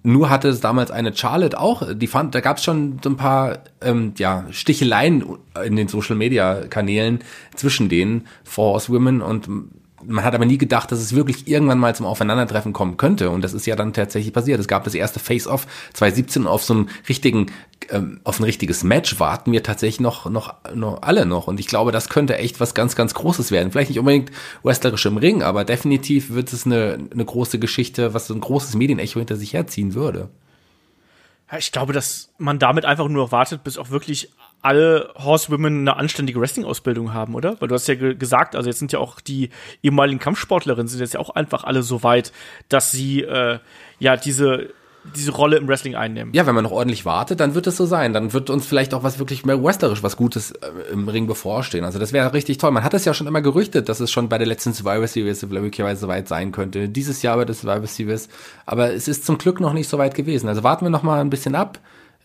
Nur 0.06 0.30
hatte 0.30 0.50
es 0.50 0.60
damals 0.60 0.92
eine 0.92 1.16
Charlotte 1.16 1.58
auch, 1.58 1.94
die 1.96 2.08
fand, 2.08 2.36
da 2.36 2.42
gab 2.42 2.58
es 2.58 2.64
schon 2.66 3.00
so 3.02 3.10
ein 3.10 3.16
paar 3.16 3.60
ähm, 3.82 4.14
ja, 4.18 4.46
Sticheleien 4.52 5.24
in 5.66 5.78
den 5.78 5.88
Social 5.88 6.18
Media 6.18 6.68
Kanälen 6.68 7.20
zwischen 7.56 7.88
den 7.88 8.26
Four 8.44 8.74
Horsewomen 8.74 9.22
und 9.22 9.48
man 10.08 10.24
hat 10.24 10.36
aber 10.36 10.46
nie 10.46 10.58
gedacht, 10.58 10.92
dass 10.92 11.00
es 11.00 11.16
wirklich 11.16 11.48
irgendwann 11.48 11.80
mal 11.80 11.96
zum 11.96 12.06
Aufeinandertreffen 12.06 12.74
kommen 12.74 12.98
könnte. 12.98 13.30
Und 13.30 13.44
das 13.44 13.54
ist 13.54 13.66
ja 13.66 13.76
dann 13.76 13.94
tatsächlich 13.94 14.34
passiert. 14.34 14.60
Es 14.60 14.68
gab 14.68 14.84
das 14.84 14.96
erste 14.96 15.20
Face-Off 15.20 15.68
2017 15.94 16.44
und 16.44 16.48
auf 16.48 16.64
so 16.64 16.74
einen 16.74 16.90
richtigen, 17.08 17.48
ähm, 17.90 18.20
auf 18.24 18.40
ein 18.40 18.44
richtiges 18.44 18.84
Match 18.84 19.20
warten 19.20 19.52
wir 19.52 19.64
tatsächlich 19.64 20.00
noch, 20.00 20.30
noch, 20.30 20.56
noch 20.74 21.02
alle 21.02 21.26
noch. 21.26 21.48
Und 21.48 21.60
ich 21.60 21.68
glaube, 21.68 21.92
das 21.92 22.10
könnte 22.10 22.38
echt 22.38 22.60
was 22.60 22.74
ganz, 22.74 22.96
ganz 22.96 23.14
Großes 23.14 23.52
werden. 23.52 23.72
Vielleicht 23.72 23.90
nicht 23.90 24.00
unbedingt 24.00 24.32
wrestlerisch 24.64 25.06
im 25.06 25.18
Ring, 25.18 25.44
aber 25.44 25.66
definitiv 25.66 26.32
wird 26.32 26.54
es 26.54 26.66
eine, 26.66 26.98
eine 27.12 27.26
große 27.26 27.60
Geschichte, 27.60 28.14
was 28.14 28.28
so 28.28 28.34
ein 28.34 28.42
großes 28.42 28.76
Medienecho 28.76 29.20
hinter 29.20 29.36
sich 29.36 29.54
herziehen 29.54 29.94
würde. 29.94 30.30
Ich 31.58 31.72
glaube, 31.72 31.94
dass 31.94 32.32
man 32.38 32.58
damit 32.58 32.86
einfach 32.86 33.08
nur 33.08 33.32
wartet, 33.32 33.64
bis 33.64 33.78
auch 33.78 33.90
wirklich 33.90 34.30
alle 34.64 35.12
Horsewomen 35.16 35.82
eine 35.82 35.98
anständige 35.98 36.40
Wrestling-Ausbildung 36.40 37.14
haben, 37.14 37.36
oder? 37.36 37.60
Weil 37.60 37.68
du 37.68 37.76
hast 37.76 37.88
ja 37.88 37.96
ge 37.96 38.16
gesagt, 38.16 38.56
also 38.56 38.70
jetzt 38.70 38.80
sind 38.80 38.92
ja 38.92 39.00
auch 39.00 39.20
die 39.20 39.50
ehemaligen 39.84 40.20
Kampfsportlerinnen 40.20 40.88
sind 40.88 41.02
jetzt 41.02 41.14
ja 41.14 41.20
auch 41.20 41.32
einfach 41.32 41.64
alle 41.66 41.84
so 41.84 42.02
weit, 42.04 42.32
dass 42.70 42.92
sie 42.92 43.22
äh, 43.22 43.60
ja 44.00 44.18
diese 44.18 44.70
diese 45.16 45.32
Rolle 45.32 45.58
im 45.58 45.68
Wrestling 45.68 45.96
einnehmen. 45.96 46.34
Ja, 46.34 46.46
wenn 46.46 46.56
man 46.56 46.64
noch 46.64 46.72
ordentlich 46.72 47.04
wartet, 47.06 47.40
dann 47.40 47.56
wird 47.56 47.68
es 47.68 47.76
so 47.76 47.86
sein. 47.86 48.14
Dann 48.14 48.32
wird 48.32 48.50
uns 48.50 48.66
vielleicht 48.66 48.94
auch 48.94 49.04
was 49.04 49.20
wirklich 49.20 49.46
mehr 49.46 49.62
wrestlerisch, 49.62 50.02
was 50.02 50.16
Gutes 50.16 50.52
äh, 50.52 50.70
im 50.92 51.10
Ring 51.10 51.28
bevorstehen. 51.28 51.84
Also 51.84 52.00
das 52.00 52.14
wäre 52.14 52.32
richtig 52.34 52.58
toll. 52.58 52.72
Man 52.72 52.84
hat 52.84 52.94
es 52.94 53.04
ja 53.06 53.14
schon 53.14 53.28
immer 53.28 53.42
gerüchtet, 53.42 53.90
dass 53.90 54.00
es 54.00 54.12
schon 54.12 54.30
bei 54.30 54.38
der 54.38 54.48
letzten 54.48 54.74
Survivor 54.74 55.08
Series 55.08 55.46
möglicherweise 55.46 56.02
so 56.02 56.08
weit 56.08 56.28
sein 56.28 56.52
könnte. 56.52 56.88
Dieses 56.88 57.22
Jahr 57.22 57.36
bei 57.36 57.46
der 57.46 57.56
Survivor 57.56 57.88
Series. 57.88 58.30
Aber 58.66 58.94
es 58.94 59.08
ist 59.08 59.26
zum 59.26 59.38
Glück 59.38 59.60
noch 59.60 59.74
nicht 59.74 59.90
so 59.90 59.98
weit 59.98 60.16
gewesen. 60.16 60.48
Also 60.48 60.64
warten 60.64 60.86
wir 60.86 60.90
noch 60.90 61.04
mal 61.04 61.20
ein 61.20 61.30
bisschen 61.30 61.56
ab. 61.56 61.80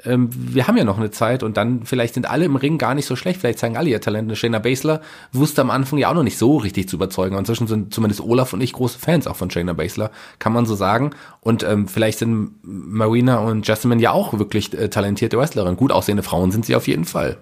Ähm, 0.05 0.31
wir 0.33 0.69
haben 0.69 0.77
ja 0.77 0.85
noch 0.85 0.99
eine 0.99 1.11
Zeit 1.11 1.43
und 1.43 1.57
dann 1.57 1.85
vielleicht 1.85 2.15
sind 2.15 2.31
alle 2.31 2.45
im 2.45 2.57
Ring 2.57 2.79
gar 2.79 2.95
nicht 2.95 3.07
so 3.07 3.17
schlecht. 3.17 3.41
Vielleicht 3.41 3.59
zeigen 3.59 3.77
alle 3.77 3.89
ihr 3.91 4.01
Talent. 4.01 4.37
Shayna 4.37 4.61
Baszler 4.61 5.01
wusste 5.33 5.61
am 5.61 5.71
Anfang 5.71 5.99
ja 5.99 6.11
auch 6.11 6.15
noch 6.15 6.23
nicht 6.23 6.39
so 6.39 6.57
richtig 6.57 6.89
zu 6.89 6.97
überzeugen. 6.97 7.35
Und 7.35 7.41
inzwischen 7.41 7.67
sind 7.67 7.93
zumindest 7.93 8.21
Olaf 8.21 8.53
und 8.53 8.61
ich 8.61 8.73
große 8.73 8.99
Fans 8.99 9.27
auch 9.27 9.37
von 9.37 9.51
Shayna 9.51 9.73
Baszler, 9.73 10.11
kann 10.39 10.53
man 10.53 10.67
so 10.67 10.77
sagen. 10.77 11.11
Und 11.41 11.65
ähm, 11.65 11.89
vielleicht 11.89 12.21
sind 12.21 12.53
Marina 12.63 13.39
und 13.39 13.67
Jasmine 13.67 14.01
ja 14.01 14.13
auch 14.13 14.39
wirklich 14.39 14.73
äh, 14.73 14.89
talentierte 14.89 15.37
Wrestlerinnen. 15.37 15.77
Gut 15.77 15.91
aussehende 15.91 16.23
Frauen 16.23 16.53
sind 16.53 16.65
sie 16.65 16.77
auf 16.77 16.87
jeden 16.87 17.05
Fall. 17.05 17.39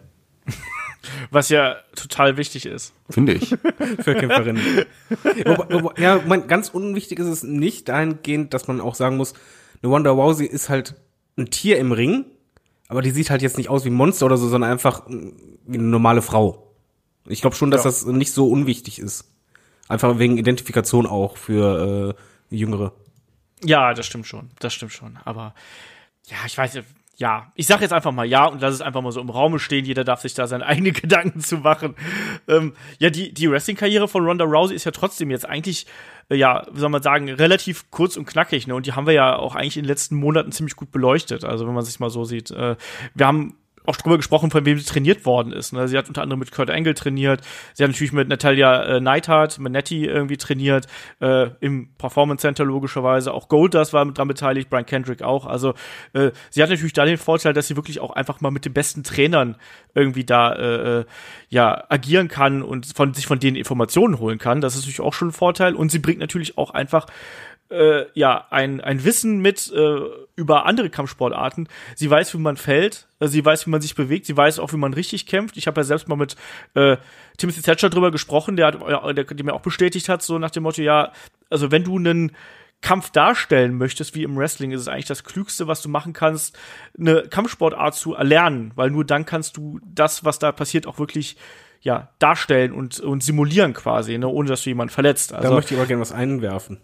Was 1.31 1.51
ja 1.51 1.77
total 1.95 2.37
wichtig 2.37 2.65
ist. 2.67 2.95
Finde 3.11 3.35
ich. 3.35 3.51
für 4.01 4.15
Kämpferinnen. 4.15 4.63
ja, 5.99 6.21
mein, 6.27 6.49
ganz 6.49 6.71
unwichtig 6.71 7.19
ist 7.19 7.27
es 7.27 7.43
nicht 7.43 7.89
dahingehend, 7.89 8.55
dass 8.55 8.67
man 8.67 8.81
auch 8.81 8.95
sagen 8.95 9.19
muss, 9.19 9.35
eine 9.83 9.93
Wonder 9.93 10.11
Rousey 10.13 10.47
ist 10.47 10.69
halt 10.69 10.95
ein 11.37 11.51
Tier 11.51 11.79
im 11.79 11.93
Ring, 11.93 12.25
aber 12.89 13.03
die 13.03 13.11
sieht 13.11 13.31
halt 13.31 13.43
jetzt 13.43 13.57
nicht 13.57 13.69
aus 13.69 13.85
wie 13.85 13.91
ein 13.91 13.95
Monster 13.95 14.27
oder 14.27 14.37
so, 14.37 14.49
sondern 14.49 14.71
einfach 14.71 15.07
mm, 15.09 15.29
wie 15.67 15.79
eine 15.79 15.87
normale 15.87 16.23
Frau. 16.23 16.73
Ich 17.27 17.41
glaube 17.41 17.57
schon, 17.57 17.71
dass 17.71 17.85
Ja. 17.85 17.91
das 17.91 18.05
nicht 18.07 18.33
so 18.33 18.49
unwichtig 18.49 18.99
ist. 18.99 19.25
Einfach 19.89 20.19
wegen 20.19 20.39
Identifikation 20.39 21.07
auch 21.07 21.37
für 21.37 22.15
äh, 22.51 22.57
Jüngere. 22.57 22.93
Ja, 23.65 23.95
das 23.95 24.07
stimmt 24.07 24.27
schon. 24.27 24.51
Das 24.59 24.75
stimmt 24.75 24.93
schon. 24.93 25.17
Aber 25.25 25.55
ja, 26.27 26.37
ich 26.47 26.57
weiß 26.57 26.75
nicht. 26.75 26.87
Ja, 27.19 27.51
ich 27.55 27.67
sag 27.67 27.81
jetzt 27.81 27.95
einfach 27.95 28.13
mal 28.13 28.27
ja 28.27 28.45
und 28.45 28.61
lass 28.61 28.75
es 28.75 28.83
einfach 28.83 29.01
mal 29.01 29.11
so 29.11 29.23
im 29.23 29.31
Raume 29.31 29.59
stehen. 29.59 29.87
Jeder 29.87 30.05
darf 30.05 30.21
sich 30.21 30.35
da 30.35 30.47
seine 30.47 30.67
eigenen 30.67 30.93
Gedanken 30.93 31.41
zu 31.41 31.59
machen. 31.59 31.95
Ähm, 32.47 32.75
ja, 32.99 33.09
die, 33.09 33.33
die 33.33 33.51
Wrestling-Karriere 33.51 34.07
von 34.07 34.25
Ronda 34.25 34.45
Rousey 34.45 34.75
ist 34.75 34.85
ja 34.85 34.91
trotzdem 34.91 35.31
jetzt 35.31 35.49
eigentlich, 35.49 35.87
äh, 36.29 36.37
ja, 36.37 36.67
wie 36.71 36.79
soll 36.79 36.91
man 36.91 37.03
sagen, 37.03 37.31
relativ 37.31 37.91
kurz 37.91 38.19
und 38.19 38.27
knackig. 38.27 38.67
Ne? 38.67 38.75
Und 38.75 38.85
die 38.85 38.93
haben 38.93 39.07
wir 39.07 39.15
ja 39.15 39.37
auch 39.37 39.55
eigentlich 39.55 39.79
in 39.79 39.85
den 39.85 39.89
letzten 39.89 40.17
Monaten 40.17 40.53
ziemlich 40.53 40.77
gut 40.77 40.93
beleuchtet. 40.93 41.45
Also 41.45 41.67
wenn 41.67 41.75
man 41.75 41.85
sich 41.85 41.99
mal 42.01 42.11
so 42.11 42.25
sieht. 42.25 42.51
Äh, 42.51 42.77
wir 43.15 43.27
haben 43.27 43.57
auch 43.89 43.97
drüber 43.97 44.17
gesprochen, 44.17 44.51
von 44.51 44.65
wem 44.65 44.79
sie 44.79 44.85
trainiert 44.85 45.25
worden 45.27 45.53
ist. 45.53 45.73
Ne? 45.73 45.89
Sie 45.89 45.97
hat 45.97 46.09
unter 46.09 46.23
anderem 46.23 46.41
mit 46.41 46.53
Kurt 46.53 46.71
Angle 46.71 46.95
trainiert. 46.95 47.41
Sie 47.75 47.83
hat 47.83 47.91
natürlich 47.91 48.13
mit 48.13 48.29
Natalia 48.29 48.83
äh, 48.85 49.01
Neidhart, 49.01 49.59
mit 49.59 49.73
Nettie 49.73 50.07
irgendwie 50.07 50.37
trainiert. 50.37 50.87
Äh, 51.21 51.51
Im 51.61 51.89
Performance 51.99 52.43
Center 52.43 52.65
logischerweise. 52.65 53.33
Auch 53.33 53.49
Goldust 53.49 53.93
war 53.93 54.05
mit 54.05 54.19
dran 54.19 54.29
beteiligt, 54.29 54.71
Brian 54.71 54.87
Kendrick 54.87 55.23
auch. 55.23 55.47
Also 55.47 55.75
äh, 56.13 56.31
sie 56.51 56.63
hat 56.63 56.71
natürlich 56.71 56.93
da 56.93 57.05
den 57.05 57.19
Vorteil, 57.19 57.53
dass 57.53 57.69
sie 57.69 57.77
wirklich 57.77 58.01
auch 58.01 58.11
einfach 58.11 58.41
mal 58.41 58.51
mit 58.51 58.65
den 58.65 58.73
besten 58.73 59.05
Trainern 59.05 59.57
irgendwie 59.95 60.25
da 60.25 60.53
äh, 60.53 61.01
äh, 61.01 61.05
ja 61.49 61.85
agieren 61.89 62.29
kann 62.29 62.63
und 62.63 62.87
von 62.95 63.15
sich 63.15 63.27
von 63.27 63.39
denen 63.39 63.57
Informationen 63.57 64.19
holen 64.19 64.39
kann. 64.39 64.61
Das 64.61 64.75
ist 64.75 64.81
natürlich 64.83 65.01
auch 65.01 65.15
schon 65.15 65.29
ein 65.29 65.33
Vorteil. 65.33 65.75
Und 65.75 65.91
sie 65.91 65.99
bringt 65.99 66.21
natürlich 66.21 66.59
auch 66.59 66.71
einfach 66.71 67.07
äh, 67.71 68.05
ja 68.15 68.47
ein, 68.51 68.81
ein 68.81 69.05
Wissen 69.05 69.39
mit 69.39 69.73
äh, 69.73 69.99
über 70.37 70.67
andere 70.67 70.91
Kampfsportarten. 70.91 71.69
Sie 71.95 72.11
weiß, 72.11 72.35
wie 72.35 72.39
man 72.39 72.57
fällt, 72.57 73.09
äh, 73.21 73.29
sie 73.29 73.45
weiß, 73.45 73.67
wie 73.67 73.71
man 73.71 73.81
sich 73.81 73.95
bewegt, 73.95 74.27
sie 74.27 74.37
weiß 74.37 74.59
auch, 74.59 74.73
wie 74.73 74.79
man 74.79 74.95
richtig 74.95 75.27
kämpft. 75.27 75.57
Ich 75.57 75.67
habe 75.67 75.81
ja 75.81 75.85
selbst 75.85 76.09
mal 76.09 76.17
mit 76.17 76.37
äh, 76.75 76.97
Timothy 77.39 77.63
Thatcher 77.63 77.91
drüber 77.91 78.11
gesprochen, 78.11 78.57
der, 78.57 78.67
hat, 78.69 79.17
der, 79.17 79.25
der 79.25 79.45
mir 79.45 79.55
auch 79.55 79.63
bestätigt 79.63 80.09
hat, 80.09 80.23
so 80.23 80.39
nach 80.39 80.51
dem 80.51 80.63
Motto, 80.63 80.83
ja, 80.83 81.13
also 81.51 81.71
wenn 81.71 81.85
du 81.85 81.97
einen 81.97 82.33
Kampf 82.83 83.11
darstellen 83.11 83.77
möchtest, 83.77 84.15
wie 84.15 84.23
im 84.23 84.37
Wrestling, 84.37 84.71
ist 84.71 84.83
es 84.83 84.89
eigentlich 84.89 85.07
das 85.07 85.25
Klügste, 85.25 85.67
was 85.67 85.83
du 85.83 85.89
machen 85.89 86.13
kannst, 86.13 86.57
eine 86.99 87.23
Kampfsportart 87.23 87.95
zu 87.95 88.15
erlernen, 88.15 88.73
weil 88.77 88.91
nur 88.91 89.05
dann 89.05 89.25
kannst 89.25 89.57
du 89.57 89.81
das, 89.85 90.25
was 90.25 90.39
da 90.39 90.53
passiert, 90.53 90.87
auch 90.87 90.99
wirklich 90.99 91.37
ja, 91.81 92.11
darstellen 92.19 92.73
und, 92.73 93.01
und 93.01 93.23
simulieren 93.23 93.73
quasi, 93.73 94.19
ne, 94.19 94.29
ohne 94.29 94.49
dass 94.49 94.63
du 94.63 94.71
jemanden 94.71 94.93
verletzt. 94.93 95.33
Also, 95.33 95.49
da 95.49 95.55
möchte 95.55 95.75
ich 95.75 95.81
aber 95.81 95.87
gerne 95.87 96.01
was 96.01 96.13
einwerfen. 96.13 96.79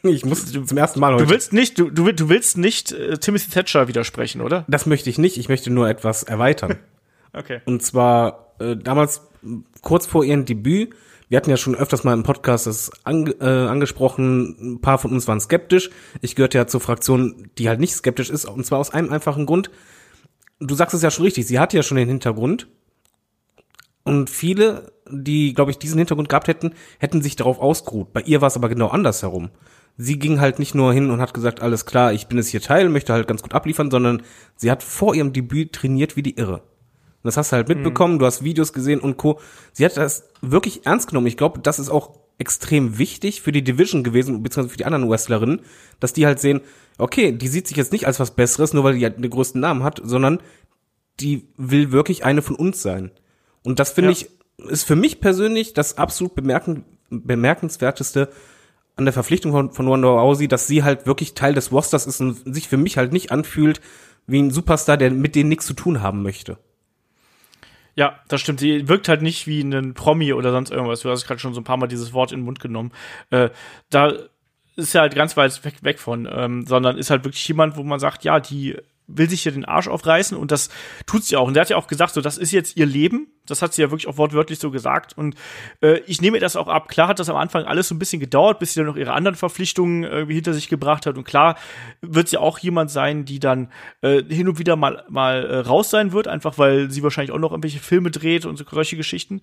Ich 0.02 0.24
muss 0.24 0.50
zum 0.50 0.78
ersten 0.78 1.00
Mal 1.00 1.14
heute. 1.14 1.24
Du 1.24 1.30
willst 1.30 1.52
nicht, 1.52 1.78
du, 1.78 1.90
du, 1.90 2.10
du 2.12 2.28
willst 2.28 2.56
nicht 2.56 2.92
äh, 2.92 3.18
Timothy 3.18 3.50
Thatcher 3.50 3.88
widersprechen, 3.88 4.40
oder? 4.40 4.64
Das 4.68 4.86
möchte 4.86 5.10
ich 5.10 5.18
nicht. 5.18 5.36
Ich 5.36 5.48
möchte 5.48 5.70
nur 5.70 5.88
etwas 5.88 6.22
erweitern. 6.22 6.76
Okay. 7.32 7.60
Und 7.64 7.80
zwar 7.80 8.56
äh, 8.58 8.76
damals 8.76 9.22
kurz 9.82 10.04
vor 10.04 10.24
ihrem 10.24 10.46
Debüt. 10.46 10.96
Wir 11.28 11.36
hatten 11.36 11.48
ja 11.48 11.56
schon 11.56 11.76
öfters 11.76 12.02
mal 12.02 12.12
im 12.12 12.24
Podcast 12.24 12.66
das 12.66 12.90
ange 13.04 13.30
äh, 13.40 13.68
angesprochen. 13.68 14.56
Ein 14.60 14.80
paar 14.80 14.98
von 14.98 15.12
uns 15.12 15.28
waren 15.28 15.40
skeptisch. 15.40 15.90
Ich 16.22 16.34
gehörte 16.34 16.58
ja 16.58 16.66
zur 16.66 16.80
Fraktion, 16.80 17.48
die 17.56 17.68
halt 17.68 17.78
nicht 17.78 17.94
skeptisch 17.94 18.30
ist. 18.30 18.46
Und 18.46 18.66
zwar 18.66 18.80
aus 18.80 18.90
einem 18.90 19.12
einfachen 19.12 19.46
Grund. 19.46 19.70
Du 20.58 20.74
sagst 20.74 20.92
es 20.92 21.02
ja 21.02 21.12
schon 21.12 21.24
richtig. 21.24 21.46
Sie 21.46 21.60
hat 21.60 21.72
ja 21.72 21.84
schon 21.84 21.98
den 21.98 22.08
Hintergrund. 22.08 22.66
Und 24.02 24.28
viele, 24.28 24.92
die, 25.08 25.54
glaube 25.54 25.70
ich, 25.70 25.78
diesen 25.78 25.98
Hintergrund 25.98 26.28
gehabt 26.28 26.48
hätten, 26.48 26.74
hätten 26.98 27.22
sich 27.22 27.36
darauf 27.36 27.60
ausgeruht. 27.60 28.12
Bei 28.12 28.22
ihr 28.22 28.40
war 28.40 28.48
es 28.48 28.56
aber 28.56 28.68
genau 28.68 28.88
andersherum. 28.88 29.50
Sie 30.02 30.18
ging 30.18 30.40
halt 30.40 30.58
nicht 30.58 30.74
nur 30.74 30.94
hin 30.94 31.10
und 31.10 31.20
hat 31.20 31.34
gesagt, 31.34 31.60
alles 31.60 31.84
klar, 31.84 32.14
ich 32.14 32.26
bin 32.26 32.38
es 32.38 32.48
hier 32.48 32.62
Teil, 32.62 32.88
möchte 32.88 33.12
halt 33.12 33.28
ganz 33.28 33.42
gut 33.42 33.52
abliefern, 33.52 33.90
sondern 33.90 34.22
sie 34.56 34.70
hat 34.70 34.82
vor 34.82 35.14
ihrem 35.14 35.34
Debüt 35.34 35.74
trainiert 35.74 36.16
wie 36.16 36.22
die 36.22 36.36
Irre. 36.38 36.62
Und 37.22 37.24
das 37.24 37.36
hast 37.36 37.52
du 37.52 37.56
halt 37.56 37.68
mitbekommen, 37.68 38.18
du 38.18 38.24
hast 38.24 38.42
Videos 38.42 38.72
gesehen 38.72 39.00
und 39.00 39.18
Co. 39.18 39.38
Sie 39.72 39.84
hat 39.84 39.98
das 39.98 40.24
wirklich 40.40 40.86
ernst 40.86 41.08
genommen. 41.08 41.26
Ich 41.26 41.36
glaube, 41.36 41.60
das 41.60 41.78
ist 41.78 41.90
auch 41.90 42.18
extrem 42.38 42.96
wichtig 42.96 43.42
für 43.42 43.52
die 43.52 43.62
Division 43.62 44.02
gewesen, 44.02 44.42
beziehungsweise 44.42 44.72
für 44.72 44.78
die 44.78 44.86
anderen 44.86 45.10
Wrestlerinnen, 45.10 45.60
dass 46.00 46.14
die 46.14 46.24
halt 46.24 46.40
sehen, 46.40 46.62
okay, 46.96 47.32
die 47.32 47.48
sieht 47.48 47.68
sich 47.68 47.76
jetzt 47.76 47.92
nicht 47.92 48.06
als 48.06 48.18
was 48.18 48.34
Besseres, 48.34 48.72
nur 48.72 48.84
weil 48.84 48.94
die 48.96 49.04
halt 49.04 49.22
den 49.22 49.28
größten 49.28 49.60
Namen 49.60 49.82
hat, 49.82 50.00
sondern 50.02 50.40
die 51.20 51.46
will 51.58 51.92
wirklich 51.92 52.24
eine 52.24 52.40
von 52.40 52.56
uns 52.56 52.80
sein. 52.80 53.10
Und 53.62 53.78
das 53.78 53.90
finde 53.90 54.12
Ja. 54.12 54.16
ich, 54.16 54.30
ist 54.70 54.84
für 54.84 54.96
mich 54.96 55.20
persönlich 55.20 55.74
das 55.74 55.98
absolut 55.98 56.34
bemerken, 56.34 56.86
bemerkenswerteste 57.10 58.30
an 59.00 59.06
der 59.06 59.12
Verpflichtung 59.12 59.52
von, 59.52 59.72
von 59.72 59.88
Ronda 59.88 60.08
Rousey, 60.08 60.46
dass 60.46 60.66
sie 60.66 60.84
halt 60.84 61.06
wirklich 61.06 61.34
Teil 61.34 61.54
des 61.54 61.72
Rosters 61.72 62.06
ist 62.06 62.20
und 62.20 62.54
sich 62.54 62.68
für 62.68 62.76
mich 62.76 62.96
halt 62.96 63.12
nicht 63.12 63.32
anfühlt 63.32 63.80
wie 64.26 64.40
ein 64.40 64.50
Superstar, 64.50 64.96
der 64.96 65.10
mit 65.10 65.34
denen 65.34 65.48
nichts 65.48 65.66
zu 65.66 65.74
tun 65.74 66.02
haben 66.02 66.22
möchte. 66.22 66.58
Ja, 67.96 68.20
das 68.28 68.40
stimmt. 68.40 68.60
Sie 68.60 68.88
wirkt 68.88 69.08
halt 69.08 69.22
nicht 69.22 69.46
wie 69.46 69.62
ein 69.62 69.94
Promi 69.94 70.32
oder 70.32 70.52
sonst 70.52 70.70
irgendwas. 70.70 71.00
Du 71.00 71.10
hast 71.10 71.26
gerade 71.26 71.40
schon 71.40 71.54
so 71.54 71.60
ein 71.60 71.64
paar 71.64 71.76
Mal 71.76 71.88
dieses 71.88 72.12
Wort 72.12 72.30
in 72.30 72.40
den 72.40 72.44
Mund 72.44 72.60
genommen. 72.60 72.92
Äh, 73.30 73.50
da 73.88 74.12
ist 74.76 74.92
ja 74.94 75.00
halt 75.00 75.14
ganz 75.14 75.36
weit 75.36 75.64
weg, 75.64 75.82
weg 75.82 75.98
von, 75.98 76.28
ähm, 76.30 76.64
sondern 76.66 76.96
ist 76.96 77.10
halt 77.10 77.24
wirklich 77.24 77.46
jemand, 77.48 77.76
wo 77.76 77.82
man 77.82 77.98
sagt, 77.98 78.24
ja, 78.24 78.38
die 78.38 78.76
will 79.16 79.28
sich 79.28 79.42
hier 79.42 79.52
den 79.52 79.64
Arsch 79.64 79.88
aufreißen 79.88 80.36
und 80.36 80.50
das 80.50 80.70
tut 81.06 81.24
sie 81.24 81.36
auch. 81.36 81.46
Und 81.46 81.54
der 81.54 81.62
hat 81.62 81.70
ja 81.70 81.76
auch 81.76 81.86
gesagt, 81.86 82.14
so, 82.14 82.20
das 82.20 82.38
ist 82.38 82.52
jetzt 82.52 82.76
ihr 82.76 82.86
Leben. 82.86 83.28
Das 83.46 83.62
hat 83.62 83.74
sie 83.74 83.82
ja 83.82 83.90
wirklich 83.90 84.06
auch 84.06 84.16
wortwörtlich 84.16 84.58
so 84.58 84.70
gesagt. 84.70 85.16
Und 85.16 85.34
äh, 85.82 85.98
ich 86.06 86.20
nehme 86.20 86.36
ihr 86.36 86.40
das 86.40 86.56
auch 86.56 86.68
ab. 86.68 86.88
Klar 86.88 87.08
hat 87.08 87.18
das 87.18 87.28
am 87.28 87.36
Anfang 87.36 87.64
alles 87.64 87.88
so 87.88 87.94
ein 87.94 87.98
bisschen 87.98 88.20
gedauert, 88.20 88.58
bis 88.58 88.74
sie 88.74 88.80
dann 88.80 88.86
noch 88.86 88.96
ihre 88.96 89.12
anderen 89.12 89.36
Verpflichtungen 89.36 90.04
irgendwie 90.04 90.34
hinter 90.34 90.54
sich 90.54 90.68
gebracht 90.68 91.06
hat. 91.06 91.16
Und 91.16 91.24
klar 91.24 91.56
wird 92.00 92.28
sie 92.28 92.38
auch 92.38 92.58
jemand 92.58 92.90
sein, 92.90 93.24
die 93.24 93.40
dann 93.40 93.72
äh, 94.02 94.22
hin 94.22 94.48
und 94.48 94.58
wieder 94.58 94.76
mal, 94.76 95.04
mal 95.08 95.44
äh, 95.44 95.58
raus 95.58 95.90
sein 95.90 96.12
wird, 96.12 96.28
einfach 96.28 96.58
weil 96.58 96.90
sie 96.90 97.02
wahrscheinlich 97.02 97.32
auch 97.32 97.38
noch 97.38 97.50
irgendwelche 97.50 97.80
Filme 97.80 98.10
dreht 98.10 98.46
und 98.46 98.56
so, 98.56 98.64
solche 98.70 98.96
Geschichten. 98.96 99.42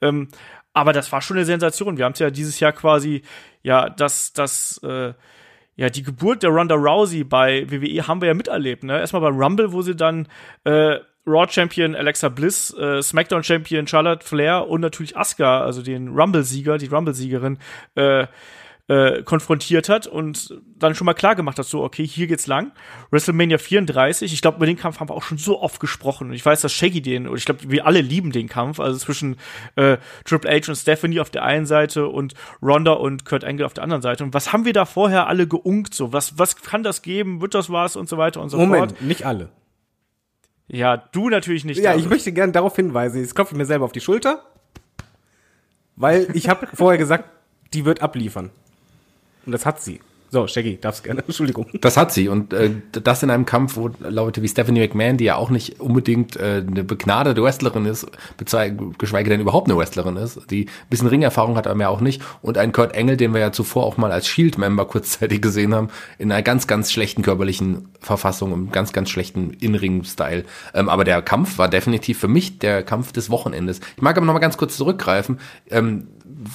Ähm, 0.00 0.28
aber 0.72 0.92
das 0.92 1.10
war 1.10 1.20
schon 1.20 1.36
eine 1.36 1.46
Sensation. 1.46 1.96
Wir 1.96 2.04
haben 2.04 2.12
es 2.12 2.20
ja 2.20 2.30
dieses 2.30 2.60
Jahr 2.60 2.72
quasi, 2.72 3.22
ja, 3.62 3.90
das, 3.90 4.32
das, 4.32 4.78
äh, 4.84 5.14
ja, 5.80 5.88
die 5.88 6.02
Geburt 6.02 6.42
der 6.42 6.50
Ronda 6.50 6.74
Rousey 6.74 7.24
bei 7.24 7.64
WWE 7.70 8.06
haben 8.06 8.20
wir 8.20 8.28
ja 8.28 8.34
miterlebt, 8.34 8.84
ne? 8.84 9.00
Erstmal 9.00 9.22
beim 9.22 9.40
Rumble, 9.40 9.72
wo 9.72 9.80
sie 9.80 9.96
dann 9.96 10.28
äh, 10.64 10.98
Raw 11.26 11.46
Champion 11.48 11.94
Alexa 11.94 12.28
Bliss, 12.28 12.70
äh, 12.78 13.00
SmackDown 13.00 13.42
Champion 13.42 13.86
Charlotte 13.86 14.22
Flair 14.22 14.68
und 14.68 14.82
natürlich 14.82 15.16
Asuka, 15.16 15.62
also 15.62 15.80
den 15.80 16.08
Rumble-Sieger, 16.08 16.76
die 16.76 16.88
Rumble-Siegerin, 16.88 17.58
äh, 17.94 18.26
äh, 18.90 19.22
konfrontiert 19.22 19.88
hat 19.88 20.08
und 20.08 20.60
dann 20.76 20.96
schon 20.96 21.04
mal 21.04 21.14
klar 21.14 21.36
gemacht 21.36 21.60
hat, 21.60 21.66
so, 21.66 21.84
okay, 21.84 22.04
hier 22.04 22.26
geht's 22.26 22.48
lang. 22.48 22.72
WrestleMania 23.12 23.58
34, 23.58 24.32
ich 24.32 24.42
glaube, 24.42 24.56
über 24.56 24.66
den 24.66 24.76
Kampf 24.76 24.98
haben 24.98 25.08
wir 25.08 25.14
auch 25.14 25.22
schon 25.22 25.38
so 25.38 25.62
oft 25.62 25.78
gesprochen. 25.78 26.30
Und 26.30 26.34
ich 26.34 26.44
weiß, 26.44 26.60
dass 26.60 26.72
Shaggy 26.72 27.00
den, 27.00 27.28
und 27.28 27.36
ich 27.36 27.44
glaube, 27.44 27.70
wir 27.70 27.86
alle 27.86 28.00
lieben 28.00 28.32
den 28.32 28.48
Kampf, 28.48 28.80
also 28.80 28.98
zwischen 28.98 29.36
äh, 29.76 29.98
Triple 30.24 30.50
H 30.50 30.72
und 30.72 30.74
Stephanie 30.74 31.20
auf 31.20 31.30
der 31.30 31.44
einen 31.44 31.66
Seite 31.66 32.08
und 32.08 32.34
Ronda 32.60 32.94
und 32.94 33.24
Kurt 33.24 33.44
Angle 33.44 33.64
auf 33.64 33.74
der 33.74 33.84
anderen 33.84 34.02
Seite. 34.02 34.24
Und 34.24 34.34
was 34.34 34.52
haben 34.52 34.64
wir 34.64 34.72
da 34.72 34.86
vorher 34.86 35.28
alle 35.28 35.46
geunkt, 35.46 35.94
so? 35.94 36.12
Was, 36.12 36.36
was 36.36 36.56
kann 36.56 36.82
das 36.82 37.02
geben? 37.02 37.40
Wird 37.40 37.54
das 37.54 37.70
was? 37.70 37.94
Und 37.94 38.08
so 38.08 38.18
weiter 38.18 38.40
und 38.40 38.48
so 38.48 38.56
Moment, 38.56 38.90
fort. 38.90 39.02
nicht 39.02 39.24
alle. 39.24 39.50
Ja, 40.66 40.96
du 40.96 41.28
natürlich 41.28 41.64
nicht. 41.64 41.78
Ja, 41.78 41.92
David. 41.92 42.04
ich 42.04 42.10
möchte 42.10 42.32
gerne 42.32 42.52
darauf 42.52 42.74
hinweisen. 42.74 43.20
Jetzt 43.20 43.36
klopfe 43.36 43.54
ich 43.54 43.58
mir 43.58 43.66
selber 43.66 43.84
auf 43.84 43.92
die 43.92 44.00
Schulter, 44.00 44.42
weil 45.94 46.26
ich 46.34 46.48
habe 46.48 46.66
vorher 46.74 46.98
gesagt, 46.98 47.26
die 47.72 47.84
wird 47.84 48.02
abliefern. 48.02 48.50
Und 49.50 49.54
das 49.54 49.66
hat 49.66 49.82
sie. 49.82 49.98
So, 50.32 50.46
Shaggy, 50.46 50.78
darfst 50.80 51.02
gerne. 51.02 51.22
Entschuldigung. 51.26 51.66
Das 51.80 51.96
hat 51.96 52.12
sie 52.12 52.28
und 52.28 52.52
äh, 52.52 52.70
das 52.92 53.24
in 53.24 53.30
einem 53.30 53.46
Kampf, 53.46 53.76
wo 53.76 53.90
Leute 53.98 54.42
wie 54.42 54.48
Stephanie 54.48 54.78
McMahon, 54.78 55.16
die 55.16 55.24
ja 55.24 55.34
auch 55.34 55.50
nicht 55.50 55.80
unbedingt 55.80 56.36
äh, 56.36 56.62
eine 56.64 56.84
begnadete 56.84 57.42
Wrestlerin 57.42 57.84
ist, 57.84 58.06
geschweige 58.38 59.30
denn 59.30 59.40
überhaupt 59.40 59.68
eine 59.68 59.76
Wrestlerin 59.76 60.16
ist, 60.16 60.48
die 60.50 60.66
ein 60.66 60.88
bisschen 60.88 61.08
Ringerfahrung 61.08 61.56
hat, 61.56 61.66
aber 61.66 61.74
mehr 61.74 61.90
auch 61.90 62.00
nicht, 62.00 62.22
und 62.42 62.58
ein 62.58 62.70
Kurt 62.70 62.94
Engel, 62.94 63.16
den 63.16 63.34
wir 63.34 63.40
ja 63.40 63.50
zuvor 63.50 63.84
auch 63.84 63.96
mal 63.96 64.12
als 64.12 64.28
Shield-Member 64.28 64.84
kurzzeitig 64.84 65.42
gesehen 65.42 65.74
haben, 65.74 65.88
in 66.18 66.30
einer 66.30 66.42
ganz, 66.42 66.68
ganz 66.68 66.92
schlechten 66.92 67.22
körperlichen 67.22 67.88
Verfassung, 67.98 68.52
im 68.52 68.70
ganz, 68.70 68.92
ganz 68.92 69.10
schlechten 69.10 69.50
In-Ring-Style. 69.54 70.44
Ähm, 70.74 70.88
aber 70.88 71.02
der 71.02 71.22
Kampf 71.22 71.58
war 71.58 71.68
definitiv 71.68 72.20
für 72.20 72.28
mich 72.28 72.60
der 72.60 72.84
Kampf 72.84 73.10
des 73.10 73.30
Wochenendes. 73.30 73.80
Ich 73.96 74.02
mag 74.02 74.16
aber 74.16 74.26
noch 74.26 74.34
mal 74.34 74.38
ganz 74.38 74.56
kurz 74.56 74.76
zurückgreifen. 74.76 75.40
Ähm, 75.70 76.06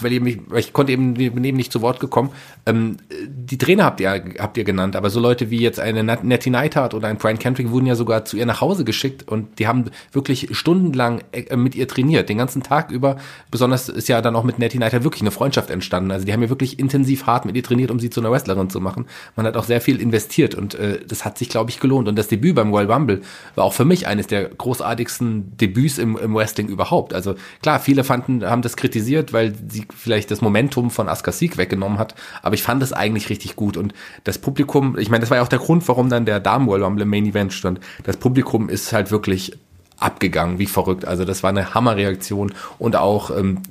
weil 0.01 0.13
ihr 0.13 0.21
mich, 0.21 0.39
weil 0.47 0.59
ich 0.59 0.73
konnte 0.73 0.91
eben 0.91 1.13
bin 1.13 1.43
eben 1.43 1.57
nicht 1.57 1.71
zu 1.71 1.81
Wort 1.81 1.99
gekommen. 1.99 2.31
Ähm, 2.65 2.97
die 3.27 3.57
Trainer 3.57 3.86
habt 3.86 3.99
ihr 3.99 4.09
habt 4.39 4.57
ihr 4.57 4.63
genannt, 4.63 4.95
aber 4.95 5.09
so 5.09 5.19
Leute 5.19 5.49
wie 5.49 5.59
jetzt 5.59 5.79
eine 5.79 6.03
Nettie 6.03 6.49
Neidhart 6.49 6.93
oder 6.93 7.07
ein 7.07 7.17
Brian 7.17 7.39
Kendrick 7.39 7.69
wurden 7.69 7.86
ja 7.86 7.95
sogar 7.95 8.25
zu 8.25 8.38
ihr 8.38 8.45
nach 8.45 8.61
Hause 8.61 8.83
geschickt 8.83 9.27
und 9.27 9.59
die 9.59 9.67
haben 9.67 9.86
wirklich 10.11 10.49
stundenlang 10.51 11.21
äh, 11.31 11.55
mit 11.55 11.75
ihr 11.75 11.88
trainiert, 11.88 12.29
den 12.29 12.38
ganzen 12.38 12.63
Tag 12.63 12.91
über. 12.91 13.17
Besonders 13.51 13.89
ist 13.89 14.09
ja 14.09 14.21
dann 14.21 14.36
auch 14.36 14.43
mit 14.43 14.59
Nettie 14.59 14.79
Neidhart 14.79 15.03
wirklich 15.03 15.21
eine 15.21 15.31
Freundschaft 15.31 15.69
entstanden. 15.69 16.11
Also 16.11 16.25
die 16.25 16.33
haben 16.33 16.41
ja 16.41 16.49
wirklich 16.49 16.79
intensiv 16.79 17.25
hart 17.27 17.45
mit 17.45 17.55
ihr 17.55 17.63
trainiert, 17.63 17.91
um 17.91 17.99
sie 17.99 18.09
zu 18.09 18.19
einer 18.19 18.31
Wrestlerin 18.31 18.69
zu 18.69 18.81
machen. 18.81 19.05
Man 19.36 19.45
hat 19.45 19.57
auch 19.57 19.65
sehr 19.65 19.81
viel 19.81 20.01
investiert 20.01 20.55
und 20.55 20.75
äh, 20.75 20.99
das 21.07 21.25
hat 21.25 21.38
sich, 21.38 21.49
glaube 21.49 21.69
ich, 21.69 21.79
gelohnt. 21.79 22.07
Und 22.07 22.17
das 22.17 22.27
Debüt 22.27 22.55
beim 22.55 22.71
Royal 22.71 22.91
Rumble 22.91 23.21
war 23.55 23.65
auch 23.65 23.73
für 23.73 23.86
mich 23.86 24.07
eines 24.07 24.27
der 24.27 24.49
großartigsten 24.49 25.57
Debüts 25.57 25.97
im, 25.97 26.17
im 26.17 26.33
Wrestling 26.33 26.67
überhaupt. 26.67 27.13
Also 27.13 27.36
klar, 27.61 27.79
viele 27.79 28.03
fanden, 28.03 28.43
haben 28.45 28.61
das 28.61 28.75
kritisiert, 28.75 29.33
weil 29.33 29.53
sie 29.76 29.86
vielleicht 29.95 30.32
das 30.32 30.41
Momentum 30.41 30.89
von 30.89 31.09
Asuka 31.09 31.32
Sieg 31.32 31.57
weggenommen 31.57 31.99
hat. 31.99 32.15
Aber 32.41 32.55
ich 32.55 32.63
fand 32.63 32.82
es 32.82 32.93
eigentlich 32.93 33.30
richtig 33.30 33.55
gut. 33.55 33.78
Und 33.78 33.93
das 34.23 34.38
Publikum, 34.38 34.97
ich 34.97 35.09
meine, 35.09 35.21
das 35.21 35.30
war 35.30 35.38
ja 35.38 35.43
auch 35.43 35.47
der 35.49 35.59
Grund, 35.59 35.88
warum 35.88 36.09
dann 36.09 36.26
der 36.26 36.39
Damen 36.39 36.67
Royal 36.67 36.84
Rumble 36.84 37.05
Main 37.05 37.26
Event 37.26 37.53
stand. 37.53 37.80
Das 38.03 38.17
Publikum 38.17 38.69
ist 38.69 38.93
halt 38.93 39.11
wirklich 39.11 39.57
abgegangen, 39.99 40.59
wie 40.59 40.65
verrückt. 40.65 41.05
Also 41.05 41.26
das 41.26 41.43
war 41.43 41.49
eine 41.49 41.73
Hammerreaktion 41.73 42.53
und 42.80 42.95
auch 42.95 43.32
ähm, 43.32 43.61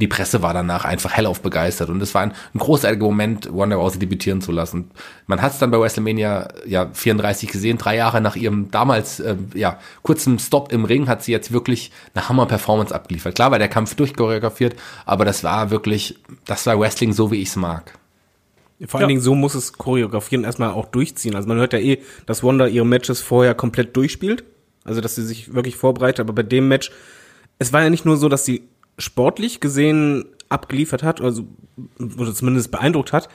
die 0.00 0.08
Presse 0.08 0.42
war 0.42 0.54
danach 0.54 0.84
einfach 0.84 1.16
hellauf 1.16 1.40
begeistert 1.42 1.90
und 1.90 2.02
es 2.02 2.14
war 2.14 2.22
ein, 2.22 2.32
ein 2.54 2.58
großartiger 2.58 3.04
Moment, 3.04 3.48
Ronda 3.52 3.76
Rousey 3.76 3.98
debütieren 3.98 4.40
zu 4.40 4.50
lassen. 4.50 4.90
Man 5.26 5.40
hat 5.42 5.52
es 5.52 5.58
dann 5.58 5.70
bei 5.70 5.78
WrestleMania 5.78 6.48
ja 6.66 6.88
34 6.92 7.50
gesehen, 7.50 7.78
drei 7.78 7.96
Jahre 7.96 8.20
nach 8.20 8.36
ihrem 8.36 8.70
damals 8.70 9.20
äh, 9.20 9.36
ja 9.54 9.78
kurzen 10.02 10.38
Stop 10.38 10.72
im 10.72 10.84
Ring 10.84 11.06
hat 11.08 11.22
sie 11.22 11.32
jetzt 11.32 11.52
wirklich 11.52 11.92
eine 12.14 12.28
Hammer-Performance 12.28 12.94
abgeliefert. 12.94 13.34
Klar 13.34 13.50
war 13.50 13.58
der 13.58 13.68
Kampf 13.68 13.94
durchchoreografiert, 13.94 14.74
aber 15.06 15.24
das 15.24 15.44
war 15.44 15.70
wirklich, 15.70 16.18
das 16.46 16.66
war 16.66 16.80
Wrestling 16.80 17.12
so, 17.12 17.30
wie 17.30 17.42
ich 17.42 17.48
es 17.48 17.56
mag. 17.56 17.92
Vor 18.86 18.98
allen 18.98 19.02
Ja. 19.02 19.08
Dingen 19.08 19.20
so 19.20 19.34
muss 19.34 19.54
es 19.54 19.74
choreografieren 19.74 20.44
erstmal 20.44 20.70
auch 20.70 20.86
durchziehen. 20.86 21.34
Also 21.34 21.46
man 21.46 21.58
hört 21.58 21.74
ja 21.74 21.78
eh, 21.78 21.98
dass 22.26 22.42
Wanda 22.42 22.66
ihre 22.66 22.86
Matches 22.86 23.20
vorher 23.20 23.54
komplett 23.54 23.94
durchspielt. 23.96 24.44
Also 24.84 25.02
dass 25.02 25.14
sie 25.14 25.22
sich 25.26 25.52
wirklich 25.52 25.76
vorbereitet. 25.76 26.20
Aber 26.20 26.32
bei 26.32 26.42
dem 26.42 26.68
Match, 26.68 26.90
es 27.58 27.74
war 27.74 27.82
ja 27.82 27.90
nicht 27.90 28.06
nur 28.06 28.16
so, 28.16 28.30
dass 28.30 28.46
sie 28.46 28.62
sportlich 28.98 29.60
gesehen 29.60 30.26
abgeliefert 30.48 31.02
hat, 31.02 31.20
also 31.20 31.44
oder 32.18 32.34
zumindest 32.34 32.70
beeindruckt 32.70 33.12
hat, 33.12 33.28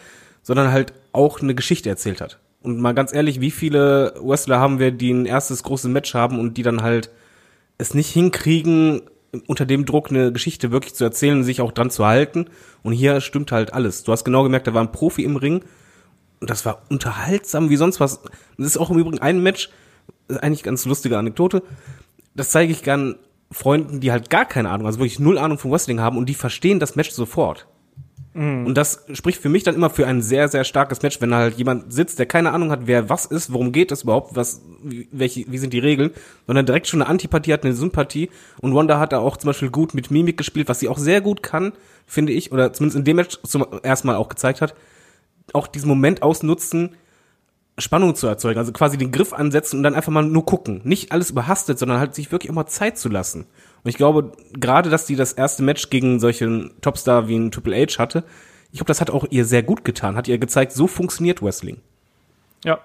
sondern 0.43 0.71
halt 0.71 0.93
auch 1.11 1.41
eine 1.41 1.55
Geschichte 1.55 1.89
erzählt 1.89 2.21
hat. 2.21 2.39
Und 2.61 2.79
mal 2.79 2.93
ganz 2.93 3.13
ehrlich, 3.13 3.41
wie 3.41 3.51
viele 3.51 4.13
Wrestler 4.21 4.59
haben 4.59 4.79
wir, 4.79 4.91
die 4.91 5.11
ein 5.11 5.25
erstes 5.25 5.63
großes 5.63 5.89
Match 5.89 6.13
haben 6.13 6.39
und 6.39 6.57
die 6.57 6.63
dann 6.63 6.81
halt 6.81 7.09
es 7.77 7.93
nicht 7.93 8.09
hinkriegen, 8.09 9.01
unter 9.47 9.65
dem 9.65 9.85
Druck 9.85 10.09
eine 10.09 10.31
Geschichte 10.31 10.71
wirklich 10.71 10.95
zu 10.95 11.03
erzählen 11.03 11.37
und 11.37 11.43
sich 11.43 11.61
auch 11.61 11.71
dran 11.71 11.89
zu 11.89 12.05
halten. 12.05 12.45
Und 12.83 12.93
hier 12.93 13.21
stimmt 13.21 13.51
halt 13.51 13.73
alles. 13.73 14.03
Du 14.03 14.11
hast 14.11 14.23
genau 14.23 14.43
gemerkt, 14.43 14.67
da 14.67 14.73
war 14.73 14.81
ein 14.81 14.91
Profi 14.91 15.23
im 15.23 15.35
Ring 15.35 15.63
und 16.39 16.49
das 16.49 16.65
war 16.65 16.83
unterhaltsam 16.89 17.69
wie 17.69 17.75
sonst 17.75 17.99
was. 17.99 18.21
Das 18.57 18.67
ist 18.67 18.77
auch 18.77 18.89
im 18.89 18.97
Übrigen 18.97 19.19
ein 19.19 19.41
Match, 19.41 19.69
eigentlich 20.27 20.63
ganz 20.63 20.85
lustige 20.85 21.17
Anekdote. 21.17 21.63
Das 22.33 22.49
zeige 22.49 22.71
ich 22.71 22.83
gern 22.83 23.15
Freunden, 23.55 24.01
die 24.01 24.11
halt 24.11 24.29
gar 24.29 24.43
keine 24.43 24.69
Ahnung, 24.69 24.85
also 24.85 24.99
wirklich 24.99 25.17
null 25.17 25.37
Ahnung 25.37 25.57
von 25.57 25.71
Wrestling 25.71 26.01
haben 26.01 26.17
und 26.17 26.27
die 26.27 26.33
verstehen 26.33 26.81
das 26.81 26.97
Match 26.97 27.11
sofort. 27.11 27.67
Und 28.65 28.73
das 28.73 29.05
spricht 29.13 29.41
für 29.41 29.47
mich 29.47 29.63
dann 29.63 29.75
immer 29.75 29.89
für 29.89 30.05
ein 30.07 30.21
sehr, 30.21 30.49
sehr 30.49 30.65
starkes 30.65 31.01
Match, 31.01 31.21
wenn 31.21 31.31
da 31.31 31.37
halt 31.37 31.57
jemand 31.57 31.93
sitzt, 31.93 32.19
der 32.19 32.25
keine 32.25 32.51
Ahnung 32.51 32.69
hat, 32.69 32.81
wer 32.83 33.09
was 33.09 33.25
ist, 33.25 33.53
worum 33.53 33.71
geht 33.71 33.93
es 33.93 34.03
überhaupt, 34.03 34.35
was, 34.35 34.61
wie, 34.83 35.07
welche, 35.13 35.49
wie 35.49 35.57
sind 35.57 35.71
die 35.71 35.79
Regeln, 35.79 36.11
sondern 36.47 36.65
direkt 36.65 36.87
schon 36.87 37.01
eine 37.01 37.09
Antipathie 37.09 37.53
hat, 37.53 37.63
eine 37.63 37.73
Sympathie. 37.73 38.29
Und 38.59 38.75
Wanda 38.75 38.99
hat 38.99 39.13
da 39.13 39.19
auch 39.19 39.37
zum 39.37 39.47
Beispiel 39.47 39.69
gut 39.69 39.93
mit 39.93 40.11
Mimik 40.11 40.35
gespielt, 40.35 40.67
was 40.67 40.81
sie 40.81 40.89
auch 40.89 40.97
sehr 40.97 41.21
gut 41.21 41.43
kann, 41.43 41.71
finde 42.05 42.33
ich, 42.33 42.51
oder 42.51 42.73
zumindest 42.73 42.97
in 42.97 43.05
dem 43.05 43.15
Match 43.15 43.39
zum 43.43 43.65
ersten 43.83 44.07
Mal 44.07 44.17
auch 44.17 44.27
gezeigt 44.27 44.59
hat, 44.59 44.75
auch 45.53 45.67
diesen 45.67 45.87
Moment 45.87 46.21
ausnutzen, 46.21 46.97
Spannung 47.77 48.15
zu 48.15 48.27
erzeugen, 48.27 48.57
also 48.57 48.71
quasi 48.71 48.97
den 48.97 49.11
Griff 49.11 49.33
ansetzen 49.33 49.77
und 49.77 49.83
dann 49.83 49.95
einfach 49.95 50.11
mal 50.11 50.23
nur 50.23 50.45
gucken. 50.45 50.81
Nicht 50.83 51.11
alles 51.11 51.31
überhastet, 51.31 51.77
sondern 51.77 51.99
halt 51.99 52.15
sich 52.15 52.31
wirklich 52.31 52.49
auch 52.49 52.55
mal 52.55 52.67
Zeit 52.67 52.97
zu 52.97 53.09
lassen. 53.09 53.41
Und 53.83 53.89
ich 53.89 53.97
glaube, 53.97 54.31
gerade, 54.53 54.89
dass 54.89 55.05
die 55.05 55.15
das 55.15 55.33
erste 55.33 55.61
Match 55.61 55.89
gegen 55.89 56.19
solchen 56.19 56.71
Topstar 56.81 57.27
wie 57.27 57.35
ein 57.35 57.51
Triple 57.51 57.75
H 57.75 57.99
hatte, 57.99 58.23
ich 58.71 58.79
glaube, 58.79 58.87
das 58.87 59.01
hat 59.01 59.09
auch 59.09 59.25
ihr 59.29 59.45
sehr 59.45 59.63
gut 59.63 59.85
getan, 59.85 60.15
hat 60.15 60.27
ihr 60.27 60.37
gezeigt, 60.37 60.71
so 60.71 60.87
funktioniert 60.87 61.41
Wrestling. 61.41 61.77
Ja, 62.63 62.79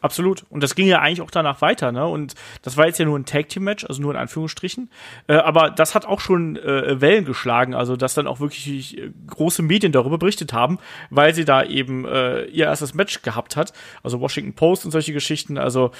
absolut. 0.00 0.44
Und 0.50 0.62
das 0.62 0.74
ging 0.74 0.86
ja 0.86 1.00
eigentlich 1.00 1.22
auch 1.22 1.30
danach 1.30 1.60
weiter, 1.60 1.92
ne? 1.92 2.06
Und 2.06 2.34
das 2.62 2.76
war 2.76 2.86
jetzt 2.86 2.98
ja 2.98 3.04
nur 3.04 3.18
ein 3.18 3.24
Tag-Team-Match, 3.24 3.84
also 3.84 4.00
nur 4.02 4.12
in 4.12 4.18
Anführungsstrichen. 4.18 4.90
Äh, 5.26 5.34
aber 5.34 5.70
das 5.70 5.94
hat 5.94 6.06
auch 6.06 6.20
schon 6.20 6.56
äh, 6.56 7.00
Wellen 7.00 7.24
geschlagen, 7.24 7.74
also 7.74 7.96
dass 7.96 8.14
dann 8.14 8.26
auch 8.26 8.40
wirklich 8.40 8.98
äh, 8.98 9.10
große 9.26 9.62
Medien 9.62 9.92
darüber 9.92 10.18
berichtet 10.18 10.52
haben, 10.52 10.78
weil 11.10 11.34
sie 11.34 11.44
da 11.44 11.62
eben 11.62 12.04
äh, 12.04 12.44
ihr 12.44 12.66
erstes 12.66 12.94
Match 12.94 13.22
gehabt 13.22 13.56
hat. 13.56 13.72
Also 14.02 14.20
Washington 14.20 14.54
Post 14.54 14.84
und 14.84 14.90
solche 14.90 15.12
Geschichten. 15.12 15.58
Also 15.58 15.92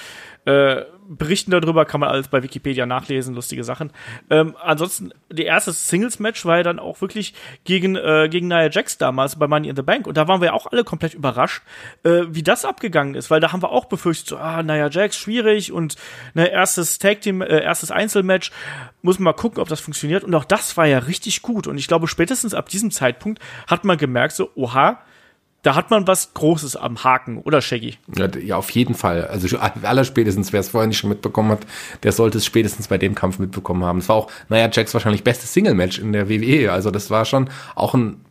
äh, 0.45 0.83
berichten 1.07 1.51
darüber 1.51 1.85
kann 1.85 1.99
man 1.99 2.09
alles 2.09 2.27
bei 2.27 2.43
Wikipedia 2.43 2.85
nachlesen, 2.85 3.35
lustige 3.35 3.63
Sachen. 3.63 3.91
Ähm, 4.29 4.55
ansonsten, 4.61 5.13
die 5.31 5.43
erste 5.43 5.71
Singles-Match 5.71 6.45
war 6.45 6.57
ja 6.57 6.63
dann 6.63 6.79
auch 6.79 7.01
wirklich 7.01 7.33
gegen, 7.63 7.95
äh, 7.95 8.27
gegen 8.29 8.47
Nia 8.47 8.69
Jax 8.69 8.97
damals 8.97 9.37
bei 9.37 9.47
Money 9.47 9.69
in 9.69 9.75
the 9.75 9.81
Bank. 9.81 10.07
Und 10.07 10.17
da 10.17 10.27
waren 10.27 10.41
wir 10.41 10.47
ja 10.47 10.53
auch 10.53 10.71
alle 10.71 10.83
komplett 10.83 11.13
überrascht, 11.13 11.63
äh, 12.03 12.23
wie 12.29 12.43
das 12.43 12.65
abgegangen 12.65 13.15
ist, 13.15 13.29
weil 13.29 13.39
da 13.39 13.51
haben 13.51 13.61
wir 13.61 13.71
auch 13.71 13.85
befürchtet, 13.85 14.27
so, 14.27 14.37
ah, 14.37 14.63
Nia 14.63 14.89
Jax, 14.89 15.17
schwierig 15.17 15.71
und 15.71 15.95
ne, 16.33 16.49
erstes 16.49 16.99
Tag-Team, 16.99 17.41
äh, 17.41 17.61
erstes 17.61 17.91
Einzelmatch, 17.91 18.51
muss 19.01 19.19
man 19.19 19.25
mal 19.25 19.33
gucken, 19.33 19.61
ob 19.61 19.67
das 19.67 19.81
funktioniert. 19.81 20.23
Und 20.23 20.33
auch 20.35 20.45
das 20.45 20.77
war 20.77 20.85
ja 20.85 20.99
richtig 20.99 21.41
gut. 21.41 21.67
Und 21.67 21.77
ich 21.77 21.87
glaube, 21.87 22.07
spätestens 22.07 22.53
ab 22.53 22.69
diesem 22.69 22.91
Zeitpunkt 22.91 23.41
hat 23.67 23.83
man 23.83 23.97
gemerkt, 23.97 24.35
so, 24.35 24.49
oha, 24.55 24.99
da 25.63 25.75
hat 25.75 25.91
man 25.91 26.07
was 26.07 26.33
Großes 26.33 26.75
am 26.75 27.03
Haken, 27.03 27.37
oder 27.37 27.61
Shaggy? 27.61 27.95
Ja, 28.15 28.27
ja, 28.39 28.55
auf 28.55 28.69
jeden 28.71 28.95
Fall. 28.95 29.25
Also 29.27 29.57
allerspätestens, 29.57 30.53
wer 30.53 30.59
es 30.59 30.69
vorher 30.69 30.87
nicht 30.87 30.97
schon 30.97 31.09
mitbekommen 31.09 31.51
hat, 31.51 31.67
der 32.03 32.11
sollte 32.11 32.39
es 32.39 32.45
spätestens 32.45 32.87
bei 32.87 32.97
dem 32.97 33.15
Kampf 33.15 33.39
mitbekommen 33.39 33.83
haben. 33.83 33.99
Es 33.99 34.09
war 34.09 34.15
auch, 34.15 34.31
naja, 34.49 34.69
Jacks 34.71 34.93
wahrscheinlich 34.93 35.23
bestes 35.23 35.53
Single-Match 35.53 35.99
in 35.99 36.13
der 36.13 36.29
WWE. 36.29 36.71
Also 36.71 36.89
das 36.89 37.09
war 37.09 37.25
schon 37.25 37.49
auch 37.75 37.93
ein 37.93 38.21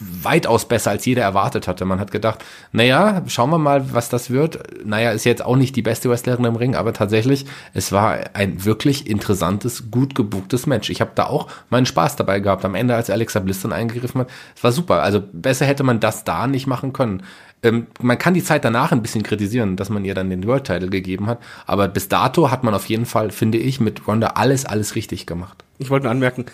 weitaus 0.00 0.66
besser, 0.66 0.90
als 0.90 1.04
jeder 1.04 1.22
erwartet 1.22 1.68
hatte. 1.68 1.84
Man 1.84 2.00
hat 2.00 2.10
gedacht, 2.10 2.44
naja, 2.72 3.22
schauen 3.26 3.50
wir 3.50 3.58
mal, 3.58 3.92
was 3.92 4.08
das 4.08 4.30
wird. 4.30 4.84
Naja, 4.84 5.12
ist 5.12 5.24
jetzt 5.24 5.44
auch 5.44 5.56
nicht 5.56 5.76
die 5.76 5.82
beste 5.82 6.08
Wrestlerin 6.10 6.44
im 6.44 6.56
Ring, 6.56 6.74
aber 6.74 6.92
tatsächlich, 6.92 7.46
es 7.74 7.92
war 7.92 8.18
ein 8.34 8.64
wirklich 8.64 9.08
interessantes, 9.08 9.90
gut 9.90 10.14
gebuchtes 10.14 10.66
Match. 10.66 10.90
Ich 10.90 11.00
habe 11.00 11.12
da 11.14 11.26
auch 11.26 11.48
meinen 11.70 11.86
Spaß 11.86 12.16
dabei 12.16 12.40
gehabt. 12.40 12.64
Am 12.64 12.74
Ende, 12.74 12.94
als 12.94 13.10
Alexa 13.10 13.40
Bliss 13.40 13.62
dann 13.62 13.72
eingegriffen 13.72 14.22
hat, 14.22 14.30
es 14.56 14.64
war 14.64 14.72
super. 14.72 15.02
Also 15.02 15.22
besser 15.32 15.66
hätte 15.66 15.84
man 15.84 16.00
das 16.00 16.24
da 16.24 16.46
nicht 16.46 16.66
machen 16.66 16.92
können. 16.92 17.22
Ähm, 17.62 17.88
man 18.00 18.18
kann 18.18 18.34
die 18.34 18.44
Zeit 18.44 18.64
danach 18.64 18.92
ein 18.92 19.02
bisschen 19.02 19.22
kritisieren, 19.22 19.76
dass 19.76 19.88
man 19.90 20.04
ihr 20.04 20.14
dann 20.14 20.30
den 20.30 20.46
World 20.46 20.64
Title 20.64 20.90
gegeben 20.90 21.26
hat, 21.26 21.38
aber 21.66 21.88
bis 21.88 22.08
dato 22.08 22.50
hat 22.50 22.62
man 22.62 22.74
auf 22.74 22.86
jeden 22.86 23.06
Fall, 23.06 23.30
finde 23.30 23.58
ich, 23.58 23.80
mit 23.80 24.06
Ronda 24.06 24.28
alles, 24.34 24.64
alles 24.64 24.94
richtig 24.94 25.26
gemacht. 25.26 25.64
Ich 25.78 25.90
wollte 25.90 26.04
nur 26.04 26.12
anmerken, 26.12 26.46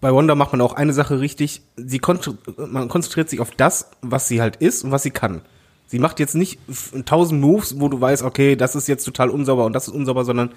bei 0.00 0.14
Wanda 0.14 0.34
macht 0.34 0.52
man 0.52 0.60
auch 0.60 0.72
eine 0.74 0.92
Sache 0.92 1.20
richtig. 1.20 1.62
Sie 1.76 1.98
kon 1.98 2.18
man 2.56 2.88
konzentriert 2.88 3.28
sich 3.28 3.40
auf 3.40 3.50
das, 3.50 3.90
was 4.02 4.28
sie 4.28 4.40
halt 4.40 4.56
ist 4.56 4.84
und 4.84 4.90
was 4.90 5.02
sie 5.02 5.10
kann. 5.10 5.42
Sie 5.86 5.98
macht 5.98 6.20
jetzt 6.20 6.34
nicht 6.34 6.58
tausend 7.04 7.40
Moves, 7.40 7.80
wo 7.80 7.88
du 7.88 8.00
weißt, 8.00 8.22
okay, 8.22 8.56
das 8.56 8.74
ist 8.76 8.86
jetzt 8.88 9.04
total 9.04 9.28
unsauber 9.30 9.64
und 9.66 9.72
das 9.72 9.88
ist 9.88 9.94
unsauber, 9.94 10.24
sondern 10.24 10.52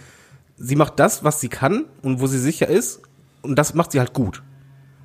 sie 0.57 0.75
macht 0.75 0.99
das, 0.99 1.23
was 1.23 1.41
sie 1.41 1.49
kann 1.49 1.85
und 2.03 2.21
wo 2.21 2.27
sie 2.27 2.39
sicher 2.39 2.67
ist 2.67 3.01
und 3.41 3.57
das 3.57 3.73
macht 3.73 3.91
sie 3.91 3.99
halt 3.99 4.13
gut. 4.13 4.43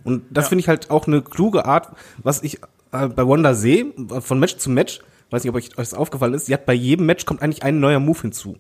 Und 0.05 0.23
das 0.31 0.45
Ja. 0.47 0.49
finde 0.51 0.61
ich 0.61 0.69
halt 0.69 0.91
auch 0.91 1.07
eine 1.07 1.23
kluge 1.23 1.65
Art, 1.65 1.89
was 2.19 2.43
ich 2.43 2.61
äh, 2.93 3.09
bei 3.09 3.27
Wanda 3.27 3.55
sehe, 3.55 3.87
von 4.21 4.39
Match 4.39 4.57
zu 4.59 4.71
Match. 4.71 5.01
Weiß 5.31 5.43
nicht, 5.45 5.51
ob 5.51 5.57
euch 5.57 5.71
euch 5.73 5.89
das 5.89 5.95
aufgefallen 5.95 6.33
ist. 6.35 6.47
Sie 6.47 6.55
hat 6.55 6.65
bei 6.65 6.73
jedem 6.75 7.05
Match 7.07 7.27
kommt 7.27 7.43
eigentlich 7.43 7.63
ein 7.63 7.81
neuer 7.81 7.99
Move 8.01 8.21
hinzu. 8.23 8.57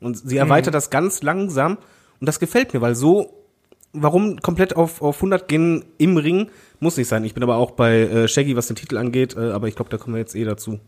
Und 0.00 0.16
sie 0.16 0.36
erweitert 0.36 0.74
das 0.74 0.90
ganz 0.90 1.22
langsam 1.22 1.78
und 2.20 2.26
das 2.28 2.38
gefällt 2.40 2.72
mir, 2.74 2.80
weil 2.80 2.94
so 2.94 3.34
warum 3.92 4.40
komplett 4.40 4.76
auf, 4.76 5.02
auf 5.02 5.16
100 5.16 5.48
gehen 5.48 5.84
im 5.98 6.16
Ring, 6.16 6.50
muss 6.80 6.96
nicht 6.96 7.08
sein. 7.08 7.24
Ich 7.24 7.34
bin 7.34 7.42
aber 7.42 7.56
auch 7.56 7.72
bei 7.72 8.00
äh, 8.00 8.28
Shaggy, 8.28 8.56
was 8.56 8.66
den 8.66 8.76
Titel 8.76 8.96
angeht, 8.96 9.36
äh, 9.36 9.50
aber 9.50 9.68
ich 9.68 9.74
glaube, 9.74 9.90
da 9.90 9.96
kommen 9.98 10.14
wir 10.14 10.20
jetzt 10.20 10.34
eh 10.34 10.44
dazu. 10.44 10.80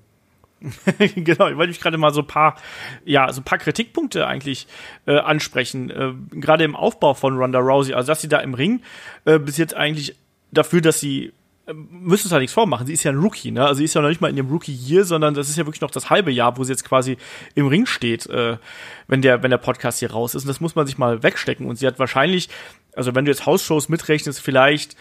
genau, 1.14 1.48
ich 1.48 1.56
wollte 1.56 1.68
mich 1.68 1.80
gerade 1.80 1.96
mal 1.96 2.12
so 2.12 2.20
ein 2.20 2.26
paar, 2.26 2.56
ja, 3.04 3.32
so 3.32 3.40
ein 3.40 3.44
paar 3.44 3.58
Kritikpunkte 3.58 4.26
eigentlich 4.26 4.66
äh, 5.06 5.16
ansprechen. 5.16 5.90
Äh, 5.90 6.12
gerade 6.32 6.64
im 6.64 6.76
Aufbau 6.76 7.14
von 7.14 7.36
Ronda 7.36 7.58
Rousey, 7.58 7.94
also 7.94 8.08
dass 8.08 8.20
sie 8.20 8.28
da 8.28 8.38
im 8.38 8.54
Ring 8.54 8.82
äh, 9.24 9.38
bis 9.38 9.56
jetzt 9.56 9.74
eigentlich 9.74 10.16
dafür, 10.52 10.82
dass 10.82 11.00
sie 11.00 11.32
äh, 11.66 11.72
müssen 11.72 12.26
uns 12.26 12.32
halt 12.32 12.42
nichts 12.42 12.52
vormachen. 12.52 12.86
Sie 12.86 12.92
ist 12.92 13.04
ja 13.04 13.12
ein 13.12 13.18
Rookie, 13.18 13.50
ne? 13.52 13.64
Also 13.64 13.78
sie 13.78 13.84
ist 13.84 13.94
ja 13.94 14.02
noch 14.02 14.10
nicht 14.10 14.20
mal 14.20 14.28
in 14.28 14.36
dem 14.36 14.50
Rookie-Year, 14.50 15.04
sondern 15.04 15.34
das 15.34 15.48
ist 15.48 15.56
ja 15.56 15.64
wirklich 15.64 15.80
noch 15.80 15.90
das 15.90 16.10
halbe 16.10 16.30
Jahr, 16.30 16.58
wo 16.58 16.64
sie 16.64 16.72
jetzt 16.72 16.84
quasi 16.84 17.16
im 17.54 17.66
Ring 17.66 17.86
steht, 17.86 18.26
äh, 18.26 18.58
wenn 19.08 19.22
der, 19.22 19.42
wenn 19.42 19.50
der 19.50 19.58
Podcast 19.58 20.00
hier 20.00 20.10
raus 20.10 20.34
ist. 20.34 20.44
Und 20.44 20.48
das 20.48 20.60
muss 20.60 20.74
man 20.74 20.86
sich 20.86 20.98
mal 20.98 21.22
wegstecken. 21.22 21.66
Und 21.66 21.76
sie 21.76 21.86
hat 21.86 21.98
wahrscheinlich, 21.98 22.50
also 22.94 23.14
wenn 23.14 23.24
du 23.24 23.30
jetzt 23.30 23.46
Hausshows 23.46 23.88
mitrechnest, 23.88 24.40
vielleicht, 24.40 24.96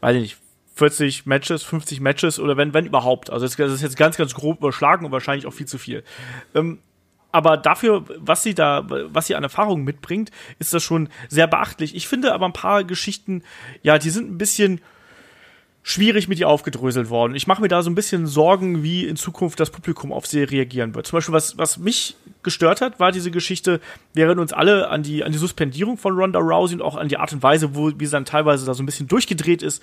weiß 0.00 0.16
ich 0.16 0.22
nicht, 0.22 0.36
40 0.76 1.26
Matches, 1.26 1.62
50 1.62 2.00
Matches 2.00 2.38
oder 2.38 2.56
wenn, 2.56 2.72
wenn 2.72 2.86
überhaupt. 2.86 3.30
Also 3.30 3.46
das 3.46 3.58
ist 3.58 3.82
jetzt 3.82 3.96
ganz, 3.96 4.16
ganz 4.16 4.34
grob 4.34 4.58
überschlagen 4.58 5.04
und 5.04 5.12
wahrscheinlich 5.12 5.46
auch 5.46 5.52
viel 5.52 5.66
zu 5.66 5.78
viel. 5.78 6.04
Ähm, 6.54 6.78
aber 7.32 7.56
dafür, 7.56 8.04
was 8.16 8.42
sie 8.42 8.54
da, 8.54 8.84
was 8.88 9.26
sie 9.26 9.36
an 9.36 9.42
Erfahrung 9.42 9.84
mitbringt, 9.84 10.30
ist 10.58 10.74
das 10.74 10.82
schon 10.82 11.08
sehr 11.28 11.46
beachtlich. 11.46 11.94
Ich 11.94 12.08
finde 12.08 12.32
aber 12.32 12.46
ein 12.46 12.52
paar 12.52 12.84
Geschichten, 12.84 13.42
ja, 13.82 13.98
die 13.98 14.10
sind 14.10 14.30
ein 14.30 14.38
bisschen 14.38 14.80
schwierig 15.82 16.28
mit 16.28 16.38
ihr 16.38 16.48
aufgedröselt 16.48 17.08
worden. 17.08 17.34
Ich 17.34 17.46
mache 17.46 17.62
mir 17.62 17.68
da 17.68 17.82
so 17.82 17.90
ein 17.90 17.94
bisschen 17.94 18.26
Sorgen, 18.26 18.82
wie 18.82 19.06
in 19.06 19.16
Zukunft 19.16 19.58
das 19.60 19.70
Publikum 19.70 20.12
auf 20.12 20.26
sie 20.26 20.42
reagieren 20.42 20.94
wird. 20.94 21.06
Zum 21.06 21.16
Beispiel, 21.16 21.34
was, 21.34 21.56
was 21.56 21.78
mich 21.78 22.16
gestört 22.42 22.80
hat, 22.80 23.00
war 23.00 23.12
diese 23.12 23.30
Geschichte, 23.30 23.80
erinnern 24.14 24.38
uns 24.38 24.52
alle 24.52 24.88
an 24.88 25.02
die, 25.02 25.24
an 25.24 25.32
die 25.32 25.38
Suspendierung 25.38 25.96
von 25.96 26.14
Ronda 26.14 26.38
Rousey 26.38 26.74
und 26.74 26.82
auch 26.82 26.96
an 26.96 27.08
die 27.08 27.16
Art 27.16 27.32
und 27.32 27.42
Weise, 27.42 27.74
wo, 27.74 27.92
wie 27.96 28.06
sie 28.06 28.12
dann 28.12 28.24
teilweise 28.24 28.66
da 28.66 28.74
so 28.74 28.82
ein 28.82 28.86
bisschen 28.86 29.08
durchgedreht 29.08 29.62
ist. 29.62 29.82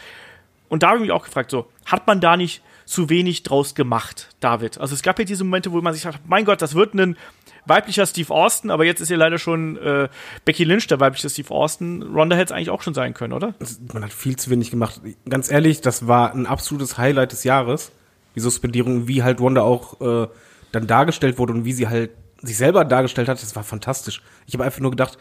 Und 0.70 0.84
da 0.84 0.90
habe 0.90 0.98
ich 0.98 1.04
mich 1.04 1.12
auch 1.12 1.24
gefragt, 1.24 1.50
so, 1.50 1.68
hat 1.86 2.06
man 2.08 2.22
da 2.22 2.38
nicht 2.38 2.62
zu 2.88 3.10
wenig 3.10 3.44
draus 3.44 3.76
gemacht, 3.76 4.30
David? 4.40 4.80
Also 4.80 4.96
es 4.96 5.04
gab 5.04 5.20
ja 5.20 5.26
diese 5.26 5.44
Momente, 5.44 5.72
wo 5.72 5.82
man 5.82 5.94
sich 5.94 6.04
sagt, 6.04 6.22
mein 6.26 6.46
Gott, 6.46 6.62
das 6.62 6.74
wird 6.74 6.94
ein 6.94 7.18
weiblicher 7.66 8.06
Steve 8.06 8.34
Austin, 8.34 8.72
aber 8.72 8.86
jetzt 8.86 9.02
ist 9.02 9.10
ja 9.10 9.18
leider 9.18 9.38
schon 9.38 9.78
äh, 9.78 10.08
Becky 10.46 10.64
Lynch 10.64 10.88
der 10.88 11.02
weibliche 11.02 11.30
Steve 11.30 11.52
Austin. 11.52 12.02
Ronda 12.02 12.38
hätte 12.38 12.46
es 12.46 12.52
eigentlich 12.54 12.70
auch 12.70 12.82
schon 12.82 12.94
sein 12.94 13.14
können, 13.14 13.34
oder? 13.34 13.54
Man 13.94 14.06
hat 14.06 14.14
viel 14.14 14.38
zu 14.38 14.50
wenig 14.50 14.72
gemacht. 14.72 15.02
Ganz 15.30 15.52
ehrlich, 15.52 15.82
das 15.82 16.08
war 16.08 16.34
ein 16.34 16.46
absolutes 16.46 16.98
Highlight 16.98 17.34
des 17.34 17.44
Jahres. 17.44 17.92
Die 18.36 18.40
Suspendierung, 18.40 19.10
wie 19.10 19.22
halt 19.22 19.42
Wanda 19.42 19.62
auch 19.64 20.00
äh, 20.00 20.28
dann 20.72 20.88
dargestellt 20.88 21.38
wurde 21.38 21.54
und 21.54 21.66
wie 21.66 21.74
sie 21.74 21.90
halt 21.90 22.12
sich 22.42 22.56
selber 22.56 22.86
dargestellt 22.86 23.28
hat, 23.28 23.42
das 23.42 23.56
war 23.56 23.64
fantastisch. 23.64 24.22
Ich 24.46 24.54
habe 24.54 24.64
einfach 24.64 24.80
nur 24.80 24.92
gedacht, 24.92 25.18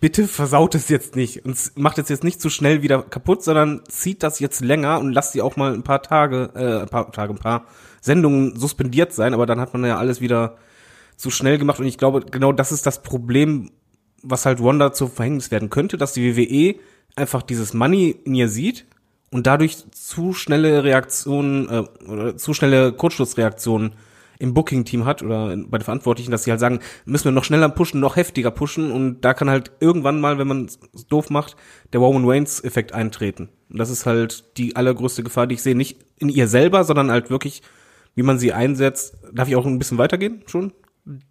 bitte 0.00 0.26
versaut 0.26 0.74
es 0.74 0.88
jetzt 0.88 1.14
nicht 1.14 1.44
und 1.44 1.56
macht 1.76 1.98
es 1.98 2.08
jetzt 2.08 2.24
nicht 2.24 2.40
zu 2.40 2.48
schnell 2.48 2.82
wieder 2.82 3.02
kaputt, 3.02 3.44
sondern 3.44 3.82
zieht 3.88 4.22
das 4.22 4.40
jetzt 4.40 4.60
länger 4.60 4.98
und 4.98 5.12
lasst 5.12 5.32
sie 5.32 5.42
auch 5.42 5.56
mal 5.56 5.74
ein 5.74 5.82
paar 5.82 6.02
Tage, 6.02 6.50
äh, 6.54 6.82
ein 6.82 6.88
paar 6.88 7.12
Tage, 7.12 7.34
ein 7.34 7.38
paar 7.38 7.66
Sendungen 8.00 8.56
suspendiert 8.56 9.12
sein, 9.12 9.34
aber 9.34 9.46
dann 9.46 9.60
hat 9.60 9.74
man 9.74 9.84
ja 9.84 9.98
alles 9.98 10.20
wieder 10.20 10.56
zu 11.16 11.30
schnell 11.30 11.58
gemacht 11.58 11.80
und 11.80 11.86
ich 11.86 11.98
glaube, 11.98 12.22
genau 12.22 12.52
das 12.52 12.72
ist 12.72 12.86
das 12.86 13.02
Problem, 13.02 13.70
was 14.22 14.46
halt 14.46 14.62
Wanda 14.62 14.92
zu 14.92 15.06
Verhängnis 15.06 15.50
werden 15.50 15.68
könnte, 15.68 15.98
dass 15.98 16.14
die 16.14 16.36
WWE 16.36 16.80
einfach 17.14 17.42
dieses 17.42 17.74
Money 17.74 18.16
in 18.24 18.34
ihr 18.34 18.48
sieht 18.48 18.86
und 19.30 19.46
dadurch 19.46 19.84
zu 19.92 20.32
schnelle 20.32 20.82
Reaktionen 20.82 21.68
äh, 21.68 21.84
oder 22.10 22.36
zu 22.36 22.54
schnelle 22.54 22.92
Kurzschlussreaktionen 22.92 23.92
im 24.40 24.54
Booking-Team 24.54 25.04
hat 25.04 25.22
oder 25.22 25.48
bei 25.48 25.78
den 25.78 25.84
Verantwortlichen, 25.84 26.30
dass 26.30 26.44
sie 26.44 26.50
halt 26.50 26.60
sagen, 26.60 26.80
müssen 27.04 27.26
wir 27.26 27.32
noch 27.32 27.44
schneller 27.44 27.68
pushen, 27.68 28.00
noch 28.00 28.16
heftiger 28.16 28.50
pushen 28.50 28.90
und 28.90 29.20
da 29.20 29.34
kann 29.34 29.50
halt 29.50 29.70
irgendwann 29.80 30.20
mal, 30.20 30.38
wenn 30.38 30.48
man 30.48 30.64
es 30.64 31.06
doof 31.06 31.28
macht, 31.28 31.56
der 31.92 32.00
Roman 32.00 32.24
Reigns-Effekt 32.24 32.92
eintreten. 32.92 33.50
Und 33.68 33.78
das 33.78 33.90
ist 33.90 34.06
halt 34.06 34.56
die 34.56 34.76
allergrößte 34.76 35.22
Gefahr, 35.22 35.46
die 35.46 35.56
ich 35.56 35.62
sehe, 35.62 35.76
nicht 35.76 35.98
in 36.18 36.30
ihr 36.30 36.48
selber, 36.48 36.84
sondern 36.84 37.10
halt 37.10 37.28
wirklich, 37.28 37.62
wie 38.14 38.22
man 38.22 38.38
sie 38.38 38.54
einsetzt. 38.54 39.18
Darf 39.30 39.48
ich 39.48 39.56
auch 39.56 39.66
ein 39.66 39.78
bisschen 39.78 39.98
weitergehen 39.98 40.42
schon? 40.46 40.72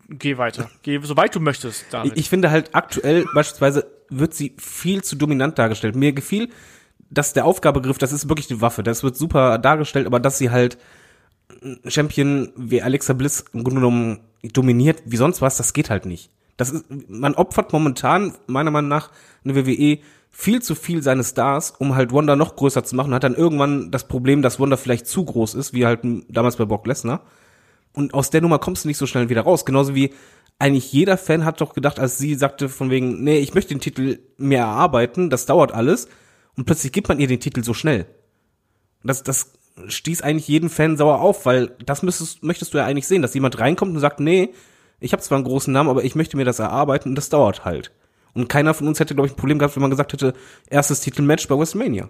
Geh 0.08 0.38
weiter. 0.38 0.70
Geh 0.84 1.00
so 1.02 1.18
weit 1.18 1.34
du 1.36 1.40
möchtest. 1.40 1.86
Ich, 2.04 2.16
ich 2.16 2.30
finde 2.30 2.52
halt 2.52 2.76
aktuell 2.76 3.26
beispielsweise 3.34 3.88
wird 4.10 4.36
sie 4.36 4.56
viel 4.58 5.04
zu 5.04 5.16
dominant 5.16 5.58
dargestellt. 5.58 5.96
Mir 5.96 6.14
gefiel, 6.14 6.50
dass 7.10 7.34
der 7.34 7.46
Aufgabegriff, 7.46 7.98
das 7.98 8.12
ist 8.12 8.30
wirklich 8.30 8.52
eine 8.52 8.62
Waffe, 8.62 8.84
das 8.84 9.04
wird 9.04 9.16
super 9.16 9.58
dargestellt, 9.58 10.06
aber 10.06 10.20
dass 10.20 10.38
sie 10.38 10.52
halt 10.52 10.78
Champion 11.86 12.52
wie 12.56 12.82
Alexa 12.82 13.14
Bliss 13.14 13.46
im 13.54 13.64
Grunde 13.64 13.82
genommen 13.82 14.20
dominiert, 14.44 15.04
wie 15.06 15.18
sonst 15.18 15.42
was, 15.42 15.58
das 15.58 15.74
geht 15.74 15.90
halt 15.90 16.06
nicht. 16.06 16.32
Das 16.58 16.72
ist, 16.72 16.86
man 17.08 17.36
opfert 17.36 17.74
momentan, 17.74 18.34
meiner 18.48 18.72
Meinung 18.72 18.90
nach, 18.90 19.12
eine 19.44 19.56
WWE 19.56 20.00
viel 20.30 20.62
zu 20.62 20.76
viel 20.76 21.02
seines 21.02 21.30
Stars, 21.32 21.72
um 21.72 21.96
halt 21.96 22.14
Wanda 22.14 22.36
noch 22.36 22.56
größer 22.56 22.84
zu 22.84 22.96
machen, 22.96 23.14
hat 23.14 23.24
dann 23.24 23.36
irgendwann 23.36 23.92
das 23.92 24.08
Problem, 24.08 24.42
dass 24.42 24.60
Wanda 24.60 24.78
vielleicht 24.78 25.08
zu 25.08 25.26
groß 25.26 25.56
ist, 25.56 25.74
wie 25.74 25.86
halt 25.86 26.02
damals 26.30 26.58
bei 26.58 26.66
Brock 26.66 26.86
Lesnar. 26.86 27.24
Und 27.94 28.14
aus 28.14 28.30
der 28.30 28.42
Nummer 28.42 28.60
kommst 28.60 28.84
du 28.84 28.88
nicht 28.88 28.98
so 28.98 29.08
schnell 29.08 29.30
wieder 29.30 29.42
raus. 29.42 29.66
Genauso 29.66 29.96
wie 29.96 30.14
eigentlich 30.60 30.92
jeder 30.94 31.18
Fan 31.18 31.46
hat 31.46 31.62
doch 31.62 31.74
gedacht, 31.74 32.00
als 32.00 32.18
sie 32.18 32.36
sagte 32.36 32.70
von 32.70 32.90
wegen, 32.90 33.24
nee, 33.24 33.40
ich 33.40 33.54
möchte 33.54 33.74
den 33.74 33.82
Titel 33.82 34.20
mehr 34.38 34.62
erarbeiten, 34.62 35.30
das 35.30 35.46
dauert 35.46 35.74
alles. 35.74 36.08
Und 36.56 36.66
plötzlich 36.66 36.92
gibt 36.92 37.08
man 37.08 37.20
ihr 37.20 37.28
den 37.28 37.40
Titel 37.40 37.64
so 37.64 37.74
schnell. 37.74 38.06
Das, 39.04 39.24
das 39.24 39.54
stieß 39.88 40.22
eigentlich 40.22 40.48
jeden 40.48 40.70
Fan 40.70 40.98
sauer 40.98 41.22
auf, 41.22 41.46
weil 41.46 41.76
das 41.86 42.04
müsstest, 42.04 42.44
möchtest 42.44 42.74
du 42.74 42.78
ja 42.78 42.86
eigentlich 42.86 43.08
sehen, 43.08 43.22
dass 43.22 43.34
jemand 43.34 43.60
reinkommt 43.60 43.94
und 43.94 44.00
sagt, 44.00 44.20
nee, 44.20 44.54
ich 45.00 45.14
habe 45.14 45.24
zwar 45.24 45.38
einen 45.38 45.46
großen 45.46 45.72
Namen, 45.74 45.90
aber 45.90 46.04
ich 46.04 46.16
möchte 46.16 46.38
mir 46.38 46.46
das 46.46 46.60
erarbeiten 46.60 47.10
und 47.10 47.16
das 47.16 47.30
dauert 47.30 47.66
halt. 47.66 47.92
Und 48.34 48.50
keiner 48.50 48.74
von 48.74 48.88
uns 48.88 49.00
hätte, 49.00 49.16
glaube 49.16 49.28
ich, 49.28 49.34
ein 49.34 49.38
Problem 49.38 49.60
gehabt, 49.60 49.76
wenn 49.76 49.82
man 49.82 49.90
gesagt 49.90 50.14
hätte, 50.14 50.34
erstes 50.68 51.02
Titelmatch 51.02 51.48
bei 51.48 51.58
WrestleMania. 51.58 52.10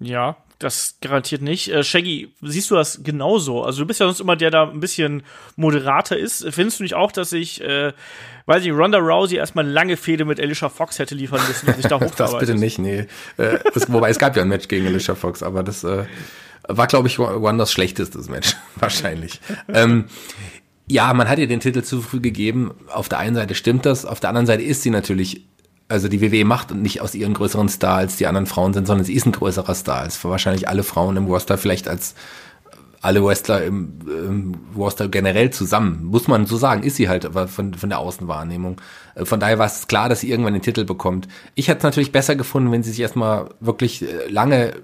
Ja, 0.00 0.36
das 0.58 0.96
garantiert 1.00 1.42
nicht. 1.42 1.68
Äh, 1.68 1.84
Shaggy, 1.84 2.32
siehst 2.40 2.70
du 2.70 2.74
das 2.74 3.02
genauso? 3.02 3.62
Also 3.62 3.80
du 3.80 3.86
bist 3.86 4.00
ja 4.00 4.06
sonst 4.06 4.20
immer 4.20 4.36
der, 4.36 4.50
der 4.50 4.70
ein 4.70 4.80
bisschen 4.80 5.22
moderater 5.56 6.16
ist. 6.16 6.46
Findest 6.50 6.78
du 6.78 6.82
nicht 6.82 6.94
auch, 6.94 7.12
dass 7.12 7.32
ich, 7.32 7.60
äh, 7.60 7.92
weiß 8.46 8.64
ich, 8.64 8.72
Ronda 8.72 8.98
Rousey 8.98 9.36
erstmal 9.36 9.64
eine 9.64 9.74
lange 9.74 9.96
Fehde 9.96 10.24
mit 10.24 10.40
Alicia 10.40 10.68
Fox 10.68 10.98
hätte 10.98 11.14
liefern 11.14 11.40
müssen 11.46 11.68
und 11.68 11.76
sich 11.76 11.86
da 11.86 11.98
Das 12.16 12.38
bitte 12.38 12.54
nicht, 12.54 12.78
nee. 12.78 13.06
Äh, 13.36 13.58
es, 13.74 13.92
wobei 13.92 14.10
es 14.10 14.18
gab 14.18 14.36
ja 14.36 14.42
ein 14.42 14.48
Match 14.48 14.68
gegen 14.68 14.86
Alicia 14.86 15.14
Fox, 15.14 15.42
aber 15.42 15.62
das 15.62 15.84
äh, 15.84 16.04
war, 16.68 16.86
glaube 16.86 17.08
ich, 17.08 17.18
Rondas 17.18 17.70
schlechtestes 17.70 18.28
Match. 18.28 18.56
Wahrscheinlich. 18.76 19.40
ähm, 19.68 20.06
ja, 20.88 21.12
man 21.12 21.28
hat 21.28 21.38
ihr 21.38 21.48
den 21.48 21.60
Titel 21.60 21.82
zu 21.82 22.00
früh 22.00 22.20
gegeben. 22.20 22.72
Auf 22.88 23.08
der 23.08 23.18
einen 23.18 23.34
Seite 23.34 23.54
stimmt 23.54 23.84
das, 23.84 24.06
auf 24.06 24.20
der 24.20 24.30
anderen 24.30 24.46
Seite 24.46 24.62
ist 24.62 24.82
sie 24.82 24.90
natürlich 24.90 25.44
also 25.88 26.08
die 26.08 26.20
WWE 26.20 26.44
macht 26.44 26.74
nicht 26.74 27.00
aus 27.00 27.14
ihren 27.14 27.34
größeren 27.34 27.68
Star 27.68 27.96
als 27.96 28.16
die 28.16 28.26
anderen 28.26 28.46
Frauen 28.46 28.72
sind, 28.72 28.86
sondern 28.86 29.04
sie 29.04 29.14
ist 29.14 29.26
ein 29.26 29.32
größerer 29.32 29.74
Star 29.74 30.00
als 30.00 30.22
wahrscheinlich 30.24 30.68
alle 30.68 30.82
Frauen 30.82 31.16
im 31.16 31.26
Roster, 31.26 31.58
vielleicht 31.58 31.88
als 31.88 32.14
alle 33.02 33.24
Wrestler 33.24 33.62
im, 33.64 33.98
im 34.06 34.54
Roster 34.76 35.08
generell 35.08 35.50
zusammen, 35.50 36.04
muss 36.04 36.26
man 36.26 36.46
so 36.46 36.56
sagen, 36.56 36.82
ist 36.82 36.96
sie 36.96 37.08
halt 37.08 37.24
aber 37.24 37.46
von, 37.46 37.74
von 37.74 37.88
der 37.88 38.00
Außenwahrnehmung. 38.00 38.80
Äh, 39.14 39.24
von 39.24 39.38
daher 39.38 39.58
war 39.58 39.66
es 39.66 39.86
klar, 39.86 40.08
dass 40.08 40.20
sie 40.20 40.30
irgendwann 40.30 40.54
den 40.54 40.62
Titel 40.62 40.84
bekommt. 40.84 41.28
Ich 41.54 41.68
hätte 41.68 41.78
es 41.78 41.84
natürlich 41.84 42.10
besser 42.10 42.34
gefunden, 42.34 42.72
wenn 42.72 42.82
sie 42.82 42.90
sich 42.90 43.00
erstmal 43.00 43.50
wirklich 43.60 44.02
äh, 44.02 44.28
lange 44.28 44.72
äh, 44.72 44.80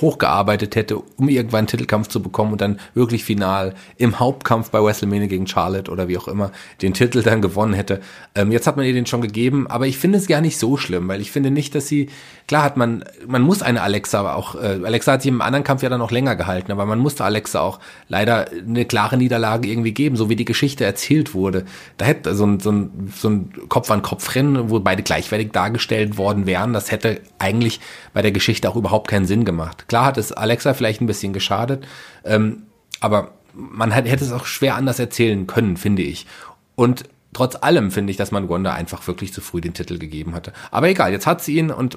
hochgearbeitet 0.00 0.74
hätte, 0.74 0.98
um 0.98 1.28
irgendwann 1.28 1.60
einen 1.60 1.66
Titelkampf 1.68 2.08
zu 2.08 2.20
bekommen 2.20 2.52
und 2.52 2.60
dann 2.60 2.80
wirklich 2.94 3.24
final 3.24 3.74
im 3.96 4.18
Hauptkampf 4.18 4.70
bei 4.70 4.82
WrestleMania 4.82 5.28
gegen 5.28 5.46
Charlotte 5.46 5.90
oder 5.90 6.08
wie 6.08 6.18
auch 6.18 6.26
immer 6.26 6.50
den 6.82 6.92
Titel 6.92 7.22
dann 7.22 7.40
gewonnen 7.40 7.74
hätte. 7.74 8.00
Ähm, 8.34 8.50
jetzt 8.50 8.66
hat 8.66 8.76
man 8.76 8.84
ihr 8.84 8.92
den 8.92 9.06
schon 9.06 9.20
gegeben, 9.20 9.68
aber 9.68 9.86
ich 9.86 9.98
finde 9.98 10.18
es 10.18 10.26
gar 10.26 10.40
nicht 10.40 10.58
so 10.58 10.76
schlimm, 10.76 11.06
weil 11.06 11.20
ich 11.20 11.30
finde 11.30 11.52
nicht, 11.52 11.74
dass 11.74 11.86
sie, 11.86 12.08
klar 12.50 12.64
hat 12.64 12.76
man, 12.76 13.04
man 13.28 13.42
muss 13.42 13.62
eine 13.62 13.80
Alexa 13.80 14.34
auch, 14.34 14.56
äh, 14.56 14.80
Alexa 14.84 15.12
hat 15.12 15.22
sich 15.22 15.28
im 15.28 15.40
anderen 15.40 15.62
Kampf 15.62 15.84
ja 15.84 15.88
dann 15.88 16.00
noch 16.00 16.10
länger 16.10 16.34
gehalten, 16.34 16.72
aber 16.72 16.84
man 16.84 16.98
musste 16.98 17.22
Alexa 17.22 17.60
auch 17.60 17.78
leider 18.08 18.50
eine 18.50 18.84
klare 18.86 19.16
Niederlage 19.16 19.68
irgendwie 19.68 19.92
geben, 19.92 20.16
so 20.16 20.28
wie 20.28 20.34
die 20.34 20.44
Geschichte 20.44 20.84
erzählt 20.84 21.32
wurde. 21.32 21.64
Da 21.96 22.06
hätte 22.06 22.34
so 22.34 22.44
ein, 22.44 22.58
so 22.58 22.72
ein, 22.72 23.12
so 23.16 23.28
ein 23.28 23.52
Kopf-an-Kopf-Rennen, 23.68 24.68
wo 24.68 24.80
beide 24.80 25.04
gleichwertig 25.04 25.52
dargestellt 25.52 26.18
worden 26.18 26.46
wären, 26.46 26.72
das 26.72 26.90
hätte 26.90 27.20
eigentlich 27.38 27.78
bei 28.14 28.20
der 28.20 28.32
Geschichte 28.32 28.68
auch 28.68 28.74
überhaupt 28.74 29.06
keinen 29.06 29.26
Sinn 29.26 29.44
gemacht. 29.44 29.86
Klar 29.86 30.06
hat 30.06 30.18
es 30.18 30.32
Alexa 30.32 30.74
vielleicht 30.74 31.00
ein 31.00 31.06
bisschen 31.06 31.32
geschadet, 31.32 31.86
ähm, 32.24 32.64
aber 32.98 33.34
man 33.54 33.94
hat, 33.94 34.08
hätte 34.08 34.24
es 34.24 34.32
auch 34.32 34.46
schwer 34.46 34.74
anders 34.74 34.98
erzählen 34.98 35.46
können, 35.46 35.76
finde 35.76 36.02
ich. 36.02 36.26
Und 36.74 37.04
trotz 37.32 37.54
allem 37.54 37.92
finde 37.92 38.10
ich, 38.10 38.16
dass 38.16 38.32
man 38.32 38.48
Wanda 38.48 38.72
einfach 38.72 39.06
wirklich 39.06 39.32
zu 39.32 39.40
früh 39.40 39.60
den 39.60 39.72
Titel 39.72 39.98
gegeben 39.98 40.34
hatte. 40.34 40.52
Aber 40.72 40.88
egal, 40.88 41.12
jetzt 41.12 41.28
hat 41.28 41.44
sie 41.44 41.56
ihn 41.56 41.70
und 41.70 41.96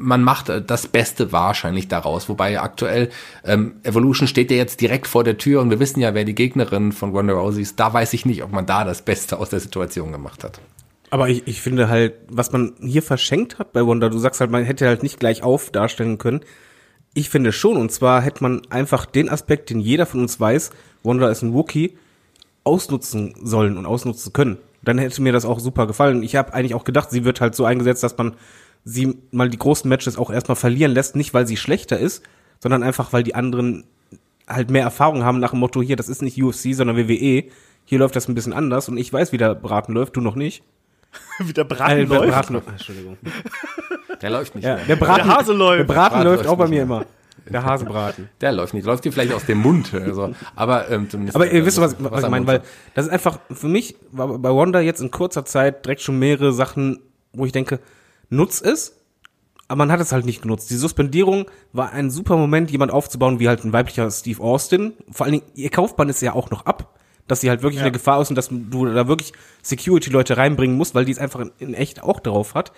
man 0.00 0.24
macht 0.24 0.48
das 0.48 0.86
Beste 0.86 1.30
wahrscheinlich 1.30 1.86
daraus. 1.86 2.28
Wobei 2.28 2.58
aktuell 2.60 3.10
ähm, 3.44 3.74
Evolution 3.82 4.26
steht 4.26 4.50
ja 4.50 4.56
jetzt 4.56 4.80
direkt 4.80 5.06
vor 5.06 5.22
der 5.22 5.38
Tür 5.38 5.60
und 5.60 5.70
wir 5.70 5.78
wissen 5.78 6.00
ja, 6.00 6.14
wer 6.14 6.24
die 6.24 6.34
Gegnerin 6.34 6.92
von 6.92 7.10
Ronda 7.10 7.34
Rousey 7.34 7.62
ist. 7.62 7.78
Da 7.78 7.92
weiß 7.92 8.14
ich 8.14 8.24
nicht, 8.24 8.42
ob 8.42 8.50
man 8.50 8.66
da 8.66 8.84
das 8.84 9.02
Beste 9.02 9.38
aus 9.38 9.50
der 9.50 9.60
Situation 9.60 10.10
gemacht 10.10 10.42
hat. 10.42 10.60
Aber 11.10 11.28
ich, 11.28 11.46
ich 11.46 11.60
finde 11.60 11.88
halt, 11.88 12.14
was 12.28 12.52
man 12.52 12.72
hier 12.80 13.02
verschenkt 13.02 13.58
hat 13.58 13.72
bei 13.72 13.86
Wanda, 13.86 14.08
du 14.08 14.18
sagst 14.18 14.40
halt, 14.40 14.50
man 14.50 14.64
hätte 14.64 14.86
halt 14.86 15.02
nicht 15.02 15.20
gleich 15.20 15.42
auf 15.42 15.70
darstellen 15.70 16.18
können. 16.18 16.40
Ich 17.12 17.28
finde 17.28 17.52
schon, 17.52 17.76
und 17.76 17.90
zwar 17.90 18.22
hätte 18.22 18.42
man 18.42 18.62
einfach 18.70 19.04
den 19.06 19.28
Aspekt, 19.28 19.70
den 19.70 19.80
jeder 19.80 20.06
von 20.06 20.20
uns 20.20 20.38
weiß, 20.38 20.70
Wanda 21.02 21.28
ist 21.28 21.42
ein 21.42 21.52
Wookie, 21.52 21.98
ausnutzen 22.62 23.34
sollen 23.42 23.76
und 23.76 23.86
ausnutzen 23.86 24.32
können. 24.32 24.58
Dann 24.82 24.98
hätte 24.98 25.20
mir 25.20 25.32
das 25.32 25.44
auch 25.44 25.58
super 25.60 25.86
gefallen. 25.86 26.22
Ich 26.22 26.36
habe 26.36 26.54
eigentlich 26.54 26.74
auch 26.74 26.84
gedacht, 26.84 27.10
sie 27.10 27.24
wird 27.24 27.40
halt 27.40 27.54
so 27.54 27.64
eingesetzt, 27.64 28.02
dass 28.02 28.16
man 28.16 28.34
sie 28.84 29.16
mal 29.30 29.48
die 29.48 29.58
großen 29.58 29.88
Matches 29.88 30.16
auch 30.16 30.30
erstmal 30.30 30.56
verlieren 30.56 30.92
lässt, 30.92 31.16
nicht 31.16 31.34
weil 31.34 31.46
sie 31.46 31.56
schlechter 31.56 31.98
ist, 31.98 32.22
sondern 32.60 32.82
einfach 32.82 33.12
weil 33.12 33.22
die 33.22 33.34
anderen 33.34 33.84
halt 34.48 34.70
mehr 34.70 34.82
Erfahrung 34.82 35.24
haben 35.24 35.38
nach 35.40 35.50
dem 35.50 35.60
Motto, 35.60 35.80
hier, 35.82 35.96
das 35.96 36.08
ist 36.08 36.22
nicht 36.22 36.42
UFC, 36.42 36.74
sondern 36.74 36.96
WWE. 36.96 37.44
Hier 37.84 37.98
läuft 37.98 38.16
das 38.16 38.28
ein 38.28 38.34
bisschen 38.34 38.52
anders 38.52 38.88
und 38.88 38.96
ich 38.96 39.12
weiß, 39.12 39.32
wie 39.32 39.38
der 39.38 39.54
Braten 39.54 39.92
läuft, 39.92 40.16
du 40.16 40.20
noch 40.20 40.34
nicht. 40.34 40.62
wie 41.38 41.52
der 41.52 41.64
Braten 41.64 41.98
äh, 41.98 42.04
läuft? 42.04 42.30
Braten, 42.30 42.62
Entschuldigung. 42.68 43.16
Der 44.22 44.30
läuft 44.30 44.54
nicht 44.54 44.64
ja, 44.64 44.76
mehr. 44.76 44.84
Der, 44.84 44.96
Braten, 44.96 45.26
der 45.26 45.36
Hase 45.36 45.52
läuft. 45.52 45.80
Der 45.80 45.84
Braten, 45.84 46.14
Braten 46.14 46.24
läuft 46.24 46.46
auch 46.46 46.56
bei 46.56 46.66
mir 46.66 46.70
mehr. 46.70 46.82
immer. 46.82 47.06
Der 47.48 47.64
Hasebraten. 47.64 48.28
Der 48.40 48.52
läuft 48.52 48.74
nicht. 48.74 48.84
Läuft 48.84 49.04
dir 49.04 49.12
vielleicht 49.12 49.32
aus 49.32 49.46
dem 49.46 49.58
Mund. 49.58 49.92
Also. 49.94 50.34
Aber 50.54 50.88
ähm, 50.90 51.08
zumindest. 51.08 51.34
Aber 51.34 51.50
ihr 51.50 51.64
wisst, 51.64 51.80
was, 51.80 51.96
was, 51.98 52.12
was 52.12 52.24
ich 52.24 52.30
meine, 52.30 52.46
weil 52.46 52.62
das 52.94 53.06
ist 53.06 53.12
einfach, 53.12 53.38
für 53.50 53.66
mich 53.66 53.96
war 54.12 54.38
bei 54.38 54.50
Wanda 54.50 54.80
jetzt 54.80 55.00
in 55.00 55.10
kurzer 55.10 55.44
Zeit 55.44 55.84
direkt 55.84 56.02
schon 56.02 56.18
mehrere 56.18 56.52
Sachen, 56.52 57.00
wo 57.32 57.46
ich 57.46 57.52
denke, 57.52 57.80
nutz 58.30 58.60
es, 58.60 58.96
aber 59.68 59.78
man 59.78 59.92
hat 59.92 60.00
es 60.00 60.10
halt 60.10 60.24
nicht 60.24 60.42
genutzt. 60.42 60.70
Die 60.70 60.76
Suspendierung 60.76 61.46
war 61.72 61.92
ein 61.92 62.10
super 62.10 62.36
Moment, 62.36 62.70
jemand 62.72 62.90
aufzubauen, 62.90 63.38
wie 63.38 63.48
halt 63.48 63.64
ein 63.64 63.72
weiblicher 63.72 64.10
Steve 64.10 64.42
Austin. 64.42 64.94
Vor 65.10 65.26
allen 65.26 65.34
Dingen, 65.34 65.46
ihr 65.54 65.70
Kaufband 65.70 66.10
ist 66.10 66.22
ja 66.22 66.32
auch 66.32 66.50
noch 66.50 66.66
ab, 66.66 66.98
dass 67.28 67.40
sie 67.40 67.50
halt 67.50 67.62
wirklich 67.62 67.78
ja. 67.78 67.82
eine 67.82 67.92
Gefahr 67.92 68.20
ist 68.20 68.30
und 68.30 68.36
dass 68.36 68.48
du 68.48 68.86
da 68.86 69.06
wirklich 69.06 69.32
Security-Leute 69.62 70.36
reinbringen 70.36 70.76
musst, 70.76 70.96
weil 70.96 71.04
die 71.04 71.12
es 71.12 71.18
einfach 71.18 71.44
in, 71.58 71.74
echt 71.74 72.02
auch 72.02 72.18
drauf 72.18 72.54
hat. 72.54 72.72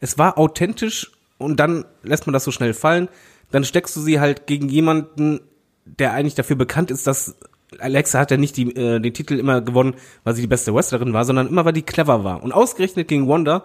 Es 0.00 0.18
war 0.18 0.36
authentisch 0.36 1.12
und 1.38 1.60
dann 1.60 1.84
lässt 2.02 2.26
man 2.26 2.32
das 2.32 2.42
so 2.42 2.50
schnell 2.50 2.74
fallen. 2.74 3.08
Dann 3.52 3.62
steckst 3.62 3.94
du 3.94 4.00
sie 4.00 4.18
halt 4.18 4.48
gegen 4.48 4.68
jemanden, 4.68 5.40
der 5.84 6.14
eigentlich 6.14 6.34
dafür 6.34 6.56
bekannt 6.56 6.90
ist, 6.90 7.06
dass 7.06 7.36
Alexa 7.78 8.18
hat 8.18 8.32
ja 8.32 8.36
nicht 8.36 8.56
die, 8.56 8.74
äh, 8.74 8.98
den 8.98 9.14
Titel 9.14 9.38
immer 9.38 9.60
gewonnen, 9.60 9.94
weil 10.24 10.34
sie 10.34 10.42
die 10.42 10.48
beste 10.48 10.74
Wrestlerin 10.74 11.12
war, 11.12 11.24
sondern 11.24 11.46
immer, 11.46 11.64
weil 11.64 11.72
die 11.72 11.82
clever 11.82 12.24
war. 12.24 12.42
Und 12.42 12.52
ausgerechnet 12.52 13.06
gegen 13.06 13.28
Wanda 13.28 13.64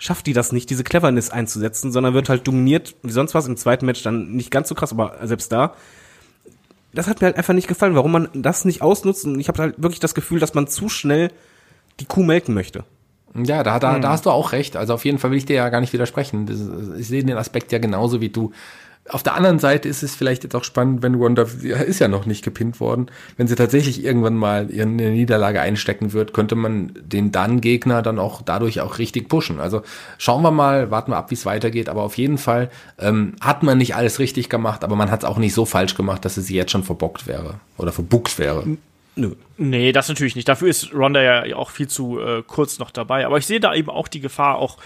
schafft 0.00 0.26
die 0.26 0.32
das 0.32 0.50
nicht, 0.50 0.70
diese 0.70 0.82
Cleverness 0.82 1.30
einzusetzen, 1.30 1.92
sondern 1.92 2.14
wird 2.14 2.30
halt 2.30 2.46
dominiert, 2.48 2.96
wie 3.02 3.12
sonst 3.12 3.34
was, 3.34 3.46
im 3.46 3.58
zweiten 3.58 3.84
Match 3.84 4.02
dann 4.02 4.32
nicht 4.32 4.50
ganz 4.50 4.68
so 4.68 4.74
krass, 4.74 4.92
aber 4.92 5.18
selbst 5.22 5.52
da. 5.52 5.74
Das 6.92 7.06
hat 7.06 7.20
mir 7.20 7.26
halt 7.26 7.36
einfach 7.36 7.52
nicht 7.52 7.68
gefallen, 7.68 7.94
warum 7.94 8.10
man 8.10 8.28
das 8.32 8.64
nicht 8.64 8.82
ausnutzt. 8.82 9.26
Und 9.26 9.38
ich 9.38 9.48
habe 9.48 9.62
halt 9.62 9.74
wirklich 9.80 10.00
das 10.00 10.14
Gefühl, 10.14 10.40
dass 10.40 10.54
man 10.54 10.66
zu 10.66 10.88
schnell 10.88 11.30
die 12.00 12.06
Kuh 12.06 12.22
melken 12.22 12.54
möchte. 12.54 12.84
Ja, 13.34 13.62
da, 13.62 13.78
da, 13.78 13.94
hm. 13.94 14.02
da 14.02 14.08
hast 14.08 14.26
du 14.26 14.30
auch 14.30 14.52
recht. 14.52 14.74
Also 14.74 14.94
auf 14.94 15.04
jeden 15.04 15.18
Fall 15.18 15.30
will 15.30 15.38
ich 15.38 15.44
dir 15.44 15.56
ja 15.56 15.68
gar 15.68 15.82
nicht 15.82 15.92
widersprechen. 15.92 16.96
Ich 16.98 17.06
sehe 17.06 17.22
den 17.22 17.36
Aspekt 17.36 17.70
ja 17.70 17.78
genauso 17.78 18.20
wie 18.22 18.30
du. 18.30 18.52
Auf 19.12 19.22
der 19.24 19.34
anderen 19.34 19.58
Seite 19.58 19.88
ist 19.88 20.02
es 20.02 20.14
vielleicht 20.14 20.44
jetzt 20.44 20.54
auch 20.54 20.62
spannend, 20.62 21.02
wenn 21.02 21.18
Wanda 21.18 21.42
ist 21.42 21.98
ja 21.98 22.06
noch 22.06 22.26
nicht 22.26 22.44
gepinnt 22.44 22.78
worden, 22.78 23.06
wenn 23.36 23.48
sie 23.48 23.56
tatsächlich 23.56 24.04
irgendwann 24.04 24.36
mal 24.36 24.70
ihre 24.70 24.86
Niederlage 24.86 25.60
einstecken 25.60 26.12
wird, 26.12 26.32
könnte 26.32 26.54
man 26.54 26.92
den 27.02 27.32
dann 27.32 27.60
Gegner 27.60 28.02
dann 28.02 28.18
auch 28.20 28.42
dadurch 28.42 28.80
auch 28.80 28.98
richtig 28.98 29.28
pushen. 29.28 29.58
Also 29.58 29.82
schauen 30.18 30.42
wir 30.42 30.52
mal, 30.52 30.90
warten 30.90 31.10
wir 31.10 31.16
ab, 31.16 31.30
wie 31.30 31.34
es 31.34 31.44
weitergeht. 31.44 31.88
Aber 31.88 32.02
auf 32.02 32.18
jeden 32.18 32.38
Fall 32.38 32.70
ähm, 32.98 33.34
hat 33.40 33.62
man 33.64 33.78
nicht 33.78 33.96
alles 33.96 34.20
richtig 34.20 34.48
gemacht, 34.48 34.84
aber 34.84 34.94
man 34.94 35.10
hat 35.10 35.24
es 35.24 35.28
auch 35.28 35.38
nicht 35.38 35.54
so 35.54 35.64
falsch 35.64 35.96
gemacht, 35.96 36.24
dass 36.24 36.36
es 36.36 36.46
sie 36.46 36.54
jetzt 36.54 36.70
schon 36.70 36.84
verbockt 36.84 37.26
wäre 37.26 37.54
oder 37.78 37.90
verbuckt 37.92 38.38
wäre. 38.38 38.64
Nö. 39.16 39.32
Nee, 39.56 39.92
das 39.92 40.08
natürlich 40.08 40.36
nicht. 40.36 40.48
Dafür 40.48 40.68
ist 40.68 40.94
Ronda 40.94 41.20
ja 41.44 41.56
auch 41.56 41.70
viel 41.70 41.88
zu 41.88 42.20
äh, 42.20 42.42
kurz 42.46 42.78
noch 42.78 42.90
dabei. 42.90 43.26
Aber 43.26 43.38
ich 43.38 43.46
sehe 43.46 43.60
da 43.60 43.74
eben 43.74 43.90
auch 43.90 44.08
die 44.08 44.20
Gefahr, 44.20 44.56
auch 44.56 44.78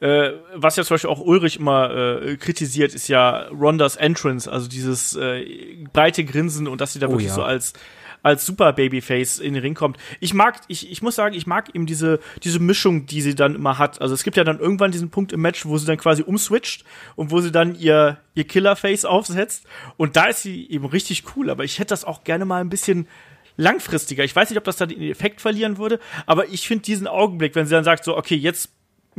äh, 0.00 0.32
was 0.54 0.76
ja 0.76 0.84
zum 0.84 0.94
Beispiel 0.94 1.10
auch 1.10 1.20
Ulrich 1.20 1.58
immer 1.58 1.90
äh, 2.22 2.36
kritisiert, 2.36 2.94
ist 2.94 3.08
ja 3.08 3.48
Rondas 3.48 3.96
Entrance, 3.96 4.50
also 4.50 4.68
dieses 4.68 5.14
äh, 5.16 5.44
breite 5.92 6.24
Grinsen 6.24 6.68
und 6.68 6.80
dass 6.80 6.94
sie 6.94 6.98
da 6.98 7.06
oh, 7.08 7.10
wirklich 7.10 7.28
ja. 7.28 7.34
so 7.34 7.42
als 7.42 7.74
als 8.22 8.44
super 8.44 8.72
Babyface 8.72 9.38
in 9.38 9.54
den 9.54 9.62
Ring 9.62 9.74
kommt. 9.74 9.96
Ich 10.20 10.34
mag, 10.34 10.60
ich, 10.68 10.90
ich 10.90 11.00
muss 11.02 11.14
sagen, 11.14 11.34
ich 11.34 11.46
mag 11.46 11.74
eben 11.74 11.86
diese, 11.86 12.20
diese 12.42 12.58
Mischung, 12.58 13.06
die 13.06 13.22
sie 13.22 13.34
dann 13.34 13.54
immer 13.54 13.78
hat. 13.78 14.00
Also 14.00 14.14
es 14.14 14.24
gibt 14.24 14.36
ja 14.36 14.44
dann 14.44 14.58
irgendwann 14.58 14.92
diesen 14.92 15.10
Punkt 15.10 15.32
im 15.32 15.40
Match, 15.40 15.64
wo 15.64 15.78
sie 15.78 15.86
dann 15.86 15.96
quasi 15.96 16.22
umswitcht 16.22 16.84
und 17.16 17.30
wo 17.30 17.40
sie 17.40 17.50
dann 17.50 17.74
ihr, 17.74 18.18
ihr 18.34 18.44
Killerface 18.44 19.06
aufsetzt. 19.06 19.64
Und 19.96 20.16
da 20.16 20.26
ist 20.26 20.42
sie 20.42 20.68
eben 20.70 20.84
richtig 20.84 21.24
cool. 21.34 21.50
Aber 21.50 21.64
ich 21.64 21.78
hätte 21.78 21.90
das 21.90 22.04
auch 22.04 22.24
gerne 22.24 22.44
mal 22.44 22.60
ein 22.60 22.68
bisschen 22.68 23.08
langfristiger. 23.56 24.24
Ich 24.24 24.36
weiß 24.36 24.50
nicht, 24.50 24.58
ob 24.58 24.64
das 24.64 24.76
dann 24.76 24.88
den 24.88 25.02
Effekt 25.02 25.40
verlieren 25.40 25.78
würde, 25.78 25.98
aber 26.26 26.48
ich 26.48 26.66
finde 26.66 26.84
diesen 26.84 27.06
Augenblick, 27.06 27.54
wenn 27.54 27.66
sie 27.66 27.74
dann 27.74 27.84
sagt, 27.84 28.04
so, 28.04 28.16
okay, 28.16 28.36
jetzt 28.36 28.70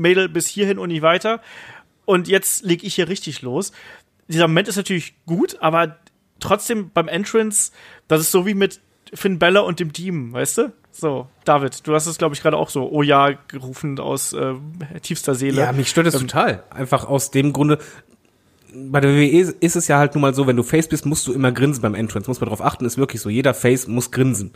Mädel 0.01 0.29
bis 0.29 0.47
hierhin 0.47 0.77
und 0.77 0.89
nicht 0.89 1.01
weiter. 1.01 1.41
Und 2.05 2.27
jetzt 2.27 2.63
leg 2.63 2.83
ich 2.83 2.95
hier 2.95 3.07
richtig 3.07 3.41
los. 3.41 3.71
Dieser 4.27 4.47
Moment 4.47 4.67
ist 4.67 4.75
natürlich 4.75 5.15
gut, 5.25 5.57
aber 5.61 5.97
trotzdem 6.39 6.91
beim 6.93 7.07
Entrance, 7.07 7.71
das 8.07 8.21
ist 8.21 8.31
so 8.31 8.45
wie 8.45 8.53
mit 8.53 8.81
Finn 9.13 9.39
Bella 9.39 9.61
und 9.61 9.79
dem 9.79 9.93
Demon, 9.93 10.33
weißt 10.33 10.57
du? 10.57 10.73
So, 10.91 11.27
David, 11.45 11.87
du 11.87 11.93
hast 11.93 12.05
es, 12.07 12.17
glaube 12.17 12.35
ich, 12.35 12.41
gerade 12.41 12.57
auch 12.57 12.69
so, 12.69 12.89
oh 12.89 13.01
ja, 13.01 13.31
gerufen 13.47 13.97
aus 13.99 14.33
äh, 14.33 14.53
tiefster 15.01 15.35
Seele. 15.35 15.61
Ja, 15.61 15.71
mich 15.71 15.89
stört 15.89 16.07
das 16.07 16.17
total. 16.17 16.63
Einfach 16.69 17.05
aus 17.05 17.31
dem 17.31 17.53
Grunde, 17.53 17.77
bei 18.73 18.99
der 18.99 19.11
WWE 19.15 19.53
ist 19.59 19.75
es 19.75 19.87
ja 19.87 19.97
halt 19.97 20.15
nun 20.15 20.21
mal 20.21 20.33
so, 20.33 20.47
wenn 20.47 20.55
du 20.55 20.63
Face 20.63 20.87
bist, 20.87 21.05
musst 21.05 21.27
du 21.27 21.33
immer 21.33 21.51
grinsen 21.51 21.81
beim 21.81 21.95
Entrance. 21.95 22.29
Muss 22.29 22.39
man 22.39 22.49
darauf 22.49 22.61
achten, 22.61 22.85
ist 22.85 22.97
wirklich 22.97 23.21
so. 23.21 23.29
Jeder 23.29 23.53
Face 23.53 23.87
muss 23.87 24.11
grinsen. 24.11 24.51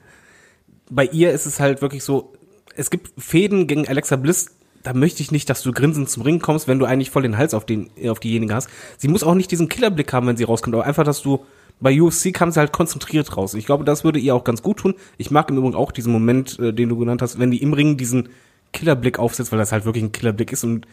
Bei 0.89 1.06
ihr 1.06 1.32
ist 1.32 1.46
es 1.46 1.60
halt 1.60 1.82
wirklich 1.82 2.04
so, 2.04 2.34
es 2.76 2.89
gibt 2.89 3.12
Fäden 3.22 3.68
gegen 3.68 3.88
Alexa 3.88 4.16
Bliss, 4.16 4.55
da 4.86 4.94
möchte 4.94 5.24
ich 5.24 5.32
nicht, 5.32 5.50
dass 5.50 5.64
du 5.64 5.72
grinsend 5.72 6.10
zum 6.10 6.22
Ring 6.22 6.40
kommst, 6.40 6.68
wenn 6.68 6.78
du 6.78 6.86
eigentlich 6.86 7.10
voll 7.10 7.24
den 7.24 7.38
Hals 7.38 7.56
auf, 7.56 7.66
den, 7.66 7.90
auf 8.08 8.20
diejenige 8.20 8.54
hast. 8.54 8.70
Sie 8.98 9.08
muss 9.08 9.24
auch 9.24 9.34
nicht 9.34 9.50
diesen 9.50 9.68
Killerblick 9.68 10.14
haben, 10.14 10.28
wenn 10.28 10.38
sie 10.38 10.44
rauskommt, 10.44 10.76
aber 10.76 10.86
einfach, 10.86 11.04
dass 11.04 11.24
du 11.24 11.44
bei 11.80 12.00
UFC 12.00 12.32
kam 12.32 12.52
sie 12.52 12.60
halt 12.60 12.72
konzentriert 12.72 13.36
raus. 13.36 13.56
Ich 13.56 13.66
glaube, 13.66 13.84
das 13.84 14.04
würde 14.04 14.20
ihr 14.20 14.36
auch 14.36 14.44
ganz 14.44 14.62
gut 14.62 14.78
tun. 14.78 14.94
Ich 15.18 15.32
mag 15.32 15.50
im 15.50 15.58
Übrigen 15.58 15.74
auch 15.74 15.92
diesen 15.92 16.14
Moment, 16.14 16.60
äh, 16.60 16.72
den 16.72 16.88
du 16.90 16.98
genannt 16.98 17.24
hast, 17.24 17.40
wenn 17.40 17.50
die 17.50 17.64
im 17.64 17.74
Ring 17.74 17.98
diesen 17.98 18.30
Killerblick 18.74 19.18
aufsetzt, 19.18 19.52
weil 19.52 19.58
das 19.58 19.72
halt 19.72 19.86
wirklich 19.86 20.04
ein 20.04 20.12
Killerblick 20.12 20.52
ist 20.52 20.64
und 20.64 20.86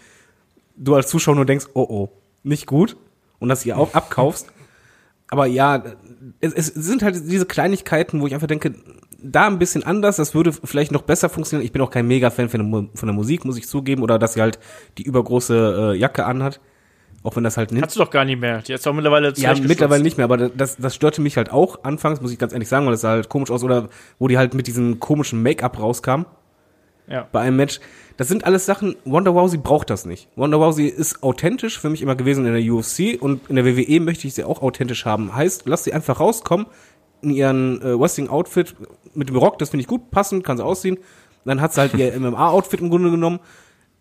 du 0.77 0.95
als 0.95 1.09
Zuschauer 1.09 1.35
nur 1.35 1.45
denkst, 1.45 1.67
oh 1.75 1.87
oh, 1.87 2.09
nicht 2.43 2.67
gut 2.67 2.97
und 3.41 3.51
dass 3.51 3.67
ihr 3.67 3.77
auch 3.77 3.93
abkaufst. 3.95 4.51
Aber 5.29 5.47
ja, 5.47 5.85
es, 6.41 6.55
es 6.55 6.67
sind 6.69 7.03
halt 7.03 7.17
diese 7.17 7.47
Kleinigkeiten, 7.47 8.23
wo 8.23 8.27
ich 8.27 8.33
einfach 8.33 8.47
denke, 8.47 8.75
da 9.23 9.47
ein 9.47 9.59
bisschen 9.59 9.85
anders, 9.85 10.17
das 10.17 10.35
würde 10.35 10.53
vielleicht 10.53 10.93
noch 10.93 11.03
besser 11.03 11.29
funktionieren. 11.29 11.65
Ich 11.65 11.73
bin 11.73 11.83
auch 11.83 11.91
kein 11.91 12.07
Mega-Fan 12.07 12.49
von, 12.49 12.91
von 12.95 13.07
der 13.07 13.15
Musik, 13.15 13.45
muss 13.45 13.57
ich 13.57 13.69
zugeben, 13.69 14.03
oder 14.03 14.19
dass 14.19 14.35
sie 14.35 14.41
halt 14.41 14.59
die 14.99 15.03
übergroße 15.03 15.93
äh, 15.95 15.99
Jacke 15.99 16.25
anhat. 16.25 16.61
Auch 17.23 17.37
wenn 17.37 17.45
das 17.45 17.57
halt 17.57 17.71
nicht. 17.71 17.85
Hast 17.85 17.95
du 17.95 18.01
doch 18.01 18.11
gar 18.11 18.25
nicht 18.25 18.41
mehr. 18.41 18.63
Die 18.63 18.73
ist 18.73 18.85
doch 18.85 18.93
mittlerweile 18.93 19.33
Ja, 19.37 19.55
mittlerweile 19.55 20.03
nicht 20.03 20.17
mehr, 20.17 20.25
aber 20.25 20.49
das, 20.49 20.77
das 20.77 20.95
störte 20.95 21.21
mich 21.21 21.37
halt 21.37 21.53
auch 21.53 21.85
anfangs, 21.85 22.21
muss 22.21 22.33
ich 22.33 22.39
ganz 22.39 22.53
ehrlich 22.53 22.69
sagen, 22.69 22.87
weil 22.87 22.95
es 22.95 23.01
sah 23.01 23.11
halt 23.11 23.29
komisch 23.29 23.51
aus, 23.51 23.63
oder 23.63 23.89
wo 24.19 24.27
die 24.27 24.39
halt 24.39 24.55
mit 24.55 24.67
diesem 24.67 24.99
komischen 24.99 25.41
Make-up 25.43 25.79
rauskam. 25.79 26.25
Ja. 27.09 27.29
Bei 27.31 27.41
einem 27.41 27.57
Match. 27.57 27.81
Das 28.17 28.29
sind 28.29 28.45
alles 28.45 28.67
Sachen, 28.67 28.97
Wonder 29.05 29.35
Wousey 29.35 29.59
braucht 29.59 29.91
das 29.91 30.05
nicht. 30.05 30.29
Wonder 30.37 30.61
Wousey 30.61 30.87
ist 30.87 31.23
authentisch 31.23 31.79
für 31.79 31.91
mich 31.91 32.03
immer 32.03 32.15
gewesen 32.15 32.47
in 32.47 32.55
der 32.55 32.73
UFC 32.73 33.21
und 33.21 33.49
in 33.49 33.57
der 33.57 33.65
WWE 33.65 34.01
möchte 34.01 34.27
ich 34.27 34.35
sie 34.35 34.45
auch 34.45 34.63
authentisch 34.63 35.05
haben. 35.05 35.35
Heißt, 35.35 35.63
lass 35.67 35.85
sie 35.85 35.93
einfach 35.93 36.21
rauskommen 36.21 36.67
in 37.23 37.31
ihren 37.31 37.81
äh, 37.83 37.99
Wrestling-Outfit 37.99 38.75
mit 39.15 39.29
dem 39.29 39.37
Rock, 39.37 39.59
das 39.59 39.71
finde 39.71 39.83
ich 39.83 39.89
gut, 39.89 40.11
passend, 40.11 40.45
kann 40.45 40.57
sie 40.57 40.65
aussehen. 40.65 40.99
Dann 41.45 41.61
hat 41.61 41.73
sie 41.73 41.81
halt 41.81 41.95
ihr 41.95 42.13
MMA-Outfit 42.21 42.81
im 42.81 42.91
Grunde 42.91 43.11
genommen 43.11 43.41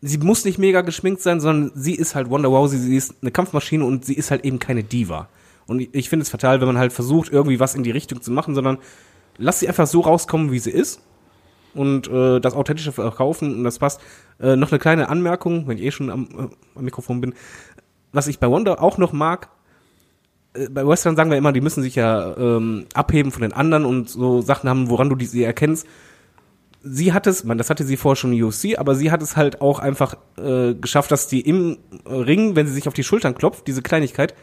sie 0.01 0.17
muss 0.17 0.45
nicht 0.45 0.57
mega 0.57 0.81
geschminkt 0.81 1.21
sein, 1.21 1.39
sondern 1.39 1.71
sie 1.75 1.93
ist 1.93 2.15
halt 2.15 2.29
Wonder 2.29 2.51
Wousey, 2.51 2.77
sie 2.77 2.97
ist 2.97 3.15
eine 3.21 3.31
Kampfmaschine 3.31 3.85
und 3.85 4.03
sie 4.03 4.15
ist 4.15 4.31
halt 4.31 4.43
eben 4.43 4.59
keine 4.59 4.83
Diva. 4.83 5.29
Und 5.67 5.87
ich 5.95 6.09
finde 6.09 6.23
es 6.23 6.29
fatal, 6.29 6.59
wenn 6.59 6.67
man 6.67 6.77
halt 6.77 6.91
versucht, 6.91 7.31
irgendwie 7.31 7.59
was 7.59 7.75
in 7.75 7.83
die 7.83 7.91
Richtung 7.91 8.21
zu 8.21 8.31
machen, 8.31 8.55
sondern 8.55 8.79
lass 9.37 9.59
sie 9.59 9.67
einfach 9.67 9.87
so 9.87 10.01
rauskommen, 10.01 10.51
wie 10.51 10.59
sie 10.59 10.71
ist 10.71 11.01
und 11.73 12.07
äh, 12.09 12.39
das 12.39 12.55
authentische 12.55 12.91
verkaufen 12.91 13.55
und 13.55 13.63
das 13.63 13.79
passt. 13.79 14.01
Äh, 14.39 14.55
noch 14.55 14.71
eine 14.71 14.79
kleine 14.79 15.07
Anmerkung, 15.07 15.67
wenn 15.67 15.77
ich 15.77 15.83
eh 15.83 15.91
schon 15.91 16.09
am, 16.09 16.27
äh, 16.31 16.77
am 16.77 16.83
Mikrofon 16.83 17.21
bin. 17.21 17.33
Was 18.11 18.27
ich 18.27 18.39
bei 18.39 18.49
Wonder 18.49 18.81
auch 18.81 18.97
noch 18.97 19.13
mag, 19.13 19.49
bei 20.69 20.85
Western 20.85 21.15
sagen 21.15 21.29
wir 21.29 21.37
immer, 21.37 21.53
die 21.53 21.61
müssen 21.61 21.81
sich 21.81 21.95
ja 21.95 22.35
ähm, 22.37 22.85
abheben 22.93 23.31
von 23.31 23.41
den 23.41 23.53
anderen 23.53 23.85
und 23.85 24.09
so 24.09 24.41
Sachen 24.41 24.69
haben, 24.69 24.89
woran 24.89 25.09
du 25.09 25.15
die, 25.15 25.25
sie 25.25 25.43
erkennst 25.43 25.87
sie 26.83 27.13
hat 27.13 27.27
es, 27.27 27.43
man, 27.43 27.57
das 27.57 27.69
hatte 27.69 27.83
sie 27.83 27.97
vorher 27.97 28.15
schon 28.15 28.33
in 28.33 28.43
UFC, 28.43 28.77
aber 28.77 28.95
sie 28.95 29.11
hat 29.11 29.21
es 29.21 29.35
halt 29.35 29.61
auch 29.61 29.79
einfach 29.79 30.15
äh, 30.37 30.73
geschafft, 30.73 31.11
dass 31.11 31.27
die 31.27 31.41
im 31.41 31.77
Ring, 32.05 32.55
wenn 32.55 32.67
sie 32.67 32.73
sich 32.73 32.87
auf 32.87 32.93
die 32.93 33.03
Schultern 33.03 33.35
klopft, 33.35 33.67
diese 33.67 33.81
Kleinigkeit, 33.81 34.33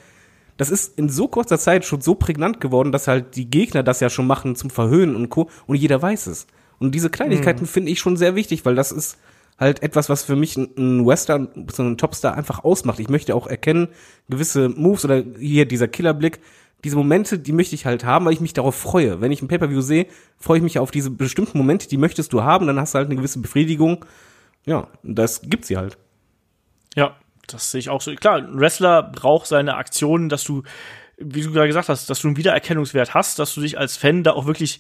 das 0.57 0.71
ist 0.71 0.99
in 0.99 1.09
so 1.09 1.29
kurzer 1.29 1.59
Zeit 1.59 1.85
schon 1.85 2.01
so 2.01 2.15
prägnant 2.15 2.61
geworden, 2.61 2.91
dass 2.91 3.07
halt 3.07 3.37
die 3.37 3.49
Gegner 3.49 3.83
das 3.83 4.01
ja 4.01 4.11
schon 4.11 4.27
machen 4.27 4.57
zum 4.57 4.71
Verhöhnen 4.71 5.15
und 5.15 5.29
Co. 5.29 5.49
Und 5.67 5.77
jeder 5.77 6.03
weiß 6.03 6.27
es. 6.27 6.49
Und 6.81 6.97
diese 6.97 7.11
Kleinigkeiten 7.11 7.63
mhm. 7.63 7.69
finde 7.69 7.93
ich 7.93 8.01
schon 8.01 8.17
sehr 8.17 8.35
wichtig, 8.35 8.65
weil 8.65 8.75
das 8.75 8.91
ist 8.91 9.19
halt 9.59 9.83
etwas, 9.83 10.09
was 10.09 10.23
für 10.23 10.37
mich 10.37 10.57
ein 10.57 11.05
Western, 11.07 11.67
so 11.73 11.83
ein 11.83 11.99
Topstar 11.99 12.35
einfach 12.35 12.63
ausmacht. 12.63 13.01
Ich 13.01 13.09
möchte 13.09 13.35
auch 13.35 13.47
erkennen, 13.47 13.89
gewisse 14.29 14.69
Moves 14.69 15.05
oder 15.05 15.23
hier 15.39 15.67
dieser 15.67 15.89
Killerblick, 15.89 16.41
diese 16.85 16.97
Momente, 16.97 17.39
die 17.41 17.53
möchte 17.53 17.75
ich 17.75 17.87
halt 17.87 18.05
haben, 18.05 18.25
weil 18.25 18.33
ich 18.33 18.41
mich 18.41 18.53
darauf 18.53 18.77
freue. 18.77 19.21
Wenn 19.21 19.33
ich 19.33 19.43
ein 19.43 19.49
Pay-Per-View 19.49 19.81
sehe, 19.81 20.07
freue 20.39 20.59
ich 20.59 20.63
mich 20.63 20.79
auf 20.79 20.93
diese 20.93 21.11
bestimmten 21.11 21.59
Momente, 21.59 21.89
die 21.89 21.97
möchtest 21.97 22.33
du 22.33 22.43
haben, 22.43 22.69
dann 22.69 22.79
hast 22.79 22.95
du 22.95 22.99
halt 22.99 23.09
eine 23.09 23.17
gewisse 23.17 23.41
Befriedigung. 23.41 24.05
Ja, 24.65 24.87
das 25.03 25.43
gibt 25.43 25.65
sie 25.65 25.77
halt. 25.77 25.99
Ja, 26.95 27.17
das 27.49 27.73
sehe 27.73 27.81
ich 27.81 27.89
auch 27.89 28.01
so. 28.01 28.15
Klar, 28.15 28.37
ein 28.37 28.61
Wrestler 28.61 29.03
braucht 29.03 29.49
seine 29.49 29.75
Aktionen, 29.75 30.29
dass 30.29 30.45
du, 30.45 30.63
wie 31.17 31.43
du 31.43 31.51
gerade 31.51 31.67
gesagt 31.67 31.89
hast, 31.89 32.09
dass 32.09 32.21
du 32.21 32.29
einen 32.29 32.37
Wiedererkennungswert 32.37 33.13
hast, 33.13 33.41
dass 33.41 33.55
du 33.55 33.61
dich 33.61 33.77
als 33.77 33.97
Fan 33.97 34.23
da 34.23 34.33
auch 34.33 34.47
wirklich 34.47 34.79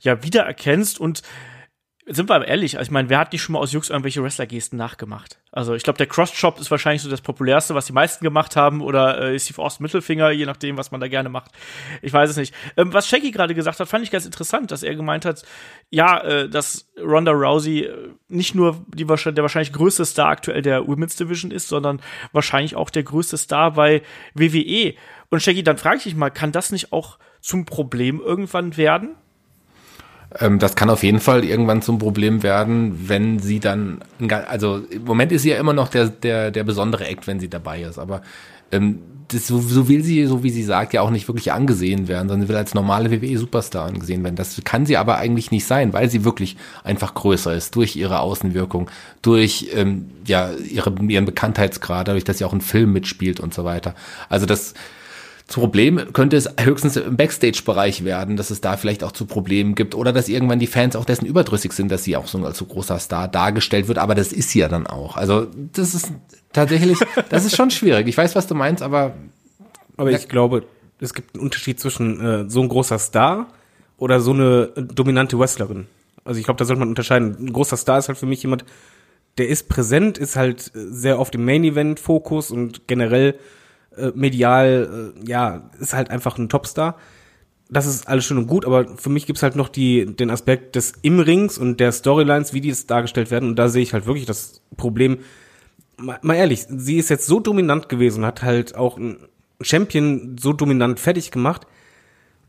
ja 0.00 0.22
wiedererkennst 0.22 0.98
und 0.98 1.22
sind 2.06 2.28
wir 2.28 2.34
aber 2.34 2.48
ehrlich, 2.48 2.76
also 2.76 2.88
ich 2.88 2.92
meine, 2.92 3.08
wer 3.08 3.18
hat 3.18 3.32
nicht 3.32 3.40
schon 3.40 3.54
mal 3.54 3.60
aus 3.60 3.72
Jux 3.72 3.88
irgendwelche 3.88 4.22
Wrestler-Gesten 4.22 4.76
nachgemacht? 4.76 5.38
Also 5.52 5.74
ich 5.74 5.82
glaube, 5.82 5.96
der 5.96 6.06
Cross-Chop 6.06 6.60
ist 6.60 6.70
wahrscheinlich 6.70 7.00
so 7.00 7.08
das 7.08 7.22
populärste, 7.22 7.74
was 7.74 7.86
die 7.86 7.94
meisten 7.94 8.22
gemacht 8.22 8.56
haben, 8.56 8.82
oder 8.82 9.20
äh, 9.20 9.38
Steve 9.38 9.62
Austin 9.62 9.84
Mittelfinger, 9.84 10.30
je 10.30 10.44
nachdem, 10.44 10.76
was 10.76 10.90
man 10.90 11.00
da 11.00 11.08
gerne 11.08 11.30
macht. 11.30 11.52
Ich 12.02 12.12
weiß 12.12 12.28
es 12.28 12.36
nicht. 12.36 12.54
Ähm, 12.76 12.92
was 12.92 13.08
Shaggy 13.08 13.30
gerade 13.30 13.54
gesagt 13.54 13.80
hat, 13.80 13.88
fand 13.88 14.04
ich 14.04 14.10
ganz 14.10 14.26
interessant, 14.26 14.70
dass 14.70 14.82
er 14.82 14.94
gemeint 14.94 15.24
hat, 15.24 15.44
ja, 15.88 16.20
äh, 16.20 16.48
dass 16.48 16.90
Ronda 17.00 17.32
Rousey 17.32 17.84
äh, 17.84 18.10
nicht 18.28 18.54
nur 18.54 18.84
die, 18.88 19.06
der 19.06 19.42
wahrscheinlich 19.42 19.72
größte 19.72 20.04
Star 20.04 20.28
aktuell 20.28 20.60
der 20.60 20.86
Women's 20.86 21.16
Division 21.16 21.50
ist, 21.50 21.68
sondern 21.68 22.02
wahrscheinlich 22.32 22.76
auch 22.76 22.90
der 22.90 23.02
größte 23.02 23.38
Star 23.38 23.72
bei 23.72 24.02
WWE. 24.34 24.94
Und 25.30 25.42
Shaggy, 25.42 25.62
dann 25.62 25.78
frage 25.78 25.96
ich 25.96 26.02
dich 26.04 26.16
mal, 26.16 26.30
kann 26.30 26.52
das 26.52 26.70
nicht 26.70 26.92
auch 26.92 27.18
zum 27.40 27.64
Problem 27.64 28.20
irgendwann 28.20 28.76
werden? 28.76 29.16
Ähm, 30.40 30.58
das 30.58 30.74
kann 30.74 30.90
auf 30.90 31.02
jeden 31.02 31.20
Fall 31.20 31.44
irgendwann 31.44 31.82
zum 31.82 31.98
Problem 31.98 32.42
werden, 32.42 33.08
wenn 33.08 33.38
sie 33.38 33.60
dann, 33.60 34.00
also 34.48 34.78
im 34.90 35.04
Moment 35.04 35.32
ist 35.32 35.42
sie 35.42 35.50
ja 35.50 35.58
immer 35.58 35.72
noch 35.72 35.88
der, 35.88 36.08
der, 36.08 36.50
der 36.50 36.64
besondere 36.64 37.06
Act, 37.06 37.26
wenn 37.26 37.40
sie 37.40 37.48
dabei 37.48 37.82
ist, 37.82 37.98
aber 37.98 38.22
ähm, 38.72 39.00
das, 39.28 39.46
so, 39.46 39.58
so 39.60 39.88
will 39.88 40.02
sie, 40.02 40.26
so 40.26 40.42
wie 40.42 40.50
sie 40.50 40.62
sagt, 40.62 40.92
ja 40.92 41.00
auch 41.00 41.10
nicht 41.10 41.28
wirklich 41.28 41.52
angesehen 41.52 42.08
werden, 42.08 42.28
sondern 42.28 42.48
will 42.48 42.56
als 42.56 42.74
normale 42.74 43.10
WWE-Superstar 43.10 43.86
angesehen 43.86 44.22
werden. 44.22 44.36
Das 44.36 44.60
kann 44.64 44.86
sie 44.86 44.96
aber 44.96 45.16
eigentlich 45.16 45.50
nicht 45.50 45.64
sein, 45.66 45.92
weil 45.92 46.10
sie 46.10 46.24
wirklich 46.24 46.56
einfach 46.82 47.14
größer 47.14 47.54
ist 47.54 47.74
durch 47.76 47.96
ihre 47.96 48.20
Außenwirkung, 48.20 48.90
durch 49.22 49.68
ähm, 49.72 50.10
ja 50.26 50.50
ihre, 50.52 50.94
ihren 51.08 51.24
Bekanntheitsgrad, 51.24 52.08
dadurch, 52.08 52.24
dass 52.24 52.38
sie 52.38 52.44
auch 52.44 52.52
einen 52.52 52.60
Film 52.60 52.92
mitspielt 52.92 53.40
und 53.40 53.54
so 53.54 53.64
weiter. 53.64 53.94
Also 54.28 54.46
das 54.46 54.74
das 55.46 55.56
Problem 55.56 56.12
könnte 56.12 56.36
es 56.36 56.48
höchstens 56.58 56.96
im 56.96 57.16
Backstage-Bereich 57.16 58.04
werden, 58.04 58.36
dass 58.36 58.50
es 58.50 58.62
da 58.62 58.78
vielleicht 58.78 59.04
auch 59.04 59.12
zu 59.12 59.26
Problemen 59.26 59.74
gibt 59.74 59.94
oder 59.94 60.12
dass 60.12 60.28
irgendwann 60.28 60.58
die 60.58 60.66
Fans 60.66 60.96
auch 60.96 61.04
dessen 61.04 61.26
überdrüssig 61.26 61.72
sind, 61.72 61.90
dass 61.90 62.04
sie 62.04 62.16
auch 62.16 62.26
so 62.26 62.38
als 62.44 62.56
so 62.56 62.64
großer 62.64 62.98
Star 62.98 63.28
dargestellt 63.28 63.86
wird. 63.86 63.98
Aber 63.98 64.14
das 64.14 64.32
ist 64.32 64.50
sie 64.50 64.60
ja 64.60 64.68
dann 64.68 64.86
auch. 64.86 65.16
Also 65.16 65.46
das 65.72 65.94
ist 65.94 66.12
tatsächlich, 66.52 66.98
das 67.28 67.44
ist 67.44 67.56
schon 67.56 67.70
schwierig. 67.70 68.08
Ich 68.08 68.16
weiß, 68.16 68.34
was 68.34 68.46
du 68.46 68.54
meinst, 68.54 68.82
aber 68.82 69.14
aber 69.96 70.10
ich 70.10 70.28
glaube, 70.28 70.64
es 70.98 71.14
gibt 71.14 71.34
einen 71.34 71.44
Unterschied 71.44 71.78
zwischen 71.78 72.20
äh, 72.20 72.50
so 72.50 72.62
ein 72.62 72.68
großer 72.68 72.98
Star 72.98 73.48
oder 73.98 74.20
so 74.20 74.32
eine 74.32 74.68
dominante 74.76 75.38
Wrestlerin. 75.38 75.86
Also 76.24 76.40
ich 76.40 76.46
glaube, 76.46 76.58
da 76.58 76.64
sollte 76.64 76.80
man 76.80 76.88
unterscheiden. 76.88 77.36
Ein 77.38 77.52
großer 77.52 77.76
Star 77.76 77.98
ist 77.98 78.08
halt 78.08 78.18
für 78.18 78.26
mich 78.26 78.42
jemand, 78.42 78.64
der 79.38 79.48
ist 79.48 79.68
präsent, 79.68 80.16
ist 80.16 80.36
halt 80.36 80.70
sehr 80.74 81.18
auf 81.18 81.30
dem 81.30 81.44
Main 81.44 81.64
Event 81.64 82.00
Fokus 82.00 82.50
und 82.50 82.88
generell 82.88 83.38
äh, 83.96 84.12
medial, 84.14 85.14
äh, 85.16 85.28
ja, 85.28 85.70
ist 85.78 85.94
halt 85.94 86.10
einfach 86.10 86.38
ein 86.38 86.48
Topstar. 86.48 86.96
Das 87.70 87.86
ist 87.86 88.06
alles 88.08 88.24
schön 88.24 88.38
und 88.38 88.46
gut, 88.46 88.66
aber 88.66 88.96
für 88.96 89.10
mich 89.10 89.26
gibt's 89.26 89.42
halt 89.42 89.56
noch 89.56 89.68
die, 89.68 90.06
den 90.06 90.30
Aspekt 90.30 90.76
des 90.76 90.92
Im-Rings 91.02 91.58
und 91.58 91.80
der 91.80 91.92
Storylines, 91.92 92.52
wie 92.52 92.60
die 92.60 92.68
es 92.68 92.86
dargestellt 92.86 93.30
werden. 93.30 93.50
Und 93.50 93.56
da 93.56 93.68
sehe 93.68 93.82
ich 93.82 93.94
halt 93.94 94.06
wirklich 94.06 94.26
das 94.26 94.60
Problem. 94.76 95.18
Mal, 95.96 96.18
mal 96.22 96.34
ehrlich, 96.34 96.66
sie 96.68 96.98
ist 96.98 97.08
jetzt 97.08 97.26
so 97.26 97.40
dominant 97.40 97.88
gewesen 97.88 98.20
und 98.20 98.26
hat 98.26 98.42
halt 98.42 98.74
auch 98.74 98.98
ein 98.98 99.16
Champion 99.60 100.36
so 100.38 100.52
dominant 100.52 101.00
fertig 101.00 101.30
gemacht. 101.30 101.66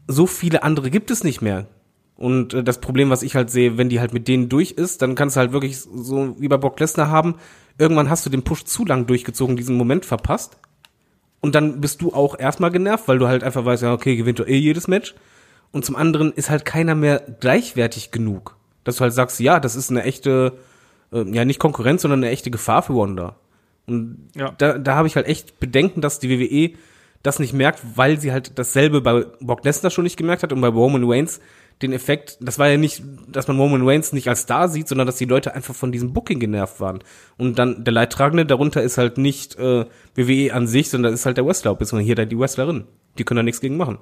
So 0.08 0.28
viele 0.28 0.64
andere 0.64 0.92
gibt 0.92 1.12
es 1.12 1.24
nicht 1.24 1.42
mehr. 1.42 1.68
Und 2.16 2.54
äh, 2.54 2.64
das 2.64 2.80
Problem, 2.80 3.10
was 3.10 3.24
ich 3.24 3.36
halt 3.36 3.50
sehe, 3.50 3.78
wenn 3.78 3.90
die 3.90 4.00
halt 4.00 4.14
mit 4.14 4.28
denen 4.28 4.50
durch 4.50 4.72
ist, 4.72 5.02
dann 5.02 5.16
kannst 5.16 5.36
du 5.36 5.40
halt 5.40 5.52
wirklich 5.52 5.80
so 5.80 6.36
wie 6.40 6.48
bei 6.48 6.58
Brock 6.58 6.80
Lesnar 6.80 7.10
haben. 7.10 7.36
Irgendwann 7.78 8.10
hast 8.10 8.26
du 8.26 8.30
den 8.30 8.44
Push 8.44 8.64
zu 8.66 8.86
lang 8.86 9.06
durchgezogen, 9.06 9.58
diesen 9.58 9.78
Moment 9.78 10.06
verpasst. 10.06 10.58
Und 11.42 11.56
dann 11.56 11.82
bist 11.82 12.02
du 12.02 12.14
auch 12.14 12.38
erstmal 12.40 12.72
genervt, 12.72 13.08
weil 13.08 13.20
du 13.20 13.28
halt 13.28 13.44
einfach 13.44 13.66
weißt, 13.66 13.84
ja, 13.84 13.94
okay, 13.94 14.16
gewinnt 14.16 14.40
du 14.40 14.44
eh 14.44 14.58
jedes 14.58 14.88
Match. 14.88 15.16
Und 15.72 15.86
zum 15.86 15.96
anderen 15.96 16.32
ist 16.32 16.50
halt 16.50 16.66
keiner 16.66 16.96
mehr 16.96 17.22
gleichwertig 17.40 18.12
genug. 18.12 18.56
Dass 18.84 18.98
du 18.98 19.02
halt 19.02 19.14
sagst, 19.14 19.40
ja, 19.40 19.60
das 19.60 19.76
ist 19.76 19.92
eine 19.92 20.04
echte, 20.04 20.54
äh, 21.12 21.24
ja, 21.30 21.46
nicht 21.46 21.60
Konkurrenz, 21.60 22.02
sondern 22.02 22.24
eine 22.24 22.32
echte 22.32 22.52
Gefahr 22.52 22.82
für 22.82 22.96
Wanda. 22.96 23.36
Und 23.86 24.30
ja. 24.36 24.52
da, 24.58 24.78
da 24.78 24.96
habe 24.96 25.08
ich 25.08 25.16
halt 25.16 25.28
echt 25.28 25.60
Bedenken, 25.60 26.02
dass 26.02 26.20
die 26.20 26.30
WWE 26.30 26.78
das 27.24 27.40
nicht 27.40 27.54
merkt, 27.54 27.82
weil 27.96 28.20
sie 28.20 28.32
halt 28.32 28.58
dasselbe 28.58 29.02
bei 29.02 29.26
Brock 29.42 29.64
Lesnar 29.64 29.90
schon 29.90 30.04
nicht 30.04 30.18
gemerkt 30.18 30.44
hat 30.44 30.54
und 30.54 30.62
bei 30.62 30.68
Roman 30.68 31.04
Reigns 31.10 31.40
den 31.82 31.92
Effekt, 31.92 32.38
das 32.40 32.58
war 32.58 32.70
ja 32.70 32.78
nicht, 32.78 33.04
dass 33.28 33.48
man 33.48 33.60
Roman 33.60 33.88
Reigns 33.88 34.14
nicht 34.14 34.30
als 34.30 34.42
Star 34.42 34.70
sieht, 34.70 34.88
sondern 34.88 35.08
dass 35.08 35.18
die 35.18 35.26
Leute 35.26 35.54
einfach 35.54 35.76
von 35.76 35.92
diesem 35.92 36.14
Booking 36.14 36.40
genervt 36.40 36.80
waren. 36.80 37.00
Und 37.38 37.60
dann 37.60 37.84
der 37.84 37.94
Leidtragende 37.94 38.46
darunter 38.46 38.82
ist 38.82 38.98
halt 38.98 39.18
nicht 39.18 39.58
äh, 39.58 39.86
WWE 40.16 40.54
an 40.54 40.68
sich, 40.68 40.90
sondern 40.90 41.14
ist 41.14 41.26
halt 41.26 41.38
der 41.38 41.46
Wrestler, 41.46 41.76
beziehungsweise 41.76 42.06
hier 42.06 42.26
die 42.26 42.40
Wrestlerin. 42.40 42.86
Die 43.18 43.26
können 43.26 43.38
da 43.38 43.44
nichts 43.44 43.60
gegen 43.60 43.76
machen. 43.76 43.98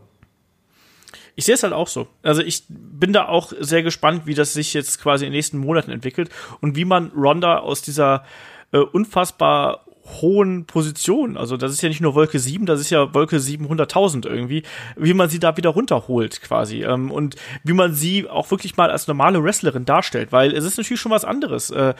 Ich 1.35 1.45
sehe 1.45 1.55
es 1.55 1.63
halt 1.63 1.73
auch 1.73 1.87
so. 1.87 2.07
Also 2.21 2.43
ich 2.43 2.63
bin 2.69 3.11
da 3.11 3.27
auch 3.27 3.51
sehr 3.59 3.81
gespannt, 3.81 4.27
wie 4.27 4.35
das 4.35 4.53
sich 4.53 4.73
jetzt 4.75 5.01
quasi 5.01 5.25
in 5.25 5.31
den 5.31 5.37
nächsten 5.37 5.57
Monaten 5.57 5.89
entwickelt 5.89 6.29
und 6.61 6.75
wie 6.75 6.85
man 6.85 7.11
Ronda 7.15 7.57
aus 7.57 7.81
dieser 7.81 8.23
äh, 8.71 8.77
unfassbar 8.77 9.85
hohen 10.05 10.65
Position, 10.65 11.37
also 11.37 11.55
das 11.55 11.71
ist 11.71 11.81
ja 11.81 11.89
nicht 11.89 12.01
nur 12.01 12.13
Wolke 12.13 12.37
7, 12.37 12.65
das 12.65 12.81
ist 12.81 12.89
ja 12.89 13.13
Wolke 13.13 13.37
700.000 13.37 14.27
irgendwie, 14.27 14.63
wie 14.97 15.13
man 15.13 15.29
sie 15.29 15.39
da 15.39 15.55
wieder 15.55 15.69
runterholt 15.69 16.41
quasi 16.41 16.83
ähm, 16.83 17.09
und 17.09 17.35
wie 17.63 17.73
man 17.73 17.93
sie 17.93 18.27
auch 18.27 18.51
wirklich 18.51 18.75
mal 18.75 18.91
als 18.91 19.07
normale 19.07 19.41
Wrestlerin 19.41 19.85
darstellt, 19.85 20.31
weil 20.31 20.53
es 20.53 20.65
ist 20.65 20.77
natürlich 20.77 20.99
schon 20.99 21.11
was 21.11 21.25
anderes. 21.25 21.69
Äh, 21.69 21.93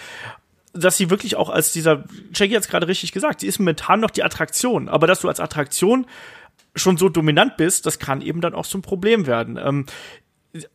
dass 0.73 0.97
sie 0.97 1.11
wirklich 1.11 1.35
auch 1.35 1.49
als 1.49 1.71
dieser, 1.71 2.03
Jackie 2.33 2.55
hat 2.55 2.63
es 2.63 2.67
gerade 2.67 2.87
richtig 2.87 3.11
gesagt, 3.11 3.41
sie 3.41 3.47
ist 3.47 3.59
momentan 3.59 3.99
noch 3.99 4.09
die 4.09 4.23
Attraktion, 4.23 4.89
aber 4.89 5.05
dass 5.05 5.21
du 5.21 5.29
als 5.29 5.39
Attraktion 5.39 6.07
schon 6.75 6.97
so 6.97 7.09
dominant 7.09 7.57
bist, 7.57 7.85
das 7.85 7.99
kann 7.99 8.21
eben 8.21 8.41
dann 8.41 8.55
auch 8.55 8.65
zum 8.65 8.81
Problem 8.81 9.27
werden. 9.27 9.59
Ähm, 9.63 9.85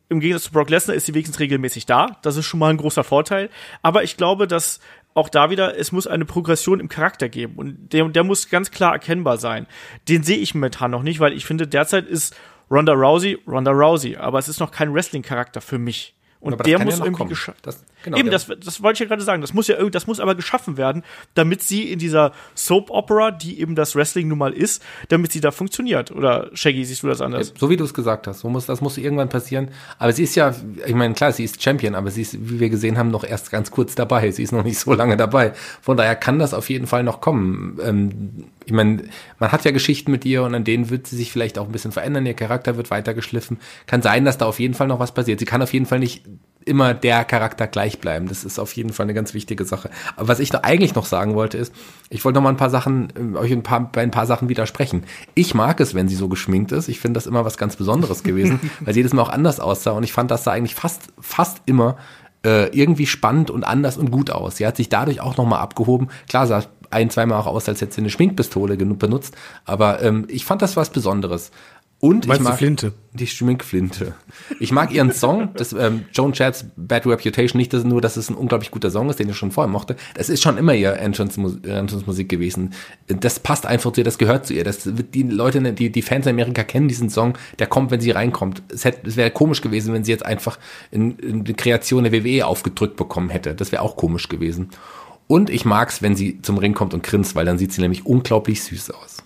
Im 0.08 0.20
Gegensatz 0.20 0.44
zu 0.44 0.52
Brock 0.52 0.70
Lesnar 0.70 0.96
ist 0.96 1.06
sie 1.06 1.14
wenigstens 1.14 1.40
regelmäßig 1.40 1.86
da. 1.86 2.18
Das 2.22 2.36
ist 2.36 2.46
schon 2.46 2.60
mal 2.60 2.70
ein 2.70 2.76
großer 2.76 3.02
Vorteil. 3.04 3.50
Aber 3.82 4.04
ich 4.04 4.16
glaube, 4.16 4.46
dass 4.46 4.78
auch 5.18 5.28
da 5.28 5.50
wieder, 5.50 5.76
es 5.78 5.92
muss 5.92 6.06
eine 6.06 6.24
Progression 6.24 6.80
im 6.80 6.88
Charakter 6.88 7.28
geben. 7.28 7.54
Und 7.56 7.92
der, 7.92 8.08
der 8.08 8.24
muss 8.24 8.48
ganz 8.48 8.70
klar 8.70 8.92
erkennbar 8.92 9.36
sein. 9.38 9.66
Den 10.08 10.22
sehe 10.22 10.38
ich 10.38 10.54
momentan 10.54 10.90
noch 10.90 11.02
nicht, 11.02 11.20
weil 11.20 11.32
ich 11.32 11.44
finde, 11.44 11.66
derzeit 11.66 12.06
ist 12.06 12.34
Ronda 12.70 12.92
Rousey 12.92 13.38
Ronda 13.46 13.70
Rousey. 13.70 14.16
Aber 14.16 14.38
es 14.38 14.48
ist 14.48 14.60
noch 14.60 14.70
kein 14.70 14.92
Wrestling-Charakter 14.94 15.60
für 15.60 15.78
mich. 15.78 16.14
Und 16.40 16.52
Aber 16.54 16.64
der 16.64 16.78
ja 16.78 16.84
muss 16.84 16.98
noch 16.98 17.06
irgendwie. 17.06 17.34
Das- 17.62 17.84
genau, 18.02 18.16
Eben, 18.16 18.30
das, 18.30 18.46
das 18.46 18.82
wollte 18.82 18.96
ich 18.96 19.00
ja 19.00 19.06
gerade 19.06 19.22
sagen. 19.22 19.40
Das 19.40 19.54
muss 19.54 19.68
ja 19.68 19.74
irgendwie, 19.74 19.92
das 19.92 20.06
muss 20.06 20.20
aber 20.20 20.34
geschaffen 20.34 20.76
werden, 20.76 21.02
damit 21.34 21.62
sie 21.62 21.90
in 21.90 21.98
dieser 21.98 22.32
Soap 22.54 22.90
Opera, 22.90 23.30
die 23.30 23.60
eben 23.60 23.74
das 23.74 23.94
Wrestling 23.94 24.28
nun 24.28 24.38
mal 24.38 24.52
ist, 24.52 24.84
damit 25.08 25.32
sie 25.32 25.40
da 25.40 25.50
funktioniert. 25.50 26.10
Oder 26.10 26.50
Shaggy, 26.54 26.84
siehst 26.84 27.02
du 27.02 27.08
das 27.08 27.20
anders? 27.20 27.52
So 27.58 27.70
wie 27.70 27.76
du 27.76 27.84
es 27.84 27.94
gesagt 27.94 28.26
hast, 28.26 28.40
so 28.40 28.48
muss, 28.48 28.66
das 28.66 28.80
muss 28.80 28.98
irgendwann 28.98 29.28
passieren. 29.28 29.70
Aber 29.98 30.12
sie 30.12 30.24
ist 30.24 30.34
ja, 30.34 30.54
ich 30.86 30.94
meine, 30.94 31.14
klar, 31.14 31.32
sie 31.32 31.44
ist 31.44 31.62
Champion, 31.62 31.94
aber 31.94 32.10
sie 32.10 32.22
ist, 32.22 32.36
wie 32.38 32.60
wir 32.60 32.70
gesehen 32.70 32.98
haben, 32.98 33.10
noch 33.10 33.24
erst 33.24 33.50
ganz 33.50 33.70
kurz 33.70 33.94
dabei. 33.94 34.30
Sie 34.30 34.42
ist 34.42 34.52
noch 34.52 34.64
nicht 34.64 34.78
so 34.78 34.94
lange 34.94 35.16
dabei. 35.16 35.52
Von 35.82 35.96
daher 35.96 36.16
kann 36.16 36.38
das 36.38 36.54
auf 36.54 36.68
jeden 36.70 36.86
Fall 36.86 37.02
noch 37.02 37.20
kommen. 37.20 37.78
Ähm, 37.82 38.44
ich 38.68 38.72
meine, 38.72 39.04
man 39.38 39.50
hat 39.50 39.64
ja 39.64 39.70
Geschichten 39.70 40.10
mit 40.10 40.26
ihr 40.26 40.42
und 40.42 40.54
an 40.54 40.64
denen 40.64 40.90
wird 40.90 41.06
sie 41.06 41.16
sich 41.16 41.32
vielleicht 41.32 41.58
auch 41.58 41.64
ein 41.64 41.72
bisschen 41.72 41.90
verändern. 41.92 42.26
Ihr 42.26 42.34
Charakter 42.34 42.76
wird 42.76 42.90
weiter 42.90 43.14
geschliffen. 43.14 43.58
Kann 43.86 44.02
sein, 44.02 44.26
dass 44.26 44.36
da 44.36 44.44
auf 44.44 44.60
jeden 44.60 44.74
Fall 44.74 44.88
noch 44.88 44.98
was 44.98 45.14
passiert. 45.14 45.38
Sie 45.40 45.46
kann 45.46 45.62
auf 45.62 45.72
jeden 45.72 45.86
Fall 45.86 45.98
nicht 45.98 46.22
immer 46.68 46.94
der 46.94 47.24
Charakter 47.24 47.66
gleich 47.66 48.00
bleiben. 48.00 48.28
Das 48.28 48.44
ist 48.44 48.58
auf 48.58 48.72
jeden 48.72 48.92
Fall 48.92 49.04
eine 49.04 49.14
ganz 49.14 49.34
wichtige 49.34 49.64
Sache. 49.64 49.90
Aber 50.16 50.28
was 50.28 50.38
ich 50.38 50.52
noch, 50.52 50.62
eigentlich 50.62 50.94
noch 50.94 51.06
sagen 51.06 51.34
wollte 51.34 51.58
ist, 51.58 51.74
ich 52.10 52.24
wollte 52.24 52.36
noch 52.36 52.42
mal 52.42 52.50
ein 52.50 52.56
paar 52.56 52.70
Sachen, 52.70 53.08
äh, 53.34 53.36
euch 53.36 53.52
ein 53.52 53.62
paar, 53.62 53.90
bei 53.90 54.02
ein 54.02 54.10
paar 54.10 54.26
Sachen 54.26 54.48
widersprechen. 54.48 55.04
Ich 55.34 55.54
mag 55.54 55.80
es, 55.80 55.94
wenn 55.94 56.08
sie 56.08 56.16
so 56.16 56.28
geschminkt 56.28 56.72
ist. 56.72 56.88
Ich 56.88 57.00
finde 57.00 57.18
das 57.18 57.26
immer 57.26 57.44
was 57.44 57.58
ganz 57.58 57.76
Besonderes 57.76 58.22
gewesen, 58.22 58.60
weil 58.80 58.94
sie 58.94 59.00
jedes 59.00 59.12
Mal 59.12 59.22
auch 59.22 59.30
anders 59.30 59.58
aussah 59.58 59.92
und 59.92 60.04
ich 60.04 60.12
fand 60.12 60.30
das 60.30 60.44
sah 60.44 60.52
eigentlich 60.52 60.74
fast, 60.74 61.08
fast 61.18 61.62
immer 61.66 61.96
äh, 62.44 62.68
irgendwie 62.68 63.06
spannend 63.06 63.50
und 63.50 63.64
anders 63.64 63.96
und 63.96 64.10
gut 64.10 64.30
aus. 64.30 64.56
Sie 64.56 64.66
hat 64.66 64.76
sich 64.76 64.88
dadurch 64.88 65.20
auch 65.20 65.36
noch 65.36 65.46
mal 65.46 65.58
abgehoben. 65.58 66.08
Klar 66.28 66.46
sah 66.46 66.62
ein, 66.90 67.10
zweimal 67.10 67.38
auch 67.38 67.46
aus, 67.46 67.68
als 67.68 67.80
hätte 67.80 67.94
sie 67.94 68.00
eine 68.00 68.10
Schminkpistole 68.10 68.76
genug 68.76 68.98
benutzt, 68.98 69.36
aber 69.64 70.02
ähm, 70.02 70.26
ich 70.28 70.44
fand 70.44 70.62
das 70.62 70.76
was 70.76 70.90
Besonderes. 70.90 71.50
Und 72.00 72.26
ich 72.32 72.40
mag 72.40 72.58
Flinte? 72.58 72.92
die 73.12 73.26
Schminkflinte. 73.26 74.14
Ich 74.60 74.70
mag 74.70 74.92
ihren 74.92 75.10
Song, 75.10 75.48
das 75.54 75.72
ähm, 75.72 76.04
Joan 76.12 76.32
Chads 76.32 76.66
Bad 76.76 77.06
Reputation, 77.06 77.58
nicht 77.58 77.72
dass, 77.72 77.82
nur, 77.82 78.00
dass 78.00 78.16
es 78.16 78.30
ein 78.30 78.36
unglaublich 78.36 78.70
guter 78.70 78.92
Song 78.92 79.10
ist, 79.10 79.18
den 79.18 79.28
ich 79.28 79.36
schon 79.36 79.50
vorher 79.50 79.68
mochte. 79.68 79.96
Das 80.14 80.28
ist 80.28 80.40
schon 80.40 80.58
immer 80.58 80.74
ihr 80.74 80.92
Entrance-Mus- 80.96 81.64
Entrance-Musik 81.64 82.28
gewesen. 82.28 82.72
Das 83.08 83.40
passt 83.40 83.66
einfach 83.66 83.90
zu 83.90 84.00
ihr, 84.00 84.04
das 84.04 84.18
gehört 84.18 84.46
zu 84.46 84.54
ihr. 84.54 84.62
Das 84.62 84.82
die 84.84 85.22
Leute, 85.24 85.72
die, 85.72 85.90
die 85.90 86.02
Fans 86.02 86.26
in 86.26 86.30
Amerika 86.30 86.62
kennen 86.62 86.86
diesen 86.86 87.10
Song, 87.10 87.36
der 87.58 87.66
kommt, 87.66 87.90
wenn 87.90 88.00
sie 88.00 88.12
reinkommt. 88.12 88.62
Es, 88.72 88.84
hätte, 88.84 89.08
es 89.08 89.16
wäre 89.16 89.32
komisch 89.32 89.60
gewesen, 89.60 89.92
wenn 89.92 90.04
sie 90.04 90.12
jetzt 90.12 90.24
einfach 90.24 90.60
in, 90.92 91.18
in 91.18 91.42
die 91.42 91.54
Kreation 91.54 92.04
der 92.04 92.12
WWE 92.12 92.46
aufgedrückt 92.46 92.96
bekommen 92.96 93.28
hätte. 93.28 93.56
Das 93.56 93.72
wäre 93.72 93.82
auch 93.82 93.96
komisch 93.96 94.28
gewesen. 94.28 94.70
Und 95.26 95.50
ich 95.50 95.64
mag's, 95.64 96.00
wenn 96.00 96.14
sie 96.14 96.40
zum 96.42 96.58
Ring 96.58 96.74
kommt 96.74 96.94
und 96.94 97.02
grinst, 97.02 97.34
weil 97.34 97.44
dann 97.44 97.58
sieht 97.58 97.72
sie 97.72 97.80
nämlich 97.80 98.06
unglaublich 98.06 98.62
süß 98.62 98.92
aus. 98.92 99.16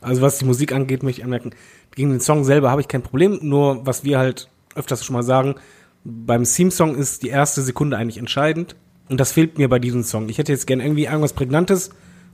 Also 0.00 0.22
was 0.22 0.38
die 0.38 0.46
Musik 0.46 0.72
angeht, 0.72 1.02
möchte 1.02 1.20
ich 1.20 1.24
anmerken, 1.24 1.52
gegen 1.94 2.10
den 2.10 2.20
Song 2.20 2.44
selber 2.44 2.70
habe 2.70 2.80
ich 2.80 2.88
kein 2.88 3.02
Problem, 3.02 3.38
nur 3.42 3.86
was 3.86 4.04
wir 4.04 4.18
halt 4.18 4.48
öfters 4.74 5.04
schon 5.04 5.14
mal 5.14 5.22
sagen, 5.22 5.56
beim 6.04 6.44
Theme-Song 6.44 6.94
ist 6.94 7.22
die 7.22 7.28
erste 7.28 7.62
Sekunde 7.62 7.96
eigentlich 7.96 8.18
entscheidend 8.18 8.76
und 9.08 9.18
das 9.20 9.32
fehlt 9.32 9.58
mir 9.58 9.68
bei 9.68 9.78
diesem 9.78 10.02
Song. 10.02 10.28
Ich 10.28 10.38
hätte 10.38 10.52
jetzt 10.52 10.66
gern 10.66 10.80
irgendwie 10.80 11.04
irgendwas 11.04 11.32
Prägnantes, 11.32 11.90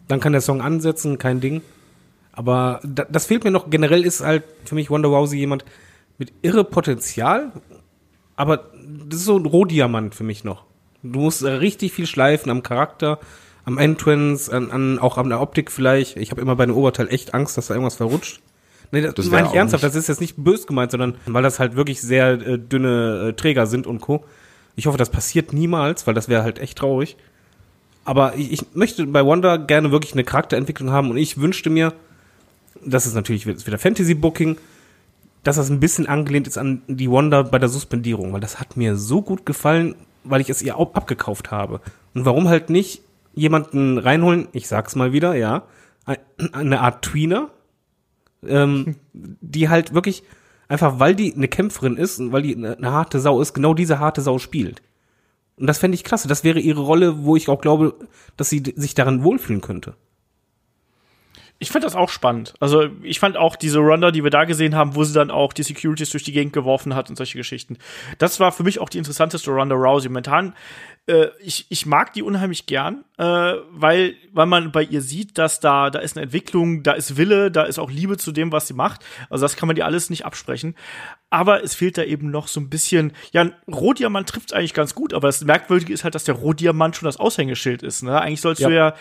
dann 0.08 0.20
kann 0.20 0.32
der 0.32 0.40
Song 0.40 0.60
ansetzen, 0.60 1.18
kein 1.18 1.40
Ding. 1.40 1.62
Aber 2.32 2.80
da, 2.84 3.04
das 3.04 3.26
fehlt 3.26 3.44
mir 3.44 3.50
noch. 3.50 3.70
Generell 3.70 4.04
ist 4.04 4.20
halt 4.20 4.44
für 4.64 4.74
mich 4.74 4.90
Wonder 4.90 5.08
Rousey 5.08 5.38
jemand 5.38 5.64
mit 6.18 6.32
irre 6.42 6.64
Potenzial, 6.64 7.50
aber 8.36 8.70
das 9.08 9.20
ist 9.20 9.24
so 9.24 9.38
ein 9.38 9.46
Rohdiamant 9.46 10.14
für 10.14 10.24
mich 10.24 10.44
noch. 10.44 10.64
Du 11.02 11.20
musst 11.20 11.42
richtig 11.42 11.92
viel 11.92 12.06
schleifen 12.06 12.50
am 12.50 12.62
Charakter, 12.62 13.18
am 13.64 13.78
Entrance, 13.78 14.52
an, 14.52 14.70
an 14.70 14.98
auch 14.98 15.18
an 15.18 15.28
der 15.28 15.40
Optik 15.40 15.72
vielleicht. 15.72 16.16
Ich 16.16 16.30
habe 16.30 16.40
immer 16.40 16.56
bei 16.56 16.66
dem 16.66 16.76
Oberteil 16.76 17.08
echt 17.08 17.34
Angst, 17.34 17.56
dass 17.56 17.68
da 17.68 17.74
irgendwas 17.74 17.96
verrutscht. 17.96 18.40
Nee, 18.92 19.00
das, 19.02 19.14
Das 19.14 19.26
meine 19.30 19.48
ich 19.48 19.54
ernsthaft, 19.54 19.82
das 19.84 19.94
ist 19.94 20.08
jetzt 20.08 20.20
nicht 20.20 20.36
bös 20.36 20.66
gemeint, 20.66 20.90
sondern 20.90 21.14
weil 21.26 21.42
das 21.42 21.58
halt 21.58 21.76
wirklich 21.76 22.00
sehr 22.00 22.32
äh, 22.32 22.58
dünne 22.58 23.28
äh, 23.28 23.32
Träger 23.32 23.66
sind 23.66 23.86
und 23.86 24.00
Co. 24.00 24.24
Ich 24.76 24.86
hoffe, 24.86 24.98
das 24.98 25.10
passiert 25.10 25.52
niemals, 25.52 26.06
weil 26.06 26.14
das 26.14 26.28
wäre 26.28 26.42
halt 26.42 26.58
echt 26.58 26.78
traurig. 26.78 27.16
Aber 28.04 28.36
ich, 28.36 28.52
ich 28.52 28.66
möchte 28.74 29.04
bei 29.06 29.24
Wonder 29.24 29.58
gerne 29.58 29.90
wirklich 29.90 30.12
eine 30.12 30.22
Charakterentwicklung 30.24 30.90
haben 30.90 31.10
und 31.10 31.16
ich 31.16 31.38
wünschte 31.40 31.70
mir, 31.70 31.92
das 32.84 33.06
ist 33.06 33.14
natürlich 33.14 33.46
wieder 33.46 33.78
Fantasy-Booking, 33.78 34.58
dass 35.42 35.56
das 35.56 35.70
ein 35.70 35.80
bisschen 35.80 36.06
angelehnt 36.06 36.46
ist 36.46 36.58
an 36.58 36.82
die 36.88 37.10
Wonder 37.10 37.42
bei 37.44 37.58
der 37.58 37.68
Suspendierung, 37.68 38.32
weil 38.32 38.40
das 38.40 38.60
hat 38.60 38.76
mir 38.76 38.96
so 38.96 39.22
gut 39.22 39.46
gefallen, 39.46 39.94
weil 40.24 40.40
ich 40.40 40.50
es 40.50 40.62
ihr 40.62 40.76
auch 40.76 40.94
abgekauft 40.94 41.50
habe. 41.50 41.80
Und 42.14 42.24
warum 42.24 42.48
halt 42.48 42.70
nicht 42.70 43.00
jemanden 43.34 43.98
reinholen, 43.98 44.48
ich 44.52 44.68
sag's 44.68 44.94
mal 44.96 45.12
wieder, 45.12 45.34
ja, 45.34 45.62
ein- 46.04 46.18
eine 46.52 46.80
Art 46.80 47.02
Tweener, 47.02 47.48
ähm, 48.48 48.96
die 49.12 49.68
halt 49.68 49.94
wirklich 49.94 50.22
einfach, 50.68 50.98
weil 50.98 51.14
die 51.14 51.34
eine 51.34 51.48
Kämpferin 51.48 51.96
ist 51.96 52.18
und 52.18 52.32
weil 52.32 52.42
die 52.42 52.56
eine, 52.56 52.76
eine 52.76 52.92
harte 52.92 53.20
Sau 53.20 53.40
ist, 53.40 53.54
genau 53.54 53.74
diese 53.74 53.98
harte 53.98 54.20
Sau 54.20 54.38
spielt. 54.38 54.82
Und 55.56 55.66
das 55.66 55.78
fände 55.78 55.94
ich 55.94 56.04
klasse. 56.04 56.28
Das 56.28 56.44
wäre 56.44 56.60
ihre 56.60 56.82
Rolle, 56.82 57.24
wo 57.24 57.36
ich 57.36 57.48
auch 57.48 57.60
glaube, 57.60 57.94
dass 58.36 58.50
sie 58.50 58.62
sich 58.76 58.94
daran 58.94 59.24
wohlfühlen 59.24 59.62
könnte. 59.62 59.94
Ich 61.58 61.70
fand 61.70 61.84
das 61.84 61.94
auch 61.94 62.10
spannend. 62.10 62.54
Also 62.60 62.88
ich 63.02 63.18
fand 63.18 63.36
auch 63.36 63.56
diese 63.56 63.78
Ronda, 63.78 64.10
die 64.10 64.22
wir 64.22 64.30
da 64.30 64.44
gesehen 64.44 64.74
haben, 64.74 64.94
wo 64.94 65.04
sie 65.04 65.14
dann 65.14 65.30
auch 65.30 65.54
die 65.54 65.62
Securities 65.62 66.10
durch 66.10 66.22
die 66.22 66.32
Gegend 66.32 66.52
geworfen 66.52 66.94
hat 66.94 67.08
und 67.08 67.16
solche 67.16 67.38
Geschichten. 67.38 67.78
Das 68.18 68.40
war 68.40 68.52
für 68.52 68.62
mich 68.62 68.78
auch 68.78 68.90
die 68.90 68.98
interessanteste 68.98 69.50
Ronda 69.50 69.74
Rousey. 69.74 70.08
Momentan, 70.10 70.54
äh, 71.06 71.28
ich, 71.40 71.66
ich 71.70 71.86
mag 71.86 72.12
die 72.12 72.22
unheimlich 72.22 72.66
gern, 72.66 73.04
äh, 73.16 73.54
weil, 73.70 74.16
weil 74.32 74.46
man 74.46 74.70
bei 74.70 74.82
ihr 74.82 75.00
sieht, 75.00 75.38
dass 75.38 75.60
da, 75.60 75.88
da 75.88 76.00
ist 76.00 76.16
eine 76.16 76.24
Entwicklung, 76.24 76.82
da 76.82 76.92
ist 76.92 77.16
Wille, 77.16 77.50
da 77.50 77.62
ist 77.62 77.78
auch 77.78 77.90
Liebe 77.90 78.18
zu 78.18 78.32
dem, 78.32 78.52
was 78.52 78.66
sie 78.66 78.74
macht. 78.74 79.02
Also 79.30 79.44
das 79.44 79.56
kann 79.56 79.66
man 79.66 79.76
dir 79.76 79.86
alles 79.86 80.10
nicht 80.10 80.26
absprechen. 80.26 80.74
Aber 81.28 81.64
es 81.64 81.74
fehlt 81.74 81.98
da 81.98 82.04
eben 82.04 82.30
noch 82.30 82.46
so 82.46 82.60
ein 82.60 82.70
bisschen, 82.70 83.12
ja, 83.32 83.40
ein 83.42 83.52
Rohdiamant 83.68 84.28
trifft 84.28 84.52
eigentlich 84.52 84.74
ganz 84.74 84.94
gut, 84.94 85.12
aber 85.12 85.26
das 85.26 85.42
Merkwürdige 85.44 85.92
ist 85.92 86.04
halt, 86.04 86.14
dass 86.14 86.22
der 86.24 86.36
Rohdiamant 86.36 86.94
schon 86.94 87.06
das 87.06 87.16
Aushängeschild 87.16 87.82
ist. 87.82 88.02
Ne? 88.02 88.20
Eigentlich 88.20 88.40
sollst 88.40 88.60
Ja. 88.62 88.68
du 88.68 88.74
ja 88.74 88.94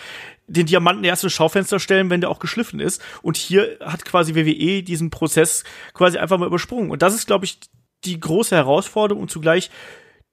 den 0.47 0.65
Diamanten 0.65 1.03
erst 1.03 1.23
ins 1.23 1.33
Schaufenster 1.33 1.79
stellen, 1.79 2.09
wenn 2.09 2.21
der 2.21 2.31
auch 2.31 2.39
geschliffen 2.39 2.79
ist. 2.79 3.01
Und 3.21 3.37
hier 3.37 3.77
hat 3.79 4.05
quasi 4.05 4.33
WWE 4.33 4.81
diesen 4.81 5.11
Prozess 5.11 5.63
quasi 5.93 6.17
einfach 6.17 6.39
mal 6.39 6.47
übersprungen. 6.47 6.89
Und 6.89 7.03
das 7.03 7.13
ist, 7.13 7.27
glaube 7.27 7.45
ich, 7.45 7.59
die 8.05 8.19
große 8.19 8.55
Herausforderung 8.55 9.21
und 9.21 9.31
zugleich 9.31 9.69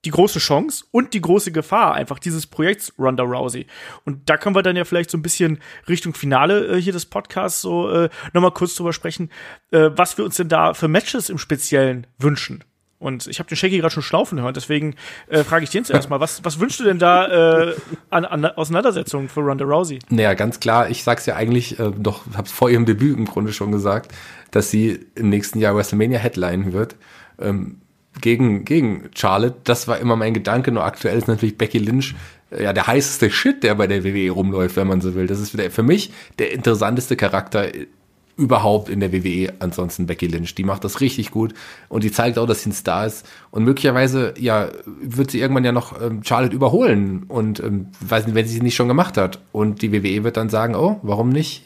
die 0.04 0.10
große 0.10 0.38
Chance 0.38 0.84
und 0.90 1.14
die 1.14 1.20
große 1.20 1.52
Gefahr 1.52 1.94
einfach 1.94 2.18
dieses 2.18 2.46
Projekts 2.46 2.92
Ronda 2.98 3.22
Rousey. 3.22 3.66
Und 4.04 4.28
da 4.28 4.36
können 4.36 4.56
wir 4.56 4.62
dann 4.62 4.76
ja 4.76 4.84
vielleicht 4.84 5.10
so 5.10 5.18
ein 5.18 5.22
bisschen 5.22 5.58
Richtung 5.88 6.14
Finale 6.14 6.66
äh, 6.66 6.80
hier 6.80 6.92
des 6.92 7.06
Podcasts 7.06 7.60
so 7.60 7.90
äh, 7.90 8.08
nochmal 8.32 8.52
kurz 8.52 8.74
drüber 8.74 8.92
sprechen, 8.92 9.30
äh, 9.70 9.90
was 9.94 10.18
wir 10.18 10.24
uns 10.24 10.36
denn 10.36 10.48
da 10.48 10.74
für 10.74 10.88
Matches 10.88 11.30
im 11.30 11.38
Speziellen 11.38 12.06
wünschen. 12.18 12.64
Und 13.02 13.26
ich 13.26 13.40
habe 13.40 13.48
den 13.48 13.56
Shaggy 13.56 13.78
gerade 13.78 13.92
schon 13.92 14.04
schnaufen 14.04 14.40
hören, 14.40 14.54
deswegen 14.54 14.94
äh, 15.28 15.42
frage 15.42 15.64
ich 15.64 15.70
den 15.70 15.84
zuerst 15.84 16.08
mal, 16.10 16.20
was, 16.20 16.44
was 16.44 16.60
wünschst 16.60 16.78
du 16.78 16.84
denn 16.84 17.00
da 17.00 17.70
äh, 17.70 17.74
an, 18.10 18.24
an 18.24 18.44
Auseinandersetzungen 18.44 19.28
für 19.28 19.40
Ronda 19.40 19.64
Rousey? 19.64 19.98
Naja, 20.08 20.34
ganz 20.34 20.60
klar, 20.60 20.88
ich 20.88 21.02
sag's 21.02 21.26
ja 21.26 21.34
eigentlich, 21.34 21.80
äh, 21.80 21.90
doch, 21.96 22.22
hab's 22.36 22.52
vor 22.52 22.70
ihrem 22.70 22.86
Debüt 22.86 23.18
im 23.18 23.24
Grunde 23.24 23.52
schon 23.52 23.72
gesagt, 23.72 24.12
dass 24.52 24.70
sie 24.70 25.04
im 25.16 25.30
nächsten 25.30 25.58
Jahr 25.58 25.74
WrestleMania 25.74 26.20
Headline 26.20 26.72
wird. 26.72 26.94
Ähm, 27.40 27.81
gegen, 28.20 28.64
gegen 28.64 29.10
Charlotte, 29.14 29.56
das 29.64 29.89
war 29.89 29.98
immer 29.98 30.16
mein 30.16 30.34
Gedanke, 30.34 30.70
nur 30.72 30.84
aktuell 30.84 31.18
ist 31.18 31.28
natürlich 31.28 31.59
Becky 31.59 31.78
Lynch 31.78 32.14
äh, 32.51 32.64
ja 32.64 32.72
der 32.72 32.86
heißeste 32.86 33.30
Shit, 33.30 33.62
der 33.62 33.74
bei 33.74 33.86
der 33.86 34.05
WWE 34.05 34.30
rumläuft, 34.30 34.76
wenn 34.76 34.89
man 34.89 35.01
so 35.01 35.14
will. 35.14 35.26
Das 35.26 35.40
ist 35.40 35.59
für 35.60 35.82
mich 35.82 36.12
der 36.39 36.52
interessanteste 36.52 37.16
Charakter 37.16 37.68
überhaupt 38.36 38.89
in 38.89 39.01
der 39.01 39.12
WWE 39.12 39.52
ansonsten 39.59 40.06
Becky 40.06 40.26
Lynch. 40.26 40.55
Die 40.55 40.64
macht 40.64 40.84
das 40.84 41.01
richtig 41.01 41.30
gut 41.30 41.55
und 41.89 42.02
die 42.02 42.10
zeigt 42.10 42.39
auch, 42.39 42.47
dass 42.47 42.62
sie 42.62 42.70
ein 42.70 42.72
Star 42.72 43.06
ist. 43.06 43.28
Und 43.51 43.64
möglicherweise, 43.64 44.34
ja, 44.39 44.68
wird 45.01 45.30
sie 45.30 45.40
irgendwann 45.40 45.64
ja 45.64 45.72
noch 45.72 46.01
ähm, 46.01 46.22
Charlotte 46.24 46.55
überholen 46.55 47.24
und 47.28 47.60
ähm, 47.60 47.89
weiß 48.01 48.26
nicht, 48.26 48.34
wenn 48.34 48.47
sie 48.47 48.56
es 48.56 48.62
nicht 48.62 48.74
schon 48.74 48.89
gemacht 48.89 49.16
hat. 49.16 49.40
Und 49.52 49.82
die 49.82 49.93
WWE 49.93 50.24
wird 50.24 50.36
dann 50.36 50.48
sagen, 50.48 50.74
oh, 50.74 50.98
warum 51.02 51.28
nicht? 51.28 51.64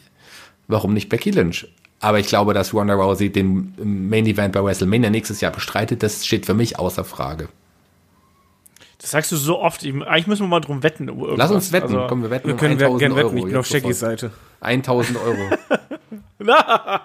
Warum 0.67 0.93
nicht 0.93 1.07
Becky 1.07 1.31
Lynch? 1.31 1.67
Aber 1.99 2.19
ich 2.19 2.27
glaube, 2.27 2.53
dass 2.53 2.73
Ronda 2.73 2.93
Rousey 2.93 3.29
den 3.31 3.73
Main 4.09 4.25
Event 4.27 4.53
bei 4.53 4.63
WrestleMania 4.63 5.09
nächstes 5.09 5.41
Jahr 5.41 5.51
bestreitet, 5.51 6.03
das 6.03 6.25
steht 6.25 6.45
für 6.45 6.53
mich 6.53 6.77
außer 6.77 7.03
Frage. 7.03 7.49
Das 8.99 9.11
sagst 9.11 9.31
du 9.31 9.35
so 9.35 9.59
oft. 9.59 9.83
Eigentlich 9.83 10.27
müssen 10.27 10.43
wir 10.43 10.47
mal 10.47 10.59
drum 10.59 10.81
wetten. 10.83 11.09
Lass 11.35 11.51
uns 11.51 11.71
wetten. 11.71 11.95
Also, 11.95 12.05
Komm, 12.07 12.23
wir 12.23 12.29
wetten 12.31 12.47
Wir 12.47 12.53
um 12.55 12.59
können 12.59 12.73
1000 12.79 12.99
gerne 12.99 13.15
Euro. 13.15 13.27
wetten, 13.27 13.37
ich 13.37 13.45
bin 13.45 13.55
auf. 13.57 13.65
Shaggys 13.67 13.99
Seite. 13.99 14.31
1000 14.61 15.17
Euro. 15.19 15.37
Ja, 16.39 17.01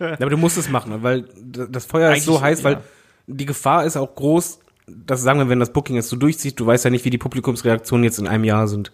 aber 0.00 0.30
du 0.30 0.36
musst 0.36 0.56
es 0.58 0.68
machen, 0.68 1.02
weil 1.02 1.22
d- 1.36 1.66
das 1.70 1.86
Feuer 1.86 2.12
ist 2.14 2.24
so 2.24 2.32
Eigentlich, 2.32 2.42
heiß, 2.42 2.64
weil 2.64 2.72
ja. 2.74 2.80
die 3.28 3.46
Gefahr 3.46 3.84
ist 3.84 3.96
auch 3.96 4.14
groß, 4.14 4.58
dass 4.88 5.22
sagen 5.22 5.38
wir, 5.38 5.48
wenn 5.48 5.60
das 5.60 5.72
Booking 5.72 5.96
jetzt 5.96 6.08
so 6.08 6.16
durchzieht, 6.16 6.58
du 6.58 6.66
weißt 6.66 6.84
ja 6.84 6.90
nicht, 6.90 7.04
wie 7.04 7.10
die 7.10 7.18
Publikumsreaktionen 7.18 8.04
jetzt 8.04 8.18
in 8.18 8.26
einem 8.26 8.44
Jahr 8.44 8.68
sind. 8.68 8.92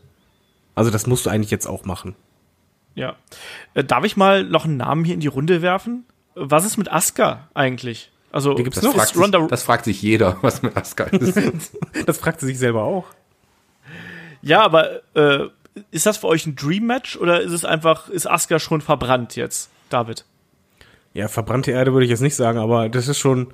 Also 0.74 0.90
das 0.90 1.06
musst 1.06 1.27
du 1.27 1.31
eigentlich 1.31 1.51
jetzt 1.51 1.66
auch 1.66 1.85
machen. 1.85 2.14
Ja. 2.94 3.16
Äh, 3.74 3.85
darf 3.85 4.05
ich 4.05 4.16
mal 4.16 4.44
noch 4.44 4.64
einen 4.64 4.77
Namen 4.77 5.05
hier 5.05 5.14
in 5.14 5.20
die 5.20 5.27
Runde 5.28 5.62
werfen? 5.62 6.05
Was 6.35 6.64
ist 6.64 6.77
mit 6.77 6.90
Asuka 6.93 7.48
eigentlich? 7.55 8.10
Also, 8.31 8.55
Die 8.55 8.62
gibt's 8.62 8.81
Das 8.81 8.85
noch. 8.85 8.94
fragt, 8.94 9.14
sich, 9.14 9.48
das 9.48 9.62
fragt 9.62 9.85
sich 9.85 10.01
jeder, 10.02 10.39
was 10.43 10.62
mit 10.62 10.77
Asuka 10.77 11.05
ist. 11.05 11.73
Das 12.06 12.19
fragt 12.19 12.40
sie 12.40 12.47
sich 12.47 12.59
selber 12.59 12.82
auch. 12.85 13.05
ja, 14.40 14.62
aber 14.62 15.01
äh, 15.14 15.48
ist 15.90 16.06
das 16.06 16.19
für 16.19 16.27
euch 16.28 16.47
ein 16.47 16.56
Dream 16.56 16.86
Match 16.86 17.16
oder 17.16 17.40
ist 17.40 17.52
es 17.52 17.64
einfach, 17.64 18.09
ist 18.09 18.27
Asuka 18.27 18.59
schon 18.59 18.81
verbrannt 18.81 19.36
jetzt, 19.36 19.70
David? 19.90 20.24
Ja, 21.14 21.28
verbrannte 21.28 21.73
Erde 21.73 21.93
würde 21.93 22.05
ich 22.05 22.10
jetzt 22.10 22.23
nicht 22.23 22.35
sagen, 22.36 22.59
aber 22.59 22.89
das 22.89 23.09
ist 23.09 23.19
schon. 23.19 23.52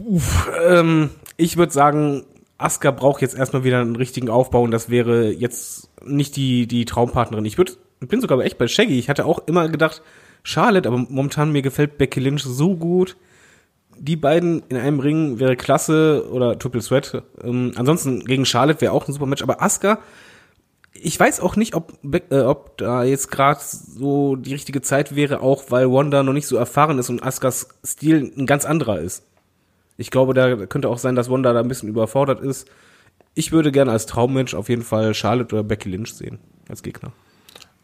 Uff, 0.00 0.50
ähm, 0.66 1.10
ich 1.36 1.56
würde 1.58 1.72
sagen, 1.72 2.24
Asuka 2.56 2.90
braucht 2.90 3.20
jetzt 3.20 3.36
erstmal 3.36 3.64
wieder 3.64 3.80
einen 3.80 3.96
richtigen 3.96 4.30
Aufbau 4.30 4.62
und 4.62 4.70
das 4.70 4.88
wäre 4.88 5.30
jetzt 5.30 5.90
nicht 6.04 6.36
die, 6.36 6.66
die 6.66 6.84
Traumpartnerin. 6.86 7.44
Ich 7.44 7.58
würd, 7.58 7.76
ich 8.04 8.08
bin 8.10 8.20
sogar 8.20 8.38
echt 8.40 8.58
bei 8.58 8.68
Shaggy. 8.68 8.98
Ich 8.98 9.08
hatte 9.08 9.24
auch 9.24 9.40
immer 9.46 9.68
gedacht, 9.68 10.02
Charlotte, 10.42 10.86
aber 10.88 10.98
momentan 10.98 11.52
mir 11.52 11.62
gefällt 11.62 11.98
Becky 11.98 12.20
Lynch 12.20 12.42
so 12.42 12.76
gut. 12.76 13.16
Die 13.98 14.16
beiden 14.16 14.62
in 14.68 14.76
einem 14.76 15.00
Ring 15.00 15.38
wäre 15.38 15.56
klasse 15.56 16.28
oder 16.30 16.58
Triple 16.58 16.82
Threat. 16.82 17.22
Ähm, 17.42 17.72
ansonsten 17.76 18.24
gegen 18.24 18.44
Charlotte 18.44 18.80
wäre 18.80 18.92
auch 18.92 19.08
ein 19.08 19.12
super 19.12 19.26
Match, 19.26 19.42
aber 19.42 19.62
Asuka, 19.62 20.00
ich 20.92 21.18
weiß 21.18 21.40
auch 21.40 21.56
nicht, 21.56 21.74
ob, 21.74 21.94
äh, 22.30 22.40
ob 22.40 22.76
da 22.76 23.04
jetzt 23.04 23.30
gerade 23.30 23.60
so 23.62 24.36
die 24.36 24.52
richtige 24.52 24.82
Zeit 24.82 25.16
wäre, 25.16 25.40
auch 25.40 25.64
weil 25.70 25.90
Wanda 25.90 26.22
noch 26.22 26.32
nicht 26.32 26.46
so 26.46 26.56
erfahren 26.56 26.98
ist 26.98 27.08
und 27.08 27.22
Askas 27.22 27.68
Stil 27.84 28.32
ein 28.36 28.46
ganz 28.46 28.64
anderer 28.64 29.00
ist. 29.00 29.24
Ich 29.96 30.10
glaube, 30.10 30.34
da 30.34 30.66
könnte 30.66 30.88
auch 30.88 30.98
sein, 30.98 31.14
dass 31.14 31.30
Wanda 31.30 31.52
da 31.52 31.60
ein 31.60 31.68
bisschen 31.68 31.88
überfordert 31.88 32.40
ist. 32.40 32.68
Ich 33.34 33.50
würde 33.50 33.72
gerne 33.72 33.92
als 33.92 34.06
Traummensch 34.06 34.54
auf 34.54 34.68
jeden 34.68 34.82
Fall 34.82 35.14
Charlotte 35.14 35.54
oder 35.54 35.64
Becky 35.64 35.88
Lynch 35.88 36.12
sehen 36.14 36.38
als 36.68 36.82
Gegner. 36.82 37.12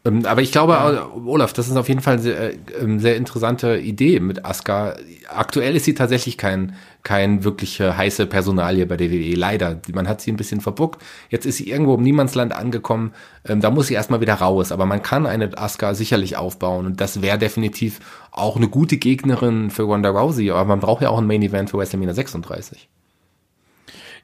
Ähm, 0.03 0.25
Aber 0.25 0.41
ich 0.41 0.51
glaube, 0.51 0.73
äh, 0.73 1.19
Olaf, 1.27 1.53
das 1.53 1.67
ist 1.67 1.77
auf 1.77 1.87
jeden 1.87 2.01
Fall 2.01 2.13
eine 2.13 2.21
sehr, 2.23 2.39
äh, 2.39 2.57
ähm, 2.79 2.99
sehr 2.99 3.15
interessante 3.17 3.77
Idee 3.77 4.19
mit 4.19 4.45
Asuka. 4.45 4.95
Aktuell 5.29 5.75
ist 5.75 5.85
sie 5.85 5.93
tatsächlich 5.93 6.37
kein, 6.37 6.75
kein 7.03 7.43
wirkliche 7.43 7.95
heiße 7.95 8.25
Personalie 8.25 8.85
bei 8.87 8.97
der 8.97 9.11
WWE. 9.11 9.35
Leider. 9.35 9.79
Man 9.93 10.07
hat 10.07 10.21
sie 10.21 10.31
ein 10.31 10.37
bisschen 10.37 10.59
verbuckt. 10.59 11.01
Jetzt 11.29 11.45
ist 11.45 11.57
sie 11.57 11.69
irgendwo 11.69 11.95
im 11.95 12.01
Niemandsland 12.01 12.51
angekommen. 12.51 13.13
Ähm, 13.45 13.61
Da 13.61 13.69
muss 13.69 13.87
sie 13.87 13.93
erstmal 13.93 14.21
wieder 14.21 14.35
raus. 14.35 14.71
Aber 14.71 14.87
man 14.87 15.03
kann 15.03 15.27
eine 15.27 15.55
Asuka 15.57 15.93
sicherlich 15.93 16.35
aufbauen. 16.35 16.87
Und 16.87 16.99
das 17.01 17.21
wäre 17.21 17.37
definitiv 17.37 17.99
auch 18.31 18.55
eine 18.55 18.69
gute 18.69 18.97
Gegnerin 18.97 19.69
für 19.69 19.83
Ronda 19.83 20.09
Rousey. 20.09 20.49
Aber 20.49 20.65
man 20.65 20.79
braucht 20.79 21.03
ja 21.03 21.09
auch 21.09 21.19
ein 21.19 21.27
Main 21.27 21.43
Event 21.43 21.69
für 21.69 21.77
WrestleMania 21.77 22.15
36. 22.15 22.89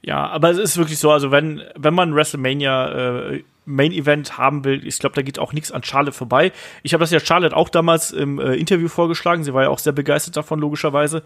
Ja, 0.02 0.28
aber 0.28 0.52
es 0.52 0.58
ist 0.58 0.78
wirklich 0.78 1.00
so, 1.00 1.12
also 1.12 1.32
wenn, 1.32 1.62
wenn 1.76 1.94
man 1.94 2.16
WrestleMania 2.16 3.32
äh, 3.34 3.44
Main 3.70 3.92
Event 3.92 4.38
haben 4.38 4.64
will, 4.64 4.88
ich 4.88 4.98
glaube, 4.98 5.14
da 5.16 5.22
geht 5.22 5.38
auch 5.40 5.54
nichts 5.54 5.72
an 5.72 5.84
Charlotte 5.84 6.18
vorbei. 6.18 6.52
Ich 6.84 6.94
habe 6.94 7.02
das 7.02 7.12
ja 7.12 7.20
Charlotte 7.20 7.56
auch 7.56 7.70
damals 7.70 8.12
im 8.12 8.40
äh, 8.40 8.56
Interview 8.56 8.88
vorgeschlagen. 8.88 9.44
Sie 9.44 9.54
war 9.54 9.64
ja 9.64 9.70
auch 9.70 9.78
sehr 9.80 9.94
begeistert 9.94 10.38
davon, 10.38 10.60
logischerweise. 10.60 11.22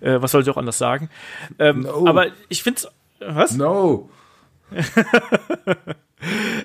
Äh, 0.00 0.20
was 0.20 0.30
soll 0.30 0.44
sie 0.44 0.50
auch 0.50 0.56
anders 0.58 0.78
sagen? 0.78 1.08
Ähm, 1.58 1.80
No. 1.82 2.06
Aber 2.06 2.26
ich 2.48 2.62
finde 2.62 2.82
was? 3.20 3.56
No. 3.56 4.10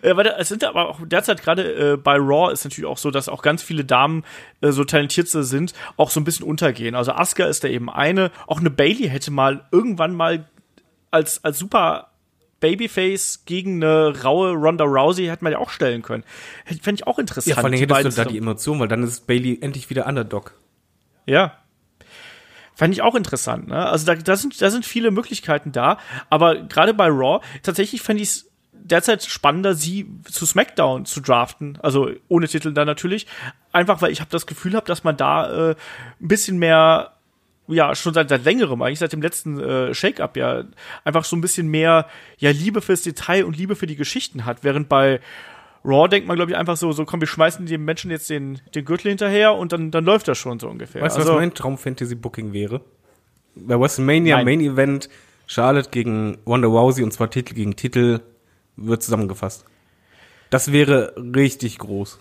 Äh, 0.02 0.16
weil 0.16 0.24
da- 0.24 0.38
es 0.40 0.48
sind 0.48 0.64
aber 0.64 0.88
auch 0.90 1.00
derzeit 1.06 1.44
gerade 1.44 1.94
äh, 1.94 1.98
bei 1.98 2.16
Raw 2.16 2.52
ist 2.54 2.64
natürlich 2.64 2.90
auch 2.90 2.98
so, 2.98 3.12
dass 3.12 3.28
auch 3.28 3.42
ganz 3.42 3.62
viele 3.62 3.84
Damen 3.84 4.24
äh, 4.62 4.72
so 4.72 4.86
talentiert 4.86 5.28
sind, 5.28 5.74
auch 5.98 6.10
so 6.10 6.20
ein 6.22 6.24
bisschen 6.24 6.48
untergehen. 6.48 6.96
Also 6.96 7.12
Asuka 7.12 7.44
ist 7.46 7.64
da 7.64 7.68
eben 7.68 7.90
eine. 7.90 8.32
Auch 8.48 8.60
eine 8.62 8.70
Bailey 8.70 9.10
hätte 9.10 9.30
mal 9.30 9.68
irgendwann 9.72 10.16
mal 10.16 10.48
als 11.12 11.44
als 11.44 11.60
super 11.60 12.11
Babyface 12.62 13.44
gegen 13.46 13.84
eine 13.84 14.24
raue 14.24 14.54
Ronda 14.54 14.86
Rousey 14.86 15.26
hätte 15.26 15.44
man 15.44 15.52
ja 15.52 15.60
auch 15.60 15.70
stellen 15.70 16.02
können. 16.02 16.24
Fände 16.66 17.02
ich 17.02 17.08
auch 17.08 17.20
interessant. 17.20 17.48
Ja, 17.48 17.56
vor 17.56 17.66
allem 17.66 17.78
hättest 17.78 18.18
du 18.18 18.24
da 18.24 18.30
die. 18.30 18.38
Emotion, 18.38 18.80
weil 18.80 18.88
dann 18.88 19.04
ist 19.04 19.28
Bailey 19.28 19.60
endlich 19.62 19.90
wieder 19.90 20.06
Underdog. 20.06 20.54
Ja. 21.26 21.58
Fand 22.74 22.94
ich 22.94 23.02
auch 23.02 23.16
interessant, 23.16 23.68
ne? 23.68 23.86
Also 23.86 24.06
da, 24.06 24.16
da, 24.16 24.36
sind, 24.38 24.62
da 24.62 24.72
sind 24.72 24.86
viele 24.86 25.12
Möglichkeiten 25.12 25.72
da, 25.72 25.98
aber 26.30 26.56
gerade 26.56 26.94
bei 26.94 27.08
Raw, 27.08 27.44
tatsächlich 27.62 28.02
fände 28.02 28.24
ich 28.24 28.30
es 28.30 28.52
derzeit 28.72 29.24
spannender, 29.24 29.76
sie 29.76 30.08
zu 30.24 30.46
SmackDown 30.46 31.06
zu 31.06 31.22
draften, 31.22 31.78
also 31.82 32.10
ohne 32.28 32.48
Titel 32.48 32.74
dann 32.74 32.88
natürlich, 32.88 33.28
einfach 33.72 34.02
weil 34.02 34.12
ich 34.12 34.20
habe 34.20 34.32
das 34.32 34.48
Gefühl 34.48 34.76
habe, 34.76 34.88
dass 34.88 35.04
man 35.04 35.18
da 35.18 35.72
äh, 35.72 35.76
ein 36.22 36.28
bisschen 36.28 36.58
mehr 36.58 37.14
ja, 37.68 37.96
schon 37.96 38.14
seit, 38.14 38.30
seit 38.30 38.44
längerem, 38.44 38.82
eigentlich 38.82 39.00
seit 39.00 39.14
dem 39.14 39.22
letzten 39.22 39.60
äh, 39.60 39.94
Shake-Up 39.94 40.36
ja, 40.38 40.64
einfach 41.04 41.24
so 41.24 41.36
ein 41.36 41.42
bisschen 41.42 41.68
mehr, 41.68 42.08
ja, 42.38 42.52
Liebe 42.52 42.82
fürs 42.82 43.04
Detail 43.04 43.46
und 43.46 43.58
Liebe 43.58 43.76
für 43.76 43.88
die 43.88 43.96
Geschichten 43.96 44.46
hat, 44.46 44.64
während 44.64 44.90
bei 44.90 45.22
Raw 45.84 46.08
denkt 46.08 46.28
man, 46.28 46.36
glaube 46.36 46.52
ich, 46.52 46.58
einfach 46.58 46.78
so, 46.78 46.92
so, 46.92 47.06
komm, 47.06 47.22
wir 47.22 47.28
schmeißen 47.28 47.66
dem 47.66 47.86
Menschen 47.86 48.12
jetzt 48.12 48.30
den, 48.30 48.62
den 48.76 48.86
Gürtel 48.86 49.10
hinterher 49.10 49.56
und 49.56 49.72
dann, 49.72 49.90
dann 49.90 50.06
läuft 50.06 50.28
das 50.28 50.38
schon 50.38 50.60
so 50.60 50.68
ungefähr. 50.70 51.02
Weißt 51.02 51.16
du, 51.16 51.22
also, 51.22 51.34
was 51.34 51.40
mein 51.40 51.54
Traum-Fantasy-Booking 51.54 52.54
wäre? 52.54 52.82
Bei 53.56 53.80
WrestleMania 53.80 54.38
Nein. 54.38 54.46
Main 54.46 54.62
Event 54.62 55.10
Charlotte 55.48 55.90
gegen 55.90 56.38
Ronda 56.46 56.68
Rousey 56.68 57.04
und 57.04 57.12
zwar 57.12 57.30
Titel 57.30 57.54
gegen 57.56 57.76
Titel 57.76 58.20
wird 58.78 59.04
zusammengefasst. 59.04 59.66
Das 60.50 60.72
wäre 60.72 61.14
richtig 61.36 61.78
groß. 61.80 62.20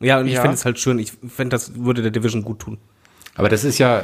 Ja, 0.00 0.20
und 0.20 0.26
ich 0.26 0.34
Ja. 0.34 0.42
fände 0.42 0.54
es 0.54 0.64
halt 0.64 0.78
schön. 0.78 0.98
Ich 0.98 1.12
fände, 1.12 1.54
das 1.54 1.74
würde 1.74 2.02
der 2.02 2.10
Division 2.10 2.42
gut 2.42 2.60
tun. 2.60 2.78
Aber 3.38 3.48
das 3.48 3.64
ist 3.64 3.78
ja 3.78 4.00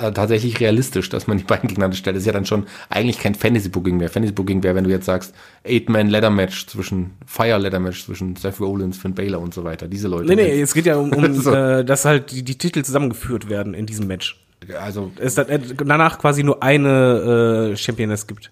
äh, 0.00 0.12
tatsächlich 0.12 0.60
realistisch, 0.60 1.08
dass 1.08 1.26
man 1.26 1.38
die 1.38 1.44
beiden 1.48 1.68
gegeneinander 1.68 1.96
stellt. 1.96 2.16
Das 2.16 2.22
ist 2.22 2.26
ja 2.26 2.32
dann 2.32 2.44
schon 2.44 2.66
eigentlich 2.90 3.18
kein 3.18 3.34
Fantasy-Booking 3.34 3.96
mehr. 3.96 4.10
Fantasy-Booking 4.10 4.62
wäre, 4.62 4.74
wenn 4.74 4.84
du 4.84 4.90
jetzt 4.90 5.06
sagst, 5.06 5.34
Eight-Man-Ladder-Match 5.64 6.66
zwischen, 6.66 7.12
Fire-Ladder-Match 7.26 8.04
zwischen 8.04 8.36
Seth 8.36 8.60
Rollins, 8.60 8.98
Finn 8.98 9.14
Balor 9.14 9.40
und 9.40 9.54
so 9.54 9.64
weiter. 9.64 9.88
Diese 9.88 10.08
Leute. 10.08 10.26
Nee, 10.26 10.34
nee, 10.34 10.60
es 10.60 10.74
geht 10.74 10.86
ja 10.86 10.96
um, 10.96 11.12
um 11.12 11.32
So. 11.40 11.54
äh, 11.54 11.84
dass 11.84 12.04
halt 12.04 12.30
die, 12.32 12.42
die 12.42 12.58
Titel 12.58 12.82
zusammengeführt 12.82 13.48
werden 13.48 13.72
in 13.74 13.86
diesem 13.86 14.06
Match. 14.06 14.38
Also, 14.80 15.10
Es 15.18 15.38
äh, 15.38 15.58
danach 15.84 16.18
quasi 16.18 16.42
nur 16.44 16.62
eine 16.62 17.70
äh, 17.72 17.76
Championess 17.76 18.26
gibt. 18.28 18.50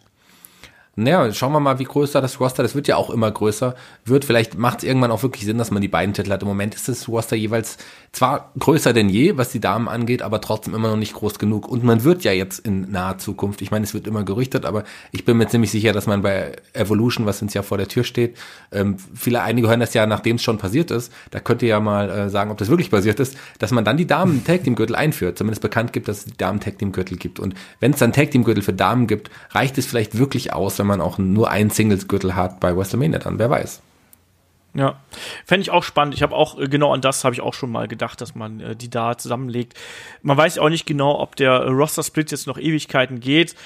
naja, 0.97 1.33
schauen 1.33 1.53
wir 1.53 1.61
mal, 1.61 1.79
wie 1.79 1.85
größer 1.85 2.21
das 2.21 2.41
Roster, 2.41 2.63
das 2.65 2.75
wird 2.75 2.89
ja 2.89 2.97
auch 2.97 3.11
immer 3.11 3.31
größer, 3.31 3.75
wird. 4.05 4.25
Vielleicht 4.25 4.59
macht 4.59 4.79
es 4.79 4.85
irgendwann 4.85 5.13
auch 5.13 5.23
wirklich 5.23 5.45
Sinn, 5.45 5.57
dass 5.57 5.71
man 5.71 5.81
die 5.81 5.89
beiden 5.89 6.13
Titel 6.13 6.31
hat. 6.33 6.43
Im 6.43 6.49
Moment 6.49 6.75
ist 6.75 6.89
das 6.89 7.09
Roster 7.09 7.37
jeweils 7.37 7.79
zwar 8.13 8.53
größer 8.59 8.93
denn 8.93 9.09
je, 9.09 9.37
was 9.37 9.51
die 9.51 9.61
Damen 9.61 9.89
angeht, 9.89 10.23
aber 10.23 10.41
trotzdem 10.41 10.75
immer 10.75 10.89
noch 10.89 10.97
nicht 10.97 11.15
groß 11.15 11.39
genug. 11.39 11.69
Und 11.69 11.85
man 11.85 12.03
wird 12.03 12.25
ja 12.25 12.33
jetzt 12.33 12.59
in 12.59 12.91
naher 12.91 13.19
Zukunft, 13.19 13.63
ich 13.63 13.71
meine, 13.71 13.85
es 13.85 13.95
wird 13.95 14.09
immer 14.09 14.25
gerüchtet, 14.25 14.65
aber 14.65 14.85
ich 15.13 15.25
bin 15.25 15.37
mir 15.37 15.47
ziemlich 15.47 15.71
sicher, 15.71 15.93
dass 15.93 16.07
man 16.07 16.23
bei 16.23 16.57
Evolution, 16.73 17.27
was 17.27 17.41
uns 17.41 17.55
ja 17.55 17.63
vor 17.63 17.79
der 17.79 17.87
Tür 17.87 18.03
steht, 18.03 18.37
ähm, 18.73 18.97
viele, 19.15 19.43
einige 19.43 19.69
hören 19.69 19.81
das 19.81 19.95
ja, 19.95 20.07
nachdem 20.07 20.37
es 20.37 20.43
schon 20.43 20.59
passiert 20.59 20.91
ist, 20.91 21.13
da 21.31 21.39
könnt 21.39 21.63
ihr 21.63 21.69
ja 21.69 21.81
mal 21.81 22.11
äh, 22.11 22.31
sagen, 22.31 22.51
ob 22.51 22.59
das 22.59 22.69
wirklich 22.69 22.91
passiert 22.91 23.21
ist, 23.21 23.37
dass 23.59 23.71
man 23.71 23.85
dann 23.85 23.97
die 23.97 24.07
Damen 24.07 24.45
Tag 24.51 24.65
Team 24.65 24.75
Gürtel 24.75 24.97
einführt, 24.97 25.39
zumindest 25.39 25.63
bekannt 25.63 25.93
gibt, 25.93 26.09
dass 26.09 26.19
es 26.19 26.25
die 26.25 26.37
Damen 26.37 26.59
Tag 26.59 26.79
Team 26.79 26.91
Gürtel 26.91 27.17
gibt. 27.17 27.39
Und 27.39 27.55
wenn 27.79 27.93
es 27.93 28.01
dann 28.01 28.13
Tag 28.13 28.33
Team 28.33 28.43
Gürtel 28.43 28.63
für 28.63 28.73
Damen 28.73 29.07
gibt, 29.07 29.31
reicht 29.51 29.79
es 29.79 29.87
vielleicht 29.87 30.19
wirklich 30.19 30.53
aus, 30.53 30.79
wenn 30.81 30.87
man 30.87 31.01
auch 31.01 31.19
nur 31.19 31.51
einen 31.51 31.71
Singles 31.71 32.09
Gürtel 32.09 32.35
hat 32.35 32.59
bei 32.59 32.77
WrestleMania 32.77 33.21
dann, 33.21 33.39
wer 33.39 33.51
weiß. 33.51 33.83
Ja, 34.73 35.01
fände 35.45 35.63
ich 35.63 35.71
auch 35.71 35.83
spannend. 35.83 36.15
Ich 36.15 36.23
habe 36.23 36.35
auch, 36.35 36.59
äh, 36.59 36.69
genau 36.69 36.93
an 36.93 37.01
das 37.01 37.25
habe 37.25 37.35
ich 37.35 37.41
auch 37.41 37.55
schon 37.55 37.73
mal 37.73 37.89
gedacht, 37.89 38.21
dass 38.21 38.35
man 38.35 38.61
äh, 38.61 38.77
die 38.77 38.89
da 38.89 39.19
zusammenlegt. 39.19 39.75
Man 40.23 40.37
weiß 40.37 40.59
auch 40.59 40.69
nicht 40.69 40.87
genau, 40.87 41.19
ob 41.19 41.35
der 41.37 41.53
äh, 41.53 41.69
Roster-Split 41.69 42.31
jetzt 42.31 42.47
noch 42.47 42.59
Ewigkeiten 42.59 43.19
geht. 43.21 43.57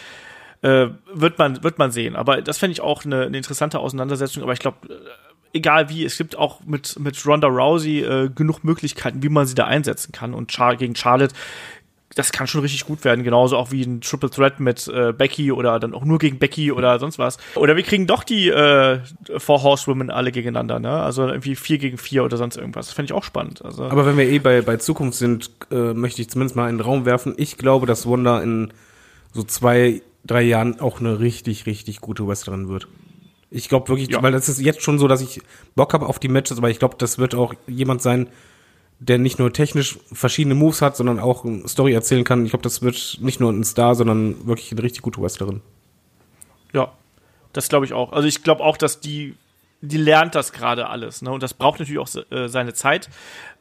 Äh, 0.63 0.89
wird, 1.13 1.39
man, 1.39 1.63
wird 1.63 1.79
man 1.79 1.91
sehen. 1.91 2.17
Aber 2.17 2.41
das 2.41 2.57
fände 2.57 2.73
ich 2.73 2.81
auch 2.81 3.05
eine, 3.05 3.27
eine 3.27 3.37
interessante 3.37 3.81
Auseinandersetzung. 3.81 4.43
Aber 4.43 4.55
ich 4.55 4.61
glaube, 4.61 4.79
äh, 4.89 4.95
egal 5.53 5.91
wie, 5.91 6.05
es 6.05 6.17
gibt 6.17 6.37
auch 6.37 6.61
mit, 6.65 6.99
mit 6.99 7.27
Ronda 7.27 7.49
Rousey 7.49 8.01
äh, 8.01 8.31
genug 8.31 8.65
Möglichkeiten, 8.65 9.23
wie 9.23 9.29
man 9.29 9.47
sie 9.47 9.55
da 9.55 9.67
einsetzen 9.67 10.11
kann. 10.13 10.33
Und 10.33 10.53
Char 10.53 10.77
gegen 10.77 10.97
Charlotte 10.97 11.35
das 12.15 12.33
kann 12.33 12.47
schon 12.47 12.61
richtig 12.61 12.85
gut 12.85 13.05
werden, 13.05 13.25
genauso 13.25 13.57
auch 13.57 13.71
wie 13.73 13.83
ein 13.83 14.01
Triple 14.01 14.31
Threat 14.31 14.61
mit 14.61 14.87
äh, 14.89 15.13
Becky 15.13 15.51
oder 15.53 15.79
dann 15.81 15.95
auch 15.95 16.05
nur 16.05 16.19
gegen 16.19 16.39
Becky 16.39 16.71
oder 16.73 16.99
sonst 16.99 17.19
was. 17.19 17.39
Oder 17.57 17.77
wir 17.77 17.83
kriegen 17.83 18.07
doch 18.07 18.23
die 18.25 18.49
äh, 18.49 19.01
Four 19.39 19.63
Horsewomen 19.63 20.11
alle 20.11 20.31
gegeneinander, 20.33 20.79
ne? 20.79 20.91
Also 21.03 21.27
irgendwie 21.27 21.57
vier 21.57 21.79
gegen 21.79 21.99
vier 21.99 22.25
oder 22.25 22.37
sonst 22.37 22.57
irgendwas. 22.57 22.87
Das 22.87 22.95
fände 22.95 23.07
ich 23.11 23.13
auch 23.13 23.25
spannend. 23.25 23.65
Also 23.65 23.85
Aber 23.85 24.07
wenn 24.07 24.17
wir 24.17 24.29
eh 24.29 24.39
bei, 24.39 24.63
bei 24.63 24.77
Zukunft 24.77 25.19
sind, 25.19 25.51
äh, 25.71 25.93
möchte 25.95 26.23
ich 26.23 26.31
zumindest 26.31 26.57
mal 26.57 26.69
in 26.71 26.77
den 26.79 26.85
Raum 26.85 27.05
werfen. 27.05 27.35
Ich 27.37 27.57
glaube, 27.59 27.87
dass 27.87 28.09
Wanda 28.09 28.41
in 28.41 28.73
so 29.33 29.43
zwei, 29.43 30.03
drei 30.25 30.43
Jahren 30.43 30.81
auch 30.81 31.01
eine 31.01 31.19
richtig, 31.21 31.67
richtig 31.67 32.01
gute 32.01 32.27
Wrestlerin 32.27 32.69
wird. 32.69 32.87
Ich 33.51 33.69
glaube 33.69 33.89
wirklich, 33.89 34.09
Ja. 34.11 34.23
weil 34.23 34.33
das 34.33 34.49
ist 34.49 34.61
jetzt 34.61 34.83
schon 34.83 34.99
so, 34.99 35.07
dass 35.09 35.21
ich 35.21 35.41
Bock 35.77 35.93
habe 35.95 36.07
auf 36.07 36.19
die 36.19 36.29
Matches, 36.29 36.59
aber 36.59 36.71
ich 36.71 36.79
glaube, 36.79 36.97
das 36.99 37.19
wird 37.19 37.35
auch 37.35 37.55
jemand 37.67 38.03
sein, 38.03 38.29
der 38.99 39.19
nicht 39.19 39.39
nur 39.39 39.53
technisch 39.53 39.99
verschiedene 40.13 40.55
Moves 40.55 40.81
hat, 40.81 40.97
sondern 40.97 41.19
auch 41.19 41.45
eine 41.45 41.67
Story 41.69 41.93
erzählen 41.93 42.25
kann. 42.25 42.45
Ich 42.45 42.51
glaube, 42.51 42.63
das 42.63 42.83
wird 42.83 43.19
nicht 43.21 43.41
nur 43.41 43.53
ein 43.53 43.65
Star, 43.65 43.95
sondern 43.95 44.47
wirklich 44.47 44.73
eine 44.73 44.83
richtig 44.83 45.03
gute 45.03 45.21
Wrestlerin. 45.21 45.61
Ja, 46.73 46.93
das 47.53 47.69
glaube 47.69 47.87
ich 47.87 47.93
auch. 47.93 48.13
Also 48.13 48.29
ich 48.29 48.43
glaube 48.43 48.63
auch, 48.63 48.77
dass 48.77 49.01
die, 49.01 49.35
die 49.81 49.97
lernt 49.97 50.35
das 50.35 50.53
gerade 50.53 50.89
alles, 50.89 51.23
ne? 51.23 51.31
Und 51.31 51.43
das 51.43 51.55
braucht 51.55 51.81
natürlich 51.81 52.01
auch 52.01 52.09
äh, 52.31 52.49
seine 52.49 52.73
Zeit. 52.73 53.11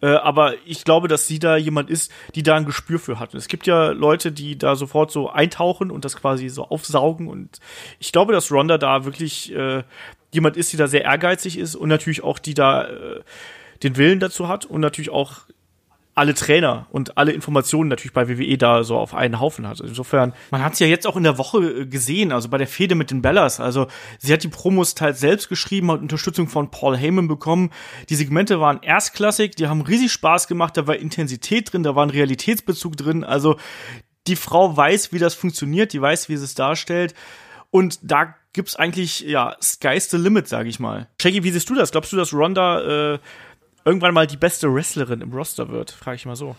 Äh, 0.02 0.08
aber 0.08 0.54
ich 0.66 0.86
glaube, 0.86 1.08
dass 1.08 1.28
sie 1.28 1.40
da 1.40 1.58
jemand 1.58 1.90
ist, 1.90 2.12
die 2.36 2.44
da 2.44 2.56
ein 2.56 2.66
Gespür 2.66 3.00
für 3.00 3.20
hat. 3.20 3.34
Und 3.34 3.40
es 3.40 3.48
gibt 3.48 3.68
ja 3.68 3.90
Leute, 3.90 4.32
die 4.32 4.58
da 4.58 4.76
sofort 4.76 5.12
so 5.12 5.30
eintauchen 5.30 5.92
und 5.92 6.06
das 6.06 6.16
quasi 6.16 6.50
so 6.50 6.66
aufsaugen. 6.70 7.28
Und 7.28 7.60
ich 8.00 8.12
glaube, 8.12 8.34
dass 8.34 8.52
Ronda 8.52 8.78
da 8.78 9.04
wirklich 9.06 9.54
äh, 9.54 9.84
jemand 10.32 10.58
ist, 10.58 10.74
die 10.74 10.78
da 10.78 10.88
sehr 10.88 11.04
ehrgeizig 11.04 11.58
ist 11.58 11.76
und 11.76 11.90
natürlich 11.90 12.24
auch 12.24 12.40
die 12.40 12.54
da 12.54 12.88
äh, 12.88 13.22
den 13.84 13.98
Willen 13.98 14.20
dazu 14.20 14.48
hat 14.48 14.66
und 14.66 14.82
natürlich 14.82 15.10
auch 15.10 15.42
alle 16.16 16.36
Trainer 16.36 16.86
und 16.92 17.18
alle 17.18 17.32
Informationen 17.32 17.90
natürlich 17.90 18.14
bei 18.14 18.30
WWE 18.30 18.58
da 18.58 18.84
so 18.84 18.98
auf 18.98 19.16
einen 19.16 19.40
Haufen 19.40 19.68
hat. 19.68 19.80
Insofern, 19.80 20.34
man 20.52 20.64
hat 20.64 20.74
es 20.74 20.80
ja 20.80 20.86
jetzt 20.86 21.08
auch 21.08 21.18
in 21.18 21.24
der 21.24 21.40
Woche 21.40 21.58
äh, 21.58 21.86
gesehen, 21.86 22.32
also 22.32 22.50
bei 22.50 22.60
der 22.60 22.68
Fehde 22.68 22.94
mit 22.94 23.10
den 23.10 23.24
Bellas. 23.24 23.60
Also 23.60 23.88
sie 24.20 24.32
hat 24.32 24.44
die 24.44 24.50
Promos 24.50 24.94
teils 24.94 25.20
selbst 25.20 25.50
geschrieben, 25.50 25.92
hat 25.92 26.02
Unterstützung 26.02 26.48
von 26.48 26.70
Paul 26.70 26.98
Heyman 26.98 27.28
bekommen. 27.28 27.72
Die 28.10 28.16
Segmente 28.16 28.60
waren 28.60 28.84
erstklassig, 28.84 29.56
die 29.56 29.68
haben 29.68 29.82
riesig 29.82 30.12
Spaß 30.12 30.48
gemacht, 30.48 30.78
da 30.78 30.86
war 30.86 30.98
Intensität 30.98 31.74
drin, 31.74 31.82
da 31.82 31.96
war 31.96 32.06
ein 32.06 32.12
Realitätsbezug 32.12 32.96
drin. 32.96 33.24
Also 33.24 33.58
die 34.28 34.36
Frau 34.36 34.78
weiß, 34.78 35.14
wie 35.14 35.20
das 35.20 35.34
funktioniert, 35.34 35.94
die 35.94 36.02
weiß, 36.02 36.30
wie 36.30 36.38
sie 36.38 36.46
es 36.46 36.54
darstellt. 36.54 37.16
Und 37.72 38.00
da 38.04 38.36
gibt's 38.54 38.76
eigentlich, 38.76 39.22
ja, 39.22 39.58
sky's 39.60 40.12
the 40.12 40.18
limit, 40.18 40.48
sag 40.48 40.68
ich 40.68 40.80
mal. 40.80 41.08
Shaggy, 41.20 41.44
wie 41.44 41.50
siehst 41.50 41.68
du 41.72 41.74
das? 41.74 41.92
Glaubst 41.92 42.14
du, 42.14 42.18
dass 42.18 42.34
Ronda 42.34 43.16
äh, 43.16 43.20
irgendwann 43.86 44.14
mal 44.14 44.28
die 44.28 44.38
beste 44.38 44.74
Wrestlerin 44.74 45.22
im 45.22 45.34
Roster 45.34 45.70
wird? 45.70 45.92
Frage 45.92 46.16
ich 46.16 46.26
mal 46.26 46.36
so. 46.36 46.56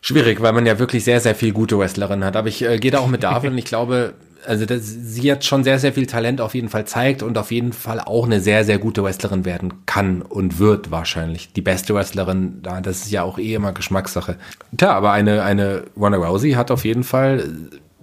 Schwierig, 0.00 0.40
weil 0.40 0.52
man 0.52 0.66
ja 0.66 0.78
wirklich 0.78 1.04
sehr, 1.04 1.20
sehr 1.20 1.34
viel 1.34 1.52
gute 1.52 1.78
Wrestlerinnen 1.78 2.24
hat. 2.24 2.36
Aber 2.36 2.48
ich 2.48 2.62
äh, 2.62 2.78
gehe 2.78 2.90
da 2.90 3.00
auch 3.00 3.08
mit 3.08 3.22
David 3.22 3.50
und 3.52 3.58
ich 3.58 3.64
glaube, 3.64 4.14
also 4.46 4.64
dass 4.64 4.82
sie 4.84 5.22
jetzt 5.22 5.46
schon 5.46 5.64
sehr, 5.64 5.78
sehr 5.78 5.92
viel 5.92 6.06
Talent 6.06 6.40
auf 6.40 6.54
jeden 6.54 6.68
Fall 6.68 6.86
zeigt 6.86 7.22
und 7.22 7.36
auf 7.38 7.50
jeden 7.50 7.72
Fall 7.72 8.00
auch 8.00 8.24
eine 8.24 8.40
sehr, 8.40 8.64
sehr 8.64 8.78
gute 8.78 9.02
Wrestlerin 9.02 9.44
werden 9.44 9.86
kann 9.86 10.22
und 10.22 10.58
wird 10.58 10.90
wahrscheinlich. 10.90 11.52
Die 11.52 11.62
beste 11.62 11.94
Wrestlerin, 11.94 12.60
da, 12.62 12.80
das 12.80 12.98
ist 12.98 13.10
ja 13.10 13.22
auch 13.22 13.38
eh 13.38 13.54
immer 13.54 13.72
Geschmackssache. 13.72 14.36
Tja, 14.76 14.92
aber 14.92 15.12
eine, 15.12 15.42
eine 15.42 15.84
Ronda 15.96 16.18
Rousey 16.18 16.52
hat 16.52 16.70
auf 16.70 16.84
jeden 16.84 17.04
Fall 17.04 17.48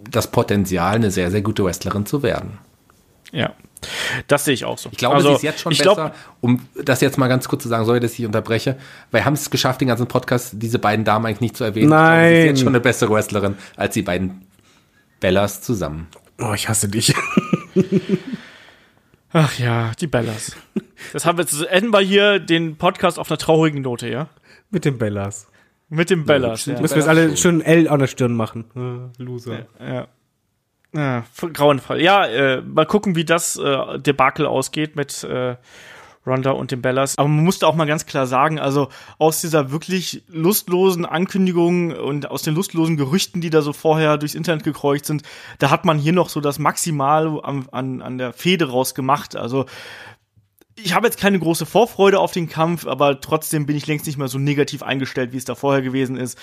das 0.10 0.32
Potenzial, 0.32 0.95
eine 0.95 1.11
sehr, 1.11 1.32
sehr 1.32 1.41
gute 1.41 1.64
Wrestlerin 1.64 2.06
zu 2.06 2.24
werden. 2.24 2.57
Ja. 3.32 3.53
Das 4.27 4.45
sehe 4.45 4.53
ich 4.53 4.65
auch 4.65 4.77
so. 4.77 4.89
Ich 4.91 4.97
glaube, 4.97 5.15
Also, 5.15 5.30
sie 5.30 5.35
ist 5.35 5.41
jetzt 5.43 5.60
schon 5.61 5.72
besser, 5.72 5.84
glaub, 5.95 6.14
um 6.41 6.60
das 6.84 7.01
jetzt 7.01 7.18
mal 7.18 7.27
ganz 7.27 7.47
kurz 7.47 7.64
zu 7.64 7.69
sagen, 7.69 7.85
sorry, 7.85 7.99
dass 7.99 8.18
ich 8.18 8.26
unterbreche, 8.26 8.77
weil 9.11 9.22
wir 9.22 9.26
haben 9.26 9.34
es 9.34 9.49
geschafft, 9.49 9.81
den 9.81 9.88
ganzen 9.88 10.07
Podcast, 10.07 10.53
diese 10.53 10.80
beiden 10.80 11.05
Damen 11.05 11.26
eigentlich 11.26 11.41
nicht 11.41 11.57
zu 11.57 11.64
erwähnen. 11.64 11.85
Ich 11.85 11.89
glaube, 11.89 12.03
sie 12.11 12.26
ist 12.26 12.38
Nein. 12.39 12.45
jetzt 12.47 12.60
schon 12.60 12.68
eine 12.69 12.80
bessere 12.80 13.11
Wrestlerin 13.14 13.55
als 13.76 13.93
die 13.93 14.01
beiden 14.01 14.41
Bellas 15.19 15.61
zusammen. 15.61 16.07
Oh, 16.39 16.53
ich 16.53 16.68
hasse 16.69 16.89
dich. 16.89 17.14
Ach 19.31 19.57
ja, 19.57 19.91
die 19.99 20.07
Bellas. 20.07 20.55
Das 21.11 21.26
haben 21.26 21.38
wir 21.38 21.43
jetzt 21.43 21.60
enden 21.65 21.91
wir 21.91 21.99
hier 22.01 22.39
den 22.39 22.76
Podcast 22.77 23.18
auf 23.18 23.31
einer 23.31 23.38
traurigen 23.38 23.81
Note, 23.81 24.07
ja? 24.07 24.30
Mit 24.69 24.85
den 24.85 24.97
Bellas. 24.97 25.47
Mit 25.89 26.10
dem 26.10 26.26
Bellas. 26.26 26.65
Ja. 26.65 26.80
Müssen 26.80 26.95
wir 26.95 26.99
jetzt 27.01 27.10
alle 27.10 27.35
schön 27.38 27.61
L 27.61 27.88
an 27.88 27.99
der 27.99 28.07
Stirn 28.07 28.34
machen. 28.34 29.11
Äh, 29.18 29.22
Loser. 29.23 29.65
Ja. 29.80 29.93
Ja, 29.93 30.07
f- 30.94 31.49
grauenvoll. 31.53 32.02
Ja, 32.02 32.26
äh, 32.26 32.61
mal 32.61 32.86
gucken, 32.86 33.15
wie 33.15 33.26
das 33.26 33.57
äh, 33.57 33.99
Debakel 33.99 34.45
ausgeht 34.45 34.95
mit 34.95 35.24
äh, 35.24 35.56
Ronda 36.26 36.52
und 36.52 36.72
den 36.72 36.82
Bellas. 36.82 37.18
Aber 37.18 37.28
man 37.28 37.44
musste 37.44 37.68
auch 37.68 37.76
mal 37.76 37.86
ganz 37.86 38.06
klar 38.06 38.28
sagen, 38.28 38.57
also 38.57 38.88
aus 39.18 39.41
dieser 39.41 39.72
wirklich 39.72 40.24
lustlosen 40.28 41.06
Ankündigung 41.06 41.91
und 41.91 42.32
aus 42.32 42.44
den 42.44 42.56
lustlosen 42.56 42.95
Gerüchten, 42.95 43.41
die 43.41 43.49
da 43.49 43.61
so 43.61 43.74
vorher 43.74 44.18
durchs 44.18 44.36
Internet 44.36 44.64
gekreucht 44.64 45.06
sind, 45.06 45.24
da 45.60 45.70
hat 45.70 45.84
man 45.84 45.98
hier 45.98 46.14
noch 46.14 46.30
so 46.30 46.40
das 46.40 46.60
Maximal 46.60 47.41
an, 47.44 47.68
an, 47.72 48.02
an 48.02 48.18
der 48.18 48.32
Fehde 48.32 48.70
rausgemacht. 48.70 49.36
Also 49.36 49.65
ich 50.76 50.95
habe 50.95 51.07
jetzt 51.07 51.20
keine 51.20 51.40
große 51.40 51.65
Vorfreude 51.65 52.20
auf 52.20 52.32
den 52.32 52.48
Kampf, 52.48 52.88
aber 52.88 53.20
trotzdem 53.20 53.65
bin 53.65 53.76
ich 53.76 53.86
längst 53.86 54.06
nicht 54.06 54.18
mehr 54.18 54.28
so 54.30 54.40
negativ 54.40 54.82
eingestellt, 54.82 55.34
wie 55.34 55.38
es 55.38 55.45
da 55.45 55.56
vorher 55.56 55.82
gewesen 55.82 56.15
ist. 56.15 56.40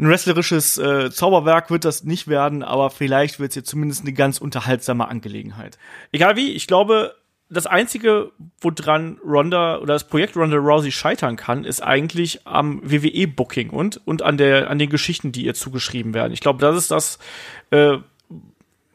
Ein 0.00 0.08
wrestlerisches 0.08 0.78
äh, 0.78 1.10
Zauberwerk 1.10 1.70
wird 1.70 1.84
das 1.84 2.04
nicht 2.04 2.26
werden, 2.26 2.62
aber 2.62 2.88
vielleicht 2.88 3.38
wird 3.38 3.50
es 3.50 3.56
jetzt 3.56 3.68
zumindest 3.68 4.00
eine 4.00 4.14
ganz 4.14 4.38
unterhaltsame 4.38 5.06
Angelegenheit. 5.06 5.76
Egal 6.10 6.36
wie, 6.36 6.52
ich 6.52 6.66
glaube, 6.66 7.16
das 7.50 7.66
einzige, 7.66 8.30
woran 8.62 9.18
Ronda 9.22 9.76
oder 9.76 9.92
das 9.92 10.08
Projekt 10.08 10.36
Ronda 10.36 10.56
Rousey 10.56 10.90
scheitern 10.90 11.36
kann, 11.36 11.64
ist 11.64 11.82
eigentlich 11.82 12.46
am 12.46 12.80
WWE-Booking 12.82 13.68
und 13.68 14.00
und 14.06 14.22
an 14.22 14.38
der 14.38 14.70
an 14.70 14.78
den 14.78 14.88
Geschichten, 14.88 15.32
die 15.32 15.44
ihr 15.44 15.52
zugeschrieben 15.52 16.14
werden. 16.14 16.32
Ich 16.32 16.40
glaube, 16.40 16.60
das 16.60 16.76
ist 16.76 16.90
das, 16.90 17.18
äh, 17.70 17.98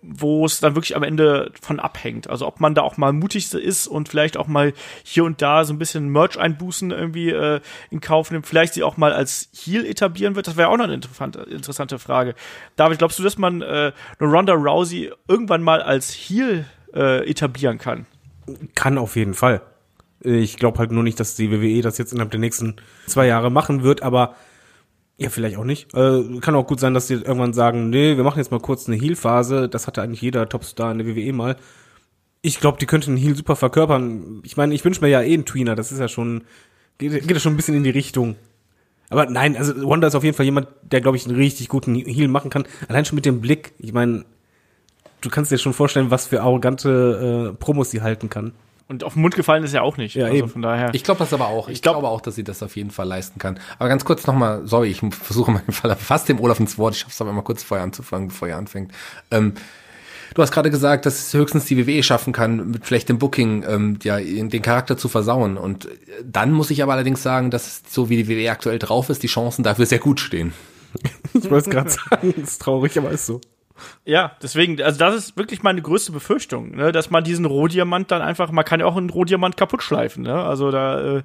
wo 0.07 0.45
es 0.45 0.59
dann 0.59 0.75
wirklich 0.75 0.95
am 0.95 1.03
Ende 1.03 1.51
von 1.61 1.79
abhängt. 1.79 2.29
Also 2.29 2.47
ob 2.47 2.59
man 2.59 2.75
da 2.75 2.81
auch 2.81 2.97
mal 2.97 3.13
mutig 3.13 3.53
ist 3.53 3.87
und 3.87 4.09
vielleicht 4.09 4.37
auch 4.37 4.47
mal 4.47 4.73
hier 5.03 5.23
und 5.23 5.41
da 5.41 5.63
so 5.63 5.73
ein 5.73 5.79
bisschen 5.79 6.09
Merch 6.09 6.37
einbußen 6.37 6.91
irgendwie 6.91 7.29
äh, 7.29 7.61
in 7.89 8.01
Kauf 8.01 8.31
nimmt, 8.31 8.45
vielleicht 8.45 8.73
sie 8.73 8.83
auch 8.83 8.97
mal 8.97 9.13
als 9.13 9.49
Heel 9.53 9.85
etablieren 9.85 10.35
wird, 10.35 10.47
das 10.47 10.57
wäre 10.57 10.69
auch 10.69 10.77
noch 10.77 10.85
eine 10.85 10.93
interessante, 10.93 11.41
interessante 11.41 11.99
Frage. 11.99 12.35
David, 12.75 12.99
glaubst 12.99 13.19
du, 13.19 13.23
dass 13.23 13.37
man 13.37 13.61
äh, 13.61 13.91
eine 14.19 14.29
Ronda 14.31 14.53
Rousey 14.53 15.11
irgendwann 15.27 15.63
mal 15.63 15.81
als 15.81 16.11
Heel 16.11 16.65
äh, 16.93 17.29
etablieren 17.29 17.77
kann? 17.77 18.05
Kann 18.75 18.97
auf 18.97 19.15
jeden 19.15 19.33
Fall. 19.33 19.61
Ich 20.21 20.57
glaube 20.57 20.79
halt 20.79 20.91
nur 20.91 21.03
nicht, 21.03 21.19
dass 21.19 21.35
die 21.35 21.51
WWE 21.51 21.81
das 21.81 21.97
jetzt 21.97 22.11
innerhalb 22.11 22.31
der 22.31 22.39
nächsten 22.39 22.77
zwei 23.07 23.27
Jahre 23.27 23.51
machen 23.51 23.83
wird, 23.83 24.01
aber 24.01 24.35
ja, 25.17 25.29
vielleicht 25.29 25.57
auch 25.57 25.63
nicht. 25.63 25.93
Äh, 25.93 26.39
kann 26.41 26.55
auch 26.55 26.67
gut 26.67 26.79
sein, 26.79 26.93
dass 26.93 27.07
die 27.07 27.13
irgendwann 27.13 27.53
sagen, 27.53 27.89
nee, 27.89 28.17
wir 28.17 28.23
machen 28.23 28.39
jetzt 28.39 28.51
mal 28.51 28.59
kurz 28.59 28.87
eine 28.87 28.97
Heel-Phase. 28.97 29.69
Das 29.69 29.87
hatte 29.87 30.01
eigentlich 30.01 30.21
jeder 30.21 30.49
Topstar 30.49 30.91
in 30.91 30.97
der 30.97 31.07
WWE 31.07 31.31
mal. 31.31 31.55
Ich 32.41 32.59
glaube, 32.59 32.77
die 32.79 32.85
könnten 32.85 33.11
einen 33.11 33.17
Heel 33.17 33.35
super 33.35 33.55
verkörpern. 33.55 34.41
Ich 34.43 34.57
meine, 34.57 34.73
ich 34.73 34.83
wünsche 34.83 35.01
mir 35.01 35.07
ja 35.07 35.21
eh 35.21 35.33
einen 35.33 35.45
Tweener. 35.45 35.75
Das 35.75 35.91
ist 35.91 35.99
ja 35.99 36.09
schon, 36.09 36.43
geht, 36.97 37.13
geht 37.13 37.31
ja 37.31 37.39
schon 37.39 37.53
ein 37.53 37.55
bisschen 37.57 37.75
in 37.75 37.83
die 37.83 37.91
Richtung. 37.91 38.35
Aber 39.09 39.25
nein, 39.27 39.55
also 39.55 39.87
Wanda 39.87 40.07
ist 40.07 40.15
auf 40.15 40.23
jeden 40.23 40.35
Fall 40.35 40.45
jemand, 40.45 40.67
der, 40.81 40.99
glaube 40.99 41.15
ich, 41.15 41.25
einen 41.25 41.37
richtig 41.37 41.69
guten 41.69 41.95
Heel 41.95 42.27
machen 42.27 42.49
kann. 42.49 42.65
Allein 42.89 43.05
schon 43.05 43.15
mit 43.15 43.25
dem 43.25 43.39
Blick. 43.39 43.73
Ich 43.79 43.93
meine, 43.93 44.25
du 45.21 45.29
kannst 45.29 45.51
dir 45.51 45.57
schon 45.57 45.73
vorstellen, 45.73 46.11
was 46.11 46.27
für 46.27 46.41
arrogante 46.41 47.53
äh, 47.53 47.57
Promos 47.57 47.91
sie 47.91 48.01
halten 48.01 48.29
kann. 48.29 48.51
Und 48.87 49.03
auf 49.03 49.13
den 49.13 49.23
Mund 49.23 49.35
gefallen 49.35 49.63
ist 49.63 49.73
ja 49.73 49.81
auch 49.81 49.97
nicht. 49.97 50.15
Ja, 50.15 50.25
also 50.25 50.37
eben. 50.37 50.49
von 50.49 50.61
daher. 50.61 50.93
Ich 50.93 51.03
glaube 51.03 51.17
das 51.19 51.33
aber 51.33 51.47
auch. 51.47 51.69
Ich, 51.69 51.81
glaub- 51.81 51.95
glaube 51.95 52.07
auch, 52.07 52.21
dass 52.21 52.35
sie 52.35 52.43
das 52.43 52.61
auf 52.61 52.75
jeden 52.75 52.91
Fall 52.91 53.07
leisten 53.07 53.39
kann. 53.39 53.59
Aber 53.79 53.89
ganz 53.89 54.05
kurz 54.05 54.27
nochmal, 54.27 54.61
sorry, 54.65 54.89
ich 54.89 54.99
versuche 54.99 55.51
mal 55.51 55.63
fast 55.97 56.29
dem 56.29 56.39
Olaf 56.39 56.59
ins 56.59 56.77
Wort. 56.77 56.93
Ich 56.93 56.99
schaffe 57.01 57.11
es 57.11 57.21
aber 57.21 57.33
mal 57.33 57.41
kurz 57.41 57.63
vorher 57.63 57.83
anzufangen, 57.83 58.27
bevor 58.27 58.47
er 58.47 58.57
anfängt. 58.57 58.91
Ähm, 59.31 59.53
du 60.35 60.41
hast 60.41 60.51
gerade 60.51 60.69
gesagt, 60.69 61.07
dass 61.07 61.19
es 61.19 61.33
höchstens 61.33 61.65
die 61.65 61.77
WWE 61.87 62.03
schaffen 62.03 62.31
kann, 62.31 62.69
mit 62.69 62.85
vielleicht 62.85 63.09
dem 63.09 63.17
Booking 63.17 63.65
ähm, 63.67 63.97
ja, 64.03 64.17
den 64.19 64.61
Charakter 64.61 64.97
zu 64.97 65.09
versauen. 65.09 65.57
Und 65.57 65.85
äh, 65.85 65.89
dann 66.23 66.51
muss 66.51 66.69
ich 66.69 66.83
aber 66.83 66.93
allerdings 66.93 67.23
sagen, 67.23 67.49
dass 67.49 67.81
so 67.89 68.09
wie 68.09 68.23
die 68.23 68.29
WWE 68.29 68.51
aktuell 68.51 68.77
drauf 68.77 69.09
ist, 69.09 69.23
die 69.23 69.27
Chancen 69.27 69.63
dafür 69.63 69.87
sehr 69.87 69.99
gut 69.99 70.19
stehen. 70.19 70.53
Ich 71.33 71.51
wollte 71.51 71.69
es 71.69 71.69
gerade 71.69 71.89
sagen, 71.89 72.33
ist 72.41 72.61
traurig, 72.61 72.97
aber 72.97 73.11
ist 73.11 73.25
so. 73.25 73.41
Ja, 74.05 74.35
deswegen, 74.41 74.81
also 74.81 74.97
das 74.97 75.15
ist 75.15 75.37
wirklich 75.37 75.63
meine 75.63 75.81
größte 75.81 76.11
Befürchtung, 76.11 76.75
ne, 76.75 76.91
dass 76.91 77.09
man 77.09 77.23
diesen 77.23 77.45
Rohdiamant 77.45 78.11
dann 78.11 78.21
einfach, 78.21 78.51
man 78.51 78.65
kann 78.65 78.79
ja 78.79 78.85
auch 78.85 78.95
einen 78.95 79.09
Rohdiamant 79.09 79.57
kaputt 79.57 79.83
schleifen, 79.83 80.23
ne? 80.23 80.43
Also 80.43 80.71
da 80.71 81.17
äh, 81.17 81.23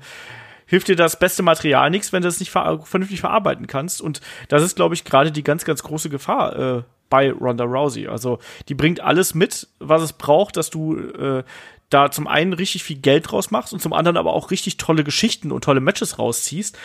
hilft 0.67 0.89
dir 0.89 0.97
das 0.97 1.19
beste 1.19 1.43
Material 1.43 1.91
nichts, 1.91 2.13
wenn 2.13 2.23
du 2.23 2.29
es 2.29 2.41
nicht 2.41 2.51
ver 2.51 2.81
vernünftig 2.85 3.21
verarbeiten 3.21 3.67
kannst. 3.67 4.01
Und 4.01 4.21
das 4.49 4.63
ist, 4.63 4.77
glaube 4.77 4.95
ich, 4.95 5.05
gerade 5.05 5.33
die 5.33 5.43
ganz, 5.43 5.65
ganz 5.65 5.83
große 5.83 6.11
Gefahr 6.11 6.59
äh, 6.59 6.83
bei 7.09 7.33
Ronda 7.33 7.65
Rousey. 7.65 8.07
Also 8.07 8.39
die 8.69 8.75
bringt 8.75 9.01
alles 9.01 9.35
mit, 9.35 9.69
was 9.81 10.01
es 10.01 10.13
braucht, 10.13 10.57
dass 10.57 10.71
du 10.71 10.97
äh, 10.97 11.43
da 11.91 12.11
zum 12.13 12.29
einen 12.29 12.53
richtig 12.53 12.85
viel 12.85 12.99
Geld 12.99 13.31
draus 13.31 13.51
machst 13.51 13.73
und 13.73 13.81
zum 13.81 13.93
anderen 13.93 14.17
aber 14.17 14.33
auch 14.33 14.53
richtig 14.53 14.77
tolle 14.77 15.03
Geschichten 15.03 15.51
und 15.51 15.65
tolle 15.65 15.81
Matches 15.81 16.21
rausziehst. 16.21 16.79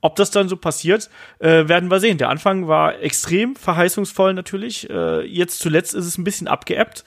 Ob 0.00 0.16
das 0.16 0.30
dann 0.30 0.48
so 0.48 0.56
passiert, 0.56 1.10
äh, 1.40 1.68
werden 1.68 1.90
wir 1.90 1.98
sehen. 1.98 2.18
Der 2.18 2.28
Anfang 2.28 2.68
war 2.68 3.00
extrem 3.00 3.56
verheißungsvoll 3.56 4.32
natürlich. 4.32 4.88
Äh, 4.88 5.26
jetzt 5.26 5.58
zuletzt 5.58 5.94
ist 5.94 6.06
es 6.06 6.18
ein 6.18 6.24
bisschen 6.24 6.46
abgeebbt. 6.46 7.04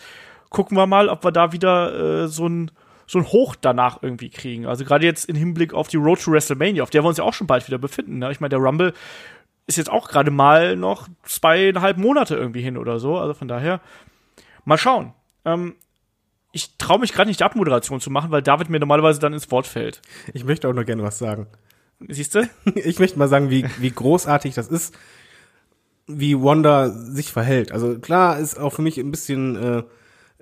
Gucken 0.50 0.78
wir 0.78 0.88
mal, 0.88 1.08
ob 1.08 1.24
wir 1.24 1.32
da 1.32 1.54
wieder 1.54 2.24
äh, 2.24 2.28
so 2.28 2.48
ein 2.48 2.72
so 3.08 3.20
ein 3.20 3.28
Hoch 3.28 3.58
danach 3.60 4.02
irgendwie 4.02 4.30
kriegen. 4.30 4.66
Also 4.66 4.86
gerade 4.86 5.06
jetzt 5.06 5.28
im 5.28 5.36
Hinblick 5.36 5.74
auf 5.74 5.90
die 5.90 5.98
Road 5.98 6.22
to 6.22 6.32
WrestleMania, 6.32 6.82
auf 6.82 6.92
der 6.92 7.04
wir 7.04 7.10
uns 7.10 7.18
ja 7.18 7.26
auch 7.26 7.34
schon 7.34 7.46
bald 7.46 7.68
wieder 7.68 7.78
befinden. 7.78 8.20
Ne? 8.20 8.32
Ich 8.32 8.40
meine, 8.40 8.52
der 8.52 8.60
Rumble 8.60 8.94
ist 9.68 9.78
jetzt 9.78 9.92
auch 9.92 10.08
gerade 10.08 10.32
mal 10.32 10.78
noch 10.78 11.10
zweieinhalb 11.24 11.98
Monate 11.98 12.36
irgendwie 12.36 12.62
hin 12.62 12.78
oder 12.78 13.00
so. 13.00 13.18
Also 13.18 13.34
von 13.34 13.50
daher, 13.50 13.82
mal 14.64 14.78
schauen. 14.78 15.14
Ähm, 15.44 15.76
ich 16.54 16.78
traue 16.78 17.00
mich 17.00 17.12
gerade 17.12 17.28
nicht, 17.28 17.42
die 17.42 17.44
Abmoderation 17.44 18.00
zu 18.00 18.10
machen, 18.10 18.32
weil 18.32 18.42
David 18.42 18.70
mir 18.70 18.80
normalerweise 18.80 19.20
dann 19.20 19.34
ins 19.34 19.52
Wort 19.52 19.68
fällt. 19.68 20.02
Ich 20.34 20.46
möchte 20.46 20.70
auch 20.70 20.74
nur 20.74 20.86
gerne 20.86 21.04
was 21.04 21.18
sagen. 21.18 21.48
Siehst 22.08 22.36
du? 22.36 22.50
Ich 22.76 23.00
möchte 23.00 23.20
mal 23.20 23.28
sagen, 23.28 23.50
wie, 23.50 23.66
wie 23.80 23.92
großartig 23.92 24.54
das 24.54 24.68
ist, 24.68 24.96
wie 26.08 26.42
Wanda 26.42 26.90
sich 26.90 27.32
verhält. 27.32 27.72
Also 27.72 28.00
klar 28.00 28.40
ist 28.40 28.60
auch 28.60 28.74
für 28.74 28.82
mich 28.82 28.98
ein 29.00 29.12
bisschen 29.12 29.56
äh, 29.56 29.84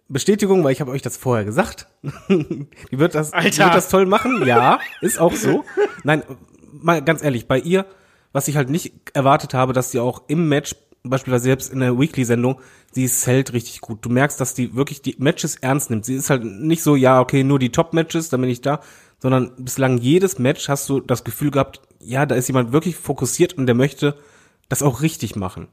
Bestätigung, 0.08 0.64
weil 0.64 0.72
ich 0.72 0.82
habe 0.82 0.92
euch 0.92 1.02
das 1.02 1.18
vorher 1.18 1.46
gesagt. 1.46 1.88
die 2.30 2.68
wird 2.92 3.16
das, 3.16 3.32
die 3.32 3.38
Alter. 3.38 3.66
wird 3.66 3.76
das 3.76 3.90
toll 3.90 4.06
machen. 4.06 4.46
Ja, 4.46 4.80
ist 5.02 5.20
auch 5.20 5.34
so. 5.34 5.64
Nein, 6.04 6.24
mal 6.72 7.04
ganz 7.04 7.24
ehrlich, 7.24 7.48
bei 7.48 7.60
ihr, 7.60 7.86
was 8.32 8.48
ich 8.48 8.58
halt 8.58 8.70
nicht 8.70 8.94
erwartet 9.14 9.54
habe, 9.54 9.74
dass 9.74 9.92
sie 9.92 10.00
auch 10.00 10.24
im 10.28 10.50
Match, 10.50 10.76
beispielsweise 11.04 11.44
selbst 11.44 11.72
in 11.72 11.80
der 11.80 12.00
Weekly-Sendung, 12.00 12.60
sie 12.92 13.08
zählt 13.08 13.54
richtig 13.54 13.82
gut. 13.82 14.04
Du 14.04 14.10
merkst, 14.10 14.40
dass 14.40 14.54
die 14.54 14.76
wirklich 14.76 15.02
die 15.02 15.16
Matches 15.20 15.58
ernst 15.58 15.90
nimmt. 15.92 16.06
Sie 16.06 16.16
ist 16.16 16.30
halt 16.30 16.44
nicht 16.44 16.84
so, 16.84 16.96
ja, 16.96 17.22
okay, 17.22 17.44
nur 17.44 17.60
die 17.60 17.72
Top-Matches, 17.72 18.30
dann 18.30 18.42
bin 18.42 18.50
ich 18.50 18.62
da, 18.62 18.82
sondern 19.20 19.52
bislang 19.58 19.98
jedes 19.98 20.40
Match 20.40 20.68
hast 20.70 20.88
du 20.90 21.00
das 21.00 21.24
Gefühl 21.24 21.52
gehabt, 21.52 21.82
ja, 22.00 22.26
da 22.26 22.36
ist 22.36 22.48
jemand 22.48 22.72
wirklich 22.72 22.96
fokussiert 22.96 23.54
und 23.54 23.66
der 23.66 23.76
möchte 23.76 24.16
das 24.70 24.82
auch 24.84 25.02
richtig 25.02 25.36
machen. 25.36 25.68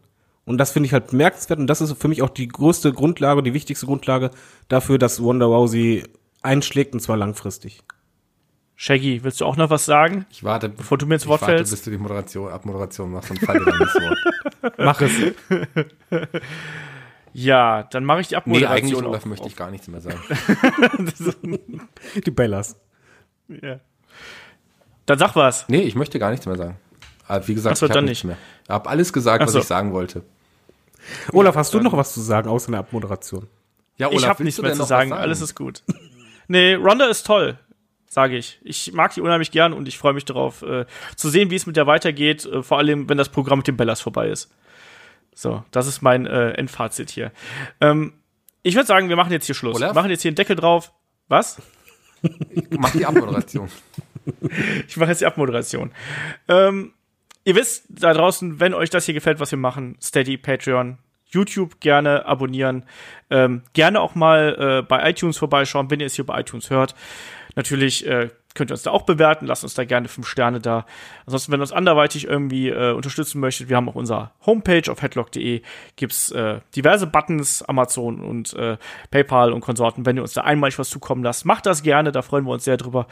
Und 0.45 0.59
das 0.59 0.71
finde 0.71 0.87
ich 0.87 0.93
halt 0.93 1.09
bemerkenswert 1.09 1.59
und 1.59 1.67
das 1.67 1.81
ist 1.81 1.93
für 2.01 2.09
mich 2.09 2.23
auch 2.23 2.31
die 2.31 2.47
größte 2.49 2.93
Grundlage, 2.93 3.43
die 3.43 3.55
wichtigste 3.55 3.87
Grundlage 3.87 4.31
dafür, 4.69 4.99
dass 4.99 5.21
Wonder 5.23 5.47
Rousey 5.47 6.05
einschlägt 6.43 6.95
und 6.95 7.01
zwar 7.01 7.17
langfristig. 7.17 7.83
Shaggy, 8.79 9.25
willst 9.25 9.41
du 9.41 9.47
auch 9.47 9.57
noch 9.57 9.71
was 9.71 9.87
sagen? 9.87 10.27
Ich 10.31 10.45
warte, 10.45 10.69
Bevor 10.69 10.99
du 10.99 11.07
mir 11.07 11.15
ins 11.15 11.23
ich 11.25 11.29
Wort 11.29 11.41
warte, 11.41 11.57
fällst. 11.57 11.73
bis 11.73 11.83
du 11.83 11.91
die 11.91 11.99
Moderation, 11.99 12.51
Abmoderation 12.53 13.11
machst 13.11 13.31
und 13.31 13.41
falle 13.41 13.65
dann 13.65 13.81
ins 13.81 13.95
Wort. 13.95 14.75
Mach 14.79 15.01
es. 15.01 15.13
Ja, 17.33 17.83
dann 17.85 18.05
mache 18.05 18.21
ich 18.21 18.29
die 18.29 18.35
Nee, 18.35 18.39
Abmoderation. 18.39 18.77
eigentlich, 18.77 18.95
auf- 19.03 19.03
Olaf, 19.09 19.25
möchte 19.27 19.47
ich 19.49 19.57
gar 19.57 19.71
nichts 19.71 19.89
mehr 19.89 20.01
sagen. 20.01 20.21
Die 22.25 22.31
Bellas. 22.31 22.77
Ja. 23.49 23.81
Dann 25.07 25.19
sag 25.19 25.37
was. 25.37 25.69
Nee, 25.69 25.83
ich 25.83 25.95
möchte 25.95 26.19
gar 26.19 26.31
nichts 26.31 26.47
mehr 26.47 26.57
sagen. 26.57 26.77
Aber 27.29 27.47
wie 27.49 27.55
gesagt, 27.55 27.77
so, 27.77 27.87
ich 27.87 27.93
habe 27.93 28.03
nichts 28.03 28.25
nicht. 28.25 28.25
mehr. 28.25 28.39
Ich 28.65 28.71
habe 28.71 28.89
alles 28.89 29.13
gesagt, 29.13 29.43
Ach 29.43 29.47
was 29.47 29.53
so. 29.53 29.59
ich 29.61 29.65
sagen 29.65 29.93
wollte. 29.93 30.23
Olaf, 31.33 31.55
hast 31.55 31.73
du 31.75 31.81
noch 31.81 31.93
was 31.93 32.13
zu 32.13 32.21
sagen 32.21 32.49
außer 32.49 32.71
der 32.71 32.81
Abmoderation? 32.81 33.47
Ja, 33.97 34.11
ich 34.11 34.27
habe 34.27 34.43
nichts 34.45 34.61
mehr 34.61 34.75
zu 34.75 34.85
sagen. 34.85 35.11
was 35.11 35.19
Alles 35.21 35.41
ist 35.41 35.55
gut. 35.55 35.83
nee, 36.49 36.75
Ronda 36.75 37.07
ist 37.07 37.27
toll, 37.27 37.59
sage 38.09 38.37
ich. 38.37 38.59
Ich 38.63 38.93
mag 38.93 39.15
die 39.15 39.21
unheimlich 39.21 39.51
gern 39.51 39.73
und 39.73 39.89
ich 39.89 39.99
freue 39.99 40.13
mich 40.13 40.25
darauf, 40.25 40.63
äh, 40.63 40.87
zu 41.15 41.29
sehen, 41.29 41.51
wie 41.51 41.57
es 41.57 41.67
mit 41.67 41.77
der 41.77 41.87
weitergeht. 41.87 42.45
Äh, 42.45 42.63
vor 42.63 42.79
allem, 42.79 43.09
wenn 43.09 43.19
das 43.19 43.29
Programm 43.29 43.61
mit 43.61 43.69
den 43.69 43.77
Bellas 43.77 44.01
vorbei 44.01 44.29
ist. 44.29 44.53
So, 45.35 45.65
das 45.71 45.87
ist 45.87 46.03
mein 46.03 46.27
äh, 46.27 46.51
Endfazit 46.53 47.11
hier. 47.11 47.31
Ähm, 47.81 48.15
ich 48.63 48.75
würde 48.75 48.87
sagen, 48.87 49.09
wir 49.09 49.17
machen 49.17 49.33
jetzt 49.33 49.47
hier 49.47 49.55
Schluss. 49.55 49.77
Olaf? 49.77 49.91
Wir 49.91 49.95
machen 49.95 50.11
jetzt 50.11 50.23
hier 50.23 50.31
einen 50.31 50.37
Deckel 50.37 50.57
drauf. 50.57 50.93
Was? 51.29 51.61
Mach 52.79 52.91
die 52.93 53.07
Abmoderation. 53.07 53.69
Ich 54.89 54.97
mache 54.97 55.11
jetzt 55.11 55.21
die 55.21 55.27
Abmoderation. 55.27 55.93
Ähm, 56.49 56.93
ihr 57.45 57.55
wisst 57.55 57.85
da 57.89 58.13
draußen, 58.13 58.59
wenn 58.59 58.75
euch 58.75 58.91
das 58.91 59.05
hier 59.05 59.15
gefällt, 59.15 59.39
was 59.39 59.53
wir 59.53 59.59
machen, 59.59 59.97
Steady, 60.03 60.37
Patreon, 60.37 60.99
YouTube 61.29 61.79
gerne 61.79 62.27
abonnieren, 62.27 62.85
ähm, 63.31 63.63
gerne 63.73 64.01
auch 64.01 64.17
mal 64.17 64.81
äh, 64.81 64.83
bei 64.83 65.09
iTunes 65.11 65.39
vorbeischauen, 65.39 65.93
wenn 65.93 66.01
ihr 66.01 66.07
es 66.07 66.17
hier 66.17 66.27
bei 66.27 66.41
iTunes 66.41 66.71
hört. 66.71 66.97
Natürlich 67.55 68.05
äh, 68.05 68.31
könnt 68.57 68.71
ihr 68.71 68.75
uns 68.75 68.83
da 68.83 68.91
auch 68.91 69.03
bewerten, 69.03 69.47
lasst 69.47 69.63
uns 69.63 69.75
da 69.75 69.85
gerne 69.85 70.09
fünf 70.09 70.27
Sterne 70.27 70.61
da. 70.61 70.85
Ansonsten, 71.27 71.53
wenn 71.53 71.61
ihr 71.61 71.63
uns 71.63 71.73
anderweitig 71.73 72.27
irgendwie 72.27 72.69
äh, 72.69 72.93
unterstützen 72.93 73.41
möchtet, 73.41 73.69
wir 73.69 73.77
haben 73.77 73.89
auch 73.89 73.95
unser 73.95 74.33
Homepage 74.45 74.91
auf 74.91 75.03
headlock.de, 75.03 75.63
gibt's 75.95 76.31
äh, 76.33 76.61
diverse 76.75 77.07
Buttons, 77.07 77.63
Amazon 77.63 78.21
und 78.21 78.55
äh, 78.55 78.79
PayPal 79.11 79.53
und 79.53 79.61
Konsorten. 79.61 80.07
Wenn 80.07 80.17
ihr 80.17 80.23
uns 80.23 80.33
da 80.33 80.43
einmalig 80.43 80.79
was 80.79 80.91
zukommen 80.91 81.23
lasst, 81.23 81.45
macht 81.45 81.67
das 81.67 81.83
gerne, 81.83 82.11
da 82.11 82.23
freuen 82.23 82.45
wir 82.45 82.53
uns 82.53 82.65
sehr 82.65 82.77
drüber. 82.77 83.07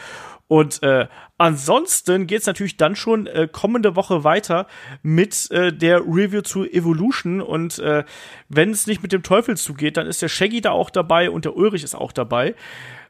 Und 0.46 0.82
äh, 0.82 1.06
ansonsten 1.38 2.26
geht's 2.26 2.46
natürlich 2.46 2.76
dann 2.76 2.96
schon 2.96 3.26
äh, 3.26 3.48
kommende 3.50 3.96
Woche 3.96 4.24
weiter 4.24 4.66
mit 5.02 5.50
äh, 5.50 5.72
der 5.72 6.00
Review 6.00 6.42
zu 6.42 6.64
Evolution. 6.64 7.40
Und 7.40 7.78
äh, 7.78 8.04
wenn 8.48 8.70
es 8.70 8.86
nicht 8.86 9.02
mit 9.02 9.12
dem 9.12 9.22
Teufel 9.22 9.56
zugeht, 9.56 9.96
dann 9.96 10.06
ist 10.06 10.20
der 10.22 10.28
Shaggy 10.28 10.60
da 10.60 10.70
auch 10.70 10.90
dabei 10.90 11.30
und 11.30 11.44
der 11.44 11.56
Ulrich 11.56 11.82
ist 11.82 11.94
auch 11.94 12.12
dabei. 12.12 12.54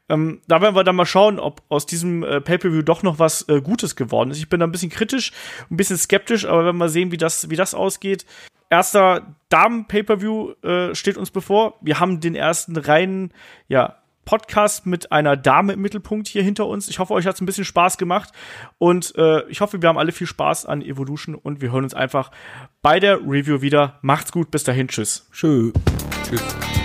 Ähm, 0.07 0.41
da 0.47 0.61
werden 0.61 0.75
wir 0.75 0.83
dann 0.83 0.95
mal 0.95 1.05
schauen, 1.05 1.39
ob 1.39 1.63
aus 1.69 1.85
diesem 1.85 2.23
äh, 2.23 2.41
Pay-Per-View 2.41 2.83
doch 2.83 3.03
noch 3.03 3.19
was 3.19 3.47
äh, 3.49 3.61
Gutes 3.61 3.95
geworden 3.95 4.31
ist. 4.31 4.37
Ich 4.37 4.49
bin 4.49 4.59
da 4.59 4.67
ein 4.67 4.71
bisschen 4.71 4.91
kritisch, 4.91 5.31
ein 5.71 5.77
bisschen 5.77 5.97
skeptisch, 5.97 6.45
aber 6.45 6.65
wenn 6.65 6.77
wir 6.77 6.89
sehen, 6.89 7.11
wie 7.11 7.17
das, 7.17 7.49
wie 7.49 7.55
das 7.55 7.73
ausgeht. 7.73 8.25
Erster 8.69 9.35
Damen-Pay-Per-View 9.49 10.51
äh, 10.63 10.95
steht 10.95 11.17
uns 11.17 11.31
bevor. 11.31 11.75
Wir 11.81 11.99
haben 11.99 12.19
den 12.19 12.35
ersten 12.35 12.77
reinen, 12.77 13.33
ja, 13.67 13.97
Podcast 14.25 14.87
mit 14.87 15.11
einer 15.11 15.37
Dame 15.37 15.73
im 15.73 15.81
Mittelpunkt 15.81 16.27
hier 16.27 16.43
hinter 16.43 16.65
uns. 16.65 16.89
Ich 16.89 16.99
hoffe, 16.99 17.13
euch 17.13 17.27
hat's 17.27 17.41
ein 17.41 17.45
bisschen 17.45 17.63
Spaß 17.63 17.97
gemacht 17.97 18.31
und 18.79 19.13
äh, 19.17 19.47
ich 19.49 19.61
hoffe, 19.61 19.81
wir 19.81 19.87
haben 19.87 19.99
alle 19.99 20.11
viel 20.11 20.27
Spaß 20.27 20.65
an 20.65 20.81
Evolution 20.81 21.35
und 21.35 21.61
wir 21.61 21.71
hören 21.71 21.83
uns 21.83 21.93
einfach 21.93 22.31
bei 22.81 22.99
der 22.99 23.19
Review 23.19 23.61
wieder. 23.61 23.99
Macht's 24.01 24.31
gut, 24.31 24.51
bis 24.51 24.63
dahin, 24.63 24.87
tschüss. 24.87 25.27
Schön. 25.31 25.71
Tschüss. 26.27 26.84